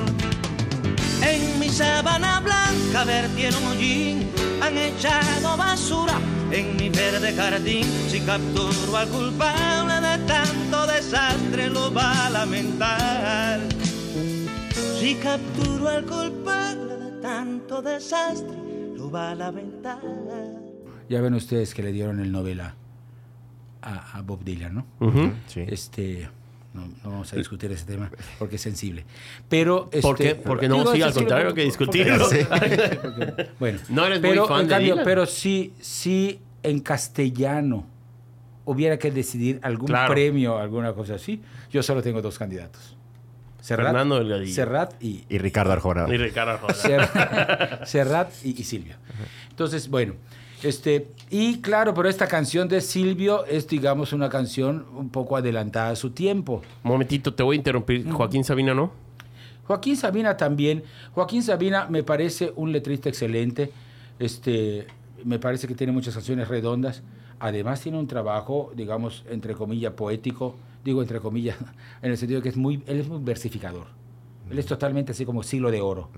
En 1.23 1.57
mi 1.71 1.77
sábana 1.77 2.41
blanca 2.41 3.05
vertieron 3.05 3.63
hollín, 3.63 4.29
han 4.61 4.77
echado 4.77 5.55
basura 5.55 6.19
en 6.51 6.75
mi 6.75 6.89
verde 6.89 7.33
jardín. 7.33 7.85
Si 8.09 8.19
capturo 8.19 8.97
al 8.97 9.07
culpable 9.07 10.01
de 10.01 10.17
tanto 10.25 10.85
desastre, 10.87 11.69
lo 11.69 11.93
va 11.93 12.27
a 12.27 12.29
lamentar. 12.29 13.61
Si 14.99 15.15
capturo 15.15 15.87
al 15.87 16.05
culpable 16.05 16.97
de 16.97 17.21
tanto 17.21 17.81
desastre, 17.81 18.57
lo 18.97 19.09
va 19.09 19.31
a 19.31 19.35
lamentar. 19.35 20.01
Ya 21.07 21.21
ven 21.21 21.33
ustedes 21.35 21.73
que 21.73 21.83
le 21.83 21.93
dieron 21.93 22.19
el 22.19 22.33
novela 22.33 22.75
a, 23.81 24.17
a 24.17 24.21
Bob 24.21 24.43
Dylan, 24.43 24.75
¿no? 24.75 24.85
Sí. 25.47 25.63
Este, 25.67 26.29
no, 26.73 26.85
no 26.87 27.09
vamos 27.09 27.31
a 27.33 27.35
discutir 27.35 27.71
ese 27.71 27.85
tema 27.85 28.09
porque 28.39 28.55
es 28.55 28.61
sensible. 28.61 29.03
Pero, 29.49 29.89
¿Por 30.01 30.15
este, 30.21 30.23
qué? 30.23 30.35
Porque 30.35 30.69
no, 30.69 30.79
digo, 30.79 30.93
sí, 30.93 31.01
al 31.01 31.13
contrario, 31.13 31.47
porque- 31.49 31.61
que 31.61 31.65
discutirlo. 31.65 32.27
porque- 32.29 33.49
bueno, 33.59 33.79
No 33.89 34.05
eres 34.05 34.21
muy 34.21 34.29
pero, 34.29 34.47
fan 34.47 34.61
en 34.61 34.67
de 34.67 34.73
cambio. 34.73 34.97
Pero 35.03 35.25
sí, 35.25 35.73
sí, 35.81 36.39
en 36.63 36.79
castellano 36.79 37.85
hubiera 38.65 38.97
que 38.97 39.11
decidir 39.11 39.59
algún 39.63 39.87
Claro. 39.87 40.13
premio, 40.13 40.57
alguna 40.59 40.93
cosa 40.93 41.15
así. 41.15 41.41
Yo 41.71 41.83
solo 41.83 42.01
tengo 42.01 42.21
dos 42.21 42.37
candidatos. 42.39 42.95
Serrat, 43.59 43.87
Fernando 43.87 44.17
Delgadillo. 44.17 44.53
Serrat 44.55 44.93
y, 45.03 45.23
Y 45.29 45.37
Ricardo 45.37 45.71
Arjona. 45.73 46.05
Y 46.09 46.17
Ricardo 46.17 46.51
Arjona. 46.53 47.81
Serrat 47.85 48.31
y, 48.43 48.59
y 48.59 48.63
Silvio. 48.63 48.95
Entonces, 49.49 49.87
bueno, 49.89 50.13
este, 50.63 51.07
y 51.29 51.59
claro, 51.61 51.93
pero 51.93 52.07
esta 52.07 52.27
canción 52.27 52.67
de 52.67 52.81
Silvio 52.81 53.45
es, 53.45 53.67
digamos, 53.67 54.13
una 54.13 54.29
canción 54.29 54.85
un 54.95 55.09
poco 55.09 55.35
adelantada 55.35 55.89
a 55.89 55.95
su 55.95 56.11
tiempo. 56.11 56.61
Momentito, 56.83 57.33
te 57.33 57.41
voy 57.41 57.55
a 57.55 57.57
interrumpir. 57.57 58.09
Joaquín 58.11 58.43
Sabina, 58.43 58.73
¿no? 58.73 58.91
Joaquín 59.65 59.97
Sabina 59.97 60.37
también. 60.37 60.83
Joaquín 61.13 61.41
Sabina 61.41 61.87
me 61.89 62.03
parece 62.03 62.53
un 62.55 62.71
letrista 62.71 63.09
excelente. 63.09 63.71
Este, 64.19 64.85
me 65.23 65.39
parece 65.39 65.67
que 65.67 65.73
tiene 65.73 65.93
muchas 65.93 66.13
canciones 66.13 66.47
redondas. 66.47 67.01
Además 67.39 67.81
tiene 67.81 67.97
un 67.97 68.07
trabajo, 68.07 68.71
digamos, 68.75 69.23
entre 69.29 69.55
comillas, 69.55 69.93
poético. 69.93 70.55
Digo 70.83 71.01
entre 71.01 71.19
comillas, 71.19 71.57
en 72.01 72.11
el 72.11 72.17
sentido 72.17 72.39
de 72.39 72.43
que 72.43 72.49
es 72.49 72.57
muy, 72.57 72.83
él 72.85 72.99
es 72.99 73.07
muy 73.07 73.19
versificador. 73.23 73.87
Él 74.51 74.59
es 74.59 74.65
totalmente 74.65 75.11
así 75.13 75.25
como 75.25 75.43
siglo 75.43 75.71
de 75.71 75.81
oro. 75.81 76.09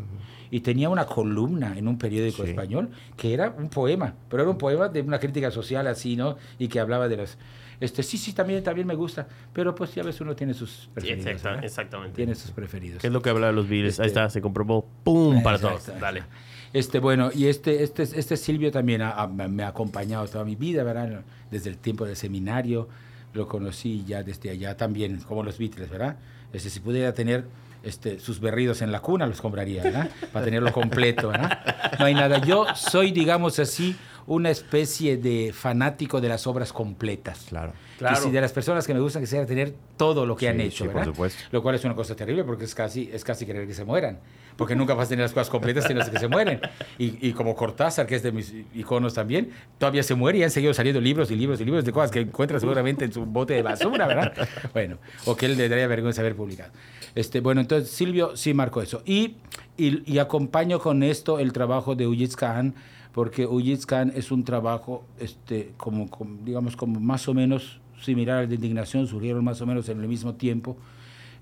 Y 0.51 0.59
tenía 0.59 0.89
una 0.89 1.05
columna 1.05 1.77
en 1.77 1.87
un 1.87 1.97
periódico 1.97 2.43
Sí. 2.43 2.49
español 2.49 2.89
que 3.17 3.33
era 3.33 3.55
un 3.57 3.69
poema, 3.69 4.13
pero 4.29 4.43
era 4.43 4.51
un 4.51 4.57
poema 4.57 4.87
de 4.89 5.01
una 5.01 5.19
crítica 5.19 5.49
social 5.51 5.87
así, 5.87 6.15
¿no? 6.15 6.37
Y 6.59 6.67
que 6.67 6.79
hablaba 6.79 7.07
de 7.07 7.17
los... 7.17 7.37
Este, 7.79 8.03
sí, 8.03 8.17
sí, 8.17 8.33
también, 8.33 8.63
también 8.63 8.87
me 8.87 8.95
gusta, 8.95 9.27
pero 9.51 9.73
pues 9.75 9.93
ya 9.95 10.03
ves, 10.03 10.21
uno 10.21 10.35
tiene 10.35 10.53
sus 10.53 10.69
Sí, 10.71 10.89
preferidos. 10.93 11.41
exactamente. 11.63 12.15
Tiene 12.15 12.35
sus 12.35 12.51
preferidos. 12.51 13.01
¿Qué 13.01 13.07
es 13.07 13.13
lo 13.13 13.21
que 13.21 13.29
habla 13.29 13.47
de 13.47 13.53
los 13.53 13.67
Beatles? 13.67 13.99
Ahí 13.99 14.07
Este- 14.07 14.19
está, 14.19 14.29
se 14.29 14.41
comprobó. 14.41 14.85
¡Pum! 15.03 15.41
Para 15.43 15.57
todos. 15.59 15.87
Dale. 15.99 16.23
Este, 16.71 16.99
bueno, 16.99 17.29
y 17.33 17.47
este, 17.47 17.83
este, 17.83 18.03
este 18.03 18.37
Silvio 18.37 18.71
también 18.71 19.01
ha- 19.01 19.11
ha- 19.11 19.27
me 19.27 19.63
ha 19.63 19.67
acompañado 19.69 20.27
toda 20.27 20.45
mi 20.45 20.55
vida, 20.55 20.83
¿verdad? 20.83 21.21
Desde 21.51 21.69
el 21.69 21.77
tiempo 21.77 22.05
del 22.05 22.15
seminario, 22.15 22.87
lo 23.33 23.47
conocí 23.47 24.03
ya 24.07 24.23
desde 24.23 24.51
allá 24.51 24.77
también, 24.77 25.17
como 25.21 25.43
los 25.43 25.57
Beatles, 25.57 25.89
¿verdad? 25.89 26.17
Este, 26.53 26.69
si 26.69 26.79
pudiera 26.79 27.13
tener 27.13 27.45
este, 27.83 28.19
sus 28.19 28.39
berridos 28.39 28.81
en 28.81 28.91
la 28.91 29.01
cuna, 29.01 29.27
los 29.27 29.41
compraría, 29.41 29.83
¿verdad? 29.83 30.09
Para 30.31 30.45
tenerlo 30.45 30.71
completo, 30.71 31.29
¿verdad? 31.29 31.59
No 31.99 32.05
hay 32.05 32.13
nada. 32.13 32.39
Yo 32.39 32.65
soy, 32.75 33.11
digamos 33.11 33.59
así, 33.59 33.95
una 34.25 34.49
especie 34.49 35.17
de 35.17 35.51
fanático 35.53 36.21
de 36.21 36.29
las 36.29 36.47
obras 36.47 36.71
completas. 36.73 37.45
Claro. 37.49 37.73
Claro. 37.97 38.15
Que 38.15 38.21
si 38.21 38.31
de 38.31 38.41
las 38.41 38.51
personas 38.51 38.87
que 38.87 38.93
me 38.93 38.99
gustan 38.99 39.21
quisiera 39.21 39.45
tener 39.45 39.73
todo 39.97 40.25
lo 40.25 40.35
que 40.35 40.45
Sí, 40.45 40.47
han 40.47 40.61
hecho, 40.61 40.85
sí, 40.85 40.89
por 40.89 41.05
supuesto. 41.05 41.43
Lo 41.51 41.61
cual 41.61 41.75
es 41.75 41.83
una 41.85 41.95
cosa 41.95 42.15
terrible 42.15 42.43
porque 42.43 42.65
es 42.65 42.73
casi, 42.75 43.09
es 43.13 43.23
casi 43.23 43.45
querer 43.45 43.67
que 43.67 43.73
se 43.73 43.85
mueran. 43.85 44.19
Porque 44.55 44.75
nunca 44.75 44.93
vas 44.93 45.07
a 45.07 45.09
tener 45.09 45.23
las 45.23 45.33
cosas 45.33 45.49
completas 45.49 45.85
sino 45.85 46.01
que 46.09 46.19
se 46.19 46.27
mueren. 46.27 46.61
Y, 46.97 47.27
y 47.27 47.33
como 47.33 47.55
Cortázar, 47.55 48.05
que 48.05 48.15
es 48.15 48.23
de 48.23 48.31
mis 48.31 48.53
iconos 48.73 49.13
también, 49.13 49.51
todavía 49.77 50.03
se 50.03 50.15
muere 50.15 50.39
y 50.39 50.43
han 50.43 50.51
seguido 50.51 50.73
saliendo 50.73 51.01
libros 51.01 51.31
y 51.31 51.35
libros 51.35 51.59
y 51.61 51.65
libros 51.65 51.85
de 51.85 51.91
cosas 51.91 52.11
que 52.11 52.21
encuentra 52.21 52.59
seguramente 52.59 53.05
en 53.05 53.13
su 53.13 53.25
bote 53.25 53.53
de 53.53 53.61
basura, 53.61 54.07
¿verdad? 54.07 54.33
Bueno, 54.73 54.97
o 55.25 55.35
que 55.35 55.47
él 55.47 55.57
le 55.57 55.69
daría 55.69 55.87
vergüenza 55.87 56.21
haber 56.21 56.35
publicado. 56.35 56.71
Este, 57.15 57.41
bueno, 57.41 57.61
entonces 57.61 57.89
Silvio 57.89 58.35
sí 58.35 58.53
marcó 58.53 58.81
eso. 58.81 59.01
Y, 59.05 59.35
y, 59.77 60.11
y 60.11 60.19
acompaño 60.19 60.79
con 60.79 61.03
esto 61.03 61.39
el 61.39 61.53
trabajo 61.53 61.95
de 61.95 62.07
Ujiz 62.07 62.35
Khan, 62.35 62.73
porque 63.13 63.45
Ujiz 63.45 63.85
Khan 63.85 64.11
es 64.15 64.31
un 64.31 64.43
trabajo, 64.43 65.05
este, 65.19 65.73
como, 65.77 66.09
como, 66.09 66.37
digamos, 66.43 66.75
como 66.75 66.99
más 66.99 67.27
o 67.27 67.33
menos 67.33 67.79
similar 68.01 68.39
al 68.39 68.49
de 68.49 68.55
Indignación, 68.55 69.07
surgieron 69.07 69.43
más 69.43 69.61
o 69.61 69.65
menos 69.65 69.87
en 69.89 70.01
el 70.01 70.07
mismo 70.07 70.33
tiempo. 70.33 70.77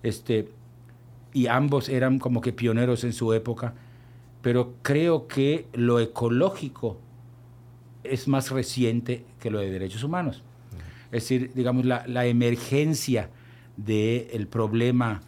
Este, 0.03 0.49
y 1.33 1.47
ambos 1.47 1.89
eran 1.89 2.19
como 2.19 2.41
que 2.41 2.53
pioneros 2.53 3.03
en 3.03 3.13
su 3.13 3.33
época, 3.33 3.73
pero 4.41 4.75
creo 4.81 5.27
que 5.27 5.67
lo 5.73 5.99
ecológico 5.99 6.97
es 8.03 8.27
más 8.27 8.51
reciente 8.51 9.25
que 9.39 9.51
lo 9.51 9.59
de 9.59 9.69
derechos 9.69 10.03
humanos. 10.03 10.43
Es 11.11 11.23
decir, 11.23 11.51
digamos, 11.53 11.85
la, 11.85 12.05
la 12.07 12.25
emergencia 12.25 13.29
del 13.77 14.47
problema 14.47 15.21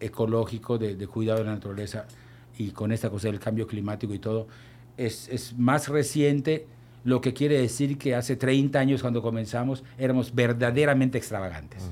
ecológico, 0.00 0.78
de, 0.78 0.94
de 0.94 1.06
cuidado 1.06 1.40
de 1.40 1.44
la 1.46 1.52
naturaleza 1.52 2.06
y 2.58 2.70
con 2.70 2.92
esta 2.92 3.10
cosa 3.10 3.28
del 3.28 3.40
cambio 3.40 3.66
climático 3.66 4.14
y 4.14 4.18
todo, 4.18 4.46
es, 4.96 5.28
es 5.28 5.56
más 5.58 5.88
reciente, 5.88 6.66
lo 7.04 7.20
que 7.20 7.32
quiere 7.34 7.60
decir 7.60 7.98
que 7.98 8.14
hace 8.14 8.36
30 8.36 8.78
años 8.78 9.02
cuando 9.02 9.22
comenzamos 9.22 9.84
éramos 9.98 10.34
verdaderamente 10.34 11.18
extravagantes. 11.18 11.90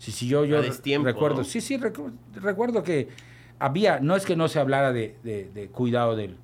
Sí, 0.00 0.12
sí, 0.12 0.26
yo, 0.26 0.46
yo 0.46 0.62
destiempo, 0.62 1.06
recuerdo, 1.06 1.38
¿no? 1.38 1.44
sí, 1.44 1.60
sí, 1.60 1.76
recu- 1.76 2.10
recuerdo 2.34 2.82
que 2.82 3.08
había, 3.58 4.00
no 4.00 4.16
es 4.16 4.24
que 4.24 4.34
no 4.34 4.48
se 4.48 4.58
hablara 4.58 4.92
de, 4.94 5.16
de- 5.22 5.50
de 5.54 5.68
cuidado 5.68 6.16
del, 6.16 6.36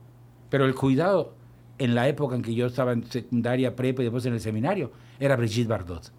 pero 0.51 0.67
el 0.67 0.75
cuidado 0.75 1.35
en 1.79 1.95
la 1.95 2.07
época 2.07 2.37
en 2.37 2.43
que 2.43 2.55
yo 2.55 2.67
estaba 2.67 2.93
en 2.93 3.05
secundaria, 3.11 3.75
prepa 3.75 4.03
y 4.03 4.05
después 4.05 4.27
en 4.27 4.35
el 4.35 4.41
seminario, 4.41 4.93
era 5.19 5.37
Brigitte 5.37 5.69
Bardot, 5.69 6.13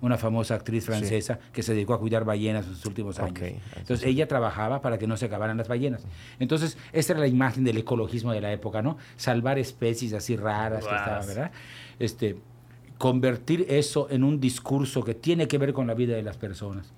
una 0.00 0.16
famosa 0.16 0.54
actriz 0.54 0.84
francesa 0.84 1.40
que 1.52 1.64
se 1.64 1.74
dedicó 1.74 1.94
a 1.94 1.98
cuidar 1.98 2.24
ballenas 2.24 2.66
en 2.68 2.74
sus 2.76 2.86
últimos 2.86 3.18
años. 3.18 3.34
Entonces 3.78 4.06
ella 4.06 4.28
trabajaba 4.28 4.80
para 4.80 4.96
que 4.96 5.08
no 5.08 5.16
se 5.16 5.26
acabaran 5.26 5.56
las 5.56 5.66
ballenas. 5.66 6.04
Entonces, 6.38 6.78
esta 6.92 7.14
era 7.14 7.20
la 7.20 7.26
imagen 7.26 7.64
del 7.64 7.78
ecologismo 7.78 8.30
de 8.32 8.40
la 8.40 8.52
época, 8.52 8.80
¿no? 8.82 8.96
Salvar 9.16 9.58
especies 9.58 10.12
así 10.12 10.36
raras 10.36 10.86
que 10.86 10.94
estaban, 10.94 11.12
Raras. 11.22 11.26
¿verdad? 11.26 11.50
Este, 11.98 12.36
convertir 12.98 13.66
eso 13.68 14.08
en 14.10 14.24
un 14.24 14.40
discurso 14.40 15.04
que 15.04 15.14
tiene 15.14 15.48
que 15.48 15.58
ver 15.58 15.72
con 15.72 15.86
la 15.86 15.94
vida 15.94 16.14
de 16.16 16.22
las 16.22 16.36
personas, 16.36 16.92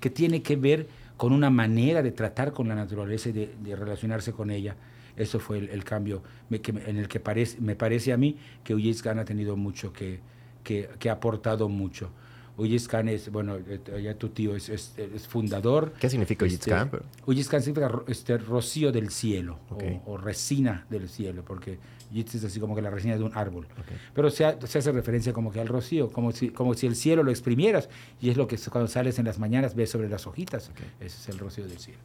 que 0.00 0.10
tiene 0.10 0.42
que 0.42 0.56
ver 0.56 0.86
con 1.16 1.32
una 1.32 1.50
manera 1.50 2.02
de 2.02 2.12
tratar 2.12 2.52
con 2.52 2.68
la 2.68 2.74
naturaleza 2.74 3.28
y 3.30 3.32
de, 3.32 3.54
de 3.62 3.76
relacionarse 3.76 4.32
con 4.32 4.50
ella. 4.50 4.76
Eso 5.16 5.38
fue 5.38 5.58
el, 5.58 5.68
el 5.70 5.84
cambio 5.84 6.22
me- 6.48 6.60
que 6.60 6.72
en 6.72 6.96
el 6.98 7.08
que 7.08 7.20
parece, 7.20 7.60
me 7.60 7.76
parece 7.76 8.12
a 8.12 8.16
mí 8.16 8.36
que 8.64 8.74
Ullez 8.74 9.00
Khan 9.02 9.18
ha 9.18 9.24
tenido 9.24 9.56
mucho 9.56 9.92
que, 9.92 10.20
que, 10.64 10.88
que 10.98 11.08
ha 11.08 11.14
aportado 11.14 11.68
mucho. 11.68 12.10
Ullez 12.56 12.86
Khan 12.88 13.08
es, 13.08 13.30
bueno, 13.30 13.56
eh, 13.56 13.80
ya 14.02 14.14
tu 14.16 14.28
tío 14.28 14.54
es, 14.56 14.68
es- 14.68 14.94
es 14.98 15.26
fundador. 15.28 15.92
¿Qué 16.00 16.08
significa 16.10 16.46
Este, 16.46 16.70
Khan? 16.70 16.90
Ullez 17.26 17.48
Khan 17.48 17.62
significa 17.62 18.02
este, 18.08 18.38
rocío 18.38 18.90
del 18.92 19.10
cielo 19.10 19.58
o- 19.70 19.74
Ok. 19.74 19.82
o, 20.06 20.16
resina 20.16 20.84
del 20.90 21.08
cielo, 21.08 21.44
porque 21.44 21.78
Yitz 22.14 22.36
es 22.36 22.44
así 22.44 22.60
como 22.60 22.74
que 22.74 22.80
la 22.80 22.88
resina 22.90 23.16
de 23.18 23.22
un 23.24 23.32
árbol. 23.36 23.66
Pero 24.14 24.30
se, 24.30 24.44
ha- 24.46 24.58
se 24.66 24.78
hace 24.78 24.92
referencia 24.92 25.32
como 25.34 25.50
que 25.52 25.60
al 25.60 25.68
rocío, 25.68 26.10
como 26.10 26.32
si, 26.32 26.48
como 26.50 26.72
si 26.74 26.86
el 26.86 26.96
cielo 26.96 27.22
lo 27.22 27.30
exprimieras 27.30 27.88
y 28.22 28.30
es 28.30 28.36
lo 28.38 28.46
que 28.46 28.56
cuando 28.70 28.88
sales 28.88 29.18
en 29.18 29.26
las 29.26 29.38
mañanas 29.38 29.74
ves 29.74 29.90
sobre 29.90 30.08
las 30.08 30.26
hojitas. 30.26 30.70
Ese 31.00 31.06
es 31.20 31.28
el 31.28 31.38
rocío 31.38 31.66
del 31.66 31.78
cielo. 31.78 31.98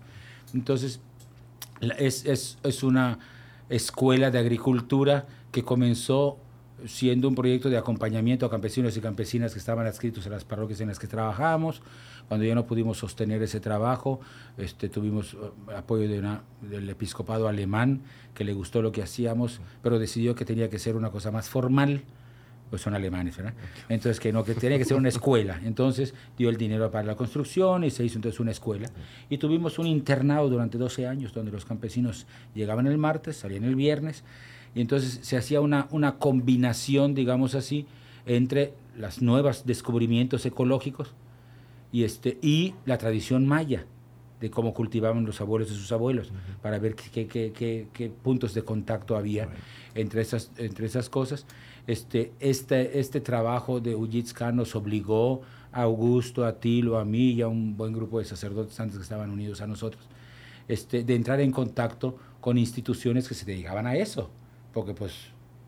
Entonces, 0.53 0.99
es, 1.97 2.25
es, 2.25 2.57
es 2.63 2.83
una 2.83 3.19
escuela 3.69 4.31
de 4.31 4.39
agricultura 4.39 5.27
que 5.51 5.63
comenzó 5.63 6.37
siendo 6.85 7.27
un 7.27 7.35
proyecto 7.35 7.69
de 7.69 7.77
acompañamiento 7.77 8.45
a 8.45 8.49
campesinos 8.49 8.95
y 8.97 9.01
campesinas 9.01 9.53
que 9.53 9.59
estaban 9.59 9.85
adscritos 9.85 10.25
a 10.27 10.29
las 10.29 10.45
parroquias 10.45 10.79
en 10.81 10.87
las 10.87 10.97
que 10.99 11.07
trabajábamos. 11.07 11.81
Cuando 12.29 12.45
ya 12.45 12.55
no 12.55 12.65
pudimos 12.65 12.99
sostener 12.99 13.41
ese 13.43 13.59
trabajo, 13.59 14.21
este, 14.57 14.87
tuvimos 14.87 15.33
eh, 15.33 15.73
apoyo 15.75 16.07
de 16.07 16.19
una- 16.19 16.43
del 16.61 16.87
episcopado 16.89 17.47
alemán 17.49 18.01
que 18.33 18.43
le 18.45 18.53
gustó 18.53 18.81
lo 18.81 18.91
que 18.93 19.01
hacíamos, 19.03 19.59
pero 19.83 19.99
decidió 19.99 20.35
que 20.35 20.45
tenía 20.45 20.69
que 20.69 20.79
ser 20.79 20.95
una 20.95 21.09
cosa 21.09 21.31
más 21.31 21.49
formal 21.49 22.03
pues 22.69 22.83
son 22.83 22.93
alemanes, 22.93 23.35
¿verdad? 23.35 23.55
Entonces, 23.89 24.19
que 24.19 24.31
no, 24.31 24.43
que 24.43 24.53
tenía 24.53 24.77
que 24.77 24.85
ser 24.85 24.95
una 24.95 25.09
escuela. 25.09 25.59
Entonces, 25.65 26.13
dio 26.37 26.51
el 26.51 26.57
dinero 26.57 26.91
para 26.91 27.03
la 27.03 27.15
construcción 27.15 27.83
y 27.83 27.89
se 27.89 28.05
hizo 28.05 28.19
entonces 28.19 28.39
una 28.39 28.51
escuela. 28.51 28.87
Y 29.27 29.39
tuvimos 29.39 29.79
un 29.79 29.87
internado 29.87 30.47
durante 30.49 30.77
12 30.77 31.07
años, 31.07 31.33
donde 31.33 31.51
los 31.51 31.65
campesinos 31.65 32.27
llegaban 32.53 32.85
el 32.85 32.99
martes, 32.99 33.37
salían 33.37 33.63
el 33.63 33.73
viernes, 33.75 34.23
y 34.75 34.81
entonces 34.81 35.17
se 35.23 35.35
hacía 35.35 35.61
una, 35.61 35.87
una 35.89 36.19
combinación, 36.19 37.15
digamos 37.15 37.55
así, 37.55 37.87
entre 38.27 38.75
los 38.95 39.19
nuevos 39.19 39.65
descubrimientos 39.65 40.45
ecológicos 40.45 41.11
y, 41.91 42.03
este, 42.03 42.37
y 42.41 42.75
la 42.85 42.97
tradición 42.97 43.47
maya 43.47 43.85
de 44.39 44.49
cómo 44.49 44.73
cultivaban 44.73 45.25
los 45.25 45.41
abuelos 45.41 45.69
de 45.69 45.75
sus 45.75 45.91
abuelos, 45.91 46.31
para 46.61 46.79
ver 46.79 46.95
qué, 46.95 47.27
qué- 47.27 47.51
qué- 47.51 47.87
qué- 47.91 48.09
puntos 48.09 48.53
de 48.53 48.61
contacto 48.63 49.17
había 49.17 49.49
entre, 49.95 50.21
esas, 50.21 50.51
entre 50.57 50.85
esas 50.85 51.09
cosas. 51.09 51.45
Este, 51.87 52.31
este, 52.39 52.99
este 52.99 53.19
trabajo 53.19 53.79
de 53.81 53.97
Khan 54.33 54.55
nos 54.55 54.75
obligó 54.75 55.41
a 55.73 55.81
Augusto, 55.81 56.45
a 56.45 56.53
Tilo, 56.59 56.97
a 56.99 57.05
mí 57.05 57.31
y 57.31 57.41
a 57.41 57.47
un 57.47 57.75
buen 57.75 57.91
grupo 57.93 58.19
de 58.19 58.25
sacerdotes 58.25 58.79
antes 58.79 58.95
que 58.97 59.03
estaban 59.03 59.29
unidos 59.29 59.61
a 59.61 59.67
nosotros, 59.67 60.03
este, 60.67 61.03
de 61.03 61.15
entrar 61.15 61.41
en 61.41 61.51
contacto 61.51 62.15
con 62.39 62.57
instituciones 62.57 63.27
que 63.27 63.33
se 63.35 63.45
dedicaban 63.45 63.87
a 63.87 63.95
eso, 63.95 64.29
porque 64.73 64.93
pues 64.93 65.13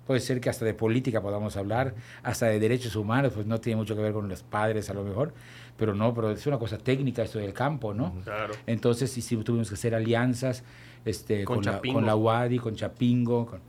puede 0.08 0.20
ser 0.22 0.40
que 0.40 0.50
hasta 0.50 0.64
de 0.66 0.74
política 0.74 1.22
podamos 1.22 1.58
hablar, 1.58 1.94
hasta 2.24 2.46
de 2.48 2.60
derechos 2.60 2.96
humanos, 2.96 3.34
pues 3.34 3.46
no 3.46 3.60
tiene 3.60 3.78
mucho 3.78 3.96
que 3.96 4.02
ver 4.02 4.14
con 4.14 4.30
los 4.30 4.44
padres 4.44 4.90
a 4.90 4.94
lo 4.94 5.04
mejor, 5.04 5.34
pero 5.82 5.96
no, 5.96 6.14
pero 6.14 6.30
es 6.30 6.46
una 6.46 6.60
cosa 6.60 6.78
técnica 6.78 7.24
esto 7.24 7.40
del 7.40 7.54
campo, 7.54 7.92
¿no? 7.92 8.14
Claro. 8.24 8.54
Entonces 8.68 9.10
sí, 9.10 9.20
sí, 9.24 9.36
tuvimos 9.38 9.68
que 9.68 9.74
hacer 9.74 9.96
alianzas 9.96 10.64
este, 11.06 11.44
Con 11.44 11.56
con, 11.58 11.66
la, 11.66 11.72
Chapingo. 11.72 11.96
con 11.96 12.06
la 12.06 12.16
UADI, 12.16 12.60
con 12.60 12.76
Chapingo. 12.76 13.48
con- 13.48 13.62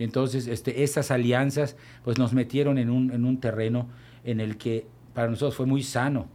entonces 0.00 0.48
este, 0.48 0.82
esas 0.82 1.12
alianzas 1.12 1.76
pues 2.02 2.18
nos 2.18 2.32
metieron 2.32 2.76
en 2.76 2.90
un, 2.90 3.12
en 3.12 3.24
un 3.24 3.38
terreno 3.38 3.86
en 4.24 4.40
el 4.40 4.56
que 4.56 4.84
para 5.14 5.28
nosotros 5.30 5.54
fue 5.54 5.66
muy 5.66 5.84
sano, 5.84 6.26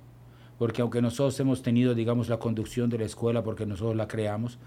porque 0.57 0.81
aunque 0.81 1.01
nosotros 1.01 1.37
hemos 1.41 1.61
tenido, 1.61 1.95
digamos, 1.95 2.29
la 2.29 2.37
conducción 2.37 2.89
de 2.89 2.97
la 2.99 3.03
escuela, 3.05 3.43
porque 3.43 3.65
nosotros 3.65 3.97
la 3.97 4.07
creamos, 4.07 4.57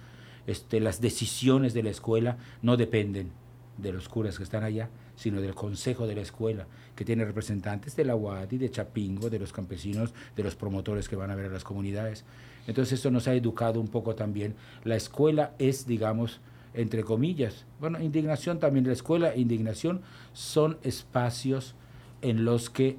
este, 0.46 0.80
las 0.80 1.00
decisiones 1.00 1.72
de 1.72 1.82
la 1.82 1.88
escuela 1.90 2.36
no 2.60 2.76
dependen 2.76 3.30
de 3.78 3.92
los 3.94 4.06
curas 4.10 4.36
que 4.36 4.42
están 4.44 4.64
allá, 4.64 4.90
sino 5.16 5.40
del 5.40 5.54
consejo 5.54 6.06
de 6.06 6.14
la 6.14 6.20
escuela, 6.20 6.66
que 6.98 7.04
tiene 7.04 7.24
representantes 7.24 7.94
de 7.94 8.04
la 8.04 8.16
UADI, 8.16 8.58
de 8.58 8.72
Chapingo, 8.72 9.30
de 9.30 9.38
los 9.38 9.52
campesinos, 9.52 10.12
de 10.34 10.42
los 10.42 10.56
promotores 10.56 11.08
que 11.08 11.14
van 11.14 11.30
a 11.30 11.36
ver 11.36 11.46
a 11.46 11.52
las 11.52 11.62
comunidades. 11.62 12.24
Entonces 12.66 12.94
esto 12.94 13.12
nos 13.12 13.28
ha 13.28 13.34
educado 13.34 13.80
un 13.80 13.86
poco 13.86 14.16
también. 14.16 14.56
La 14.82 14.96
escuela 14.96 15.52
es, 15.60 15.86
digamos, 15.86 16.40
entre 16.74 17.04
comillas, 17.04 17.66
bueno, 17.78 18.00
indignación 18.02 18.58
también, 18.58 18.84
la 18.84 18.94
escuela 18.94 19.32
e 19.32 19.38
indignación 19.38 20.00
son 20.32 20.76
espacios 20.82 21.76
en 22.20 22.44
los 22.44 22.68
que 22.68 22.96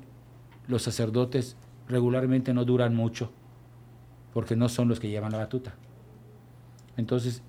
los 0.69 0.83
sacerdotes 0.83 1.57
regularmente 1.89 2.53
no 2.53 2.63
duran 2.63 2.95
mucho, 2.95 3.33
porque 4.33 4.55
no 4.55 4.69
son 4.69 4.87
los 4.87 5.01
que 5.01 5.09
llevan 5.09 5.33
la 5.33 5.39
batuta. 5.39 5.75
Entonces, 6.95 7.41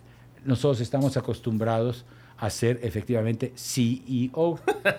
nosotros 0.44 0.80
estamos 0.80 1.16
acostumbrados 1.16 2.04
a 2.40 2.48
ser 2.48 2.80
efectivamente 2.82 3.52
CEO 3.54 4.58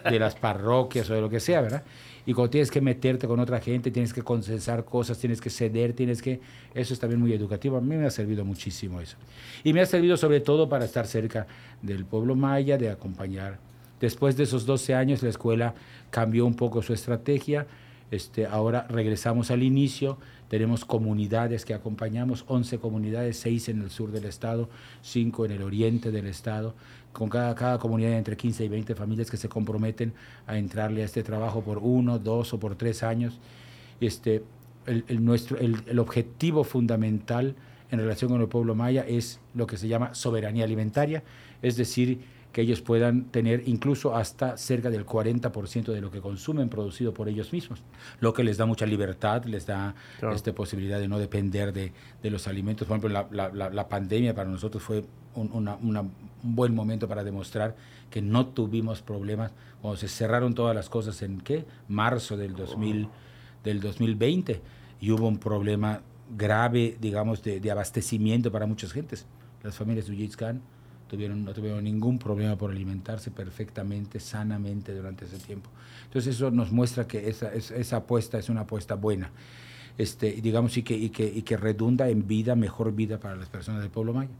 de 0.09 0.19
las 0.19 0.35
parroquias 0.35 1.09
o 1.09 1.15
de 1.15 1.21
lo 1.21 1.29
que 1.29 1.39
sea, 1.39 1.61
¿verdad? 1.61 1.83
Y 2.23 2.33
cuando 2.33 2.51
tienes 2.51 2.69
que 2.69 2.81
meterte 2.81 3.27
con 3.27 3.39
otra 3.39 3.59
gente, 3.59 3.89
tienes 3.89 4.13
que 4.13 4.21
consensar 4.21 4.85
cosas, 4.85 5.17
tienes 5.17 5.41
que 5.41 5.49
ceder, 5.49 5.93
tienes 5.93 6.21
que... 6.21 6.39
Eso 6.75 6.93
es 6.93 6.99
también 6.99 7.19
muy 7.19 7.33
educativo. 7.33 7.77
A 7.77 7.81
mí 7.81 7.95
me 7.95 8.05
ha 8.05 8.11
servido 8.11 8.45
muchísimo 8.45 9.01
eso. 9.01 9.17
Y 9.63 9.73
me 9.73 9.81
ha 9.81 9.87
servido 9.87 10.17
sobre 10.17 10.39
todo 10.39 10.69
para 10.69 10.85
estar 10.85 11.07
cerca 11.07 11.47
del 11.81 12.05
pueblo 12.05 12.35
maya, 12.35 12.77
de 12.77 12.91
acompañar. 12.91 13.57
Después 13.99 14.37
de 14.37 14.43
esos 14.43 14.67
12 14.67 14.93
años, 14.93 15.23
la 15.23 15.29
escuela 15.29 15.73
cambió 16.11 16.45
un 16.45 16.53
poco 16.53 16.83
su 16.83 16.93
estrategia. 16.93 17.65
Este, 18.11 18.45
ahora 18.45 18.85
regresamos 18.87 19.49
al 19.49 19.63
inicio. 19.63 20.19
Tenemos 20.51 20.83
comunidades 20.83 21.63
que 21.63 21.73
acompañamos, 21.73 22.43
11 22.45 22.77
comunidades, 22.79 23.37
6 23.37 23.69
en 23.69 23.83
el 23.83 23.89
sur 23.89 24.11
del 24.11 24.25
estado, 24.25 24.67
5 25.01 25.45
en 25.45 25.51
el 25.51 25.63
oriente 25.63 26.11
del 26.11 26.27
estado, 26.27 26.75
con 27.13 27.29
cada, 27.29 27.55
cada 27.55 27.79
comunidad 27.79 28.17
entre 28.17 28.35
15 28.35 28.65
y 28.65 28.67
20 28.67 28.93
familias 28.93 29.31
que 29.31 29.37
se 29.37 29.47
comprometen 29.47 30.11
a 30.47 30.57
entrarle 30.57 31.03
a 31.03 31.05
este 31.05 31.23
trabajo 31.23 31.61
por 31.61 31.77
uno, 31.77 32.19
dos 32.19 32.53
o 32.53 32.59
por 32.59 32.75
tres 32.75 33.01
años. 33.01 33.39
Este, 34.01 34.43
el, 34.87 35.05
el 35.07 35.23
nuestro, 35.23 35.57
el, 35.57 35.83
el 35.87 35.99
objetivo 35.99 36.65
fundamental 36.65 37.55
en 37.89 37.99
relación 37.99 38.29
con 38.29 38.41
el 38.41 38.49
pueblo 38.49 38.75
maya 38.75 39.05
es 39.07 39.39
lo 39.55 39.65
que 39.65 39.77
se 39.77 39.87
llama 39.87 40.13
soberanía 40.13 40.65
alimentaria, 40.65 41.23
es 41.61 41.77
decir, 41.77 42.25
que 42.51 42.61
ellos 42.61 42.81
puedan 42.81 43.25
tener 43.25 43.63
incluso 43.67 44.15
hasta 44.15 44.57
cerca 44.57 44.89
del 44.89 45.05
40% 45.05 45.85
de 45.93 46.01
lo 46.01 46.11
que 46.11 46.19
consumen 46.19 46.67
producido 46.69 47.13
por 47.13 47.29
ellos 47.29 47.53
mismos, 47.53 47.81
lo 48.19 48.33
que 48.33 48.43
les 48.43 48.57
da 48.57 48.65
mucha 48.65 48.85
libertad, 48.85 49.45
les 49.45 49.65
da 49.65 49.95
Claro. 50.19 50.35
este, 50.35 50.51
posibilidad 50.53 50.99
de 50.99 51.07
no 51.07 51.17
depender 51.17 51.71
de, 51.71 51.93
de 52.21 52.29
los 52.29 52.47
alimentos. 52.47 52.87
Por 52.87 52.97
ejemplo, 52.97 53.09
la, 53.31 53.49
la- 53.53 53.69
la- 53.69 53.87
pandemia 53.87 54.33
para 54.35 54.49
nosotros 54.49 54.83
fue 54.83 55.05
un, 55.35 55.49
una- 55.53 55.75
una- 55.75 56.01
un 56.01 56.11
buen 56.55 56.75
momento 56.75 57.07
para 57.07 57.23
demostrar 57.23 57.75
que 58.09 58.21
no 58.21 58.47
tuvimos 58.47 59.01
problemas 59.01 59.51
cuando 59.81 59.97
se 59.97 60.07
cerraron 60.09 60.53
todas 60.53 60.75
las 60.75 60.89
cosas 60.89 61.21
en 61.21 61.39
¿qué? 61.41 61.65
marzo 61.87 62.35
del, 62.37 62.53
2000, 62.55 63.07
del 63.63 63.79
2020 63.79 64.61
y 64.99 65.11
hubo 65.11 65.27
un 65.27 65.37
problema 65.37 66.01
grave, 66.37 66.97
digamos, 66.99 67.43
de, 67.43 67.59
de 67.59 67.71
abastecimiento 67.71 68.51
para 68.51 68.65
muchas 68.65 68.91
gentes. 68.91 69.25
Las 69.63 69.75
familias 69.75 70.07
de 70.07 70.13
tuvieron, 71.11 71.43
no 71.43 71.53
tuvieron 71.53 71.83
ningún 71.83 72.17
problema 72.17 72.57
por 72.57 72.71
alimentarse 72.71 73.31
perfectamente, 73.31 74.19
sanamente 74.21 74.95
durante 74.95 75.25
ese 75.25 75.37
tiempo. 75.39 75.69
Entonces 76.05 76.35
eso 76.35 76.51
nos 76.51 76.71
muestra 76.71 77.05
que 77.05 77.27
esa, 77.27 77.53
esa, 77.53 77.97
apuesta 77.97 78.39
es 78.39 78.47
una 78.47 78.61
apuesta 78.61 78.95
buena. 78.95 79.29
Este, 79.97 80.31
digamos, 80.31 80.77
y 80.77 80.83
que, 80.83 80.95
y, 80.95 81.09
que, 81.09 81.25
y 81.25 81.41
que 81.41 81.57
redunda 81.57 82.07
en 82.07 82.27
vida, 82.27 82.55
mejor 82.55 82.93
vida 82.93 83.19
para 83.19 83.35
las 83.35 83.49
personas 83.49 83.81
del 83.81 83.91
pueblo 83.91 84.13
maya. 84.13 84.31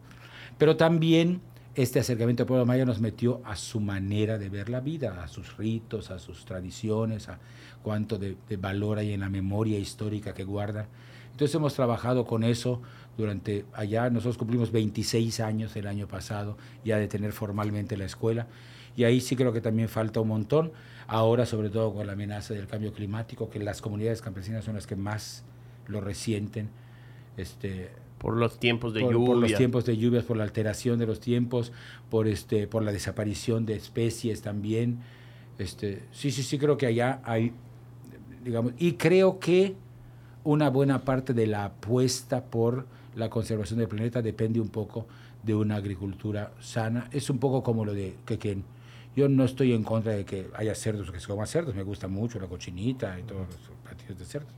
Pero 0.57 0.77
también 0.77 1.41
este 1.76 1.99
acercamiento 1.99 2.43
al 2.43 2.48
pueblo 2.48 2.65
maya 2.65 2.85
nos 2.85 3.02
metió 3.02 3.41
a 3.43 3.57
su 3.57 3.81
manera 3.81 4.38
de 4.38 4.48
ver 4.48 4.69
la 4.69 4.80
vida, 4.80 5.22
a 5.22 5.27
sus 5.27 5.57
ritos, 5.57 6.10
a 6.10 6.19
sus 6.19 6.45
tradiciones, 6.45 7.27
a 7.27 7.39
cuánto 7.84 8.18
de, 8.18 8.38
de 8.48 8.56
valor 8.56 8.98
hay 8.98 9.11
en 9.11 9.19
la 9.19 9.30
memoria 9.30 9.77
histórica 9.77 10.34
que 10.34 10.45
guarda. 10.45 10.88
Entonces 11.31 11.53
hemos 11.53 11.73
trabajado 11.73 12.26
con 12.26 12.45
eso 12.45 12.81
durante 13.22 13.65
allá, 13.73 14.10
nosotros 14.10 14.38
cumplimos 14.38 14.72
26 14.72 15.39
años 15.39 15.76
el 15.76 15.88
año 15.88 16.07
pasado 16.07 16.57
ya 16.84 16.98
de 16.98 17.07
tener 17.07 17.31
formalmente 17.31 17.98
la 17.98 18.06
escuela 18.06 18.48
y 18.95 19.03
ahí 19.03 19.22
sí 19.22 19.35
creo 19.35 19.53
que 19.53 19.61
también 19.61 19.89
falta 19.89 20.19
un 20.19 20.27
montón, 20.27 20.72
ahora 21.07 21.45
sobre 21.45 21.69
todo 21.69 21.93
con 21.93 22.07
la 22.07 22.14
amenaza 22.14 22.53
del 22.53 22.68
cambio 22.68 22.93
climático, 22.93 23.49
que 23.49 23.60
las 23.60 23.81
comunidades 23.81 24.22
campesinas 24.22 24.65
son 24.65 24.76
las 24.76 24.88
que 24.88 24.95
más 24.95 25.43
lo 25.88 26.02
resienten. 26.02 26.69
Este, 27.38 27.91
Por 28.18 28.35
los 28.35 28.60
tiempos 28.60 28.93
de 28.93 29.02
por, 29.02 29.14
lluvia. 29.14 29.26
por 29.27 29.38
los 29.38 29.53
tiempos 29.56 29.85
de 29.85 29.98
lluvias, 29.98 30.23
por 30.23 30.38
la 30.38 30.43
alteración 30.43 30.99
de 30.99 31.07
los 31.07 31.19
tiempos, 31.19 31.72
por 32.10 32.27
este, 32.27 32.68
por 32.68 32.84
la 32.84 32.91
desaparición 32.91 33.65
de 33.65 33.76
especies 33.76 34.41
también. 34.41 34.99
Este, 35.57 36.03
sí, 36.11 36.31
sí, 36.31 36.43
sí 36.43 36.57
creo 36.57 36.77
que 36.77 36.88
allá 36.88 37.22
hay, 37.23 37.53
digamos, 38.43 38.73
y 38.77 38.93
creo 38.93 39.39
que 39.39 39.76
una 40.43 40.69
buena 40.69 41.06
parte 41.06 41.34
de 41.34 41.48
la 41.48 41.65
apuesta 41.65 42.45
por 42.45 42.88
la 43.16 43.30
conservación 43.30 43.80
del 43.80 43.88
planeta 43.88 44.22
depende 44.22 44.60
un 44.60 44.70
poco 44.70 45.08
de 45.44 45.56
una 45.56 45.76
agricultura 45.76 46.52
sana. 46.60 47.08
Es 47.12 47.30
un 47.30 47.40
poco 47.40 47.64
como 47.64 47.86
lo 47.86 47.94
de 47.94 48.16
Quequén. 48.26 48.64
Yo 49.16 49.28
no 49.28 49.44
estoy 49.44 49.74
en 49.74 49.84
contra 49.84 50.14
de 50.14 50.24
que 50.24 50.48
haya 50.56 50.74
cerdos 50.74 51.12
que 51.12 51.20
se 51.20 51.28
coman 51.28 51.48
cerdos, 51.48 51.76
me 51.76 51.84
gusta 51.84 52.08
mucho 52.08 52.40
la 52.40 52.48
cochinita 52.48 53.20
y 53.20 53.24
todos 53.24 53.48
los 53.48 53.78
platillos 53.84 54.18
de 54.18 54.26
cerdos. 54.26 54.52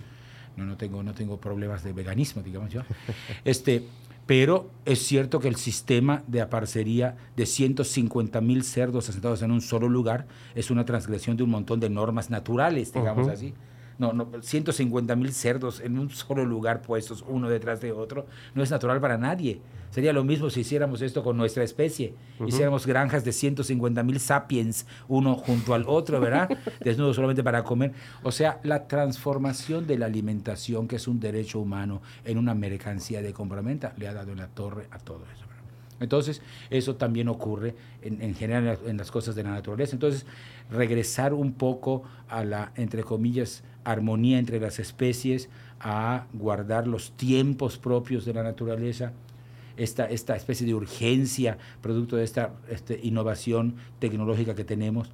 No, 0.55 0.65
no 0.65 0.77
tengo, 0.77 1.01
no 1.01 1.15
tengo 1.15 1.37
problemas 1.37 1.83
de 1.83 1.93
veganismo, 1.93 2.43
digamos 2.43 2.71
yo. 2.71 2.81
Este, 3.45 3.83
pero 4.27 4.69
es 4.85 4.99
cierto 4.99 5.39
que 5.39 5.47
el 5.47 5.55
sistema 5.55 6.23
de 6.27 6.41
aparcería 6.41 7.17
de 7.35 7.45
150 7.45 8.39
mil 8.41 8.63
cerdos 8.63 9.09
asentados 9.09 9.41
en 9.41 9.51
un 9.51 9.61
solo 9.61 9.89
lugar 9.89 10.27
es 10.53 10.69
una 10.69 10.85
transgresión 10.85 11.35
de 11.35 11.43
un 11.43 11.49
montón 11.49 11.79
de 11.79 11.89
normas 11.89 12.29
naturales, 12.29 12.93
digamos 12.93 13.25
Ujú. 13.25 13.33
así. 13.33 13.53
No, 13.97 14.13
no, 14.13 14.27
150 14.41 15.15
mil 15.15 15.31
cerdos 15.33 15.79
en 15.79 15.99
un 15.99 16.09
solo 16.09 16.45
lugar 16.45 16.81
puestos 16.81 17.23
uno 17.27 17.49
detrás 17.49 17.79
de 17.81 17.91
otro 17.91 18.25
no 18.55 18.63
es 18.63 18.71
natural 18.71 18.99
para 18.99 19.17
nadie. 19.17 19.61
Sería 19.93 20.11
lo 20.11 20.23
mismo 20.23 20.49
si 20.49 20.61
hiciéramos 20.61 21.03
esto 21.03 21.23
con 21.23 21.37
nuestra 21.37 21.63
especie. 21.63 22.15
Hiciéramos 22.47 22.87
granjas 22.87 23.23
de 23.23 23.31
150 23.31 24.01
mil 24.01 24.19
sapiens 24.19 24.87
uno 25.07 25.35
junto 25.35 25.75
al 25.75 25.85
otro, 25.87 26.19
¿verdad? 26.19 26.49
Desnudos 26.83 27.15
solamente 27.15 27.43
para 27.43 27.63
comer. 27.63 27.91
O 28.23 28.31
sea, 28.31 28.59
la 28.63 28.87
transformación 28.87 29.85
de 29.85 29.99
la 29.99 30.07
alimentación, 30.07 30.87
que 30.87 30.95
es 30.95 31.07
un 31.07 31.19
derecho 31.19 31.59
humano, 31.59 32.01
en 32.25 32.39
una 32.39 32.55
mercancía 32.55 33.21
de 33.21 33.33
compraventa, 33.33 33.93
le 33.97 34.07
ha 34.07 34.13
dado 34.15 34.31
en 34.31 34.39
la 34.39 34.47
torre 34.47 34.87
a 34.89 34.97
todo 34.97 35.25
eso. 35.31 35.45
¿verdad? 35.47 35.63
Entonces, 35.99 36.41
eso 36.71 36.95
también 36.95 37.27
ocurre 37.27 37.75
en, 38.01 38.19
en 38.19 38.33
general 38.33 38.79
en 38.87 38.97
las 38.97 39.11
cosas 39.11 39.35
de 39.35 39.43
la 39.43 39.51
naturaleza. 39.51 39.95
Entonces, 39.95 40.25
regresar 40.71 41.35
un 41.35 41.53
poco 41.53 42.01
a 42.29 42.43
la, 42.43 42.71
entre 42.75 43.03
comillas, 43.03 43.63
armonía 43.83 44.39
entre 44.39 44.59
las 44.59 44.79
especies, 44.79 45.49
a 45.79 46.25
guardar 46.33 46.87
los 46.87 47.11
tiempos 47.11 47.77
propios 47.77 48.23
de 48.25 48.33
la 48.33 48.43
naturaleza, 48.43 49.11
esta, 49.75 50.05
esta 50.05 50.35
especie 50.35 50.65
de 50.67 50.73
urgencia 50.73 51.57
producto 51.81 52.15
de 52.15 52.23
esta 52.23 52.51
este, 52.69 52.99
innovación 53.03 53.75
tecnológica 53.99 54.53
que 54.55 54.63
tenemos, 54.63 55.11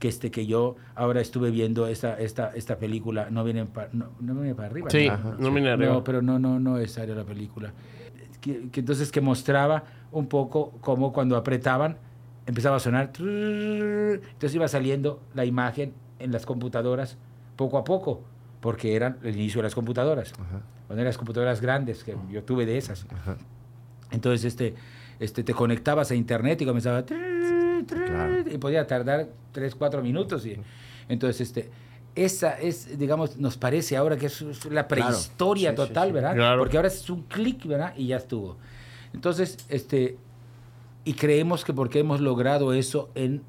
que, 0.00 0.08
este, 0.08 0.30
que 0.32 0.46
yo 0.46 0.74
ahora 0.96 1.20
estuve 1.20 1.50
viendo 1.52 1.86
esta, 1.86 2.18
esta, 2.18 2.50
esta 2.54 2.76
película, 2.78 3.30
no 3.30 3.44
viene, 3.44 3.64
pa- 3.66 3.88
no, 3.92 4.08
no 4.20 4.34
viene 4.34 4.54
para 4.54 4.68
arriba. 4.68 4.90
Sí, 4.90 5.06
¿no? 5.08 5.34
no 5.38 5.52
viene 5.52 5.70
arriba. 5.70 5.92
No, 5.92 6.02
pero 6.04 6.20
no, 6.20 6.38
no, 6.40 6.58
no 6.58 6.78
es 6.78 6.98
área 6.98 7.14
la 7.14 7.24
película. 7.24 7.72
Que, 8.40 8.68
que 8.70 8.80
entonces 8.80 9.12
que 9.12 9.20
mostraba 9.20 9.84
un 10.10 10.26
poco 10.26 10.72
cómo 10.80 11.12
cuando 11.12 11.36
apretaban 11.36 11.96
empezaba 12.44 12.76
a 12.76 12.80
sonar, 12.80 13.12
entonces 13.16 14.54
iba 14.54 14.66
saliendo 14.68 15.22
la 15.34 15.44
imagen 15.44 15.92
en 16.18 16.32
las 16.32 16.44
computadoras 16.46 17.16
poco 17.56 17.78
a 17.78 17.84
poco, 17.84 18.22
porque 18.60 18.94
eran 18.94 19.18
el 19.22 19.36
inicio 19.36 19.58
de 19.60 19.64
las 19.64 19.74
computadoras. 19.74 20.32
Cuando 20.32 20.94
eran 20.94 21.04
las 21.06 21.18
computadoras 21.18 21.60
grandes, 21.60 22.04
que 22.04 22.16
yo 22.30 22.42
tuve 22.44 22.66
de 22.66 22.78
esas. 22.78 23.06
Entonces 24.10 24.44
este, 24.44 24.74
este, 25.20 25.42
te 25.44 25.54
conectabas 25.54 26.10
a 26.10 26.14
internet 26.14 26.60
y 26.62 26.66
comenzaba 26.66 27.04
Claro. 27.04 28.44
y 28.50 28.58
podía 28.58 28.86
tardar 28.86 29.28
3, 29.52 29.74
4 29.74 30.02
minutos. 30.02 30.46
Y, 30.46 30.56
entonces, 31.08 31.40
este, 31.40 31.70
esa 32.14 32.52
es, 32.58 32.98
digamos, 32.98 33.38
nos 33.38 33.56
parece 33.56 33.96
ahora 33.96 34.16
que 34.16 34.26
es 34.26 34.64
la 34.66 34.86
prehistoria 34.86 35.70
Sí, 35.70 35.76
sí, 35.76 35.82
total, 35.88 36.08
sí. 36.08 36.12
¿verdad? 36.12 36.34
Claro. 36.34 36.58
Porque 36.60 36.76
ahora 36.76 36.88
es 36.88 37.08
un 37.10 37.22
clic, 37.22 37.66
¿verdad? 37.66 37.94
Y 37.96 38.08
ya 38.08 38.16
estuvo. 38.18 38.56
Entonces, 39.12 39.58
este, 39.68 40.16
y 41.04 41.14
creemos 41.14 41.64
que 41.64 41.72
porque 41.72 41.98
hemos 42.00 42.20
logrado 42.20 42.72
eso 42.72 43.10
en 43.14 43.42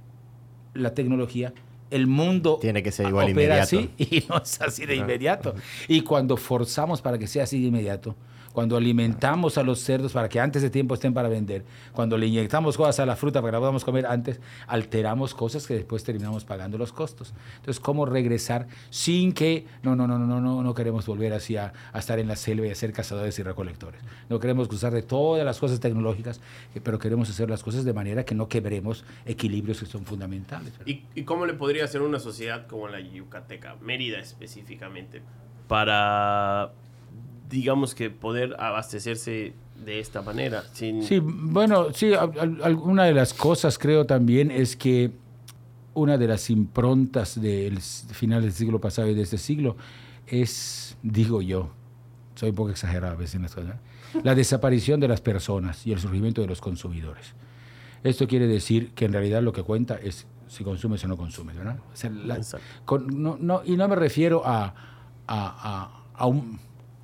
la 0.73 0.93
tecnología, 0.93 1.53
el 1.89 2.07
mundo 2.07 2.57
Tiene 2.60 2.81
que 2.84 2.91
ser 2.91 3.07
igual 3.07 3.31
opera 3.31 3.64
inmediato. 3.64 3.77
así 3.77 3.89
y 3.97 4.26
no 4.30 4.38
es 4.41 4.61
así 4.61 4.85
de 4.85 4.95
inmediato. 4.95 5.55
Y 5.88 6.01
cuando 6.01 6.38
forzamos 6.38 7.01
para 7.01 7.18
que 7.18 7.27
sea 7.27 7.43
así 7.43 7.61
de 7.61 7.68
inmediato, 7.68 8.15
cuando 8.53 8.77
alimentamos 8.77 9.57
a 9.57 9.63
los 9.63 9.80
cerdos 9.80 10.13
para 10.13 10.30
que 10.30 10.39
antes 10.39 10.61
de 10.61 10.69
tiempo 10.69 10.93
estén 10.93 11.13
para 11.13 11.27
vender, 11.27 11.65
cuando 11.91 12.17
le 12.17 12.27
inyectamos 12.27 12.77
cosas 12.77 12.99
a 13.01 13.05
la 13.05 13.15
fruta 13.15 13.41
para 13.41 13.51
que 13.51 13.53
la 13.53 13.59
podamos 13.59 13.84
comer 13.84 14.05
antes, 14.05 14.39
alteramos 14.67 15.34
cosas 15.34 15.67
que 15.67 15.73
después 15.73 16.03
terminamos 16.03 16.45
pagando 16.45 16.77
los 16.77 16.93
costos. 16.93 17.34
Entonces, 17.57 17.80
¿cómo 17.80 18.05
regresar 18.05 18.67
sin 18.89 19.34
que, 19.34 19.65
no, 19.81 19.95
no, 19.95 20.07
no, 20.07 20.17
no, 20.19 20.39
no, 20.39 20.63
no, 20.63 20.73
queremos 20.73 21.05
volver 21.05 21.34
así 21.34 21.57
a, 21.57 21.73
estar 21.95 22.19
en 22.19 22.27
la 22.27 22.35
selva 22.35 22.67
y 22.67 22.69
a 22.69 22.75
ser 22.75 22.93
cazadores 22.93 23.38
y 23.39 23.43
recolectores. 23.43 24.01
No 24.30 24.39
queremos 24.39 24.71
usar 24.71 24.93
de 24.93 25.01
todas 25.01 25.45
las 25.45 25.59
cosas 25.59 25.80
tecnológicas, 25.80 26.39
eh, 26.75 26.81
pero 26.84 26.99
queremos 26.99 27.30
hacer 27.30 27.49
las 27.49 27.63
cosas 27.63 27.85
de 27.85 27.93
manera 27.93 28.23
que 28.23 28.35
no 28.35 28.47
quebremos 28.47 29.03
equilibrios 29.25 29.80
que 29.80 29.85
son 29.85 30.05
fundamentales. 30.05 30.73
¿Y, 30.85 31.03
y 31.15 31.23
cómo 31.23 31.45
le 31.45 31.53
podría 31.53 31.85
hacer 31.85 32.01
una 32.01 32.19
sociedad 32.19 32.67
como 32.67 32.88
la 32.88 32.99
yucateca, 32.99 33.75
Mérida 33.81 34.19
específicamente, 34.19 35.21
para, 35.67 36.71
digamos 37.53 37.93
que 37.93 38.09
poder 38.09 38.55
abastecerse 38.59 39.53
de 39.85 39.99
esta 39.99 40.21
manera? 40.23 40.63
Sin, 40.73 41.03
Sí, 41.03 41.19
bueno, 41.21 41.93
sí, 41.93 42.11
al- 42.13 42.39
al- 42.39 42.63
alguna 42.63 43.03
de 43.05 43.13
las 43.13 43.34
cosas 43.34 43.77
creo 43.77 44.05
también 44.05 44.49
es 44.49 44.75
que 44.75 45.11
una 45.93 46.17
de 46.17 46.27
las 46.27 46.49
improntas 46.49 47.39
del 47.39 47.80
final 47.80 48.41
del 48.41 48.51
siglo 48.53 48.81
pasado 48.81 49.07
y 49.09 49.13
de 49.13 49.21
este 49.21 49.38
siglo 49.38 49.77
es, 50.25 50.97
digo 51.03 51.41
yo, 51.43 51.69
soy 52.35 52.49
un 52.49 52.55
poco 52.55 52.71
exagerado 52.71 53.13
a 53.13 53.17
veces 53.17 53.35
en 53.35 53.43
las 53.43 53.53
cosas, 53.53 53.75
¿eh? 53.75 54.19
la 54.23 54.34
desaparición 54.34 54.99
de 54.99 55.07
las 55.07 55.21
personas 55.21 55.85
y 55.85 55.91
el 55.91 55.99
surgimiento 55.99 56.41
de 56.41 56.47
los 56.47 56.59
consumidores. 56.61 57.34
Esto 58.03 58.27
quiere 58.27 58.47
decir 58.47 58.91
que 58.95 59.05
en 59.05 59.13
realidad 59.13 59.43
lo 59.43 59.53
que 59.53 59.61
cuenta 59.61 59.95
es 60.01 60.25
si 60.47 60.63
consumes 60.63 61.03
o 61.03 61.07
no 61.07 61.17
consumes, 61.17 61.55
¿verdad? 61.55 61.77
O 61.93 61.95
sea, 61.95 62.09
la- 62.09 62.39
con- 62.85 63.21
no, 63.21 63.38
no- 63.39 63.61
y 63.63 63.75
no 63.77 63.88
me 63.88 63.95
refiero 63.95 64.41
a, 64.45 64.65
a, 64.65 64.73
a- 65.27 66.03
a 66.15 66.25
un- 66.27 66.59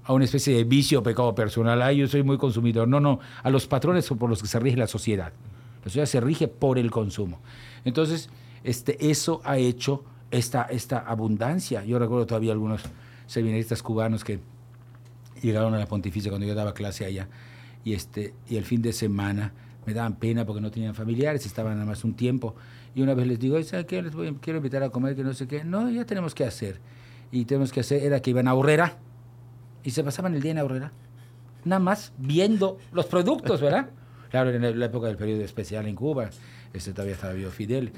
a 0.09 0.13
una 0.13 0.25
especie 0.25 0.55
de 0.55 0.63
vicio 0.63 0.99
o 0.99 1.03
pecado 1.03 1.35
personal. 1.35 1.79
Ay, 1.83 1.97
yo 1.97 2.07
soy 2.07 2.23
muy 2.23 2.39
consumidor. 2.39 2.87
No, 2.87 2.99
no. 2.99 3.19
A 3.43 3.51
los 3.51 3.67
patrones 3.67 4.07
por 4.07 4.27
los 4.27 4.41
que 4.41 4.47
se 4.47 4.59
rige 4.59 4.75
la 4.75 4.87
sociedad. 4.87 5.31
La 5.81 5.83
sociedad 5.83 6.07
se 6.07 6.19
rige 6.19 6.47
por 6.47 6.79
el 6.79 6.89
consumo. 6.89 7.39
Entonces, 7.85 8.27
este, 8.63 9.11
eso 9.11 9.39
ha 9.43 9.59
hecho 9.59 10.03
esta, 10.31 10.63
esta 10.63 10.97
abundancia. 10.97 11.85
Yo 11.85 11.99
recuerdo 11.99 12.25
todavía 12.25 12.53
algunos 12.53 12.81
seminaristas 13.27 13.83
cubanos 13.83 14.23
que 14.23 14.39
llegaron 15.43 15.75
a 15.75 15.77
la 15.77 15.85
pontificia 15.85 16.31
cuando 16.31 16.47
yo 16.47 16.55
daba 16.55 16.73
clase 16.73 17.05
allá 17.05 17.27
y 17.85 17.93
este 17.93 18.33
y 18.49 18.57
el 18.57 18.65
fin 18.65 18.81
de 18.81 18.91
semana 18.91 19.53
me 19.85 19.93
daban 19.93 20.15
pena 20.15 20.43
porque 20.43 20.59
no 20.59 20.69
tenían 20.69 20.95
familiares 20.95 21.45
estaban 21.45 21.75
nada 21.75 21.85
más 21.85 22.03
un 22.03 22.13
tiempo 22.13 22.55
y 22.93 23.03
una 23.03 23.13
vez 23.13 23.25
les 23.25 23.39
digo 23.39 23.61
¿sabes 23.63 23.85
qué? 23.85 24.01
les 24.01 24.13
voy, 24.13 24.35
quiero 24.41 24.57
invitar 24.57 24.83
a 24.83 24.89
comer 24.89 25.15
que 25.15 25.23
no 25.23 25.33
sé 25.33 25.47
qué 25.47 25.63
no 25.63 25.89
ya 25.89 26.03
tenemos 26.03 26.35
que 26.35 26.43
hacer 26.43 26.81
y 27.31 27.45
tenemos 27.45 27.71
que 27.71 27.79
hacer 27.79 28.03
era 28.03 28.21
que 28.21 28.31
iban 28.31 28.49
a 28.49 28.51
Aurrera 28.51 28.97
y 29.83 29.91
se 29.91 30.03
pasaban 30.03 30.35
el 30.35 30.41
día 30.41 30.51
en 30.51 30.57
Aurrera 30.59 30.91
nada 31.65 31.79
más 31.79 32.13
viendo 32.17 32.77
los 32.91 33.05
productos 33.05 33.61
verdad 33.61 33.89
claro 34.31 34.49
en 34.49 34.79
la 34.79 34.85
época 34.85 35.07
del 35.07 35.17
periodo 35.17 35.43
especial 35.43 35.87
en 35.87 35.95
Cuba 35.95 36.29
este 36.73 36.93
todavía 36.93 37.15
estaba 37.15 37.33
vivo 37.33 37.51
Fidel 37.51 37.91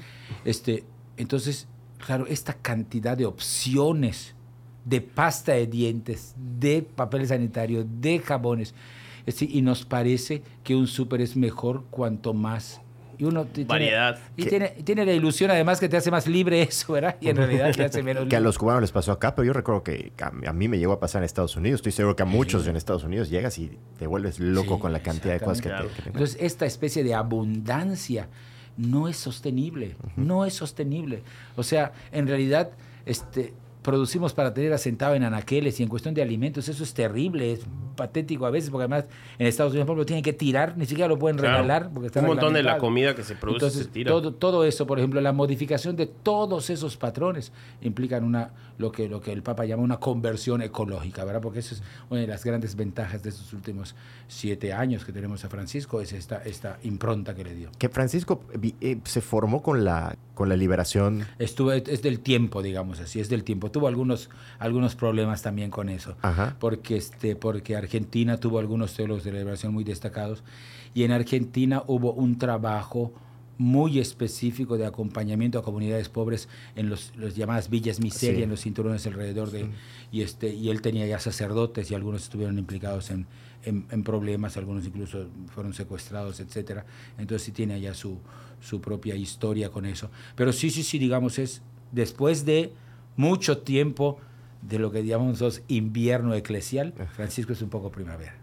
este 0.44 0.84
entonces 1.16 1.68
claro 2.04 2.26
esta 2.26 2.54
cantidad 2.54 3.16
de 3.16 3.26
opciones 3.26 4.34
de 4.84 5.00
pasta 5.00 5.52
de 5.52 5.66
dientes, 5.66 6.34
de 6.36 6.82
papel 6.82 7.26
sanitario, 7.26 7.84
de 7.84 8.18
jabones. 8.18 8.74
Es 9.20 9.34
decir, 9.34 9.54
y 9.54 9.62
nos 9.62 9.84
parece 9.84 10.42
que 10.64 10.74
un 10.74 10.86
súper 10.86 11.20
es 11.20 11.36
mejor 11.36 11.84
cuanto 11.90 12.34
más. 12.34 12.80
Y 13.22 13.24
uno 13.24 13.44
t- 13.44 13.50
tiene- 13.52 13.68
Variedad. 13.68 14.18
y 14.36 14.46
tiene, 14.46 14.68
tiene 14.84 15.06
la 15.06 15.12
ilusión 15.12 15.50
además 15.52 15.78
que 15.78 15.88
te 15.88 15.96
hace 15.96 16.10
más 16.10 16.26
libre 16.26 16.60
eso, 16.62 16.92
¿verdad? 16.94 17.14
Y 17.20 17.28
en 17.28 17.36
realidad 17.36 17.70
te 17.72 17.84
hace 17.84 18.02
menos 18.02 18.22
Que 18.28 18.34
a 18.34 18.40
libre. 18.40 18.48
los 18.48 18.58
cubanos 18.58 18.80
les 18.82 18.90
pasó 18.90 19.12
acá, 19.12 19.34
pero 19.36 19.46
yo 19.46 19.52
recuerdo 19.52 19.84
que 19.84 20.12
a, 20.20 20.32
a 20.48 20.52
mí 20.52 20.66
me 20.66 20.76
llegó 20.78 20.92
a 20.94 20.98
pasar 20.98 21.22
en 21.22 21.26
Estados 21.26 21.54
Unidos. 21.56 21.78
Estoy 21.78 21.92
seguro 21.92 22.16
que 22.16 22.24
a 22.24 22.26
muchos 22.26 22.66
en 22.66 22.74
Estados 22.74 23.04
Unidos 23.04 23.30
llegas 23.30 23.58
y 23.58 23.78
te 23.98 24.08
vuelves 24.08 24.40
loco 24.40 24.74
Sí, 24.74 24.80
con 24.80 24.92
la 24.92 25.00
cantidad 25.04 25.34
de 25.34 25.40
cosas 25.40 25.60
que 25.60 25.68
te, 25.68 25.76
que 25.94 26.02
te- 26.02 26.08
Entonces, 26.08 26.36
esta 26.40 26.66
especie 26.66 27.04
de 27.04 27.14
abundancia 27.14 28.28
no 28.76 29.06
es 29.06 29.18
sostenible, 29.18 29.94
no 30.16 30.44
es 30.44 30.54
sostenible. 30.54 31.22
O 31.56 31.62
sea, 31.62 31.92
en 32.10 32.26
realidad, 32.26 32.70
este, 33.06 33.52
producimos 33.82 34.32
para 34.32 34.54
tener 34.54 34.72
asentado 34.72 35.14
en 35.14 35.24
anaqueles 35.24 35.78
y 35.80 35.82
en 35.82 35.88
cuestión 35.88 36.14
de 36.14 36.22
alimentos, 36.22 36.68
eso 36.68 36.82
es 36.84 36.94
terrible, 36.94 37.52
es 37.52 37.66
patético 37.96 38.46
a 38.46 38.50
veces, 38.50 38.70
porque 38.70 38.84
además 38.84 39.04
en 39.38 39.46
Estados 39.46 39.72
Unidos, 39.72 39.86
por 39.86 39.92
ejemplo, 39.94 40.06
tienen 40.06 40.22
que 40.22 40.32
tirar, 40.32 40.76
ni 40.78 40.86
siquiera 40.86 41.08
lo 41.08 41.18
pueden 41.18 41.36
Claro. 41.36 41.52
regalar. 41.62 41.90
Porque 41.92 42.06
está 42.06 42.20
Un 42.20 42.26
montón 42.26 42.54
de 42.54 42.62
la 42.62 42.78
comida 42.78 43.14
que 43.14 43.22
se 43.22 43.34
produce 43.34 43.66
Entonces, 43.66 43.86
se 43.86 43.92
tira. 43.92 44.10
Todo, 44.10 44.32
todo 44.32 44.64
eso, 44.64 44.86
por 44.86 44.98
ejemplo, 44.98 45.20
la 45.20 45.32
modificación 45.32 45.96
de 45.96 46.06
todos 46.06 46.70
esos 46.70 46.96
patrones 46.96 47.52
implican 47.82 48.24
una, 48.24 48.50
lo, 48.78 48.92
que, 48.92 49.08
lo 49.08 49.20
que 49.20 49.32
el 49.32 49.42
Papa 49.42 49.64
llama 49.64 49.82
una 49.82 49.98
conversión 49.98 50.62
ecológica, 50.62 51.24
¿verdad? 51.24 51.40
Porque 51.40 51.60
esa 51.60 51.74
es 51.74 51.82
una 52.10 52.20
de 52.20 52.26
las 52.26 52.44
grandes 52.44 52.76
ventajas 52.76 53.22
de 53.22 53.30
estos 53.30 53.52
últimos 53.52 53.94
siete 54.28 54.72
años 54.72 55.04
que 55.04 55.12
tenemos 55.12 55.44
a 55.44 55.48
Francisco, 55.48 56.00
es 56.00 56.12
esta, 56.12 56.42
esta 56.42 56.78
impronta 56.82 57.34
que 57.34 57.44
le 57.44 57.54
dio. 57.54 57.70
Que 57.78 57.88
Francisco 57.88 58.42
eh, 58.80 58.98
se 59.04 59.20
formó 59.20 59.62
con 59.62 59.84
la, 59.84 60.16
con 60.34 60.48
la 60.48 60.56
liberación. 60.56 61.26
Estuvo, 61.38 61.72
es 61.72 62.02
del 62.02 62.20
tiempo, 62.20 62.62
digamos 62.62 63.00
así, 63.00 63.20
es 63.20 63.28
del 63.28 63.44
tiempo. 63.44 63.70
Tuvo 63.70 63.88
algunos, 63.88 64.30
algunos 64.58 64.94
problemas 64.94 65.42
también 65.42 65.70
con 65.70 65.88
eso. 65.88 66.16
Ajá. 66.22 66.56
Porque, 66.58 66.96
este, 66.96 67.36
porque 67.36 67.76
Argentina 67.76 68.38
tuvo 68.38 68.58
algunos 68.58 68.94
teólogos 68.94 69.24
de 69.24 69.32
liberación 69.32 69.72
muy 69.72 69.84
destacados. 69.84 70.42
Y 70.94 71.04
en 71.04 71.12
Argentina 71.12 71.82
hubo 71.86 72.12
un 72.12 72.38
trabajo 72.38 73.12
muy 73.62 74.00
específico 74.00 74.76
de 74.76 74.84
acompañamiento 74.86 75.58
a 75.58 75.62
comunidades 75.62 76.08
pobres 76.08 76.48
en 76.74 76.88
los, 76.90 77.12
los 77.16 77.36
llamadas 77.36 77.70
villas 77.70 78.00
miseria, 78.00 78.38
Sí. 78.38 78.42
en 78.42 78.50
los 78.50 78.60
cinturones 78.60 79.06
alrededor 79.06 79.50
de... 79.50 79.68
Y, 80.10 80.22
este, 80.22 80.52
y 80.52 80.68
él 80.68 80.82
tenía 80.82 81.06
ya 81.06 81.18
sacerdotes 81.20 81.90
y 81.90 81.94
algunos 81.94 82.24
estuvieron 82.24 82.58
implicados 82.58 83.10
en, 83.10 83.26
en, 83.64 83.86
en 83.90 84.02
problemas, 84.02 84.56
algunos 84.56 84.84
incluso 84.84 85.28
fueron 85.54 85.74
secuestrados, 85.74 86.40
etcétera. 86.40 86.84
Entonces 87.18 87.44
sí 87.46 87.52
tiene 87.52 87.80
ya 87.80 87.94
su, 87.94 88.18
su 88.60 88.80
propia 88.80 89.14
historia 89.14 89.70
con 89.70 89.86
eso. 89.86 90.10
Pero 90.34 90.52
sí, 90.52 90.70
sí, 90.70 90.82
sí, 90.82 90.98
digamos, 90.98 91.38
es 91.38 91.62
después 91.92 92.44
de 92.44 92.72
mucho 93.16 93.58
tiempo 93.58 94.18
de 94.60 94.78
lo 94.78 94.90
que 94.90 95.04
llamamos 95.04 95.62
invierno 95.68 96.34
eclesial, 96.34 96.94
Francisco 97.14 97.52
es 97.52 97.62
un 97.62 97.68
poco 97.70 97.90
primavera. 97.90 98.34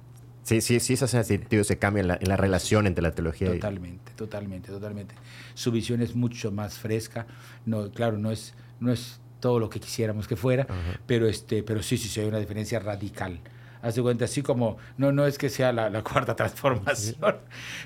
Sí, 0.50 0.62
sí, 0.62 0.80
sí, 0.80 0.94
ese 0.94 1.24
sentido 1.24 1.64
se 1.64 1.78
cambia 1.78 2.02
en 2.02 2.08
la, 2.08 2.18
en 2.20 2.28
la 2.28 2.36
relación 2.36 2.88
entre 2.88 3.04
la 3.04 3.12
teología 3.12 3.50
y... 3.50 3.60
Totalmente, 3.60 4.12
totalmente, 4.16 4.72
totalmente. 4.72 5.14
Su 5.54 5.72
visión 5.72 6.02
es 6.02 6.16
mucho 6.16 6.52
más 6.52 6.80
fresca. 6.80 7.28
No, 7.68 7.92
claro, 7.92 8.18
no 8.18 8.32
es, 8.32 8.56
no 8.80 8.92
es 8.92 9.22
todo 9.40 9.60
lo 9.60 9.70
que 9.70 9.80
quisiéramos 9.80 10.28
que 10.28 10.36
fuera, 10.36 10.66
pero, 11.06 11.28
este, 11.28 11.62
pero 11.62 11.84
sí, 11.84 11.98
sí, 11.98 12.08
sí, 12.08 12.22
hay 12.22 12.28
una 12.28 12.40
diferencia 12.40 12.80
radical. 12.80 13.40
Haz 13.84 13.94
de 13.94 14.02
cuenta, 14.02 14.26
así 14.26 14.42
como, 14.42 14.78
no, 14.98 15.12
no 15.12 15.28
es 15.28 15.38
que 15.38 15.50
sea 15.50 15.72
la, 15.72 15.92
la 15.92 16.04
cuarta 16.04 16.36
transformación, 16.36 17.36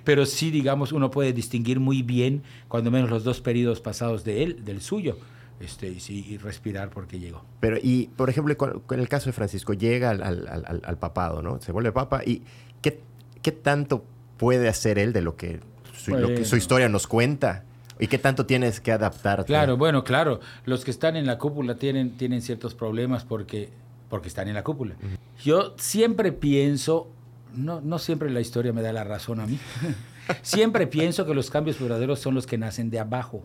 pero 0.05 0.25
sí, 0.25 0.49
digamos, 0.49 0.93
uno 0.93 1.11
puede 1.11 1.33
distinguir 1.33 1.81
muy 1.81 2.01
bien, 2.01 2.43
cuando 2.69 2.91
menos 2.91 3.09
los 3.09 3.25
dos 3.25 3.41
periodos 3.41 3.81
pasados 3.81 4.23
de 4.23 4.41
él, 4.41 4.63
del 4.63 4.79
suyo, 4.79 5.17
este, 5.59 5.87
y, 5.89 5.99
sí, 5.99 6.25
y 6.27 6.37
respirar 6.37 6.89
porque 6.89 7.19
llegó. 7.19 7.43
Pero, 7.59 7.77
y, 7.81 8.07
por 8.15 8.29
ejemplo, 8.29 8.55
con, 8.57 8.79
con 8.81 8.99
el 8.99 9.07
caso 9.09 9.27
de 9.27 9.33
Francisco, 9.33 9.73
llega 9.73 10.09
al, 10.09 10.21
al- 10.23 10.47
al- 10.47 10.81
al 10.83 10.97
papado, 10.97 11.41
¿no? 11.41 11.59
Se 11.61 11.71
vuelve 11.71 11.91
papa. 11.91 12.21
¿Y 12.25 12.41
qué, 12.81 12.99
qué 13.41 13.51
tanto 13.51 14.03
puede 14.37 14.67
hacer 14.67 14.99
él 14.99 15.13
de 15.13 15.21
lo 15.21 15.35
que 15.35 15.59
su, 15.95 16.11
lo 16.15 16.27
que 16.29 16.43
su 16.43 16.51
Bueno. 16.51 16.57
historia 16.57 16.89
nos 16.89 17.07
cuenta? 17.07 17.63
¿Y 17.99 18.07
qué 18.07 18.17
tanto 18.17 18.45
tienes 18.45 18.81
que 18.81 18.91
adaptarte? 18.91 19.45
Claro, 19.45 19.77
bueno, 19.77 20.03
claro. 20.03 20.39
Los 20.65 20.83
que 20.83 20.91
están 20.91 21.15
en 21.15 21.25
la 21.27 21.37
cúpula 21.37 21.75
tienen, 21.75 22.17
tienen 22.17 22.41
ciertos 22.41 22.73
problemas 22.73 23.23
porque, 23.23 23.69
porque 24.09 24.27
están 24.27 24.47
en 24.47 24.55
la 24.55 24.63
cúpula. 24.63 24.95
Yo 25.43 25.75
siempre 25.77 26.31
pienso, 26.31 27.07
no, 27.55 27.79
no 27.81 27.99
siempre 27.99 28.29
la 28.31 28.41
historia 28.41 28.73
me 28.73 28.81
da 28.81 28.91
la 28.91 29.03
razón 29.03 29.39
a 29.39 29.45
mí, 29.45 29.59
siempre 30.41 30.87
pienso 30.87 31.25
que 31.25 31.33
los 31.33 31.49
cambios 31.49 31.79
verdaderos 31.79 32.19
son 32.19 32.35
los 32.35 32.47
que 32.47 32.57
nacen 32.57 32.89
de 32.89 32.99
abajo, 32.99 33.43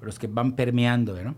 los 0.00 0.18
que 0.18 0.26
van 0.26 0.52
permeando, 0.52 1.20
¿no? 1.22 1.34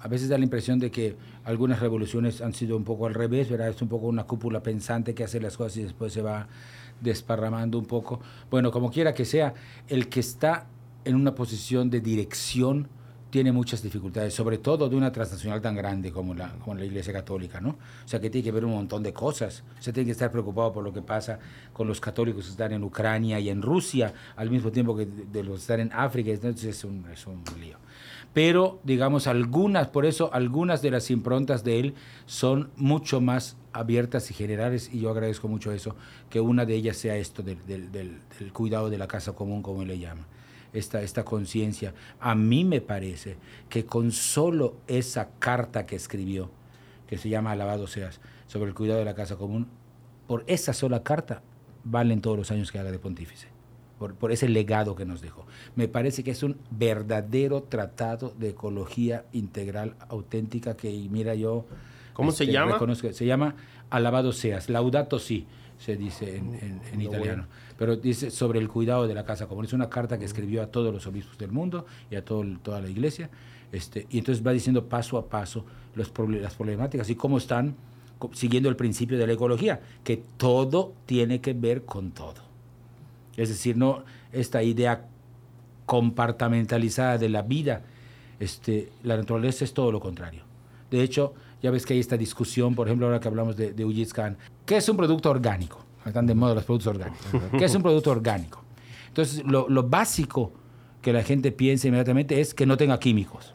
A 0.00 0.08
veces 0.08 0.28
da 0.28 0.36
la 0.36 0.44
impresión 0.44 0.80
de 0.80 0.90
que 0.90 1.16
algunas 1.44 1.78
revoluciones 1.78 2.40
han 2.40 2.54
sido 2.54 2.76
un 2.76 2.82
poco 2.82 3.06
al 3.06 3.14
revés, 3.14 3.48
¿verdad? 3.48 3.68
Es 3.68 3.80
un 3.82 3.88
poco 3.88 4.06
una 4.06 4.24
cúpula 4.24 4.60
pensante 4.62 5.14
que 5.14 5.22
hace 5.22 5.40
las 5.40 5.56
cosas 5.56 5.76
y 5.76 5.82
después 5.84 6.12
se 6.12 6.22
va 6.22 6.48
desparramando 7.00 7.78
un 7.78 7.86
poco. 7.86 8.20
Bueno, 8.50 8.72
como 8.72 8.90
quiera 8.90 9.14
que 9.14 9.24
sea, 9.24 9.54
el 9.88 10.08
que 10.08 10.20
está 10.20 10.66
en 11.04 11.14
una 11.14 11.34
posición 11.34 11.88
de 11.90 12.00
dirección 12.00 12.88
tiene 13.32 13.50
muchas 13.50 13.82
dificultades, 13.82 14.34
sobre 14.34 14.58
todo 14.58 14.90
de 14.90 14.94
una 14.94 15.10
transnacional 15.10 15.62
tan 15.62 15.74
grande 15.74 16.12
como 16.12 16.34
la, 16.34 16.50
como 16.58 16.74
la 16.74 16.84
Iglesia 16.84 17.14
Católica, 17.14 17.62
¿no? 17.62 17.70
O 17.70 18.06
sea, 18.08 18.20
que 18.20 18.28
tiene 18.28 18.44
que 18.44 18.52
ver 18.52 18.66
un 18.66 18.72
montón 18.72 19.02
de 19.02 19.14
cosas. 19.14 19.64
Se 19.80 19.90
tiene 19.90 20.04
que 20.04 20.12
estar 20.12 20.30
preocupado 20.30 20.70
por 20.70 20.84
lo 20.84 20.92
que 20.92 21.00
pasa 21.00 21.38
con 21.72 21.88
los 21.88 21.98
católicos 21.98 22.44
que 22.44 22.50
están 22.50 22.72
en 22.72 22.84
Ucrania 22.84 23.40
y 23.40 23.48
en 23.48 23.62
Rusia, 23.62 24.12
al 24.36 24.50
mismo 24.50 24.70
tiempo 24.70 24.94
que 24.94 25.06
de, 25.06 25.42
los 25.44 25.54
que 25.54 25.60
están 25.62 25.80
en 25.80 25.90
África, 25.94 26.30
entonces 26.30 26.76
es 26.76 26.84
un, 26.84 27.06
es 27.10 27.26
un 27.26 27.42
lío. 27.58 27.78
Pero, 28.34 28.80
digamos, 28.84 29.26
algunas, 29.26 29.88
por 29.88 30.04
eso 30.04 30.28
algunas 30.34 30.82
de 30.82 30.90
las 30.90 31.10
improntas 31.10 31.64
de 31.64 31.80
él 31.80 31.94
son 32.26 32.70
mucho 32.76 33.22
más 33.22 33.56
abiertas 33.72 34.30
y 34.30 34.34
generales, 34.34 34.90
y 34.92 35.00
yo 35.00 35.10
agradezco 35.10 35.48
mucho 35.48 35.72
eso, 35.72 35.96
que 36.28 36.38
una 36.40 36.66
de 36.66 36.74
ellas 36.74 36.98
sea 36.98 37.16
esto 37.16 37.42
del, 37.42 37.56
del- 37.66 37.90
del- 37.90 38.18
del 38.38 38.52
cuidado 38.52 38.90
de 38.90 38.98
la 38.98 39.08
casa 39.08 39.32
común, 39.32 39.62
como 39.62 39.80
él 39.80 39.88
le 39.88 39.98
llama 39.98 40.26
esta, 40.72 41.02
esta 41.02 41.24
conciencia. 41.24 41.94
A 42.20 42.34
mí 42.34 42.64
me 42.64 42.80
parece 42.80 43.36
que 43.68 43.84
con 43.84 44.12
solo 44.12 44.76
esa 44.86 45.28
carta 45.38 45.86
que 45.86 45.96
escribió, 45.96 46.50
que 47.06 47.18
se 47.18 47.28
llama 47.28 47.52
Alabado 47.52 47.86
seas, 47.86 48.20
sobre 48.46 48.68
el 48.68 48.74
cuidado 48.74 48.98
de 48.98 49.04
la 49.04 49.14
casa 49.14 49.36
común, 49.36 49.68
por 50.26 50.44
esa 50.46 50.72
sola 50.72 51.02
carta 51.02 51.42
valen 51.84 52.20
todos 52.20 52.36
los 52.38 52.50
años 52.50 52.70
que 52.72 52.78
haga 52.78 52.90
de 52.90 52.98
pontífice, 52.98 53.48
por, 53.98 54.14
por 54.14 54.32
ese 54.32 54.48
legado 54.48 54.94
que 54.94 55.04
nos 55.04 55.20
dejó. 55.20 55.46
Me 55.76 55.88
parece 55.88 56.22
que 56.24 56.30
es 56.30 56.42
un 56.42 56.56
verdadero 56.70 57.62
tratado 57.64 58.32
de 58.38 58.50
ecología 58.50 59.24
integral 59.32 59.96
auténtica 60.08 60.76
que, 60.76 60.90
mira, 61.10 61.34
yo... 61.34 61.66
¿Cómo 62.14 62.30
se 62.30 62.46
llama? 62.46 62.72
reconozco- 62.78 63.12
se 63.12 63.26
llama 63.26 63.56
Alabado 63.90 64.32
seas, 64.32 64.68
Laudato 64.68 65.18
si, 65.18 65.46
se 65.78 65.96
dice 65.96 66.36
en, 66.36 66.54
en- 66.54 66.80
en 66.92 66.96
Lo 66.98 67.02
italiano. 67.02 67.46
Pero 67.78 67.96
dice 67.96 68.30
sobre 68.30 68.58
el 68.58 68.68
cuidado 68.68 69.06
de 69.06 69.14
la 69.14 69.24
casa 69.24 69.46
común. 69.46 69.64
Es 69.64 69.72
una 69.72 69.88
carta 69.88 70.18
que 70.18 70.24
escribió 70.24 70.62
a 70.62 70.66
todos 70.66 70.92
los 70.92 71.06
obispos 71.06 71.38
del 71.38 71.52
mundo 71.52 71.86
y 72.10 72.16
a 72.16 72.24
todo, 72.24 72.44
toda 72.62 72.80
la 72.80 72.88
iglesia. 72.88 73.30
Este, 73.72 74.06
y 74.10 74.18
entonces 74.18 74.46
va 74.46 74.52
diciendo 74.52 74.86
paso 74.86 75.16
a 75.16 75.26
paso 75.28 75.64
los 75.94 76.12
las 76.18 76.54
problemáticas 76.54 77.08
y 77.10 77.14
cómo 77.14 77.38
están 77.38 77.74
siguiendo 78.32 78.68
el 78.68 78.76
principio 78.76 79.18
de 79.18 79.26
la 79.26 79.32
ecología, 79.32 79.80
que 80.04 80.22
todo 80.36 80.92
tiene 81.06 81.40
que 81.40 81.54
ver 81.54 81.84
con 81.84 82.12
todo. 82.12 82.42
Es 83.36 83.48
decir, 83.48 83.76
no 83.76 84.04
esta 84.32 84.62
idea 84.62 85.06
compartamentalizada 85.86 87.18
de 87.18 87.28
la 87.28 87.42
vida. 87.42 87.82
Este, 88.38 88.90
la 89.02 89.16
naturaleza 89.16 89.64
es 89.64 89.72
todo 89.72 89.92
lo 89.92 90.00
contrario. 90.00 90.42
De 90.90 91.02
hecho, 91.02 91.34
ya 91.62 91.70
ves 91.70 91.86
que 91.86 91.94
hay 91.94 92.00
esta 92.00 92.16
discusión, 92.16 92.74
por 92.74 92.88
ejemplo, 92.88 93.06
ahora 93.06 93.20
que 93.20 93.28
hablamos 93.28 93.56
de, 93.56 93.72
de 93.72 94.06
Khan, 94.12 94.36
¿qué 94.66 94.76
es 94.78 94.88
un 94.88 94.96
producto 94.96 95.30
orgánico? 95.30 95.81
Están 96.06 96.26
de 96.26 96.34
moda 96.34 96.54
los 96.54 96.64
productos 96.64 96.88
orgánicos. 96.88 97.26
¿Qué 97.58 97.64
es 97.64 97.74
un 97.74 97.82
producto 97.82 98.10
orgánico? 98.10 98.62
Entonces, 99.08 99.44
lo, 99.44 99.68
lo 99.68 99.88
básico 99.88 100.52
que 101.00 101.12
la 101.12 101.22
gente 101.22 101.52
piensa 101.52 101.88
inmediatamente 101.88 102.40
es 102.40 102.54
que 102.54 102.66
no 102.66 102.76
tenga 102.76 102.98
químicos. 102.98 103.54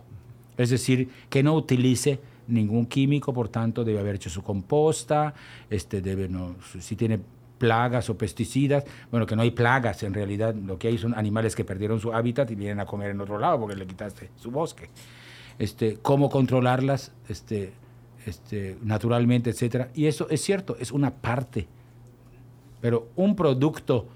Es 0.58 0.70
decir, 0.70 1.10
que 1.30 1.44
no 1.44 1.54
utilice 1.56 2.20
ningún 2.48 2.86
químico, 2.86 3.34
por 3.34 3.50
tanto 3.50 3.84
debe 3.84 4.00
haber 4.00 4.16
hecho 4.16 4.30
su 4.30 4.44
composta, 4.44 5.34
este 5.70 6.02
debe 6.02 6.30
no, 6.30 6.56
si 6.80 6.96
tiene 6.96 7.20
plagas 7.58 8.10
o 8.10 8.18
pesticidas, 8.18 8.86
bueno, 9.12 9.26
que 9.26 9.36
no 9.36 9.42
hay 9.42 9.52
plagas 9.52 10.04
en 10.04 10.14
realidad, 10.14 10.54
lo 10.56 10.78
que 10.78 10.88
hay 10.90 10.98
son 10.98 11.16
animales 11.16 11.56
que 11.56 11.66
perdieron 11.66 12.00
su 12.00 12.14
hábitat 12.14 12.50
y 12.52 12.56
vienen 12.56 12.80
a 12.80 12.86
comer 12.86 13.12
en 13.12 13.22
otro 13.22 13.40
lado 13.40 13.60
porque 13.60 13.76
le 13.76 13.86
quitaste 13.86 14.30
su 14.36 14.52
bosque. 14.52 14.90
Este, 15.60 15.98
cómo 16.02 16.30
controlarlas 16.30 17.14
este, 17.28 17.74
este, 18.26 18.78
naturalmente, 18.84 19.50
etcétera. 19.50 19.90
Y 19.96 20.06
eso 20.06 20.28
es 20.30 20.42
cierto, 20.42 20.78
es 20.80 20.92
una 20.92 21.12
parte. 21.12 21.68
Pero 22.82 23.10
un 23.16 23.36
producto 23.36 24.08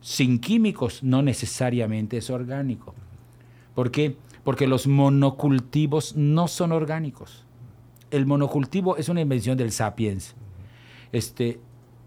sin 0.00 0.38
químicos 0.38 1.02
no 1.02 1.22
necesariamente 1.22 2.16
es 2.18 2.30
orgánico. 2.30 2.94
¿Por 3.74 3.90
qué? 3.90 4.16
Porque 4.44 4.66
los 4.66 4.86
monocultivos 4.86 6.16
no 6.16 6.48
son 6.48 6.72
orgánicos. 6.72 7.44
El 8.10 8.26
monocultivo 8.26 8.96
es 8.96 9.08
una 9.08 9.20
invención 9.20 9.58
del 9.58 9.72
sapiens. 9.72 10.34
Este, 11.12 11.58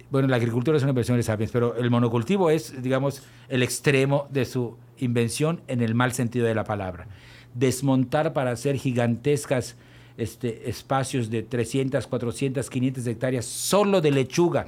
bueno, 0.09 0.27
la 0.27 0.37
agricultura 0.37 0.77
es 0.77 0.83
una 0.83 0.91
invención 0.91 1.17
del 1.17 1.23
sapiens, 1.23 1.51
pero 1.51 1.75
el 1.75 1.91
monocultivo 1.91 2.49
es, 2.49 2.81
digamos, 2.81 3.23
el 3.49 3.61
extremo 3.61 4.27
de 4.31 4.45
su 4.45 4.77
invención 4.97 5.61
en 5.67 5.81
el 5.81 5.93
mal 5.93 6.13
sentido 6.13 6.45
de 6.45 6.55
la 6.55 6.63
palabra. 6.63 7.07
Desmontar 7.53 8.33
para 8.33 8.51
hacer 8.51 8.77
gigantescas 8.77 9.75
este, 10.17 10.69
espacios 10.69 11.29
de 11.29 11.43
300, 11.43 12.07
400, 12.07 12.69
500 12.69 13.07
hectáreas 13.07 13.45
solo 13.45 14.01
de 14.01 14.11
lechuga, 14.11 14.65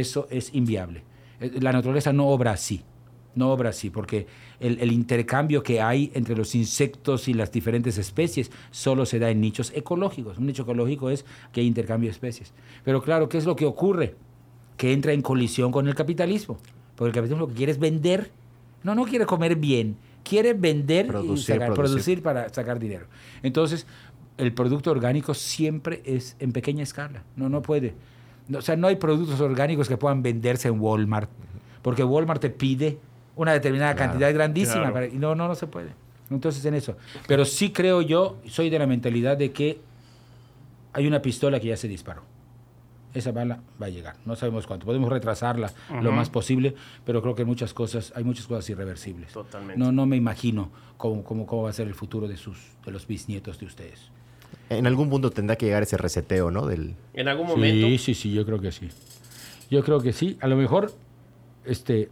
eso 0.00 0.26
es 0.30 0.54
inviable. 0.54 1.02
Eh, 1.40 1.52
La 1.60 1.72
naturaleza 1.72 2.12
no 2.12 2.26
obra 2.28 2.52
así, 2.52 2.82
no 3.34 3.50
obra 3.52 3.70
así, 3.70 3.90
porque 3.90 4.26
el, 4.60 4.78
el 4.80 4.92
intercambio 4.92 5.62
que 5.62 5.80
hay 5.80 6.10
entre 6.14 6.34
los 6.36 6.54
insectos 6.54 7.28
y 7.28 7.34
las 7.34 7.52
diferentes 7.52 7.98
especies 7.98 8.50
solo 8.70 9.04
se 9.06 9.18
da 9.18 9.30
en 9.30 9.40
nichos 9.40 9.72
ecológicos. 9.74 10.38
Un 10.38 10.46
nicho 10.46 10.62
ecológico 10.62 11.10
es 11.10 11.24
que 11.52 11.60
hay 11.60 11.66
intercambio 11.66 12.08
de 12.08 12.12
especies. 12.12 12.52
Pero 12.84 13.02
claro, 13.02 13.28
¿qué 13.28 13.38
es 13.38 13.44
lo 13.44 13.54
que 13.56 13.66
ocurre? 13.66 14.14
Que 14.76 14.92
entra 14.92 15.12
en 15.12 15.22
colisión 15.22 15.72
con 15.72 15.86
el 15.88 15.94
capitalismo. 15.94 16.58
Porque 16.96 17.08
el 17.08 17.14
capitalismo 17.14 17.40
lo 17.40 17.48
que 17.48 17.54
quiere 17.54 17.72
es 17.72 17.78
vender. 17.78 18.30
No, 18.82 18.94
no 18.94 19.04
quiere 19.04 19.26
comer 19.26 19.56
bien. 19.56 19.96
Quiere 20.24 20.54
vender 20.54 21.06
y 21.06 21.08
sacar- 21.36 21.72
producir. 21.74 21.74
producir 21.74 22.22
para 22.22 22.48
sacar 22.52 22.78
dinero. 22.78 23.06
Entonces, 23.42 23.86
el 24.38 24.52
producto 24.52 24.90
orgánico 24.90 25.34
siempre 25.34 26.02
es 26.04 26.36
en 26.40 26.52
pequeña 26.52 26.82
escala. 26.82 27.22
No, 27.36 27.48
no 27.48 27.62
puede. 27.62 27.94
No, 28.48 28.58
o 28.58 28.62
sea, 28.62 28.76
no 28.76 28.86
hay 28.86 28.96
productos 28.96 29.40
orgánicos 29.40 29.88
que 29.88 29.96
puedan 29.96 30.22
venderse 30.22 30.68
en 30.68 30.80
Walmart. 30.80 31.30
Porque 31.82 32.04
Walmart 32.04 32.40
te 32.40 32.50
pide 32.50 32.98
una 33.36 33.52
determinada 33.52 33.94
Claro, 33.94 34.12
cantidad 34.12 34.32
grandísima. 34.34 34.74
claro. 34.80 34.92
para- 34.94 35.06
y 35.06 35.18
no, 35.18 35.34
no, 35.34 35.48
no 35.48 35.54
se 35.54 35.66
puede. 35.66 35.90
Entonces, 36.30 36.64
en 36.64 36.74
eso. 36.74 36.96
Pero 37.28 37.44
sí 37.44 37.70
creo 37.72 38.02
yo, 38.02 38.38
soy 38.48 38.70
de 38.70 38.78
la 38.78 38.86
mentalidad 38.86 39.36
de 39.36 39.52
que 39.52 39.80
hay 40.92 41.06
una 41.06 41.20
pistola 41.22 41.60
que 41.60 41.68
ya 41.68 41.76
se 41.76 41.88
disparó. 41.88 42.22
Esa 43.14 43.32
bala 43.32 43.60
va 43.80 43.86
a 43.86 43.88
llegar. 43.88 44.16
No 44.26 44.36
sabemos 44.36 44.66
cuánto. 44.66 44.84
Podemos 44.84 45.08
retrasarla 45.10 45.72
lo 46.02 46.12
más 46.12 46.28
posible, 46.28 46.74
pero 47.04 47.22
creo 47.22 47.34
que 47.34 47.42
hay 47.42 47.46
muchas 47.46 47.72
cosas, 47.72 48.12
hay 48.14 48.24
muchas 48.24 48.46
cosas 48.46 48.68
irreversibles. 48.68 49.32
Totalmente. 49.32 49.78
No, 49.78 49.90
no 49.90 50.04
me 50.04 50.16
imagino 50.16 50.70
cómo, 50.98 51.24
cómo, 51.24 51.46
cómo 51.46 51.62
va 51.62 51.70
a 51.70 51.72
ser 51.72 51.86
el 51.88 51.94
futuro 51.94 52.28
de, 52.28 52.36
sus, 52.36 52.58
de 52.84 52.92
los 52.92 53.06
bisnietos 53.06 53.58
de 53.58 53.66
ustedes. 53.66 54.10
En 54.68 54.86
algún 54.86 55.08
punto 55.10 55.30
tendrá 55.30 55.56
que 55.56 55.66
llegar 55.66 55.82
ese 55.84 55.96
reseteo, 55.96 56.50
¿no? 56.50 56.66
Del, 56.66 56.94
En 57.14 57.28
algún 57.28 57.46
momento. 57.46 57.86
Sí, 57.86 57.98
sí, 57.98 58.14
sí, 58.14 58.32
yo 58.32 58.44
creo 58.44 58.60
que 58.60 58.72
sí. 58.72 58.88
Yo 59.70 59.82
creo 59.84 60.00
que 60.00 60.12
sí. 60.12 60.36
A 60.40 60.48
lo 60.48 60.56
mejor, 60.56 60.92
este, 61.64 62.08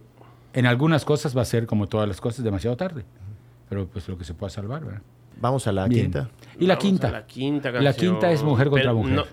en 0.53 0.65
algunas 0.65 1.03
cosas 1.05 1.35
va 1.35 1.41
a 1.41 1.45
ser 1.45 1.65
como 1.65 1.87
todas 1.87 2.07
las 2.07 2.21
cosas 2.21 2.43
demasiado 2.45 2.77
tarde. 2.77 3.03
Pero 3.69 3.87
pues 3.87 4.07
lo 4.07 4.17
que 4.17 4.23
se 4.23 4.33
pueda 4.33 4.49
salvar, 4.49 4.85
¿verdad? 4.85 5.01
Vamos 5.41 5.67
a 5.67 5.71
la 5.73 5.85
Bien. 5.87 6.03
quinta. 6.05 6.29
Y 6.59 6.65
la 6.65 6.75
Vamos 6.75 6.83
quinta. 6.85 7.07
a 7.07 7.11
La 7.11 7.25
quinta 7.25 7.71
La 7.71 7.93
quinta 7.93 8.31
es 8.31 8.41
mujer 8.43 8.69
contra 8.69 8.91
Pero 8.91 8.95
mujer. 8.97 9.15
no- 9.15 9.25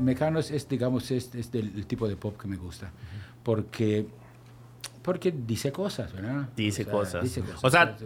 Mecano 0.00 0.38
es, 0.38 0.50
es, 0.50 0.68
digamos, 0.68 1.10
es, 1.10 1.34
es 1.34 1.50
del 1.52 1.72
el 1.76 1.86
tipo 1.86 2.08
de 2.08 2.16
pop 2.16 2.40
que 2.40 2.48
me 2.48 2.56
gusta. 2.56 2.90
Porque, 3.42 4.06
porque 5.02 5.32
dice 5.32 5.72
cosas, 5.72 6.12
¿verdad? 6.12 6.48
Dice 6.56 6.82
O 6.82 6.84
sea, 6.84 6.92
cosas. 6.92 7.22
dice 7.24 7.40
cosas. 7.42 7.64
O 7.64 7.70
sea, 7.70 7.96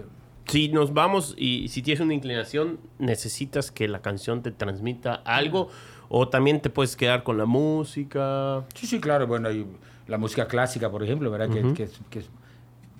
si 0.47 0.69
nos 0.69 0.93
vamos 0.93 1.35
y 1.39 1.69
si 1.69 1.82
tienes 1.82 2.01
una 2.01 2.14
inclinación, 2.14 2.78
necesitas 2.98 3.70
que 3.70 3.89
la 3.89 4.01
canción 4.02 4.43
te 4.43 4.51
transmita 4.51 5.14
algo 5.24 5.69
o 6.09 6.28
también 6.28 6.60
te 6.60 6.69
puedes 6.70 6.97
quedar 6.97 7.23
con 7.23 7.39
la 7.39 7.47
música. 7.47 8.64
Sí, 8.74 8.86
sí, 8.86 9.01
claro. 9.01 9.27
Bueno, 9.27 9.48
hay 9.48 9.66
la 10.09 10.19
música 10.19 10.47
clásica, 10.47 10.90
por 10.90 11.02
ejemplo, 11.02 11.31
¿verdad? 11.31 11.48
Que- 11.48 11.73
que, 11.74 11.82
es, 11.85 12.01
que 12.10 12.19
es 12.20 12.31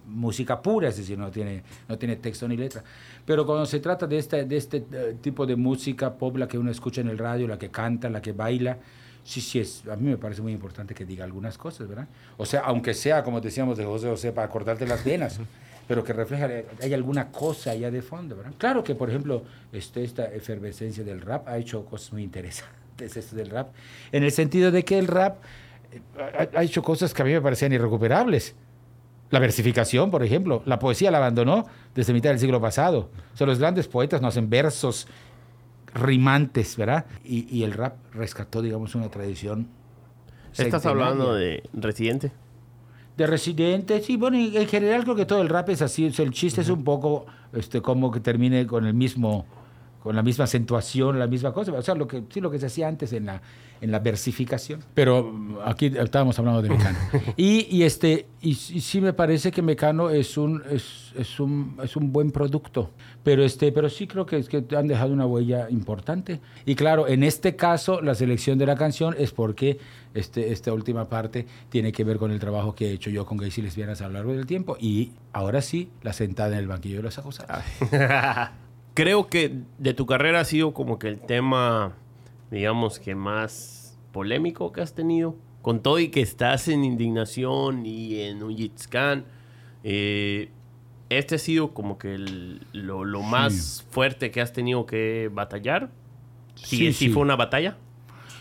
música 0.07 0.61
pura, 0.63 0.89
es 0.89 0.97
decir, 0.97 1.19
no 1.19 1.31
tiene, 1.31 1.63
no 1.89 1.97
tiene 1.99 2.17
texto 2.17 2.47
ni 2.49 2.57
letra. 2.57 2.83
Pero 3.25 3.47
cuando 3.47 3.67
se 3.67 3.81
trata 3.81 4.07
de 4.07 4.19
este, 4.19 4.45
de 4.45 4.57
este 4.57 4.85
eh, 4.93 5.17
tipo 5.21 5.47
de 5.47 5.57
música 5.57 6.15
pop, 6.15 6.37
la 6.37 6.49
que 6.49 6.59
uno 6.59 6.71
escucha 6.71 7.01
en 7.01 7.09
el 7.09 7.19
radio, 7.19 7.47
la 7.47 7.59
que 7.59 7.71
canta, 7.71 8.11
la 8.11 8.21
que 8.21 8.33
baila, 8.33 8.79
sí, 9.23 9.41
sí, 9.41 9.61
es, 9.61 9.85
a 9.89 9.97
mí 9.97 10.09
me 10.09 10.17
parece 10.17 10.43
muy 10.43 10.53
importante 10.53 10.95
que 10.95 11.05
diga 11.05 11.25
algunas 11.25 11.57
cosas, 11.57 11.89
¿verdad? 11.89 12.09
O 12.37 12.45
sea, 12.45 12.63
aunque 12.63 12.95
sea, 12.95 13.23
como 13.23 13.41
decíamos 13.41 13.79
de 13.79 13.85
José 13.85 14.09
José, 14.09 14.33
para 14.33 14.49
cortarte 14.49 14.87
las 14.87 15.05
venas, 15.05 15.39
pero 15.89 16.03
que 16.03 16.13
refleja, 16.13 16.49
hay 16.81 16.95
alguna 16.95 17.29
cosa 17.29 17.71
allá 17.71 17.91
de 17.91 18.03
fondo, 18.03 18.37
¿verdad? 18.37 18.53
Claro 18.59 18.83
que, 18.83 18.95
por 18.95 19.09
ejemplo, 19.09 19.45
este, 19.73 20.03
esta 20.03 20.25
efervescencia 20.25 21.05
del 21.05 21.21
rap 21.21 21.47
ha 21.49 21.59
hecho 21.59 21.85
cosas 21.85 22.13
muy 22.13 22.25
interesantes, 22.25 23.17
esto 23.17 23.37
del 23.37 23.51
rap, 23.51 23.69
en 24.11 24.25
el 24.25 24.33
sentido 24.33 24.73
de 24.73 24.85
que 24.85 24.99
el 24.99 25.07
rap 25.07 25.39
eh, 25.93 26.01
ha, 26.55 26.59
ha 26.59 26.65
hecho 26.65 26.83
cosas 26.83 27.15
que 27.15 27.23
a 27.23 27.25
mí 27.25 27.33
me 27.33 27.41
parecían 27.41 27.73
irrecuperables. 27.73 28.57
La 29.33 29.39
versificación, 29.39 30.11
por 30.11 30.23
ejemplo. 30.23 30.63
La 30.67 30.79
poesía 30.79 31.11
la 31.11 31.17
abandonó 31.17 31.65
desde 31.95 32.13
mitad 32.13 32.31
del 32.31 32.39
siglo 32.39 32.61
pasado. 32.61 33.09
O 33.33 33.37
sea, 33.37 33.47
los 33.47 33.59
grandes 33.59 33.89
poetas 33.89 34.21
no 34.21 34.29
hacen 34.29 34.51
versos 34.51 35.09
rimantes, 35.95 36.77
¿verdad? 36.77 37.07
Y, 37.25 37.47
y 37.49 37.65
el 37.65 37.73
rap 37.73 37.97
rescató, 38.13 38.61
digamos, 38.61 38.95
una 38.95 39.09
tradición. 39.09 39.69
¿Estás 40.53 40.83
centenaria. 40.83 40.91
hablando 40.91 41.35
de 41.35 41.63
Residente? 41.73 42.31
De 43.17 43.27
residentes, 43.27 44.05
sí, 44.05 44.17
bueno, 44.17 44.37
en 44.37 44.55
en 44.55 44.67
general 44.69 45.05
creo 45.05 45.17
que 45.17 45.25
todo 45.25 45.41
el 45.41 45.49
rap 45.49 45.71
es 45.71 45.81
así. 45.81 46.07
O 46.07 46.13
sea, 46.13 46.27
el 46.27 46.33
chiste 46.33 46.61
es 46.61 46.69
un 46.69 46.85
poco 46.85 47.25
este, 47.55 47.81
como 47.81 48.11
que 48.11 48.21
termine 48.21 48.67
con 48.67 48.85
el 48.87 48.93
mismo, 48.93 49.47
con 50.03 50.17
la 50.17 50.23
misma 50.23 50.45
acentuación, 50.45 51.19
la 51.19 51.27
misma 51.27 51.53
cosa. 51.53 51.73
O 51.73 51.83
sea, 51.83 51.95
lo 51.95 52.09
que, 52.09 52.25
sí, 52.29 52.41
lo 52.41 52.51
que 52.51 52.59
se 52.59 52.67
hacía 52.67 52.89
antes 52.89 53.13
en 53.13 53.27
la, 53.27 53.41
en 53.81 53.93
la 53.93 54.01
versificación. 54.01 54.81
Pero 54.95 55.23
mm, 55.23 55.59
aquí 55.65 55.93
estábamos 55.97 56.39
hablando 56.39 56.61
de 56.61 56.71
Mecano. 56.71 56.99
y, 57.37 57.69
y 57.71 57.85
este, 57.85 58.27
y, 58.41 58.51
y 58.51 58.55
sí 58.55 59.01
me 59.01 59.13
parece 59.13 59.53
que 59.53 59.63
Mecano 59.63 60.11
es 60.11 60.37
un, 60.37 60.63
es, 60.71 61.13
es 61.17 61.39
un, 61.39 61.79
es 61.83 61.95
un 61.97 62.13
buen 62.13 62.33
producto. 62.33 62.91
Pero, 63.23 63.45
este, 63.45 63.71
pero 63.71 63.89
sí 63.89 64.09
creo 64.09 64.27
que, 64.27 64.43
que 64.43 64.65
han 64.77 64.89
dejado 64.89 65.13
una 65.13 65.27
huella 65.27 65.71
importante. 65.71 66.41
Y 66.67 66.75
claro, 66.75 67.07
en 67.07 67.23
este 67.23 67.55
caso, 67.55 68.01
la 68.01 68.17
selección 68.17 68.59
de 68.59 68.67
la 68.67 68.75
canción 68.75 69.15
es 69.17 69.31
porque 69.31 69.79
este, 70.15 70.53
esta 70.53 70.73
última 70.73 71.09
parte 71.09 71.47
tiene 71.69 71.93
que 71.93 72.03
ver 72.03 72.19
con 72.19 72.33
el 72.33 72.41
trabajo 72.41 72.75
que 72.75 72.89
he 72.89 72.93
hecho 72.93 73.11
yo 73.11 73.25
con 73.25 73.39
gays 73.39 73.57
y 73.59 73.63
lesbianas 73.63 74.01
a 74.03 74.09
lo 74.09 74.15
largo 74.15 74.33
del 74.33 74.47
tiempo. 74.47 74.77
Y 74.81 75.13
ahora 75.33 75.63
sí, 75.63 75.91
la 76.03 76.13
sentada 76.13 76.53
en 76.53 76.59
el 76.59 76.67
banquillo 76.67 76.97
de 76.97 77.03
los 77.03 77.19
acusados. 77.19 77.63
Creo 78.95 79.29
que 79.29 79.61
de 79.79 79.95
tu 79.95 80.07
carrera 80.07 80.41
ha 80.41 80.45
sido 80.45 80.75
como 80.75 80.99
que 80.99 81.09
el 81.09 81.19
tema, 81.21 81.95
digamos 82.51 82.99
que 82.99 83.15
más 83.15 83.99
polémico 84.13 84.73
que 84.73 84.83
has 84.83 84.95
tenido. 84.95 85.35
Con 85.63 85.81
todo 85.81 85.99
y 85.99 86.09
que 86.09 86.21
estás 86.21 86.69
en 86.69 86.85
Indignación 86.85 87.87
y 87.87 88.21
en 88.21 88.43
Ujitscan, 88.43 89.25
eh, 89.85 90.51
este 91.09 91.37
ha 91.37 91.39
sido 91.39 91.73
como 91.73 91.99
que 91.99 92.15
el- 92.15 92.67
lo, 92.73 93.05
lo 93.05 93.23
más 93.23 93.85
fuerte 93.91 94.31
que 94.31 94.41
has 94.41 94.53
tenido 94.53 94.85
que 94.87 95.31
batallar. 95.33 95.91
Sí, 96.57 96.77
Sí, 96.77 96.87
sí 96.93 96.93
sí. 96.93 97.09
fue 97.11 97.23
una 97.23 97.37
batalla. 97.37 97.77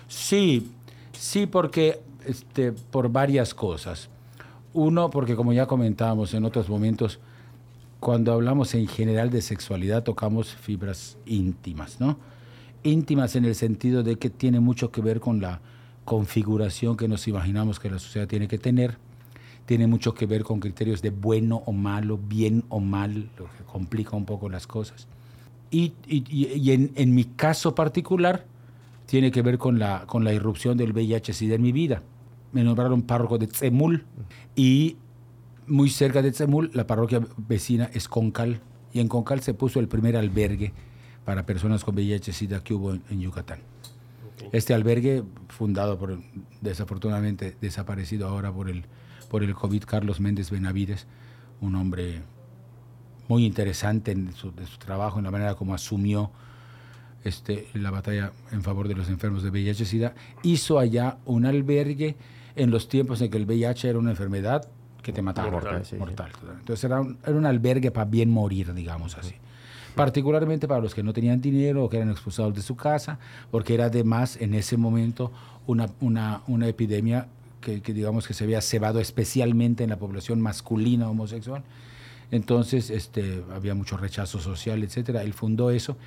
Sí, 0.08 0.72
sí, 1.14 1.46
porque 1.46 2.02
este, 2.26 2.72
por 2.74 3.10
varias 3.12 3.54
cosas. 3.54 4.10
Uno, 4.74 5.10
porque 5.10 5.36
como 5.36 5.54
ya 5.54 5.66
comentábamos 5.68 6.34
en 6.34 6.44
otros 6.44 6.68
momentos, 6.70 7.20
cuando 8.02 8.34
hablamos 8.34 8.74
en 8.76 8.88
general 8.88 9.30
de 9.30 9.42
sexualidad 9.42 10.04
tocamos 10.04 10.54
fibras 10.56 11.18
íntimas, 11.26 12.02
¿no? 12.02 12.18
Íntimas 12.84 13.36
en 13.38 13.46
el 13.46 13.56
sentido 13.56 14.04
de 14.04 14.18
que 14.18 14.30
tiene 14.30 14.60
mucho 14.60 14.92
que 14.92 15.02
ver 15.02 15.20
con 15.22 15.40
la 15.40 15.62
configuración 16.04 16.98
que 16.98 17.08
nos 17.08 17.28
imaginamos 17.28 17.80
que 17.80 17.90
la 17.90 18.00
sociedad 18.00 18.28
tiene 18.28 18.48
que 18.50 18.58
tener. 18.58 18.98
tiene 19.68 19.88
mucho 19.88 20.14
que 20.14 20.26
ver 20.26 20.44
con 20.44 20.60
criterios 20.60 21.02
de 21.02 21.12
bueno 21.12 21.62
o 21.66 21.72
malo, 21.72 22.18
bien 22.18 22.64
o 22.68 22.80
mal, 22.82 23.30
lo 23.38 23.46
que 23.46 23.64
complica 23.72 24.18
un 24.18 24.26
poco 24.26 24.50
las 24.50 24.68
cosas. 24.68 25.08
Y, 25.70 25.94
y- 26.08 26.26
y- 26.30 26.72
en, 26.72 26.92
en 26.96 27.16
mi 27.16 27.24
caso 27.24 27.74
particular, 27.74 28.46
tiene 29.06 29.32
que 29.32 29.42
ver 29.44 29.58
con 29.58 29.80
la, 29.80 30.06
con 30.08 30.24
la 30.26 30.34
irrupción 30.34 30.76
del 30.78 30.92
VIH-Sida 30.92 31.56
en 31.56 31.62
mi 31.62 31.72
vida. 31.72 32.02
Me 32.52 32.64
nombraron 32.64 33.04
párroco 33.04 33.38
de 33.38 33.48
Tzemul 33.48 34.04
y 34.56 34.98
muy 35.72 35.90
cerca 35.90 36.22
de 36.22 36.32
Tzemul, 36.32 36.70
la 36.74 36.86
parroquia 36.86 37.22
vecina 37.38 37.90
es 37.94 38.08
Concal. 38.08 38.60
Y 38.94 39.00
en 39.00 39.08
Concal 39.08 39.42
se 39.42 39.54
puso 39.54 39.80
el 39.80 39.88
primer 39.88 40.18
albergue 40.18 40.74
para 41.24 41.46
personas 41.46 41.86
con 41.86 41.96
VIH-Sida 41.96 42.62
que 42.62 42.74
hubo 42.74 42.94
en, 42.94 43.04
en 43.10 43.22
Yucatán. 43.22 43.60
Este 44.52 44.74
albergue, 44.74 45.24
fundado 45.48 45.98
por, 45.98 46.20
desafortunadamente, 46.60 47.56
desaparecido 47.62 48.28
ahora 48.28 48.52
por 48.52 48.70
el, 48.70 48.84
por 49.30 49.44
el 49.44 49.56
COVID, 49.56 49.84
Carlos 49.86 50.20
Méndez 50.20 50.52
Benavides, 50.52 51.08
un 51.62 51.76
hombre 51.76 52.22
muy 53.30 53.46
interesante 53.46 54.12
en 54.12 54.34
su, 54.34 54.52
de 54.52 54.68
su 54.68 54.78
trabajo, 54.78 55.20
en 55.20 55.26
la 55.26 55.32
manera 55.32 55.56
como 55.56 55.74
asumió 55.74 56.32
este, 57.24 57.70
la 57.76 57.92
batalla 57.92 58.34
en 58.52 58.62
favor 58.62 58.90
de 58.90 58.96
los 58.96 59.08
enfermos 59.08 59.42
de 59.42 59.52
VIH-Sida, 59.52 60.16
hizo 60.44 60.80
allá 60.80 61.20
un 61.24 61.46
albergue 61.46 62.18
en 62.58 62.72
los 62.72 62.90
tiempos 62.90 63.22
en 63.22 63.32
que 63.32 63.38
el 63.38 63.46
VIH 63.46 63.90
era 63.90 64.00
una 64.00 64.10
enfermedad 64.10 64.70
que 65.02 65.12
te 65.12 65.22
mataba. 65.22 65.50
Mortal, 65.52 65.84
sí, 65.86 65.92
sí. 65.92 65.96
mortal. 65.98 66.32
Entonces 66.60 66.84
era 66.84 67.02
un, 67.02 67.18
era 67.24 67.36
un 67.36 67.46
albergue 67.46 67.92
para 67.92 68.10
bien 68.10 68.30
morir, 68.30 68.74
digamos 68.74 69.18
así. 69.18 69.36
Particularmente 69.96 70.68
para 70.68 70.80
los 70.80 70.96
que 70.96 71.04
no 71.04 71.12
tenían 71.12 71.42
dinero 71.42 71.84
o 71.84 71.90
que 71.90 71.98
eran 71.98 72.10
expulsados 72.10 72.54
de 72.54 72.62
su 72.62 72.76
casa, 72.76 73.20
porque 73.50 73.74
era 73.74 73.86
además 73.86 74.38
en 74.40 74.54
ese 74.54 74.78
momento 74.78 75.32
una, 75.68 75.90
una, 76.00 76.42
una 76.48 76.68
epidemia 76.68 77.28
que, 77.60 77.82
que 77.82 77.94
digamos 77.94 78.28
que 78.28 78.34
se 78.34 78.46
había 78.46 78.62
cebado 78.62 79.00
especialmente 79.00 79.84
en 79.84 79.90
la 79.90 79.98
población 79.98 80.40
masculina 80.42 81.10
homosexual. 81.10 81.64
Entonces, 82.32 82.90
este, 82.90 83.44
había 83.54 83.76
mucho 83.76 83.98
rechazo 83.98 84.40
social, 84.40 84.82
etcétera. 84.84 85.22
Él 85.22 85.34
fundó 85.34 85.70
eso. 85.70 85.98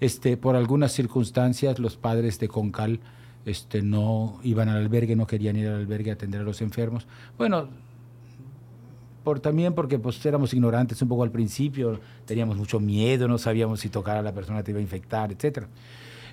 Este, 0.00 0.36
por 0.36 0.56
algunas 0.56 0.92
circunstancias, 0.92 1.78
los 1.78 1.96
padres 1.96 2.38
de 2.40 2.48
Concal 2.48 3.00
este, 3.46 3.82
no 3.82 4.40
iban 4.42 4.68
al 4.68 4.78
albergue, 4.78 5.14
no 5.14 5.26
querían 5.26 5.56
ir 5.56 5.68
al 5.68 5.76
albergue 5.76 6.10
a 6.10 6.14
atender 6.14 6.40
a 6.40 6.44
los 6.44 6.60
enfermos. 6.60 7.06
Bueno, 7.38 7.68
por, 9.24 9.40
también 9.40 9.74
porque 9.74 9.98
pues, 9.98 10.24
éramos 10.24 10.52
ignorantes 10.54 11.00
un 11.02 11.08
poco 11.08 11.22
al 11.22 11.30
principio, 11.30 12.00
teníamos 12.24 12.56
mucho 12.56 12.80
miedo, 12.80 13.28
no 13.28 13.38
sabíamos 13.38 13.80
si 13.80 13.88
tocar 13.88 14.16
a 14.16 14.22
la 14.22 14.32
persona 14.32 14.62
te 14.62 14.70
iba 14.70 14.78
a 14.78 14.82
infectar, 14.82 15.32
etcétera. 15.32 15.68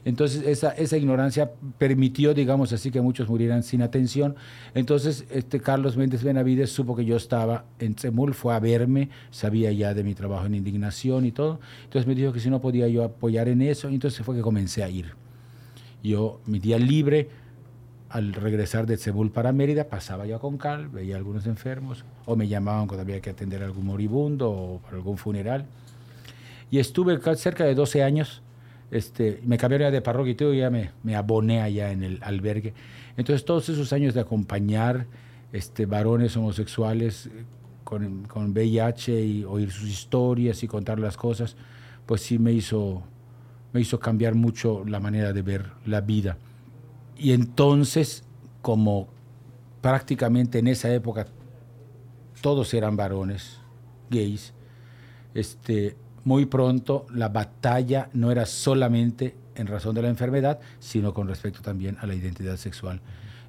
Entonces, 0.05 0.43
esa, 0.45 0.69
esa 0.69 0.97
ignorancia 0.97 1.51
permitió, 1.79 2.35
digamos 2.35 2.71
así, 2.71 2.91
que 2.91 3.01
muchos 3.01 3.27
murieran 3.27 3.63
sin 3.63 3.81
atención. 3.81 4.35
Entonces, 4.75 5.25
este 5.31 5.59
Carlos 5.59 5.97
Méndez 5.97 6.23
Benavides 6.23 6.69
supo 6.69 6.95
que 6.95 7.05
yo 7.05 7.17
estaba 7.17 7.65
en 7.79 7.95
Tzemul, 7.95 8.35
fue 8.35 8.53
a 8.53 8.59
verme, 8.59 9.09
sabía 9.31 9.71
ya 9.71 9.95
de 9.95 10.03
mi 10.03 10.13
trabajo 10.13 10.45
en 10.45 10.53
indignación 10.53 11.25
y 11.25 11.31
todo. 11.31 11.59
Entonces 11.85 12.07
me 12.07 12.13
dijo 12.13 12.31
que 12.31 12.39
si 12.39 12.51
no 12.51 12.61
podía 12.61 12.87
yo 12.87 13.03
apoyar 13.03 13.49
en 13.49 13.63
eso, 13.63 13.89
entonces 13.89 14.23
fue 14.23 14.35
que 14.35 14.41
comencé 14.41 14.83
a 14.83 14.89
ir. 14.89 15.15
Yo, 16.03 16.39
mi 16.45 16.59
día 16.59 16.77
libre, 16.77 17.29
al 18.15 18.31
regresar 18.33 18.85
de 18.85 18.95
Tzemul 18.95 19.29
para 19.29 19.51
Mérida, 19.51 19.89
pasaba 19.89 20.25
yo 20.25 20.37
a 20.37 20.39
Concal, 20.39 20.87
veía 20.87 21.15
a 21.15 21.17
algunos 21.17 21.45
enfermos, 21.47 22.05
o 22.25 22.37
me 22.37 22.47
llamaban 22.47 22.87
cuando 22.87 23.01
había 23.01 23.19
que 23.19 23.29
atender 23.29 23.61
a 23.61 23.65
algún 23.65 23.85
moribundo 23.85 24.49
o 24.49 24.79
para 24.79 24.95
algún 24.95 25.17
funeral. 25.17 25.65
Y 26.71 26.79
estuve 26.79 27.19
ca- 27.19 27.35
cerca 27.35 27.65
de 27.65 27.75
12 27.75 28.03
años 28.03 28.41
este, 28.91 29.41
me 29.45 29.57
cambiaron 29.57 29.91
de 29.91 30.01
parroquia 30.01 30.31
y 30.31 30.35
todo, 30.35 30.53
ya 30.53 30.69
me, 30.69 30.91
me 31.03 31.15
aboné 31.15 31.61
allá 31.61 31.91
en 31.91 32.03
el 32.03 32.19
albergue. 32.23 32.73
Entonces, 33.17 33.43
todos 33.43 33.67
esos 33.67 33.91
años 33.91 34.13
de 34.13 34.21
acompañar 34.21 35.07
este, 35.51 35.85
varones 35.85 36.37
homosexuales 36.37 37.25
eh, 37.25 37.43
con, 37.83 38.23
con 38.27 38.51
VIH 38.51 39.19
y 39.25 39.43
oír 39.43 39.71
sus 39.71 39.89
historias 39.89 40.63
y 40.63 40.67
contar 40.67 40.99
las 40.99 41.17
cosas, 41.17 41.55
pues 42.05 42.21
sí 42.21 42.39
me 42.39 42.53
hizo, 42.53 43.03
me 43.73 43.81
hizo 43.81 43.99
cambiar 43.99 44.35
mucho 44.35 44.85
la 44.87 44.99
manera 45.01 45.33
de 45.33 45.41
ver 45.41 45.65
la 45.85 45.99
vida. 46.01 46.37
Y 47.17 47.31
entonces, 47.33 48.23
como 48.61 49.07
prácticamente 49.81 50.59
en 50.59 50.67
esa 50.67 50.93
época 50.93 51.27
todos 52.41 52.73
eran 52.73 52.95
varones, 52.95 53.59
gays, 54.09 54.53
este, 55.33 55.95
muy 56.23 56.45
pronto 56.45 57.05
la 57.13 57.29
batalla 57.29 58.09
no 58.13 58.31
era 58.31 58.45
solamente 58.45 59.35
en 59.55 59.67
razón 59.67 59.95
de 59.95 60.01
la 60.01 60.09
enfermedad, 60.09 60.59
sino 60.79 61.13
con 61.13 61.27
respecto 61.27 61.61
también 61.61 61.97
a 62.01 62.05
la 62.07 62.15
identidad 62.15 62.57
sexual. 62.57 63.01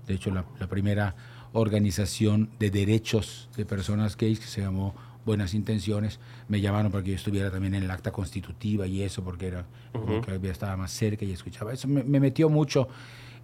De 0.06 0.14
hecho, 0.14 0.30
la, 0.30 0.44
la 0.60 0.68
primera 0.68 1.14
organización 1.52 2.50
de 2.58 2.70
derechos 2.70 3.48
de 3.56 3.64
personas 3.64 4.16
gays 4.16 4.38
que 4.38 4.46
se 4.46 4.60
llamó 4.60 4.94
Buenas 5.24 5.54
Intenciones, 5.54 6.20
me 6.48 6.60
llamaron 6.60 6.92
para 6.92 7.02
que 7.02 7.10
yo 7.10 7.16
estuviera 7.16 7.50
también 7.50 7.74
en 7.74 7.82
el 7.82 7.90
acta 7.90 8.12
constitutiva 8.12 8.86
y 8.86 9.02
eso, 9.02 9.24
porque 9.24 9.48
era 9.48 9.64
como 9.92 10.20
que 10.20 10.30
había- 10.30 10.52
estaba 10.52 10.76
más 10.76 10.92
cerca 10.92 11.24
y 11.24 11.32
escuchaba. 11.32 11.72
Eso 11.72 11.88
me, 11.88 12.04
me 12.04 12.20
metió 12.20 12.48
mucho 12.48 12.88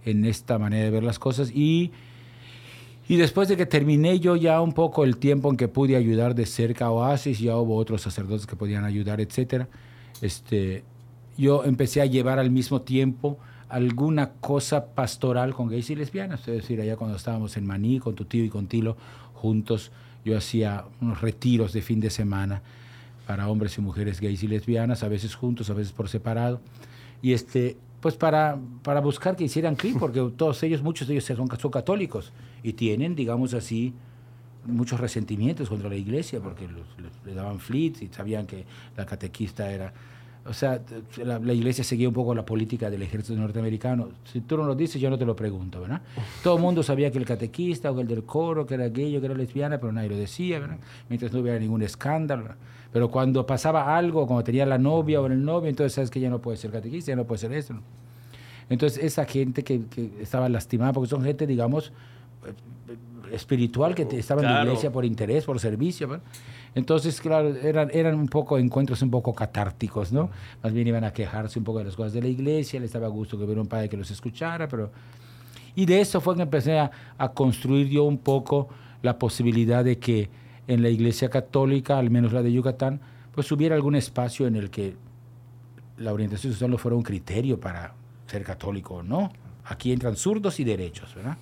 en 0.05 0.25
esta 0.25 0.57
manera 0.59 0.85
de 0.85 0.91
ver 0.91 1.03
las 1.03 1.19
cosas 1.19 1.51
y 1.51 1.91
y 3.07 3.17
después 3.17 3.49
de 3.49 3.57
que 3.57 3.65
terminé 3.65 4.19
yo 4.19 4.35
ya 4.35 4.61
un 4.61 4.71
poco 4.71 5.03
el 5.03 5.17
tiempo 5.17 5.49
en 5.49 5.57
que 5.57 5.67
pude 5.67 5.97
ayudar 5.97 6.35
de 6.35 6.45
cerca 6.45 6.85
a 6.85 6.91
Oasis, 6.91 7.39
ya 7.39 7.57
hubo 7.57 7.75
otros 7.75 8.01
sacerdotes 8.01 8.47
que 8.47 8.55
podían 8.55 8.85
ayudar, 8.85 9.19
etcétera. 9.19 9.67
Este, 10.21 10.83
yo 11.37 11.65
empecé 11.65 12.01
a 12.01 12.05
llevar 12.05 12.39
al 12.39 12.49
mismo 12.49 12.81
tiempo 12.81 13.37
alguna 13.67 14.31
cosa 14.39 14.85
pastoral 14.93 15.53
con 15.53 15.67
gays 15.67 15.89
y 15.89 15.95
lesbianas. 15.95 16.47
Es 16.47 16.55
decir, 16.61 16.79
allá 16.79 16.95
cuando 16.95 17.17
estábamos 17.17 17.57
en 17.57 17.65
Maní 17.65 17.99
con 17.99 18.15
tu 18.15 18.23
tío 18.23 18.45
y 18.45 18.49
con 18.49 18.67
Tilo 18.67 18.95
juntos, 19.33 19.91
yo 20.23 20.37
hacía 20.37 20.85
unos 21.01 21.19
retiros 21.19 21.73
de 21.73 21.81
fin 21.81 21.99
de 21.99 22.09
semana 22.09 22.61
para 23.27 23.49
hombres 23.49 23.77
y 23.77 23.81
mujeres 23.81 24.21
gays 24.21 24.43
y 24.43 24.47
lesbianas, 24.47 25.03
a 25.03 25.09
veces 25.09 25.35
juntos, 25.35 25.69
a 25.69 25.73
veces 25.73 25.91
por 25.91 26.07
separado. 26.07 26.61
Y 27.21 27.33
este, 27.33 27.75
pues 28.03 28.17
para, 28.17 28.59
para 28.83 28.99
buscar 28.99 29.37
que 29.37 29.45
hicieran 29.45 29.75
clic, 29.77 29.97
porque 29.97 30.19
todos 30.37 30.61
ellos, 30.63 30.83
muchos 30.83 31.07
de 31.07 31.13
ellos 31.13 31.23
son, 31.23 31.47
son 31.57 31.71
católicos 31.71 32.33
y 32.61 32.73
tienen, 32.73 33.15
digamos 33.15 33.53
así, 33.53 33.93
muchos 34.65 34.99
resentimientos 34.99 35.69
contra 35.69 35.87
la 35.87 35.95
iglesia, 35.95 36.41
porque 36.41 36.67
les 37.25 37.33
daban 37.33 37.59
flits 37.59 38.01
y 38.01 38.09
sabían 38.09 38.45
que 38.45 38.65
la 38.97 39.05
catequista 39.05 39.71
era... 39.71 39.93
O 40.45 40.53
sea, 40.53 40.81
la, 41.23 41.39
la 41.39 41.53
iglesia 41.53 41.85
seguía 41.85 42.09
un 42.09 42.13
poco 42.13 42.35
la 42.35 42.45
política 42.45 42.89
del 42.89 43.03
ejército 43.03 43.39
norteamericano. 43.39 44.09
Si 44.25 44.41
tú 44.41 44.57
no 44.57 44.65
lo 44.65 44.75
dices, 44.75 44.99
yo 44.99 45.09
no 45.09 45.17
te 45.17 45.25
lo 45.25 45.37
pregunto, 45.37 45.79
¿verdad? 45.79 46.01
Todo 46.43 46.57
el 46.57 46.61
mundo 46.61 46.83
sabía 46.83 47.09
que 47.09 47.19
el 47.19 47.25
catequista 47.25 47.89
o 47.89 47.95
que 47.95 48.01
el 48.01 48.07
del 48.09 48.25
coro, 48.25 48.65
que 48.65 48.73
era 48.73 48.89
gay 48.89 49.15
o 49.15 49.21
que 49.21 49.27
era 49.27 49.35
lesbiana, 49.35 49.79
pero 49.79 49.93
nadie 49.93 50.09
lo 50.09 50.17
decía, 50.17 50.59
¿verdad? 50.59 50.79
Mientras 51.07 51.31
no 51.31 51.39
hubiera 51.39 51.57
ningún 51.57 51.81
escándalo. 51.83 52.43
¿verdad? 52.43 52.57
Pero 52.93 53.09
cuando 53.09 53.45
pasaba 53.45 53.97
algo, 53.97 54.27
como 54.27 54.43
tenía 54.43 54.67
la 54.67 54.77
novia 54.77 55.19
o 55.19 55.25
el 55.25 55.43
novio, 55.43 55.67
entonces 55.67 55.93
sabes 55.93 56.11
que 56.11 56.19
ya 56.19 56.29
no 56.29 56.39
puede 56.39 56.57
ser 56.57 56.71
catequista, 56.71 57.11
ya 57.11 57.15
no 57.15 57.25
puede 57.25 57.39
ser 57.39 57.51
eso. 57.51 57.73
¿no? 57.73 57.81
Entonces, 58.69 59.03
esa 59.03 59.25
gente 59.25 59.63
que, 59.63 59.85
que 59.87 60.11
estaba 60.21 60.47
lastimada, 60.47 60.93
porque 60.93 61.09
son 61.09 61.23
gente, 61.23 61.47
digamos, 61.47 61.91
eh, 62.45 63.33
espiritual, 63.35 63.95
que 63.95 64.07
estaba 64.17 64.41
en 64.41 64.53
la 64.53 64.63
iglesia 64.63 64.91
por 64.91 65.05
interés, 65.05 65.45
por 65.45 65.59
servicio. 65.59 66.21
Entonces, 66.75 67.19
claro, 67.19 67.55
eran, 67.55 67.89
eran 67.91 68.15
un 68.15 68.27
poco 68.27 68.59
encuentros 68.59 69.01
un 69.01 69.09
poco 69.09 69.33
catárticos, 69.33 70.11
¿no? 70.11 70.29
Más 70.61 70.71
bien 70.71 70.87
iban 70.87 71.03
a 71.03 71.11
quejarse 71.11 71.57
un 71.57 71.65
poco 71.65 71.79
de 71.79 71.85
las 71.85 71.95
cosas 71.95 72.13
de 72.13 72.21
la 72.21 72.27
iglesia, 72.27 72.79
les 72.79 72.91
daba 72.93 73.07
gusto 73.07 73.37
que 73.37 73.43
hubiera 73.43 73.59
un 73.59 73.67
padre 73.67 73.89
que 73.89 73.97
los 73.97 74.11
escuchara, 74.11 74.67
pero... 74.67 74.91
Y 75.75 75.87
de 75.87 76.01
eso 76.01 76.21
fue 76.21 76.35
que 76.35 76.43
empecé 76.43 76.77
a, 76.77 76.91
a 77.17 77.31
construir 77.31 77.89
yo 77.89 78.03
un 78.03 78.19
poco 78.19 78.69
la 79.01 79.17
posibilidad 79.17 79.83
de 79.83 79.97
que 79.97 80.29
en 80.67 80.81
la 80.81 80.89
iglesia 80.89 81.29
católica, 81.29 81.97
al 81.97 82.09
menos 82.09 82.33
la 82.33 82.41
de 82.41 82.51
Yucatán, 82.51 83.01
pues 83.33 83.51
hubiera 83.51 83.75
algún 83.75 83.95
espacio 83.95 84.47
en 84.47 84.55
el 84.55 84.69
que 84.69 84.95
la 85.97 86.13
orientación 86.13 86.53
sexual 86.53 86.71
no 86.71 86.77
fuera 86.77 86.95
un 86.95 87.03
criterio 87.03 87.59
para 87.59 87.93
ser 88.27 88.43
católico 88.43 88.95
o 88.95 89.03
no. 89.03 89.31
Aquí 89.65 89.91
entran 89.91 90.15
zurdos 90.15 90.59
y 90.59 90.63
derechos, 90.63 91.15
¿verdad? 91.15 91.37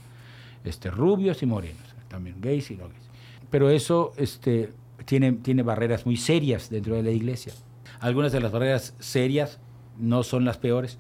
Este, 0.64 0.92
rubios 0.92 1.42
y 1.42 1.46
morenos, 1.46 1.96
también 2.08 2.38
gays 2.40 2.72
y 2.72 2.76
no 2.76 2.88
gays. 2.88 3.10
Pero 3.50 3.70
eso 3.70 4.14
este, 4.18 4.72
tiene, 5.06 5.34
tiene 5.34 5.64
barreras 5.64 6.06
muy 6.06 6.18
serias 6.18 6.70
dentro 6.70 6.96
de 6.96 7.04
la 7.04 7.12
iglesia. 7.12 7.54
Algunas 8.00 8.32
de 8.32 8.40
las 8.40 8.52
barreras 8.52 8.94
serias 9.00 9.60
no 10.00 10.24
son 10.24 10.46
las 10.46 10.58
peores, 10.58 10.98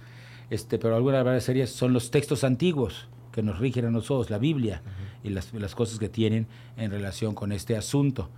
este, 0.49 0.77
pero 0.77 0.95
algunas 0.95 1.13
de 1.13 1.19
las 1.19 1.25
barreras 1.25 1.43
serias 1.43 1.69
son 1.69 1.93
los 1.93 2.11
textos 2.11 2.43
antiguos 2.43 3.07
que 3.31 3.41
nos 3.41 3.59
rigen 3.59 3.85
a 3.85 3.91
nosotros, 3.91 4.29
la 4.29 4.37
Biblia, 4.37 4.81
y 5.23 5.29
las, 5.29 5.53
las 5.53 5.75
cosas 5.75 5.99
que 5.99 6.09
tienen 6.09 6.47
en 6.77 6.91
relación 6.91 7.33
con 7.35 7.51
este 7.51 7.75
asunto. 7.77 8.29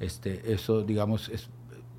Este, 0.00 0.52
eso, 0.52 0.82
digamos, 0.82 1.28
es, 1.28 1.48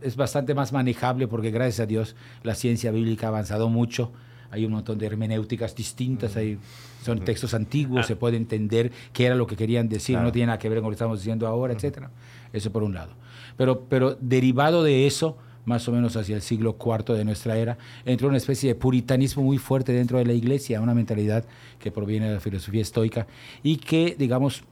es 0.01 0.15
bastante 0.15 0.53
más 0.53 0.71
manejable 0.71 1.27
porque 1.27 1.51
gracias 1.51 1.81
a 1.81 1.85
Dios 1.85 2.15
la 2.43 2.55
ciencia 2.55 2.91
bíblica 2.91 3.27
ha 3.27 3.29
avanzado 3.29 3.69
mucho. 3.69 4.11
Hay 4.51 4.65
un 4.65 4.71
montón 4.71 4.97
de 4.97 5.05
hermenéuticas 5.05 5.75
distintas, 5.75 6.35
hay, 6.35 6.57
son 7.03 7.19
textos 7.23 7.53
antiguos, 7.53 8.07
se 8.07 8.15
puede 8.15 8.35
entender 8.37 8.91
qué 9.13 9.25
era 9.27 9.35
lo 9.35 9.45
que 9.45 9.55
querían 9.55 9.87
decir, 9.89 10.15
Claro. 10.15 10.27
no 10.27 10.31
tiene 10.31 10.47
nada 10.47 10.57
que 10.57 10.69
ver 10.69 10.79
con 10.79 10.85
lo 10.85 10.89
que 10.89 10.95
estamos 10.95 11.19
diciendo 11.19 11.45
ahora, 11.45 11.73
etcétera. 11.73 12.09
Eso 12.51 12.71
por 12.71 12.81
un 12.81 12.95
lado. 12.95 13.11
Pero, 13.57 13.81
pero 13.87 14.17
derivado 14.19 14.83
de 14.83 15.05
eso, 15.05 15.37
más 15.65 15.87
o 15.87 15.91
menos 15.91 16.15
hacia 16.15 16.35
el 16.35 16.41
siglo 16.41 16.77
IV 16.79 17.15
de 17.15 17.25
nuestra 17.25 17.57
era, 17.57 17.77
entró 18.05 18.27
una 18.27 18.37
especie 18.37 18.69
de 18.69 18.75
puritanismo 18.75 19.43
muy 19.43 19.57
fuerte 19.57 19.91
dentro 19.91 20.17
de 20.17 20.25
la 20.25 20.33
iglesia, 20.33 20.81
una 20.81 20.93
mentalidad 20.93 21.45
que 21.77 21.91
proviene 21.91 22.27
de 22.27 22.35
la 22.35 22.39
filosofía 22.39 22.81
estoica 22.81 23.27
y 23.61 23.77
que, 23.77 24.15
digamos, 24.17 24.63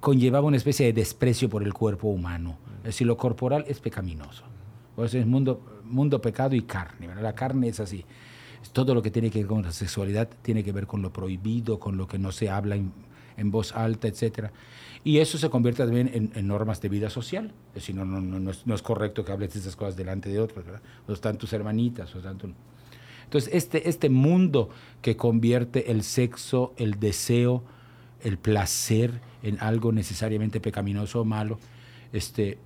conllevaba 0.00 0.46
una 0.46 0.56
especie 0.56 0.86
de 0.86 0.92
desprecio 0.92 1.48
por 1.48 1.62
el 1.62 1.74
cuerpo 1.74 2.08
humano. 2.08 2.58
Es 2.78 2.84
decir, 2.84 3.06
lo 3.06 3.16
corporal 3.16 3.64
es 3.68 3.80
pecaminoso. 3.80 4.44
Por 4.96 5.06
eso 5.06 5.18
es 5.18 5.26
mundo, 5.26 5.80
mundo 5.84 6.20
pecado 6.20 6.54
y 6.54 6.62
carne. 6.62 7.08
La 7.20 7.34
carne 7.34 7.68
es 7.68 7.80
así. 7.80 8.04
Todo 8.72 8.94
lo 8.94 9.02
que 9.02 9.10
tiene 9.10 9.30
que 9.30 9.38
ver 9.40 9.48
con 9.48 9.62
la 9.62 9.72
sexualidad 9.72 10.28
tiene 10.42 10.64
que 10.64 10.72
ver 10.72 10.86
con 10.86 11.02
lo 11.02 11.12
prohibido, 11.12 11.78
con 11.78 11.96
lo 11.96 12.06
que 12.06 12.18
no 12.18 12.32
se 12.32 12.50
habla 12.50 12.76
en, 12.76 12.92
en 13.36 13.50
voz 13.50 13.74
alta, 13.74 14.08
etc. 14.08 14.50
Y 15.02 15.18
eso 15.18 15.38
se 15.38 15.48
convierte 15.48 15.82
también 15.82 16.30
en, 16.34 16.46
normas 16.46 16.80
de 16.82 16.90
vida 16.90 17.08
social. 17.08 17.52
Es 17.68 17.74
decir, 17.74 17.94
no, 17.94 18.04
no, 18.04 18.20
no, 18.20 18.50
es, 18.50 18.66
no 18.66 18.74
es 18.74 18.82
correcto 18.82 19.24
que 19.24 19.32
hables 19.32 19.54
de 19.54 19.60
esas 19.60 19.74
cosas 19.74 19.96
delante 19.96 20.28
de 20.28 20.40
otros. 20.40 20.64
¿verdad? 20.64 20.82
O 21.08 21.12
están 21.12 21.38
tus 21.38 21.52
hermanitas, 21.52 22.14
o 22.14 22.18
están 22.18 22.38
Entonces, 23.24 23.50
este, 23.54 23.88
este 23.88 24.10
mundo 24.10 24.68
que 25.00 25.16
convierte 25.16 25.90
el 25.90 26.02
sexo, 26.02 26.74
el 26.76 27.00
deseo, 27.00 27.64
el 28.22 28.36
placer 28.36 29.20
en 29.42 29.58
algo 29.60 29.90
necesariamente 29.90 30.60
pecaminoso 30.60 31.22
o 31.22 31.24
malo, 31.24 31.58
este, 32.12 32.58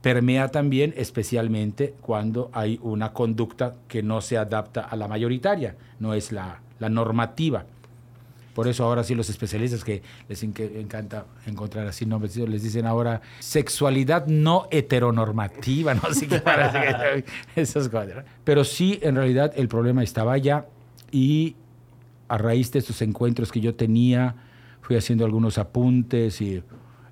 permea 0.00 0.48
también 0.48 0.94
especialmente 0.96 1.94
cuando 2.00 2.50
hay 2.54 2.78
una 2.82 3.12
conducta 3.12 3.74
que 3.88 4.02
no 4.02 4.22
se 4.22 4.38
adapta 4.38 4.80
a 4.80 4.96
la 4.96 5.06
mayoritaria, 5.06 5.76
no 5.98 6.14
es 6.14 6.32
la, 6.32 6.62
la 6.78 6.88
normativa. 6.88 7.66
Por 8.58 8.66
eso 8.66 8.82
ahora 8.82 9.04
sí 9.04 9.14
los 9.14 9.30
especialistas 9.30 9.84
que 9.84 10.02
les 10.28 10.42
encanta 10.42 11.26
encontrar 11.46 11.86
así 11.86 12.04
nombres, 12.06 12.36
les 12.36 12.60
dicen 12.60 12.86
ahora 12.86 13.20
sexualidad 13.38 14.26
no 14.26 14.66
heteronormativa, 14.72 15.94
no 16.02 16.12
sé 16.12 16.26
qué 16.26 16.42
que- 16.42 17.24
esas 17.54 17.88
cosas. 17.88 18.24
Pero 18.42 18.64
sí, 18.64 18.98
en 19.00 19.14
realidad 19.14 19.52
el 19.54 19.68
problema 19.68 20.02
estaba 20.02 20.32
allá 20.32 20.66
y 21.12 21.54
a 22.26 22.36
raíz 22.36 22.72
de 22.72 22.80
estos 22.80 23.00
encuentros 23.00 23.52
que 23.52 23.60
yo 23.60 23.76
tenía, 23.76 24.34
fui 24.80 24.96
haciendo 24.96 25.24
algunos 25.24 25.56
apuntes 25.56 26.40
y 26.40 26.60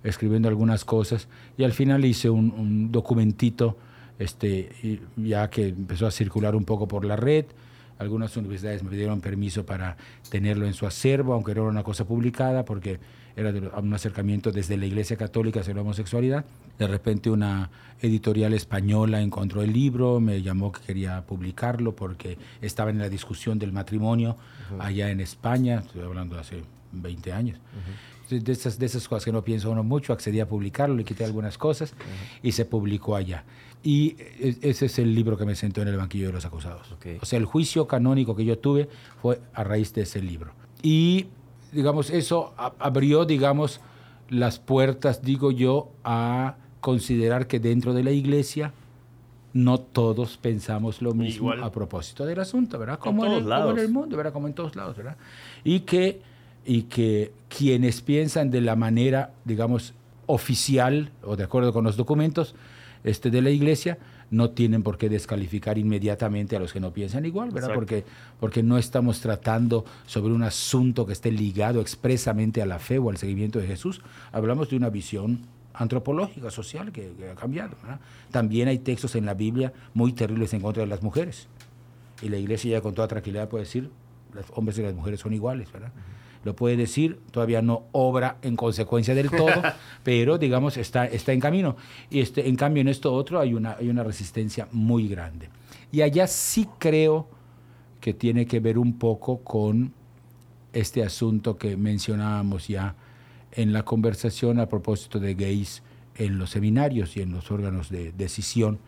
escribiendo 0.02 0.48
algunas 0.48 0.84
cosas 0.84 1.28
y 1.56 1.62
al 1.62 1.70
final 1.72 2.04
hice 2.04 2.28
un, 2.28 2.50
un 2.50 2.90
documentito 2.90 3.78
este, 4.18 5.00
ya 5.16 5.48
que 5.48 5.68
empezó 5.68 6.08
a 6.08 6.10
circular 6.10 6.56
un 6.56 6.64
poco 6.64 6.88
por 6.88 7.04
la 7.04 7.14
red. 7.14 7.44
Algunas 7.98 8.36
universidades 8.36 8.82
me 8.82 8.90
pidieron 8.90 9.20
permiso 9.20 9.64
para 9.64 9.96
tenerlo 10.30 10.66
en 10.66 10.74
su 10.74 10.86
acervo, 10.86 11.32
aunque 11.34 11.52
era 11.52 11.62
una 11.62 11.82
cosa 11.82 12.04
publicada, 12.04 12.64
porque 12.64 12.98
era 13.36 13.50
un 13.80 13.92
acercamiento 13.92 14.50
desde 14.52 14.76
la 14.76 14.86
Iglesia 14.86 15.16
Católica 15.16 15.60
hacia 15.60 15.74
la 15.74 15.82
homosexualidad. 15.82 16.44
De 16.78 16.86
repente 16.86 17.30
una 17.30 17.70
editorial 18.00 18.52
española 18.54 19.20
encontró 19.20 19.62
el 19.62 19.72
libro, 19.72 20.20
me 20.20 20.42
llamó 20.42 20.72
que 20.72 20.80
quería 20.80 21.22
publicarlo 21.26 21.94
porque 21.94 22.38
estaba 22.62 22.90
en 22.90 22.98
la 22.98 23.08
discusión 23.08 23.58
del 23.58 23.72
matrimonio 23.72 24.36
allá 24.78 25.10
en 25.10 25.20
España, 25.20 25.82
estoy 25.86 26.02
hablando 26.02 26.34
de 26.34 26.40
hace 26.42 26.62
20 26.92 27.32
años. 27.32 27.58
De- 28.30 28.40
De 28.40 28.52
esas, 28.52 28.78
de 28.78 28.86
esas 28.86 29.06
cosas 29.06 29.24
que 29.24 29.32
no 29.32 29.42
piensa 29.44 29.68
uno 29.68 29.82
mucho, 29.84 30.12
accedí 30.12 30.40
a 30.40 30.48
publicarlo, 30.48 30.96
le 30.96 31.04
quité 31.04 31.24
algunas 31.24 31.56
cosas 31.58 31.94
y 32.42 32.52
se 32.52 32.64
publicó 32.64 33.14
allá. 33.16 33.44
Y 33.82 34.16
e- 34.18 34.56
ese 34.62 34.86
es 34.86 34.98
el 34.98 35.14
libro 35.14 35.36
que 35.36 35.44
me 35.44 35.54
sentó 35.54 35.82
en 35.82 35.88
el 35.88 35.96
banquillo 35.96 36.26
de 36.28 36.32
los 36.32 36.44
acusados. 36.44 36.90
Ok. 36.92 37.06
O 37.20 37.26
sea, 37.26 37.38
el 37.38 37.44
juicio 37.44 37.86
canónico 37.86 38.34
que 38.34 38.44
yo 38.44 38.58
tuve 38.58 38.88
fue 39.22 39.40
a 39.54 39.64
raíz 39.64 39.92
de 39.94 40.02
ese 40.02 40.20
libro. 40.20 40.52
Y, 40.82 41.26
digamos, 41.72 42.10
eso 42.10 42.52
abrió, 42.56 43.24
digamos, 43.24 43.80
las 44.28 44.58
puertas, 44.58 45.22
digo 45.22 45.52
yo, 45.52 45.90
a 46.04 46.56
considerar 46.80 47.46
que 47.46 47.60
dentro 47.60 47.94
de 47.94 48.02
la 48.02 48.10
iglesia 48.10 48.72
no 49.52 49.78
todos 49.78 50.36
pensamos 50.36 51.00
lo 51.00 51.14
mismo 51.14 51.52
Igual. 51.52 51.64
a 51.64 51.72
propósito 51.72 52.26
del 52.26 52.38
asunto, 52.40 52.78
¿verdad? 52.78 52.98
Como 52.98 53.24
en, 53.24 53.30
todos 53.30 53.42
el, 53.42 53.48
como 53.48 53.70
en 53.70 53.78
el 53.78 53.88
mundo, 53.88 54.16
¿verdad? 54.16 54.32
Como 54.32 54.46
en 54.48 54.52
todos 54.54 54.76
lados, 54.76 54.96
¿verdad? 54.96 55.16
Y 55.64 55.80
que, 55.80 56.20
y 56.66 56.82
que 56.82 57.32
quienes 57.48 58.02
piensan 58.02 58.50
de 58.50 58.60
la 58.60 58.76
manera, 58.76 59.32
digamos, 59.44 59.94
oficial 60.26 61.10
o 61.22 61.36
de 61.36 61.44
acuerdo 61.44 61.72
con 61.72 61.84
los 61.84 61.96
documentos 61.96 62.54
este, 63.06 63.30
de 63.30 63.40
la 63.40 63.50
iglesia, 63.50 63.98
no 64.30 64.50
tienen 64.50 64.82
por 64.82 64.98
qué 64.98 65.08
descalificar 65.08 65.78
inmediatamente 65.78 66.56
a 66.56 66.58
los 66.58 66.72
que 66.72 66.80
no 66.80 66.92
piensan 66.92 67.24
igual, 67.24 67.50
¿verdad? 67.50 67.70
Exacto. 67.70 67.80
Porque, 67.80 68.04
porque 68.40 68.62
no 68.64 68.78
estamos 68.78 69.20
tratando 69.20 69.84
sobre 70.06 70.34
un 70.34 70.42
asunto 70.42 71.06
que 71.06 71.12
esté 71.12 71.30
ligado 71.30 71.80
expresamente 71.80 72.60
a 72.60 72.66
la 72.66 72.80
fe 72.80 72.98
o 72.98 73.08
al 73.08 73.16
seguimiento 73.16 73.60
de 73.60 73.68
Jesús. 73.68 74.02
Hablamos 74.32 74.68
de 74.70 74.76
una 74.76 74.90
visión 74.90 75.38
antropológica, 75.72 76.50
social, 76.50 76.90
que, 76.90 77.12
que 77.16 77.30
ha 77.30 77.36
cambiado. 77.36 77.76
¿verdad? 77.80 78.00
También 78.32 78.66
hay 78.66 78.80
textos 78.80 79.14
en 79.14 79.24
la 79.24 79.34
Biblia 79.34 79.72
muy 79.94 80.12
terribles 80.12 80.52
en 80.52 80.60
contra 80.60 80.82
de 80.82 80.88
las 80.88 81.02
mujeres. 81.02 81.46
Y 82.22 82.28
la 82.28 82.38
iglesia 82.38 82.72
ya 82.72 82.80
con 82.80 82.92
toda 82.92 83.06
tranquilidad 83.06 83.48
puede 83.48 83.64
decir, 83.64 83.88
los 84.32 84.46
hombres 84.54 84.76
y 84.78 84.82
las 84.82 84.94
mujeres 84.94 85.20
son 85.20 85.32
iguales, 85.32 85.70
¿verdad? 85.70 85.92
Lo 86.46 86.54
puede 86.54 86.76
decir, 86.76 87.18
todavía 87.32 87.60
no 87.60 87.86
obra 87.90 88.38
en 88.40 88.54
consecuencia 88.54 89.16
del 89.16 89.30
todo, 89.30 89.62
pero 90.04 90.38
digamos 90.38 90.76
está, 90.76 91.06
está 91.06 91.32
en 91.32 91.40
camino. 91.40 91.76
Y 92.08 92.20
este, 92.20 92.48
en 92.48 92.54
cambio 92.54 92.82
en 92.82 92.88
esto 92.88 93.12
otro 93.12 93.40
hay 93.40 93.52
una, 93.52 93.72
hay 93.72 93.88
una 93.88 94.04
resistencia 94.04 94.68
muy 94.70 95.08
grande. 95.08 95.48
Y 95.90 96.02
allá 96.02 96.28
sí 96.28 96.68
creo 96.78 97.28
que 98.00 98.14
tiene 98.14 98.46
que 98.46 98.60
ver 98.60 98.78
un 98.78 98.96
poco 98.96 99.38
con 99.40 99.92
este 100.72 101.02
asunto 101.02 101.58
que 101.58 101.76
mencionábamos 101.76 102.68
ya 102.68 102.94
en 103.50 103.72
la 103.72 103.84
conversación 103.84 104.60
a 104.60 104.68
propósito 104.68 105.18
de 105.18 105.34
gays 105.34 105.82
en 106.14 106.38
los 106.38 106.50
seminarios 106.50 107.16
y 107.16 107.22
en 107.22 107.32
los 107.32 107.50
órganos 107.50 107.90
de 107.90 108.12
decisión, 108.12 108.78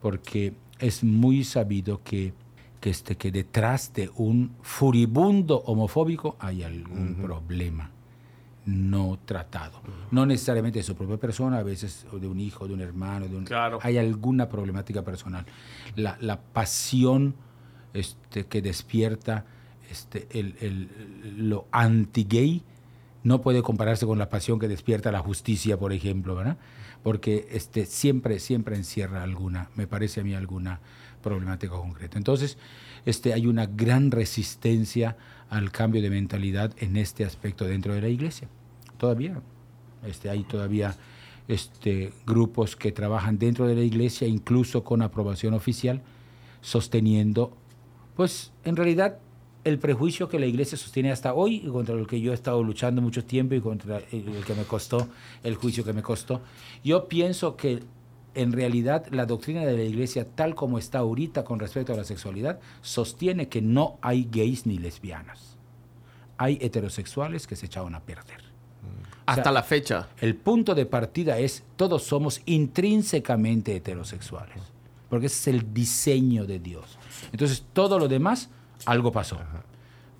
porque 0.00 0.54
es 0.78 1.02
muy 1.02 1.42
sabido 1.42 2.02
que, 2.04 2.34
que, 2.80 2.90
este, 2.90 3.16
que 3.16 3.30
detrás 3.30 3.92
de 3.92 4.10
un 4.16 4.52
furibundo 4.62 5.58
homofóbico 5.66 6.36
hay 6.40 6.62
algún 6.62 7.16
problema 7.16 7.90
no 8.66 9.18
tratado. 9.24 9.80
No 10.10 10.26
necesariamente 10.26 10.78
de 10.78 10.82
su 10.82 10.94
propia 10.94 11.16
persona, 11.16 11.58
a 11.58 11.62
veces 11.62 12.06
de 12.12 12.26
un 12.26 12.38
hijo, 12.38 12.68
de 12.68 12.74
un 12.74 12.80
hermano, 12.80 13.26
de 13.26 13.36
un, 13.36 13.44
Claro. 13.44 13.78
hay 13.82 13.98
alguna 13.98 14.48
problemática 14.48 15.02
personal. 15.02 15.44
La, 15.96 16.16
la 16.20 16.40
pasión 16.40 17.34
este, 17.94 18.46
que 18.46 18.62
despierta 18.62 19.44
este, 19.90 20.28
el, 20.30 20.54
el- 20.60 21.48
lo 21.48 21.66
anti-gay 21.72 22.62
no 23.24 23.40
puede 23.40 23.60
compararse 23.62 24.06
con 24.06 24.18
la 24.18 24.28
pasión 24.28 24.58
que 24.58 24.68
despierta 24.68 25.10
la 25.10 25.18
justicia, 25.20 25.76
por 25.78 25.92
ejemplo, 25.92 26.34
¿verdad? 26.36 26.56
Porque 27.02 27.48
este, 27.50 27.86
siempre, 27.86 28.38
siempre 28.38 28.76
encierra 28.76 29.22
alguna, 29.22 29.68
me 29.74 29.86
parece 29.86 30.20
a 30.20 30.24
mí, 30.24 30.34
alguna 30.34 30.80
problemática 31.22 31.74
concreta. 31.74 32.18
Entonces, 32.18 32.58
este, 33.04 33.32
hay 33.32 33.46
una 33.46 33.66
gran 33.66 34.10
resistencia 34.10 35.16
al 35.48 35.70
cambio 35.72 36.02
de 36.02 36.10
mentalidad 36.10 36.72
en 36.78 36.96
este 36.96 37.24
aspecto 37.24 37.64
dentro 37.64 37.94
de 37.94 38.00
la 38.00 38.08
iglesia. 38.08 38.48
Todavía 38.98 39.40
este, 40.06 40.30
hay 40.30 40.44
todavía 40.44 40.96
este, 41.48 42.12
grupos 42.26 42.76
que 42.76 42.92
trabajan 42.92 43.38
dentro 43.38 43.66
de 43.66 43.74
la 43.74 43.82
iglesia, 43.82 44.26
incluso 44.26 44.84
con 44.84 45.02
aprobación 45.02 45.54
oficial, 45.54 46.02
sosteniendo, 46.60 47.56
pues 48.16 48.52
en 48.64 48.76
realidad, 48.76 49.18
el 49.64 49.78
prejuicio 49.78 50.28
que 50.28 50.38
la 50.38 50.46
iglesia 50.46 50.78
sostiene 50.78 51.10
hasta 51.12 51.34
hoy 51.34 51.56
y 51.56 51.68
contra 51.68 51.94
el 51.94 52.06
que 52.06 52.20
yo 52.20 52.32
he 52.32 52.34
estado 52.34 52.62
luchando 52.62 53.02
mucho 53.02 53.24
tiempo 53.24 53.54
y 53.54 53.60
contra 53.60 53.98
el, 54.10 54.28
el 54.28 54.44
que 54.44 54.54
me 54.54 54.64
costó, 54.64 55.08
el 55.42 55.54
juicio 55.54 55.84
que 55.84 55.92
me 55.92 56.02
costó. 56.02 56.40
Yo 56.82 57.08
pienso 57.08 57.56
que 57.56 57.80
en 58.34 58.52
realidad 58.52 59.06
la 59.10 59.26
doctrina 59.26 59.64
de 59.64 59.76
la 59.76 59.82
iglesia, 59.82 60.26
tal 60.26 60.54
como 60.54 60.78
está 60.78 60.98
ahorita 60.98 61.44
con 61.44 61.58
respecto 61.58 61.92
a 61.92 61.96
la 61.96 62.04
sexualidad, 62.04 62.60
sostiene 62.80 63.48
que 63.48 63.62
no 63.62 63.98
hay 64.02 64.28
gays 64.30 64.66
ni 64.66 64.78
lesbianas. 64.78 65.56
Hay 66.38 66.58
heterosexuales 66.60 67.46
que 67.46 67.56
se 67.56 67.66
echaron 67.66 67.94
a 67.94 68.00
perder. 68.00 68.40
Hasta 69.26 69.44
sea, 69.44 69.52
la 69.52 69.62
fecha. 69.62 70.08
El 70.18 70.34
punto 70.36 70.74
de 70.74 70.86
partida 70.86 71.38
es, 71.38 71.62
todos 71.76 72.02
somos 72.02 72.40
intrínsecamente 72.46 73.76
heterosexuales, 73.76 74.58
porque 75.08 75.26
ese 75.26 75.36
es 75.50 75.56
el 75.56 75.72
diseño 75.72 76.46
de 76.46 76.58
Dios. 76.58 76.98
Entonces, 77.30 77.64
todo 77.72 77.98
lo 77.98 78.08
demás, 78.08 78.48
algo 78.86 79.12
pasó. 79.12 79.38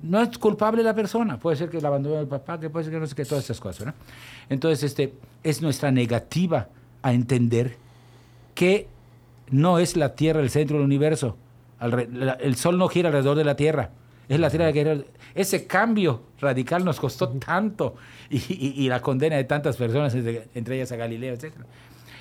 No 0.03 0.20
es 0.20 0.39
culpable 0.39 0.82
la 0.82 0.95
persona, 0.95 1.39
puede 1.39 1.57
ser 1.57 1.70
que 1.70 1.81
la 1.81 1.89
abandonó 1.89 2.20
el 2.20 2.28
papá, 2.28 2.61
que 2.61 2.70
puede 2.70 2.85
ser 2.85 2.95
que 2.95 3.01
no 3.01 3.07
sé 3.07 3.15
qué, 3.15 3.24
todas 3.24 3.45
esas 3.45 3.61
cosas. 3.61 3.93
Entonces, 4.49 4.85
este, 4.85 5.15
es 5.43 5.61
nuestra 5.61 5.91
negativa 5.91 6.69
a 7.03 7.12
entender 7.12 7.77
que 8.61 8.89
no 9.51 9.78
es 9.78 9.97
la 9.97 10.15
Tierra 10.15 10.41
el 10.43 10.51
centro 10.51 10.77
del 10.77 10.85
universo. 10.85 11.39
El 12.41 12.57
Sol 12.57 12.77
no 12.77 12.89
gira 12.89 13.09
alrededor 13.09 13.39
de 13.39 13.45
la 13.45 13.57
Tierra. 13.57 13.89
Es 14.28 14.39
la 14.39 14.51
Tierra 14.51 14.70
que 14.70 15.07
Ese 15.35 15.66
cambio 15.66 16.24
radical 16.39 16.85
nos 16.85 17.01
costó 17.01 17.31
tanto 17.31 17.95
y, 18.28 18.37
y- 18.37 18.74
y 18.85 18.89
la 18.91 19.01
condena 19.01 19.37
de 19.37 19.45
tantas 19.45 19.78
personas, 19.78 20.15
entre, 20.15 20.49
entre 20.55 20.77
ellas 20.77 20.93
a 20.93 20.97
Galileo, 20.97 21.32
etc. 21.32 21.55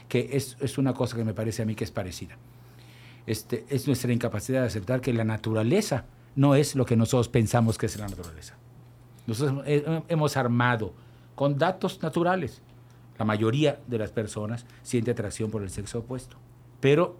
Que 0.07 0.29
es, 0.31 0.55
es 0.61 0.77
una 0.77 0.93
cosa 0.93 1.17
que 1.17 1.25
me 1.25 1.33
parece 1.33 1.61
a 1.61 1.65
mí 1.65 1.75
que 1.75 1.83
es 1.83 1.91
parecida. 1.91 2.37
Este, 3.27 3.65
es 3.69 3.85
nuestra 3.85 4.13
incapacidad 4.13 4.61
de 4.61 4.67
aceptar 4.67 5.01
que 5.01 5.11
la 5.11 5.25
naturaleza 5.25 6.05
no 6.37 6.55
es 6.55 6.73
lo 6.73 6.85
que 6.85 6.95
nosotros 6.95 7.27
pensamos 7.27 7.77
que 7.77 7.87
es 7.87 7.99
la 7.99 8.07
naturaleza. 8.07 8.55
Nosotros 9.27 9.61
he- 9.67 9.83
hemos 10.07 10.37
armado 10.37 10.93
con 11.35 11.57
datos 11.57 12.01
naturales. 12.01 12.61
La 13.19 13.25
mayoría 13.25 13.79
de 13.85 13.97
las 13.97 14.11
personas 14.11 14.65
siente 14.81 15.11
atracción 15.11 15.51
por 15.51 15.61
el 15.61 15.69
sexo 15.69 15.99
opuesto. 15.99 16.37
Pero 16.79 17.17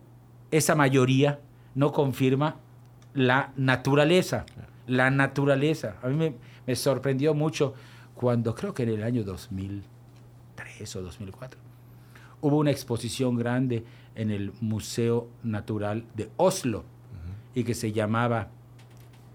esa 0.50 0.74
mayoría 0.74 1.40
no 1.76 1.92
confirma 1.92 2.56
la 3.14 3.52
naturaleza. 3.58 4.46
La 4.88 5.12
naturaleza. 5.12 5.98
A 6.02 6.08
mí 6.08 6.16
me, 6.16 6.34
me 6.66 6.76
sorprendió 6.76 7.34
mucho 7.34 7.76
cuando, 8.16 8.56
creo 8.56 8.74
que 8.74 8.84
en 8.84 8.90
el 8.90 9.04
año 9.04 9.24
2003 9.24 10.96
o 10.96 11.02
2004. 11.02 11.60
Hubo 12.42 12.58
una 12.58 12.72
exposición 12.72 13.36
grande 13.36 13.84
en 14.16 14.32
el 14.32 14.54
Museo 14.62 15.28
Natural 15.44 16.06
de 16.16 16.30
Oslo 16.38 16.84
y 17.54 17.64
que 17.64 17.74
se 17.74 17.92
llamaba 17.92 18.50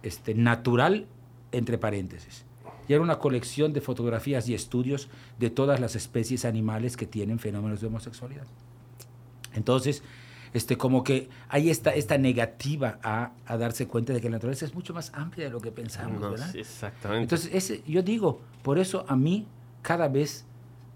este, 0.03 0.35
Natural, 0.35 1.07
entre 1.53 1.79
paréntesis. 1.79 2.45
Y 2.89 2.93
era 2.93 3.03
una 3.03 3.19
colección 3.19 3.73
de 3.73 3.81
fotografías 3.81 4.49
y 4.49 4.55
estudios 4.55 5.09
de 5.39 5.51
todas 5.51 5.81
las 5.81 5.97
especies 5.97 6.45
animales 6.45 6.97
que 6.97 7.07
tienen 7.07 7.39
fenómenos 7.39 7.81
de 7.81 7.87
homosexualidad. 7.87 8.47
Entonces, 9.55 10.03
este, 10.53 10.77
como 10.77 11.03
que 11.03 11.29
hay 11.49 11.71
esta, 11.71 11.91
esta 11.95 12.19
negativa 12.19 12.99
a, 13.03 13.33
a 13.47 13.57
darse 13.57 13.87
cuenta 13.89 14.13
de 14.13 14.21
que 14.21 14.29
la 14.29 14.37
naturaleza 14.37 14.65
es 14.65 14.75
mucho 14.75 14.95
más 14.95 15.13
amplia 15.15 15.47
de 15.47 15.51
lo 15.51 15.61
que 15.61 15.73
pensamos, 15.73 16.21
No, 16.21 16.31
¿verdad? 16.31 16.51
sí, 16.53 16.59
exactamente. 16.61 17.23
Entonces, 17.23 17.51
ese, 17.53 17.83
yo 17.87 18.03
digo, 18.03 18.41
por 18.63 18.79
eso 18.79 19.05
a 19.09 19.17
mí 19.17 19.47
cada 19.83 20.09
vez 20.09 20.45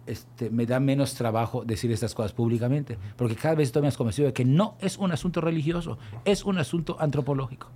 este, 0.06 0.48
me 0.51 0.65
da 0.65 0.81
menos 0.81 1.15
trabajo 1.15 1.65
decir 1.65 1.90
estas 1.93 2.15
cosas 2.15 2.32
públicamente, 2.32 2.98
porque 3.16 3.35
cada 3.36 3.56
vez 3.56 3.69
estoy 3.69 3.82
más 3.82 3.97
convencido 3.97 4.27
de 4.27 4.32
que 4.32 4.44
no 4.44 4.77
es 4.81 4.97
un 4.97 5.12
asunto 5.12 5.40
religioso, 5.40 5.98
es 6.24 6.44
un 6.44 6.59
asunto 6.59 6.97
antropológico. 7.01 7.69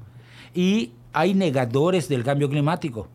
Y 0.54 0.92
hay 1.12 1.34
negadores 1.34 2.08
del 2.08 2.24
cambio 2.24 2.48
climático, 2.48 3.08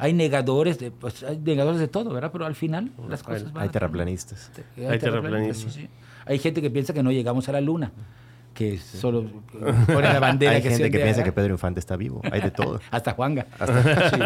hay 0.00 0.12
negadores 0.14 0.78
de, 0.78 0.90
pues, 0.90 1.22
hay 1.22 1.38
negadores 1.38 1.78
de 1.78 1.88
todo, 1.88 2.10
¿verdad? 2.12 2.30
Pero 2.32 2.46
al 2.46 2.54
final 2.54 2.90
las 3.08 3.22
cosas 3.22 3.52
van 3.52 3.62
Hay 3.64 3.68
terraplanistas. 3.68 4.50
hay 4.76 4.84
Hay 4.86 4.98
terraplanistas, 4.98 5.72
sí. 5.74 5.88
Hay 6.26 6.38
gente 6.38 6.62
que 6.62 6.70
piensa 6.70 6.92
que 6.92 7.02
no 7.02 7.12
llegamos 7.12 7.48
a 7.48 7.52
la 7.52 7.60
luna, 7.60 7.92
que 8.54 8.78
solo 8.78 9.26
pone 9.86 10.02
la 10.12 10.20
bandera 10.20 10.52
Hay 10.56 10.62
que 10.62 10.70
gente 10.70 10.90
que 10.90 10.98
piensa 10.98 11.22
que 11.22 11.32
Pedro 11.32 11.52
Infante 11.54 11.80
está 11.80 11.96
vivo. 11.96 12.20
Hay 12.32 12.40
de 12.40 12.50
todo. 12.50 12.80
Hasta 12.90 13.12
Juanga. 13.12 13.46
Sí, 14.10 14.20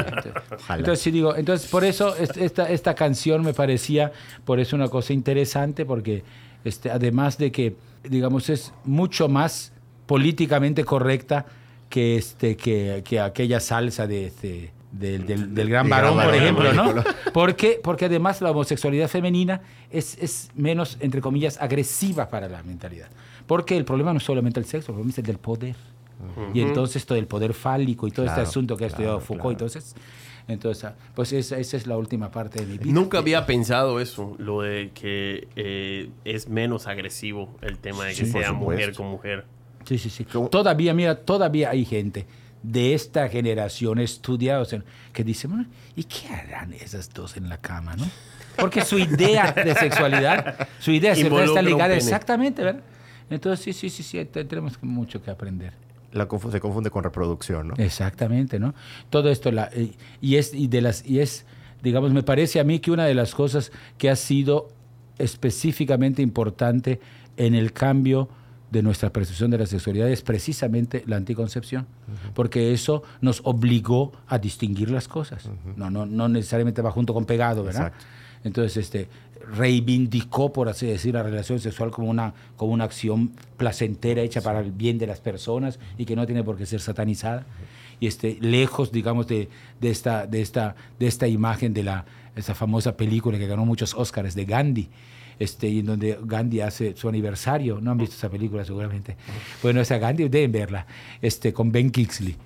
entonces, 0.70 1.00
sí 1.00 1.10
digo, 1.10 1.34
entonces 1.34 1.68
por 1.70 1.84
eso 1.84 2.16
es- 2.16 2.36
esta, 2.36 2.68
esta 2.70 2.94
canción 2.94 3.42
me 3.42 3.52
parecía, 3.52 4.12
por 4.44 4.60
eso 4.60 4.76
una 4.76 4.88
cosa 4.88 5.12
interesante, 5.12 5.84
porque 5.84 6.22
este, 6.64 6.90
además 6.90 7.36
de 7.36 7.50
que, 7.52 7.76
digamos, 8.04 8.48
es 8.48 8.72
mucho 8.84 9.28
más 9.28 9.72
políticamente 10.06 10.84
correcta 10.84 11.46
que, 11.88 12.16
este, 12.16 12.56
que, 12.56 13.02
que 13.04 13.20
aquella 13.20 13.60
salsa 13.60 14.06
de, 14.06 14.26
este, 14.26 14.72
del, 14.98 15.26
del- 15.26 15.54
del 15.54 15.68
gran 15.68 15.88
varón, 15.88 16.14
por 16.22 16.34
ejemplo, 16.34 16.72
¿no? 16.72 16.94
Porque, 17.32 17.80
porque 17.82 18.04
además 18.06 18.40
la 18.40 18.50
homosexualidad 18.52 19.08
femenina 19.08 19.60
es, 19.90 20.16
es 20.20 20.50
menos, 20.54 20.96
entre 21.00 21.20
comillas, 21.20 21.60
agresiva 21.60 22.28
para 22.30 22.48
la 22.48 22.62
mentalidad. 22.62 23.08
Porque 23.46 23.76
el 23.76 23.84
problema 23.84 24.12
no 24.12 24.18
es 24.18 24.24
solamente 24.24 24.60
el 24.60 24.66
sexo, 24.66 24.92
el 24.92 24.94
problema 24.96 25.10
es 25.10 25.18
el 25.18 25.24
del 25.26 25.38
poder. 25.38 25.76
Y 26.54 26.60
entonces 26.62 27.04
todo 27.04 27.18
el 27.18 27.26
poder 27.26 27.52
fálico 27.54 28.06
y 28.06 28.10
todo 28.10 28.24
Claro, 28.24 28.40
este 28.40 28.48
asunto 28.50 28.76
que 28.76 28.84
ha 28.84 28.86
estudiado 28.86 29.16
claro, 29.18 29.26
Foucault. 29.26 29.58
claro. 29.58 29.66
Entonces, 29.72 29.94
entonces 30.46 30.84
ah, 30.84 30.94
pues 31.14 31.32
esa, 31.32 31.58
esa 31.58 31.76
es 31.76 31.86
la 31.86 31.96
última 31.98 32.30
parte 32.30 32.60
de 32.60 32.66
mi 32.66 32.78
vida. 32.78 32.92
Nunca 32.92 33.18
había 33.18 33.44
pensado 33.46 33.98
eso, 34.00 34.34
lo 34.38 34.62
de 34.62 34.90
que 34.94 35.48
eh, 35.56 36.10
es 36.24 36.48
menos 36.48 36.86
agresivo 36.86 37.50
el 37.62 37.78
tema 37.78 38.04
de 38.04 38.10
que 38.14 38.24
Sí, 38.24 38.30
sea 38.32 38.52
mujer 38.52 38.94
con 38.94 39.06
mujer. 39.08 39.44
Sí, 39.84 39.98
sí, 39.98 40.08
sí. 40.08 40.24
Todavía, 40.50 40.94
mira, 40.94 41.16
todavía 41.16 41.70
hay 41.70 41.84
gente 41.84 42.26
de 42.64 42.94
esta 42.94 43.28
generación 43.28 43.98
estudiados 43.98 44.72
en- 44.72 44.84
que 45.12 45.22
dice, 45.22 45.46
bueno, 45.46 45.66
¿y 45.94 46.04
qué 46.04 46.28
harán 46.28 46.72
esas 46.72 47.12
dos 47.12 47.36
en 47.36 47.48
la 47.50 47.58
cama, 47.58 47.94
no? 47.94 48.08
Porque 48.56 48.80
su 48.82 48.98
idea 48.98 49.52
de 49.52 49.74
sexualidad, 49.74 50.66
su 50.78 50.90
idea 50.90 51.10
de 51.10 51.16
sexualidad 51.22 51.48
está 51.48 51.62
ligada 51.62 51.94
exactamente, 51.94 52.62
¿verdad? 52.64 52.82
Entonces, 53.28 53.62
sí, 53.64 53.72
sí, 53.72 53.90
sí, 53.90 54.02
sí, 54.02 54.24
te- 54.24 54.44
tenemos 54.44 54.82
mucho 54.82 55.22
que 55.22 55.30
aprender. 55.30 55.74
La 56.12 56.26
se 56.50 56.60
confunde 56.60 56.90
con 56.90 57.04
reproducción, 57.04 57.68
¿no? 57.68 57.74
Exactamente, 57.76 58.58
¿no? 58.58 58.74
Todo 59.10 59.30
esto 59.30 59.50
la, 59.52 59.68
eh, 59.72 59.92
y 60.22 60.36
es 60.36 60.54
y 60.54 60.68
de 60.68 60.80
las 60.80 61.04
y 61.04 61.20
es 61.20 61.44
digamos 61.82 62.12
me 62.12 62.22
parece 62.22 62.60
a 62.60 62.64
mí 62.64 62.78
que 62.78 62.90
una 62.92 63.04
de 63.04 63.14
las 63.14 63.34
cosas 63.34 63.72
que 63.98 64.08
ha 64.08 64.16
sido 64.16 64.68
específicamente 65.18 66.22
importante 66.22 67.00
en 67.36 67.54
el 67.54 67.72
cambio 67.72 68.28
de 68.74 68.82
nuestra 68.82 69.10
percepción 69.10 69.52
de 69.52 69.58
la 69.58 69.66
sexualidad 69.66 70.10
es 70.10 70.22
precisamente 70.22 71.04
la 71.06 71.16
anticoncepción, 71.16 71.86
porque 72.34 72.72
eso 72.72 73.04
nos 73.20 73.40
obligó 73.44 74.12
a 74.26 74.38
distinguir 74.38 74.90
las 74.90 75.06
cosas. 75.06 75.48
No 75.76 75.90
no 75.90 76.04
no 76.04 76.28
necesariamente 76.28 76.82
va 76.82 76.90
junto 76.90 77.14
con 77.14 77.24
pegado, 77.24 77.62
¿verdad? 77.62 77.86
Exacto. 77.86 78.06
Entonces, 78.42 78.76
este, 78.76 79.08
reivindicó, 79.56 80.52
por 80.52 80.68
así 80.68 80.86
decir, 80.86 81.14
la 81.14 81.22
relación 81.22 81.60
sexual 81.60 81.90
como 81.90 82.10
una, 82.10 82.34
como 82.56 82.72
una 82.72 82.84
acción 82.84 83.30
placentera 83.56 84.22
hecha 84.22 84.40
para 84.40 84.60
el 84.60 84.72
bien 84.72 84.98
de 84.98 85.06
las 85.06 85.20
personas 85.20 85.78
y 85.96 86.04
que 86.04 86.16
no 86.16 86.26
tiene 86.26 86.44
por 86.44 86.56
qué 86.56 86.66
ser 86.66 86.80
satanizada. 86.80 87.46
Y 88.00 88.06
este, 88.06 88.36
lejos, 88.40 88.92
digamos, 88.92 89.28
de, 89.28 89.48
de, 89.80 89.90
esta, 89.90 90.26
de, 90.26 90.42
esta, 90.42 90.74
de 90.98 91.06
esta 91.06 91.26
imagen 91.28 91.72
de 91.72 91.84
la, 91.84 92.04
esa 92.36 92.54
famosa 92.54 92.96
película 92.96 93.38
que 93.38 93.46
ganó 93.46 93.64
muchos 93.64 93.94
Oscars 93.94 94.34
de 94.34 94.44
Gandhi, 94.44 94.90
este, 95.38 95.68
y 95.68 95.80
en 95.80 95.86
donde 95.86 96.18
Gandhi 96.24 96.60
hace 96.60 96.94
su 96.96 97.08
aniversario. 97.08 97.80
No 97.80 97.90
han 97.92 97.98
visto 97.98 98.14
esa 98.16 98.28
película 98.28 98.64
seguramente. 98.64 99.16
Bueno, 99.62 99.80
esa 99.80 99.98
Gandhi, 99.98 100.28
deben 100.28 100.52
verla, 100.52 100.86
este, 101.20 101.52
con 101.52 101.72
Ben 101.72 101.90
Kingsley. 101.90 102.36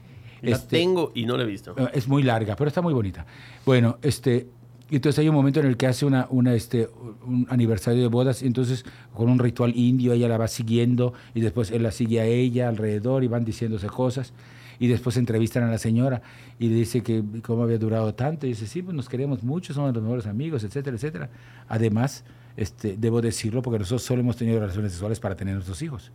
La 0.42 0.52
Este, 0.56 0.78
tengo 0.78 1.12
y 1.14 1.26
no 1.26 1.36
la 1.36 1.42
he 1.42 1.46
visto. 1.46 1.74
eh, 1.76 1.90
Es 1.94 2.06
muy 2.06 2.22
larga, 2.22 2.54
pero 2.56 2.68
está 2.68 2.80
muy 2.80 2.94
bonita. 2.94 3.26
Bueno, 3.66 3.98
este, 4.02 4.46
entonces 4.90 5.18
hay 5.18 5.28
un 5.28 5.34
momento 5.34 5.60
en 5.60 5.66
el 5.66 5.76
que 5.76 5.86
hace 5.86 6.06
una, 6.06 6.26
una, 6.30 6.54
este, 6.54 6.88
un 7.26 7.46
aniversario 7.50 8.00
de 8.00 8.08
bodas, 8.08 8.42
y 8.42 8.46
entonces 8.46 8.84
con 9.12 9.28
un 9.28 9.38
ritual 9.38 9.76
indio 9.76 10.12
ella 10.12 10.28
la 10.28 10.38
va 10.38 10.48
siguiendo 10.48 11.12
y 11.34 11.40
después 11.40 11.70
él 11.72 11.82
la 11.82 11.90
sigue 11.90 12.20
a 12.20 12.24
ella 12.24 12.68
alrededor 12.68 13.24
y 13.24 13.26
van 13.28 13.44
diciéndose 13.44 13.88
cosas. 13.88 14.32
Y 14.80 14.86
después 14.86 15.16
entrevistan 15.16 15.64
a 15.64 15.70
la 15.72 15.78
señora 15.78 16.22
y 16.60 16.68
le 16.68 16.76
dice 16.76 17.02
que 17.02 17.24
cómo 17.42 17.64
había 17.64 17.78
durado 17.78 18.14
tanto. 18.14 18.46
Y 18.46 18.50
dice, 18.50 18.68
sí, 18.68 18.80
pues 18.80 18.94
nos 18.94 19.08
queremos 19.08 19.42
mucho, 19.42 19.74
somos 19.74 19.92
los 19.92 20.00
mejores 20.00 20.26
amigos, 20.26 20.62
etcétera, 20.62 20.94
etcétera. 20.94 21.30
Además, 21.66 22.22
este, 22.58 22.96
debo 22.98 23.20
decirlo 23.22 23.62
porque 23.62 23.78
nosotros 23.78 24.02
solo 24.02 24.20
hemos 24.20 24.36
tenido 24.36 24.58
relaciones 24.60 24.92
sexuales 24.92 25.20
para 25.20 25.36
tener 25.36 25.54
nuestros 25.54 25.80
hijos. 25.80 26.10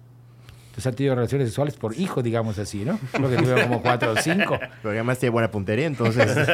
Entonces 0.65 0.87
han 0.87 0.95
tenido 0.95 1.15
relaciones 1.15 1.47
sexuales 1.49 1.75
por 1.75 1.97
hijo, 1.97 2.21
digamos 2.23 2.57
así, 2.59 2.83
¿no? 2.83 2.99
Creo 3.11 3.29
que 3.29 3.37
tuvieron 3.37 3.63
como 3.67 3.81
cuatro 3.81 4.11
o 4.11 4.15
cinco. 4.17 4.57
Pero 4.81 4.89
además 4.93 5.19
tiene 5.19 5.31
buena 5.31 5.49
puntería, 5.51 5.85
entonces. 5.85 6.35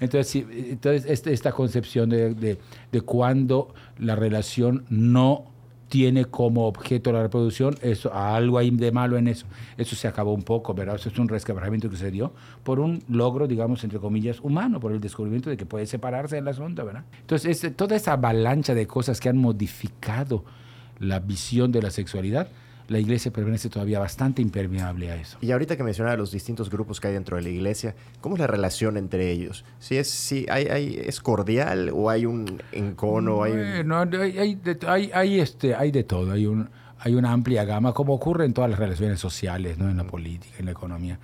Entonces, 0.00 0.28
sí, 0.30 0.46
entonces 0.70 1.10
este- 1.10 1.32
esta 1.32 1.50
concepción 1.50 2.08
de, 2.08 2.32
de, 2.32 2.58
de 2.92 3.00
cuando 3.00 3.74
la 3.98 4.14
relación 4.14 4.84
no 4.88 5.50
tiene 5.88 6.26
como 6.26 6.66
objeto 6.66 7.12
la 7.12 7.22
reproducción, 7.22 7.74
eso, 7.82 8.12
algo 8.12 8.58
hay 8.58 8.70
de 8.70 8.92
malo 8.92 9.16
en 9.16 9.26
eso. 9.26 9.46
Eso 9.76 9.96
se 9.96 10.06
acabó 10.06 10.34
un 10.34 10.42
poco, 10.42 10.74
¿verdad? 10.74 10.96
Eso 10.96 11.08
es 11.08 11.18
un 11.18 11.28
resquebrajamiento 11.28 11.88
que 11.88 11.96
se 11.96 12.10
dio 12.10 12.32
por 12.62 12.78
un 12.78 13.02
logro, 13.08 13.46
digamos, 13.48 13.82
entre 13.84 13.98
comillas, 13.98 14.38
humano, 14.40 14.80
por 14.80 14.92
el 14.92 15.00
descubrimiento 15.00 15.48
de 15.48 15.56
que 15.56 15.64
puede 15.66 15.86
separarse 15.86 16.36
del 16.36 16.46
asunto, 16.48 16.84
¿verdad? 16.84 17.04
Entonces, 17.20 17.64
es- 17.64 17.74
toda 17.76 17.96
esa 17.96 18.12
avalancha 18.12 18.74
de 18.74 18.86
cosas 18.86 19.18
que 19.18 19.28
han 19.30 19.38
modificado 19.38 20.44
la 20.98 21.20
visión 21.20 21.72
de 21.72 21.80
la 21.82 21.90
sexualidad, 21.90 22.48
la 22.88 22.98
iglesia 22.98 23.30
permanece 23.30 23.68
todavía 23.68 23.98
bastante 23.98 24.42
impermeable 24.42 25.10
a 25.10 25.16
eso. 25.16 25.38
Y 25.40 25.50
ahorita 25.52 25.76
que 25.76 25.82
mencionaba 25.84 26.16
los 26.16 26.32
distintos 26.32 26.70
grupos 26.70 27.00
que 27.00 27.08
hay 27.08 27.12
dentro 27.14 27.36
de 27.36 27.42
la 27.42 27.50
iglesia, 27.50 27.94
¿cómo 28.20 28.34
es 28.34 28.40
la 28.40 28.46
relación 28.46 28.96
entre 28.96 29.30
ellos? 29.30 29.64
Si 29.78 29.96
es, 29.96 30.08
si 30.10 30.46
hay, 30.48 30.66
hay- 30.66 30.96
es 31.04 31.20
cordial 31.20 31.90
o 31.94 32.08
hay 32.10 32.24
un 32.26 32.62
encono, 32.72 33.42
hay 33.42 33.52
un- 33.52 33.92
hay, 34.16 34.38
hay, 34.38 34.54
de, 34.54 34.78
hay, 34.86 35.10
hay, 35.14 35.38
este, 35.40 35.74
hay 35.74 35.90
de 35.90 36.02
todo, 36.04 36.32
hay, 36.32 36.46
un, 36.46 36.70
hay 36.98 37.14
una 37.14 37.30
amplia 37.32 37.64
gama, 37.64 37.92
como 37.92 38.14
ocurre 38.14 38.44
en 38.46 38.54
todas 38.54 38.70
las 38.70 38.78
relaciones 38.78 39.20
sociales, 39.20 39.76
¿no? 39.78 39.88
en 39.90 39.96
la 39.98 40.04
política, 40.04 40.54
en 40.58 40.64
la 40.64 40.70
economía. 40.72 41.18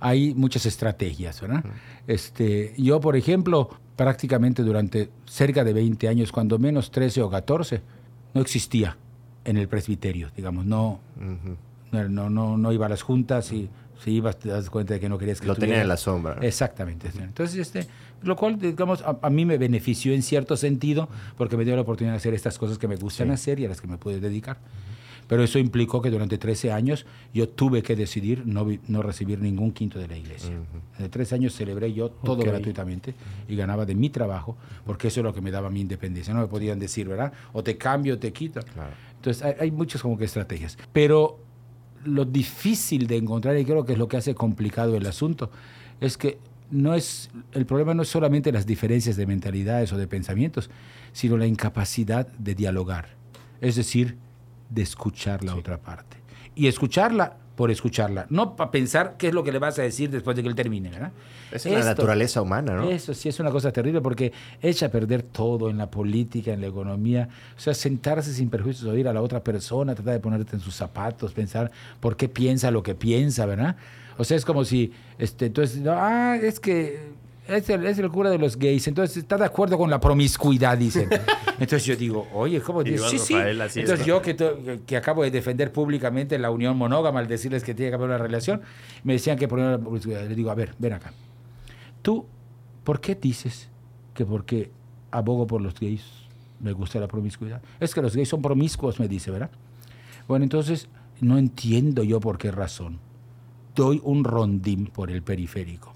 Hay 0.00 0.32
muchas 0.34 0.64
estrategias, 0.64 1.38
¿verdad? 1.42 1.62
Este, 2.06 2.72
yo, 2.78 2.98
por 3.00 3.16
ejemplo, 3.16 3.68
prácticamente 3.96 4.62
durante 4.62 5.10
cerca 5.26 5.62
de 5.64 5.74
20 5.74 6.08
años, 6.08 6.32
cuando 6.32 6.58
menos 6.58 6.90
13 6.90 7.20
o 7.20 7.28
14, 7.28 7.82
no 8.32 8.40
existía 8.40 8.96
en 9.50 9.56
el 9.58 9.68
presbiterio, 9.68 10.30
digamos, 10.36 10.64
no, 10.64 11.00
Ujú. 11.16 11.56
no, 11.92 12.08
no, 12.08 12.30
no, 12.30 12.56
no 12.56 12.72
iba 12.72 12.86
a 12.86 12.88
las 12.88 13.02
juntas 13.02 13.52
y 13.52 13.68
si 14.02 14.12
ibas 14.12 14.38
te 14.38 14.48
das 14.48 14.70
cuenta 14.70 14.94
de 14.94 15.00
que 15.00 15.08
no 15.08 15.18
querías 15.18 15.40
que 15.40 15.46
Lo 15.46 15.54
tenían 15.54 15.64
estuviera. 15.70 15.82
en 15.82 15.88
la 15.88 15.96
sombra. 15.98 16.38
Exactamente. 16.40 17.10
Entonces, 17.18 17.58
este, 17.58 17.86
lo 18.22 18.34
cual, 18.36 18.58
digamos, 18.58 19.02
a, 19.02 19.18
a 19.20 19.28
mí 19.30 19.44
me 19.44 19.58
benefició 19.58 20.14
en 20.14 20.22
cierto 20.22 20.56
sentido 20.56 21.08
porque 21.36 21.56
me 21.58 21.64
dio 21.66 21.74
la 21.76 21.82
oportunidad 21.82 22.14
de 22.14 22.16
hacer 22.18 22.32
estas 22.32 22.56
cosas 22.56 22.78
que 22.78 22.88
me 22.88 22.96
gustan 22.96 23.26
Sí. 23.28 23.32
hacer 23.34 23.60
y 23.60 23.66
a 23.66 23.68
las 23.68 23.80
que 23.80 23.86
me 23.88 23.98
pude 23.98 24.18
dedicar. 24.20 24.56
Pero 25.28 25.44
eso 25.44 25.60
implicó 25.60 26.02
que 26.02 26.10
durante 26.10 26.38
13 26.38 26.72
años 26.72 27.06
yo 27.32 27.48
tuve 27.48 27.82
que 27.84 27.94
decidir 27.94 28.42
no, 28.46 28.66
no 28.88 29.00
recibir 29.02 29.40
ningún 29.40 29.70
quinto 29.70 29.98
de 30.00 30.08
la 30.08 30.16
iglesia. 30.16 30.50
De 30.98 31.08
13 31.08 31.36
años 31.36 31.54
celebré 31.54 31.92
yo 31.92 32.08
todo 32.10 32.40
Ok. 32.40 32.46
gratuitamente 32.46 33.14
y 33.48 33.54
ganaba 33.54 33.84
de 33.86 33.94
mi 33.94 34.10
trabajo 34.10 34.56
porque 34.84 35.06
eso 35.06 35.20
es 35.20 35.24
lo 35.24 35.32
que 35.32 35.40
me 35.40 35.52
daba 35.52 35.70
mi 35.70 35.82
independencia. 35.82 36.34
No 36.34 36.40
me 36.40 36.48
podían 36.48 36.80
decir, 36.80 37.06
¿verdad? 37.06 37.32
O 37.52 37.62
te 37.62 37.76
cambio 37.76 38.14
o 38.14 38.18
te 38.18 38.32
quito. 38.32 38.60
Claro. 38.74 38.90
Entonces 39.20 39.42
hay, 39.42 39.54
hay 39.60 39.70
muchas 39.70 40.00
como 40.02 40.16
que 40.16 40.24
estrategias. 40.24 40.78
Pero 40.92 41.38
lo 42.04 42.24
difícil 42.24 43.06
de 43.06 43.16
encontrar, 43.16 43.56
y 43.58 43.64
creo 43.64 43.84
que 43.84 43.92
es 43.92 43.98
lo 43.98 44.08
que 44.08 44.16
hace 44.16 44.34
complicado 44.34 44.96
el 44.96 45.06
asunto, 45.06 45.50
es 46.00 46.16
que 46.16 46.38
no 46.70 46.94
es, 46.94 47.30
el 47.52 47.66
problema 47.66 47.94
no 47.94 48.02
es 48.02 48.08
solamente 48.08 48.52
las 48.52 48.64
diferencias 48.64 49.16
de 49.16 49.26
mentalidades 49.26 49.92
o 49.92 49.98
de 49.98 50.06
pensamientos, 50.06 50.70
sino 51.12 51.36
la 51.36 51.46
incapacidad 51.46 52.26
de 52.38 52.54
dialogar. 52.54 53.08
Es 53.60 53.76
decir, 53.76 54.16
de 54.70 54.82
escuchar 54.82 55.44
la 55.44 55.54
otra 55.54 55.78
parte. 55.78 56.16
Y 56.54 56.68
escucharla 56.68 57.36
por 57.60 57.70
escucharla, 57.70 58.24
no 58.30 58.56
para 58.56 58.70
pensar 58.70 59.16
qué 59.18 59.28
es 59.28 59.34
lo 59.34 59.44
que 59.44 59.52
le 59.52 59.58
vas 59.58 59.78
a 59.78 59.82
decir 59.82 60.08
después 60.08 60.34
de 60.34 60.42
que 60.42 60.48
él 60.48 60.54
termine, 60.54 60.88
¿verdad? 60.88 61.12
Esa 61.52 61.68
es 61.68 61.74
la 61.74 61.84
naturaleza 61.84 62.40
humana, 62.40 62.74
¿no? 62.74 62.88
Eso 62.88 63.12
sí 63.12 63.28
es 63.28 63.38
una 63.38 63.50
cosa 63.50 63.70
terrible 63.70 64.00
porque 64.00 64.32
echa 64.62 64.86
a 64.86 64.88
perder 64.88 65.22
todo 65.22 65.68
en 65.68 65.76
la 65.76 65.90
política, 65.90 66.54
en 66.54 66.62
la 66.62 66.68
economía. 66.68 67.28
O 67.54 67.60
sea, 67.60 67.74
sentarse 67.74 68.32
sin 68.32 68.48
perjuicios, 68.48 68.88
oír 68.90 69.06
a 69.08 69.12
la 69.12 69.20
otra 69.20 69.44
persona, 69.44 69.94
tratar 69.94 70.14
de 70.14 70.20
ponerte 70.20 70.56
en 70.56 70.60
sus 70.60 70.74
zapatos, 70.74 71.34
pensar 71.34 71.70
por 72.00 72.16
qué 72.16 72.30
piensa 72.30 72.70
lo 72.70 72.82
que 72.82 72.94
piensa, 72.94 73.44
¿verdad? 73.44 73.76
O 74.16 74.24
sea, 74.24 74.38
es 74.38 74.46
como 74.46 74.64
si, 74.64 74.94
este, 75.18 75.44
entonces, 75.44 75.82
no, 75.82 75.92
ah, 75.92 76.38
es 76.42 76.60
que 76.60 77.10
es 77.50 77.68
el, 77.70 77.86
es 77.86 77.98
el 77.98 78.10
cura 78.10 78.30
de 78.30 78.38
los 78.38 78.56
gays, 78.56 78.86
entonces 78.88 79.16
está 79.18 79.36
de 79.36 79.44
acuerdo 79.44 79.76
con 79.78 79.90
la 79.90 80.00
promiscuidad, 80.00 80.76
dicen. 80.78 81.08
Entonces 81.58 81.84
yo 81.84 81.96
digo, 81.96 82.26
oye, 82.32 82.60
¿cómo 82.60 82.82
Y 82.82 82.90
dices? 82.92 83.10
Sí, 83.10 83.18
sí. 83.18 83.34
Entonces 83.34 84.00
es. 84.00 84.06
yo 84.06 84.22
que, 84.22 84.36
que- 84.86 84.96
acabo 84.96 85.22
de 85.22 85.30
defender 85.30 85.72
públicamente 85.72 86.38
la 86.38 86.50
unión 86.50 86.76
monógama 86.76 87.20
al 87.20 87.26
decirles 87.28 87.62
que 87.64 87.74
tiene 87.74 87.90
que 87.90 87.96
haber 87.96 88.08
una 88.08 88.18
relación, 88.18 88.62
me 89.04 89.12
decían 89.14 89.36
que 89.38 89.46
poner 89.48 89.72
la 89.72 89.78
promiscuidad. 89.78 90.26
Le 90.28 90.34
digo, 90.34 90.50
a 90.50 90.54
ver, 90.54 90.74
ven 90.78 90.94
acá. 90.94 91.12
Tú, 92.02 92.26
¿por 92.84 93.00
qué 93.00 93.14
dices 93.14 93.68
que 94.14 94.24
porque 94.24 94.70
abogo 95.10 95.46
por 95.46 95.60
los 95.60 95.78
gays 95.78 96.02
me 96.60 96.72
gusta 96.72 96.98
la 97.00 97.08
promiscuidad? 97.08 97.60
Es 97.78 97.94
que 97.94 98.00
los 98.02 98.16
gays 98.16 98.28
son 98.28 98.40
promiscuos, 98.42 98.98
me 99.00 99.08
dice, 99.08 99.30
¿verdad? 99.30 99.50
Bueno, 100.26 100.44
entonces 100.44 100.88
no 101.20 101.36
entiendo 101.38 102.02
yo 102.04 102.20
por 102.20 102.38
qué 102.38 102.50
razón. 102.50 102.98
Doy 103.74 104.00
un 104.02 104.24
rondín 104.24 104.86
por 104.86 105.10
el 105.10 105.22
periférico 105.22 105.92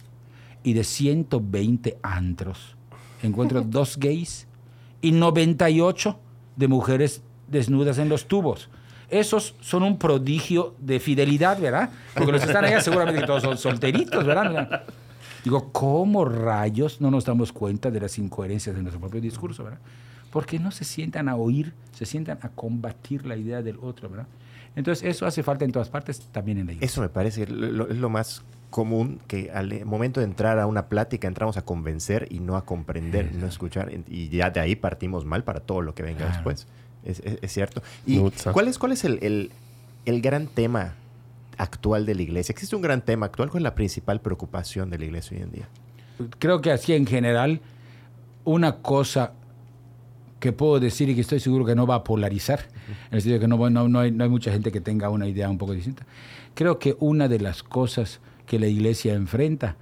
y 0.64 0.72
de 0.72 0.82
120 0.82 1.98
antros 2.02 2.76
encuentro 3.22 3.62
dos 3.66 3.96
gays 3.98 4.46
y 5.00 5.12
98 5.12 6.18
de 6.56 6.68
mujeres 6.68 7.22
desnudas 7.48 7.98
en 7.98 8.08
los 8.08 8.26
tubos. 8.26 8.68
Esos 9.10 9.54
son 9.60 9.82
un 9.82 9.98
prodigio 9.98 10.74
de 10.80 10.98
fidelidad, 10.98 11.60
¿verdad? 11.60 11.90
Porque 12.14 12.32
los 12.32 12.40
que 12.40 12.46
están 12.48 12.64
allá 12.64 12.80
seguramente 12.80 13.24
todos 13.26 13.42
son 13.42 13.56
solteritos, 13.58 14.24
¿verdad? 14.24 14.82
Digo, 15.44 15.70
¿cómo 15.72 16.24
rayos 16.24 17.00
no 17.02 17.10
nos 17.10 17.24
damos 17.26 17.52
cuenta 17.52 17.90
de 17.90 18.00
las 18.00 18.18
incoherencias 18.18 18.74
de 18.74 18.80
nuestro 18.82 19.00
propio 19.00 19.20
discurso, 19.20 19.62
¿verdad? 19.62 19.78
Porque 20.30 20.58
no 20.58 20.70
se 20.70 20.84
sientan 20.84 21.28
a 21.28 21.36
oír, 21.36 21.74
se 21.92 22.06
sientan 22.06 22.38
a 22.40 22.48
combatir 22.48 23.26
la 23.26 23.36
idea 23.36 23.62
del 23.62 23.76
otro, 23.82 24.08
¿verdad? 24.08 24.26
Entonces, 24.74 25.06
eso 25.08 25.26
hace 25.26 25.42
falta 25.42 25.64
en 25.64 25.70
todas 25.70 25.88
partes, 25.90 26.20
también 26.32 26.58
en 26.58 26.66
la 26.66 26.72
iglesia. 26.72 26.86
Eso 26.92 27.00
me 27.02 27.08
parece 27.10 27.46
lo- 27.46 27.70
lo- 27.70 27.88
es 27.88 27.96
lo 27.98 28.08
más 28.08 28.42
común 28.78 29.20
que 29.28 29.52
al 29.52 29.84
momento 29.84 30.18
de 30.18 30.26
entrar 30.26 30.58
a 30.58 30.66
una 30.66 30.88
plática 30.88 31.28
entramos 31.28 31.56
a 31.56 31.62
convencer 31.64 32.26
y 32.28 32.40
no 32.40 32.56
a 32.56 32.64
comprender, 32.64 33.32
no 33.32 33.46
a 33.46 33.48
escuchar. 33.48 33.88
Y 34.08 34.30
ya 34.30 34.50
de 34.50 34.58
ahí 34.58 34.74
partimos 34.74 35.24
mal 35.24 35.44
para 35.44 35.60
todo 35.60 35.80
lo 35.80 35.94
que 35.94 36.02
venga 36.02 36.18
Claro. 36.26 36.32
después. 36.32 36.66
Es, 37.04 37.20
es- 37.20 37.38
es 37.40 37.52
cierto. 37.52 37.84
¿Y 38.04 38.18
cuál 38.52 38.66
es, 38.66 38.78
cuál 38.80 38.90
es 38.90 39.04
el, 39.04 39.20
el- 39.22 39.52
el 40.06 40.20
gran 40.20 40.48
tema 40.48 40.94
actual 41.56 42.04
de 42.04 42.16
la 42.16 42.22
iglesia? 42.22 42.52
¿Existe 42.52 42.74
un 42.74 42.82
gran 42.82 43.00
tema 43.02 43.26
actual? 43.26 43.48
¿Cuál 43.48 43.60
es 43.60 43.64
la 43.64 43.76
principal 43.76 44.20
preocupación 44.20 44.90
de 44.90 44.98
la 44.98 45.04
iglesia 45.04 45.36
hoy 45.36 45.42
en 45.44 45.52
día? 45.52 45.68
creo 46.40 46.60
que 46.60 46.72
así 46.72 46.94
en 46.94 47.06
general, 47.06 47.60
una 48.44 48.76
cosa 48.78 49.32
que 50.40 50.52
puedo 50.52 50.80
decir 50.80 51.08
y 51.08 51.14
que 51.14 51.20
estoy 51.20 51.38
seguro 51.38 51.64
que 51.64 51.76
no 51.76 51.86
va 51.86 51.94
a 51.96 52.02
polarizar, 52.04 52.66
en 53.10 53.14
el 53.16 53.20
sentido 53.22 53.34
de 53.34 53.40
que 53.40 53.48
no, 53.48 53.70
no, 53.70 53.88
no 53.88 54.00
hay, 54.00 54.10
no 54.10 54.24
hay 54.24 54.30
mucha 54.30 54.50
gente 54.50 54.72
que 54.72 54.80
tenga 54.80 55.10
una 55.10 55.28
idea 55.28 55.48
un 55.48 55.58
poco 55.58 55.72
distinta, 55.74 56.04
creo 56.54 56.80
que 56.80 56.96
una 56.98 57.28
de 57.28 57.38
las 57.38 57.62
cosas 57.62 58.20
que 58.46 58.58
la 58.58 58.66
iglesia 58.66 59.14
enfrenta 59.14 59.76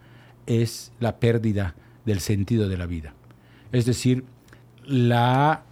es 0.47 0.93
la 1.01 1.19
pérdida 1.19 1.75
del 2.05 2.21
sentido 2.21 2.69
de 2.69 2.77
la 2.77 2.87
vida. 2.87 3.15
Es 3.71 3.87
decir, 3.87 4.25
la, 4.85 5.63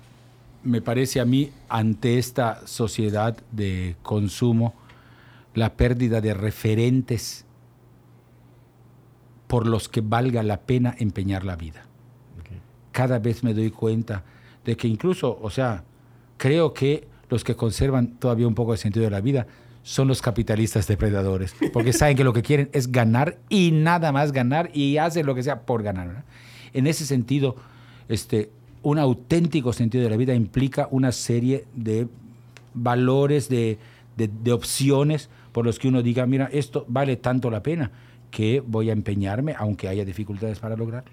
me 0.62 0.80
parece 0.80 1.20
a 1.20 1.24
mí, 1.24 1.50
ante 1.68 2.18
esta 2.18 2.66
sociedad 2.66 3.36
de 3.52 3.96
consumo, 4.02 4.74
la 5.54 5.74
pérdida 5.74 6.20
de 6.20 6.34
referentes 6.34 7.44
por 9.46 9.66
los 9.66 9.88
que 9.88 10.00
valga 10.00 10.42
la 10.42 10.60
pena 10.60 10.94
empeñar 10.98 11.44
la 11.44 11.56
vida. 11.56 11.84
Cada 12.92 13.18
vez 13.18 13.42
me 13.42 13.54
doy 13.54 13.70
cuenta 13.70 14.24
de 14.64 14.76
que 14.76 14.88
incluso, 14.88 15.38
o 15.40 15.50
sea, 15.50 15.84
creo 16.36 16.72
que 16.72 17.06
los 17.28 17.44
que 17.44 17.56
conservan 17.56 18.18
todavía 18.18 18.46
un 18.46 18.54
poco 18.54 18.72
el 18.72 18.78
sentido 18.78 19.04
de 19.04 19.10
la 19.10 19.20
vida 19.20 19.46
son 19.82 20.08
los 20.08 20.20
capitalistas 20.22 20.86
depredadores, 20.86 21.54
porque 21.72 21.92
saben 21.92 22.16
que 22.16 22.24
lo 22.24 22.32
que 22.32 22.42
quieren 22.42 22.68
es 22.72 22.92
ganar 22.92 23.38
y 23.48 23.70
nada 23.72 24.12
más 24.12 24.32
ganar 24.32 24.70
y 24.74 24.98
hacen 24.98 25.24
lo 25.26 25.34
que 25.34 25.42
sea 25.42 25.62
por 25.62 25.82
ganar. 25.82 26.24
En 26.72 26.86
ese 26.86 27.06
sentido, 27.06 27.56
este, 28.08 28.50
un 28.82 28.98
auténtico 28.98 29.72
sentido 29.72 30.04
de 30.04 30.10
la 30.10 30.16
vida 30.16 30.34
implica 30.34 30.86
una 30.90 31.12
serie 31.12 31.64
de 31.74 32.08
valores, 32.74 33.48
de, 33.48 33.78
de- 34.16 34.28
de 34.42 34.52
opciones 34.52 35.28
por 35.52 35.64
los 35.64 35.78
que 35.78 35.88
uno 35.88 36.02
diga, 36.02 36.26
mira, 36.26 36.48
esto 36.52 36.84
vale 36.88 37.16
tanto 37.16 37.50
la 37.50 37.62
pena 37.62 37.90
que 38.30 38.62
voy 38.64 38.90
a 38.90 38.92
empeñarme, 38.92 39.54
aunque 39.58 39.88
haya 39.88 40.04
dificultades 40.04 40.60
para 40.60 40.76
lograrlo. 40.76 41.10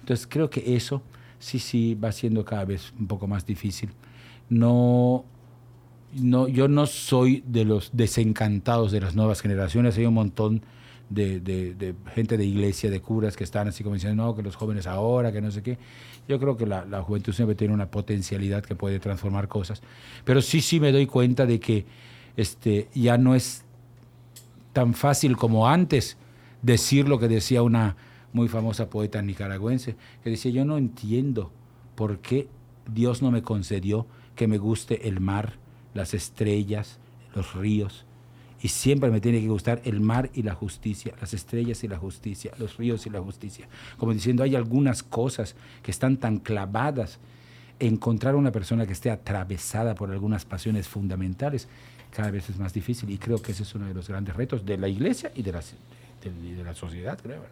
Entonces 0.00 0.26
creo 0.28 0.50
que 0.50 0.76
eso 0.76 1.02
sí, 1.38 1.58
sí 1.58 1.94
va 1.96 2.12
siendo 2.12 2.44
cada 2.44 2.64
vez 2.64 2.92
un 2.98 3.06
poco 3.08 3.26
más 3.26 3.44
difícil. 3.44 3.90
No, 4.48 5.24
no, 6.14 6.48
yo 6.48 6.68
no 6.68 6.86
soy 6.86 7.42
de 7.46 7.64
los 7.64 7.90
desencantados 7.92 8.92
de 8.92 9.00
las 9.00 9.14
nuevas 9.14 9.40
generaciones. 9.40 9.96
Hay 9.98 10.06
un 10.06 10.14
montón 10.14 10.62
de, 11.10 11.94
gente 12.14 12.36
de 12.36 12.44
iglesia, 12.44 12.90
de 12.90 13.00
curas 13.00 13.36
que 13.36 13.44
están 13.44 13.68
así 13.68 13.82
como 13.82 13.94
diciendo, 13.94 14.24
no, 14.24 14.34
que 14.34 14.42
los 14.42 14.56
jóvenes 14.56 14.86
ahora, 14.86 15.32
que 15.32 15.40
no 15.40 15.50
sé 15.50 15.62
qué. 15.62 15.78
Yo 16.28 16.38
creo 16.40 16.56
que 16.56 16.66
la, 16.66 16.84
la 16.84 17.02
juventud 17.02 17.32
siempre 17.32 17.54
tiene 17.54 17.74
una 17.74 17.90
potencialidad 17.90 18.64
que 18.64 18.74
puede 18.74 18.98
transformar 18.98 19.48
cosas. 19.48 19.82
Pero 20.24 20.40
sí, 20.40 20.60
sí 20.60 20.80
me 20.80 20.92
doy 20.92 21.06
cuenta 21.06 21.46
de 21.46 21.60
que 21.60 21.84
este, 22.36 22.88
ya 22.94 23.18
no 23.18 23.34
es 23.34 23.64
tan 24.72 24.94
fácil 24.94 25.36
como 25.36 25.68
antes 25.68 26.16
decir 26.62 27.08
lo 27.08 27.18
que 27.18 27.28
decía 27.28 27.62
una 27.62 27.96
muy 28.32 28.48
famosa 28.48 28.90
poeta 28.90 29.22
nicaragüense, 29.22 29.96
que 30.22 30.30
decía, 30.30 30.50
yo 30.50 30.64
no 30.64 30.76
entiendo 30.76 31.52
por 31.94 32.18
qué 32.18 32.48
Dios 32.92 33.22
no 33.22 33.30
me 33.30 33.42
concedió 33.42 34.06
que 34.34 34.48
me 34.48 34.58
guste 34.58 35.08
el 35.08 35.20
mar, 35.20 35.54
las 35.94 36.14
estrellas, 36.14 36.98
los 37.34 37.54
ríos, 37.54 38.04
y 38.64 38.68
siempre 38.68 39.10
me 39.10 39.20
tiene 39.20 39.40
que 39.40 39.48
gustar 39.48 39.82
el 39.84 40.00
mar 40.00 40.30
y 40.32 40.42
la 40.42 40.54
justicia, 40.54 41.12
las 41.20 41.34
estrellas 41.34 41.84
y 41.84 41.88
la 41.88 41.98
justicia, 41.98 42.50
los 42.58 42.78
ríos 42.78 43.06
y 43.06 43.10
la 43.10 43.20
justicia. 43.20 43.68
Como 43.98 44.14
diciendo, 44.14 44.42
hay 44.42 44.56
algunas 44.56 45.02
cosas 45.02 45.54
que 45.82 45.90
están 45.90 46.16
tan 46.16 46.38
clavadas. 46.38 47.18
Encontrar 47.78 48.36
una 48.36 48.52
persona 48.52 48.86
que 48.86 48.94
esté 48.94 49.10
atravesada 49.10 49.94
por 49.94 50.10
algunas 50.10 50.46
pasiones 50.46 50.88
fundamentales 50.88 51.68
cada 52.10 52.30
vez 52.30 52.48
es 52.48 52.56
más 52.56 52.72
difícil 52.72 53.10
y 53.10 53.18
creo 53.18 53.42
que 53.42 53.52
ese 53.52 53.64
es 53.64 53.74
uno 53.74 53.86
de 53.86 53.92
los 53.92 54.08
grandes 54.08 54.34
retos 54.34 54.64
de 54.64 54.78
la 54.78 54.88
iglesia 54.88 55.30
y 55.34 55.42
de 55.42 55.52
la, 55.52 55.60
de, 55.60 56.64
la 56.64 56.74
sociedad, 56.74 57.18
creo. 57.20 57.42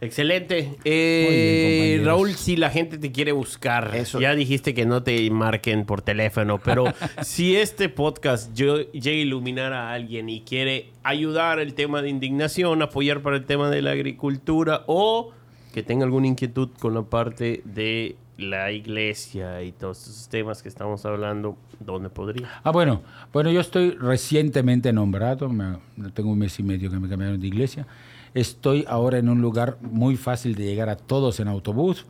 Excelente. 0.00 0.76
Eh. 0.84 2.00
Raúl, 2.04 2.30
si 2.34 2.56
la 2.56 2.70
gente 2.70 2.98
te 2.98 3.12
quiere 3.12 3.32
buscar, 3.32 3.94
Eso. 3.94 4.20
ya 4.20 4.34
dijiste 4.34 4.72
que 4.74 4.86
no 4.86 5.02
te 5.02 5.30
marquen 5.30 5.84
por 5.84 6.02
teléfono, 6.02 6.58
pero 6.58 6.84
si 7.22 7.56
este 7.56 7.88
podcast 7.88 8.54
yo, 8.54 8.78
llega 8.92 9.10
a 9.16 9.20
iluminar 9.20 9.72
a 9.72 9.92
alguien 9.92 10.28
y 10.28 10.40
quiere 10.42 10.90
ayudar 11.02 11.58
el 11.60 11.74
tema 11.74 12.00
de 12.02 12.08
indignación, 12.08 12.80
apoyar 12.82 13.20
para 13.20 13.36
el 13.36 13.44
tema 13.44 13.68
de 13.70 13.82
la 13.82 13.90
agricultura 13.92 14.84
o 14.86 15.32
que 15.74 15.82
tenga 15.82 16.04
alguna 16.04 16.26
inquietud 16.26 16.70
con 16.78 16.94
la 16.94 17.02
parte 17.02 17.62
de 17.64 18.16
la 18.38 18.72
iglesia 18.72 19.62
y 19.62 19.70
todos 19.72 20.02
esos 20.08 20.28
temas 20.30 20.62
que 20.62 20.70
estamos 20.70 21.04
hablando, 21.04 21.58
¿dónde 21.78 22.08
podría? 22.08 22.48
Ah, 22.64 22.70
bueno, 22.70 23.02
bueno, 23.34 23.50
yo 23.50 23.60
estoy 23.60 23.90
recientemente 23.90 24.92
nombrado, 24.94 25.48
me- 25.50 25.76
tengo 26.14 26.30
un 26.30 26.38
mes 26.38 26.58
y 26.58 26.62
medio 26.62 26.90
que 26.90 26.98
me 26.98 27.06
cambiaron 27.08 27.38
de 27.38 27.46
iglesia. 27.46 27.86
Estoy 28.34 28.84
ahora 28.88 29.18
en 29.18 29.28
un 29.28 29.40
lugar 29.40 29.78
muy 29.80 30.16
fácil 30.16 30.54
de 30.54 30.64
llegar 30.64 30.88
a 30.88 30.96
todos 30.96 31.40
en 31.40 31.48
autobús, 31.48 32.06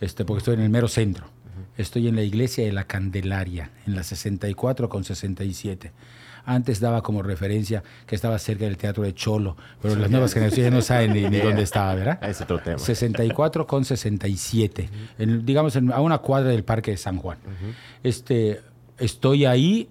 este, 0.00 0.24
porque 0.24 0.38
estoy 0.38 0.54
en 0.54 0.60
el 0.60 0.70
mero 0.70 0.88
centro. 0.88 1.26
Estoy 1.76 2.08
en 2.08 2.16
la 2.16 2.22
iglesia 2.22 2.64
de 2.64 2.72
la 2.72 2.84
Candelaria, 2.84 3.70
en 3.86 3.94
la 3.94 4.02
64 4.02 4.88
con 4.88 5.04
67. 5.04 5.92
Antes 6.44 6.80
daba 6.80 7.02
como 7.02 7.22
referencia 7.22 7.82
que 8.06 8.14
estaba 8.14 8.38
cerca 8.38 8.64
del 8.64 8.76
Teatro 8.78 9.02
de 9.04 9.14
Cholo, 9.14 9.56
pero 9.80 9.94
las 9.94 10.10
nuevas 10.10 10.32
generaciones 10.32 10.72
no 10.72 10.82
saben 10.82 11.12
ni, 11.12 11.22
ni 11.28 11.38
dónde 11.42 11.62
estaba, 11.62 11.94
¿verdad? 11.94 12.18
Es 12.28 12.40
otro 12.40 12.58
tema. 12.60 12.78
64 12.78 13.66
con 13.66 13.84
67, 13.84 14.88
en- 15.18 15.44
digamos 15.46 15.76
en- 15.76 15.92
a 15.92 16.00
una 16.00 16.18
cuadra 16.18 16.50
del 16.50 16.64
Parque 16.64 16.92
de 16.92 16.96
San 16.96 17.18
Juan. 17.18 17.38
este, 18.02 18.60
estoy 18.98 19.44
ahí, 19.44 19.88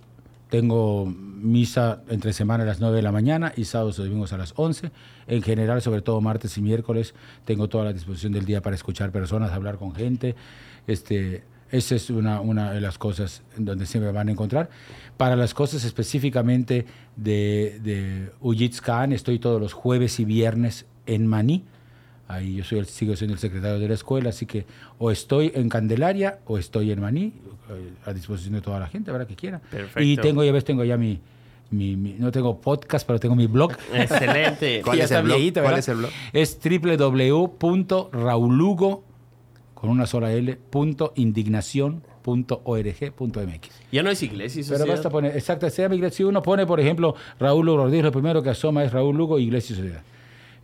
tengo 0.49 1.13
misa 1.39 2.01
entre 2.09 2.33
semana 2.33 2.63
a 2.63 2.67
las 2.67 2.79
9 2.79 2.95
de 2.95 3.01
la 3.01 3.11
mañana 3.11 3.53
y 3.55 3.65
sábados 3.65 3.99
y 3.99 4.03
domingos 4.03 4.33
a 4.33 4.37
las 4.37 4.53
11. 4.55 4.91
En 5.27 5.41
general, 5.41 5.81
sobre 5.81 6.01
todo 6.01 6.21
martes 6.21 6.57
y 6.57 6.61
miércoles, 6.61 7.13
tengo 7.45 7.67
toda 7.69 7.85
la 7.85 7.93
disposición 7.93 8.33
del 8.33 8.45
día 8.45 8.61
para 8.61 8.75
escuchar 8.75 9.11
personas, 9.11 9.51
hablar 9.51 9.77
con 9.77 9.95
gente. 9.95 10.35
Este, 10.87 11.43
esa 11.71 11.95
es 11.95 12.09
una, 12.09 12.41
una 12.41 12.71
de 12.71 12.81
las 12.81 12.97
cosas 12.97 13.43
donde 13.55 13.85
siempre 13.85 14.11
van 14.11 14.29
a 14.29 14.31
encontrar. 14.31 14.69
Para 15.17 15.35
las 15.35 15.53
cosas 15.53 15.83
específicamente 15.83 16.85
de, 17.15 17.79
de 17.83 18.31
estoy 19.13 19.39
todos 19.39 19.61
los 19.61 19.73
jueves 19.73 20.19
y 20.19 20.25
viernes 20.25 20.85
en 21.05 21.27
Maní. 21.27 21.63
Ahí 22.29 22.55
yo 22.55 22.63
soy 22.63 22.79
el, 22.79 22.85
sigo 22.85 23.15
siendo 23.17 23.33
el 23.33 23.39
secretario 23.39 23.77
de 23.79 23.87
la 23.89 23.95
escuela, 23.95 24.29
así 24.29 24.45
que 24.45 24.65
o 24.99 25.11
estoy 25.11 25.51
en 25.55 25.67
Candelaria 25.67 26.39
o 26.45 26.57
estoy 26.57 26.91
en 26.91 27.01
Maní, 27.01 27.33
eh, 27.71 27.89
a 28.05 28.13
disposición 28.13 28.53
de 28.53 28.61
toda 28.61 28.79
la 28.79 28.87
gente, 28.87 29.09
habrá 29.11 29.25
que 29.27 29.35
quiera. 29.35 29.59
Perfecto. 29.59 29.99
Y 30.01 30.15
tengo, 30.15 30.43
ya 30.43 30.51
ves, 30.51 30.63
tengo 30.63 30.83
ya 30.83 30.95
mi, 30.95 31.19
mi- 31.71 31.95
mi- 31.95 32.13
no 32.19 32.31
tengo 32.31 32.61
podcast, 32.61 33.05
pero 33.07 33.19
tengo 33.19 33.35
mi 33.35 33.47
blog. 33.47 33.71
Excelente. 33.93 34.81
¿Cuál 34.85 35.01
es 35.01 35.09
el 35.11 35.23
blog? 35.23 35.37
viejito, 35.37 35.61
¿Cuál 35.61 35.65
¿verdad? 35.73 35.79
es 35.79 35.87
el 35.89 35.95
blog? 35.97 36.11
Es 36.31 36.59
www.raulugo, 37.59 39.03
con 39.73 39.89
una 39.89 40.05
sola 40.05 40.31
L, 40.31 40.55
punto 40.69 41.13
indignación 41.15 42.03
punto 42.21 42.61
punto. 43.15 43.41
Ya 43.91 44.03
no 44.03 44.11
es 44.11 44.21
iglesia 44.21 44.59
y 44.59 44.63
Pero 44.65 44.77
sociedad. 44.77 44.93
basta 44.93 45.09
poner, 45.09 45.35
exacto, 45.35 45.67
se 45.69 45.81
llama 45.81 45.95
iglesia. 45.95 46.17
Si 46.17 46.23
uno 46.23 46.43
pone, 46.43 46.67
por 46.67 46.79
ejemplo, 46.79 47.15
Raúl 47.39 47.65
Lugo 47.65 47.77
Rodríguez, 47.85 48.03
lo 48.05 48.11
primero 48.11 48.43
que 48.43 48.49
asoma 48.51 48.83
es 48.83 48.91
Raúl 48.91 49.17
Lugo, 49.17 49.39
Iglesia 49.39 49.73
y 49.73 49.77
Sociedad. 49.77 50.03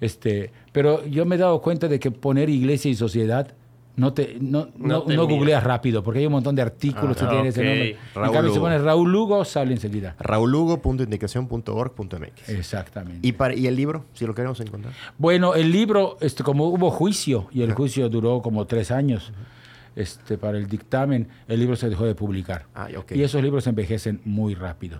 Este, 0.01 0.51
pero 0.71 1.05
yo 1.05 1.25
me 1.25 1.35
he 1.35 1.39
dado 1.39 1.61
cuenta 1.61 1.87
de 1.87 1.99
que 1.99 2.11
poner 2.11 2.49
iglesia 2.49 2.91
y 2.91 2.95
sociedad 2.95 3.53
no 3.95 4.11
te 4.13 4.37
no, 4.41 4.67
No 4.77 4.87
no, 4.87 5.03
te 5.03 5.15
no 5.15 5.23
mira. 5.25 5.35
googleas 5.37 5.63
rápido, 5.63 6.03
porque 6.03 6.19
hay 6.19 6.25
un 6.25 6.33
montón 6.33 6.53
de 6.55 6.61
artículos 6.61 7.15
Ah, 7.17 7.21
que 7.21 7.25
tienen 7.27 7.45
ese 7.47 7.63
nombre. 7.63 7.97
Raúl 8.13 8.27
en 8.27 8.33
cambio, 8.33 8.53
si 8.53 8.59
pones 8.59 8.81
Raúl 8.81 9.11
Lugo, 9.11 9.45
sale 9.45 9.71
enseguida. 9.71 10.15
Exactamente. 12.47 13.25
¿Y, 13.25 13.31
para, 13.31 13.55
¿Y 13.55 13.67
el 13.67 13.75
libro? 13.75 14.05
Si 14.13 14.25
lo 14.25 14.35
queremos 14.35 14.59
encontrar. 14.59 14.93
Bueno, 15.17 15.55
el 15.55 15.71
libro, 15.71 16.17
este, 16.19 16.43
como 16.43 16.67
hubo 16.67 16.91
juicio, 16.91 17.47
y 17.51 17.61
el 17.61 17.73
juicio 17.73 18.09
duró 18.09 18.41
como 18.41 18.65
tres 18.65 18.91
años 18.91 19.31
este, 19.95 20.37
para 20.37 20.57
el 20.57 20.67
dictamen, 20.67 21.29
el 21.47 21.59
libro 21.61 21.77
se 21.77 21.89
dejó 21.89 22.05
de 22.05 22.15
publicar. 22.15 22.65
Ah. 22.75 22.89
Y 23.11 23.21
esos 23.23 23.41
libros 23.41 23.65
envejecen 23.65 24.19
muy 24.25 24.55
rápido. 24.55 24.99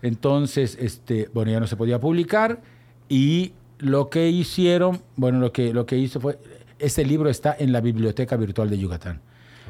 Entonces, 0.00 0.78
este, 0.80 1.28
bueno, 1.34 1.50
ya 1.52 1.60
no 1.60 1.66
se 1.66 1.76
podía 1.76 2.00
publicar 2.00 2.62
y 3.08 3.52
lo 3.80 4.10
que 4.10 4.28
hicieron, 4.28 5.00
bueno, 5.16 5.38
lo 5.38 5.52
que, 5.52 5.72
lo 5.72 5.86
que 5.86 5.96
hizo 5.96 6.20
fue, 6.20 6.38
este 6.78 7.04
libro 7.04 7.28
está 7.28 7.56
en 7.58 7.72
la 7.72 7.80
Biblioteca 7.80 8.36
Virtual 8.36 8.68
de 8.70 8.78
Yucatán. 8.78 9.20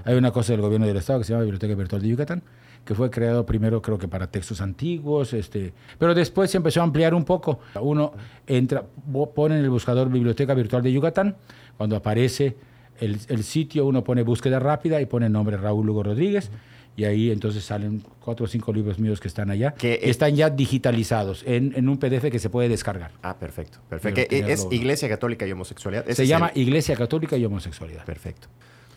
Hay 0.05 0.15
una 0.15 0.31
cosa 0.31 0.53
del 0.53 0.63
gobierno 0.63 0.87
del 0.87 0.97
Estado 0.97 1.19
que 1.21 1.25
se 1.25 1.33
llama 1.33 1.45
Biblioteca 1.45 1.75
Virtual 1.75 2.03
de 2.03 2.09
Yucatán, 2.09 2.43
que 2.85 2.95
fue 2.95 3.11
creado 3.11 3.45
primero 3.45 3.83
creo 3.83 3.99
que 3.99 4.09
para 4.09 4.31
textos 4.31 4.61
antiguos, 4.61 5.33
este, 5.33 5.73
pero 5.99 6.15
después 6.15 6.51
se 6.51 6.57
empezó 6.57 6.81
a 6.81 6.85
ampliar 6.85 7.15
un 7.15 7.25
poco. 7.25 7.61
Uno 7.81 8.13
entra, 8.47 8.85
pone 9.35 9.59
en 9.59 9.65
el 9.65 9.71
buscador 9.71 10.09
Biblioteca 10.09 10.55
Virtual 10.55 10.83
de 10.83 10.93
Yucatán, 10.93 11.37
cuando 11.77 11.97
aparece 11.97 12.57
el, 12.99 13.19
el 13.29 13.45
sitio, 13.45 13.87
uno 13.87 14.03
pone 14.03 14.23
búsqueda 14.23 14.59
rápida 14.59 15.01
y 15.01 15.07
pone 15.07 15.29
nombre 15.29 15.57
Raúl 15.57 15.87
Lugo 15.87 16.03
Rodríguez, 16.03 16.51
y 16.97 17.05
ahí 17.05 17.31
entonces 17.31 17.65
salen 17.65 18.03
cuatro 18.21 18.45
o 18.45 18.49
cinco 18.49 18.73
libros 18.73 18.99
míos 18.99 19.21
que 19.21 19.29
están 19.29 19.51
allá, 19.51 19.73
Que 19.75 19.99
que 19.99 20.05
es- 20.05 20.11
están 20.11 20.35
ya 20.37 20.51
digitalizados 20.51 21.43
en, 21.47 21.73
en 21.77 21.89
un 21.89 21.99
PDF 21.99 22.31
que 22.31 22.39
se 22.39 22.51
puede 22.51 22.69
descargar. 22.69 23.13
Ah, 23.23 23.37
perfecto. 23.39 23.79
Perfecto. 23.89 24.21
Que 24.29 24.53
es 24.53 24.67
Iglesia 24.71 25.09
Católica 25.09 25.47
y 25.47 25.53
Homosexualidad. 25.53 26.07
Se 26.09 26.27
llama 26.27 26.49
el- 26.55 26.63
Iglesia 26.63 26.97
Católica 26.97 27.37
y 27.37 27.45
Homosexualidad. 27.45 28.05
Perfecto. 28.05 28.49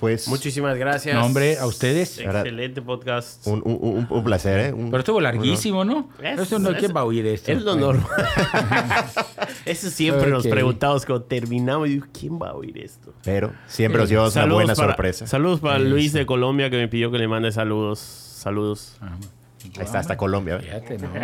Pues 0.03 0.27
Muchísimas 0.27 0.77
gracias. 0.77 1.15
No, 1.15 1.25
hombre, 1.25 1.57
a 1.57 1.65
ustedes. 1.65 2.19
Excelente 2.19 2.81
podcast. 2.81 3.47
un, 3.47 3.61
un- 3.63 3.79
un- 3.79 4.07
un 4.09 4.23
placer, 4.25 4.59
¿eh? 4.59 4.73
Un- 4.73 4.87
Pero 4.91 4.99
estuvo 4.99 5.21
larguísimo, 5.21 5.85
¿no? 5.85 6.09
Es- 6.21 6.41
Eso 6.41 6.59
no, 6.59 6.71
es- 6.71 6.77
¿quién 6.79 6.93
va 6.93 6.99
a 6.99 7.03
oír 7.05 7.25
esto? 7.25 7.49
Es 7.53 7.61
lo 7.61 7.73
normal. 7.77 8.05
Eso 9.65 9.89
siempre 9.89 10.29
nos 10.29 10.45
preguntamos 10.45 11.05
cuando 11.05 11.23
terminamos. 11.23 11.87
¿Quién 12.11 12.37
va 12.37 12.49
a 12.49 12.53
oír 12.53 12.77
esto? 12.79 13.13
Pero 13.23 13.53
siempre 13.65 14.01
nos 14.01 14.09
llevamos 14.09 14.35
una 14.35 14.45
buena 14.53 14.75
para, 14.75 14.89
sorpresa. 14.89 15.25
Saludos 15.25 15.61
para 15.61 15.79
Luis 15.79 16.11
de 16.11 16.25
Colombia 16.25 16.69
que 16.69 16.75
me 16.75 16.89
pidió 16.89 17.09
que 17.09 17.17
le 17.17 17.29
mande 17.29 17.53
saludos. 17.53 17.99
Saludos. 17.99 18.97
Ah, 18.99 19.15
Ahí 19.63 19.85
está, 19.85 19.99
hasta 19.99 20.17
Colombia. 20.17 20.57
¿eh? 20.57 20.63
Fíjate, 20.63 20.97
no, 20.97 21.13
no. 21.13 21.19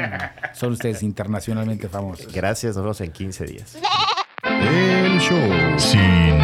Son 0.56 0.72
ustedes 0.72 1.04
internacionalmente 1.04 1.90
famosos. 1.90 2.32
Gracias, 2.32 2.78
nos 2.78 2.84
vemos 2.86 3.02
en 3.02 3.12
15 3.12 3.44
días. 3.44 3.78
El 4.44 5.20
show 5.20 5.38
sin 5.78 6.40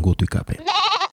tunggu 0.00 0.16
tu 0.16 0.24
ikat. 0.24 0.56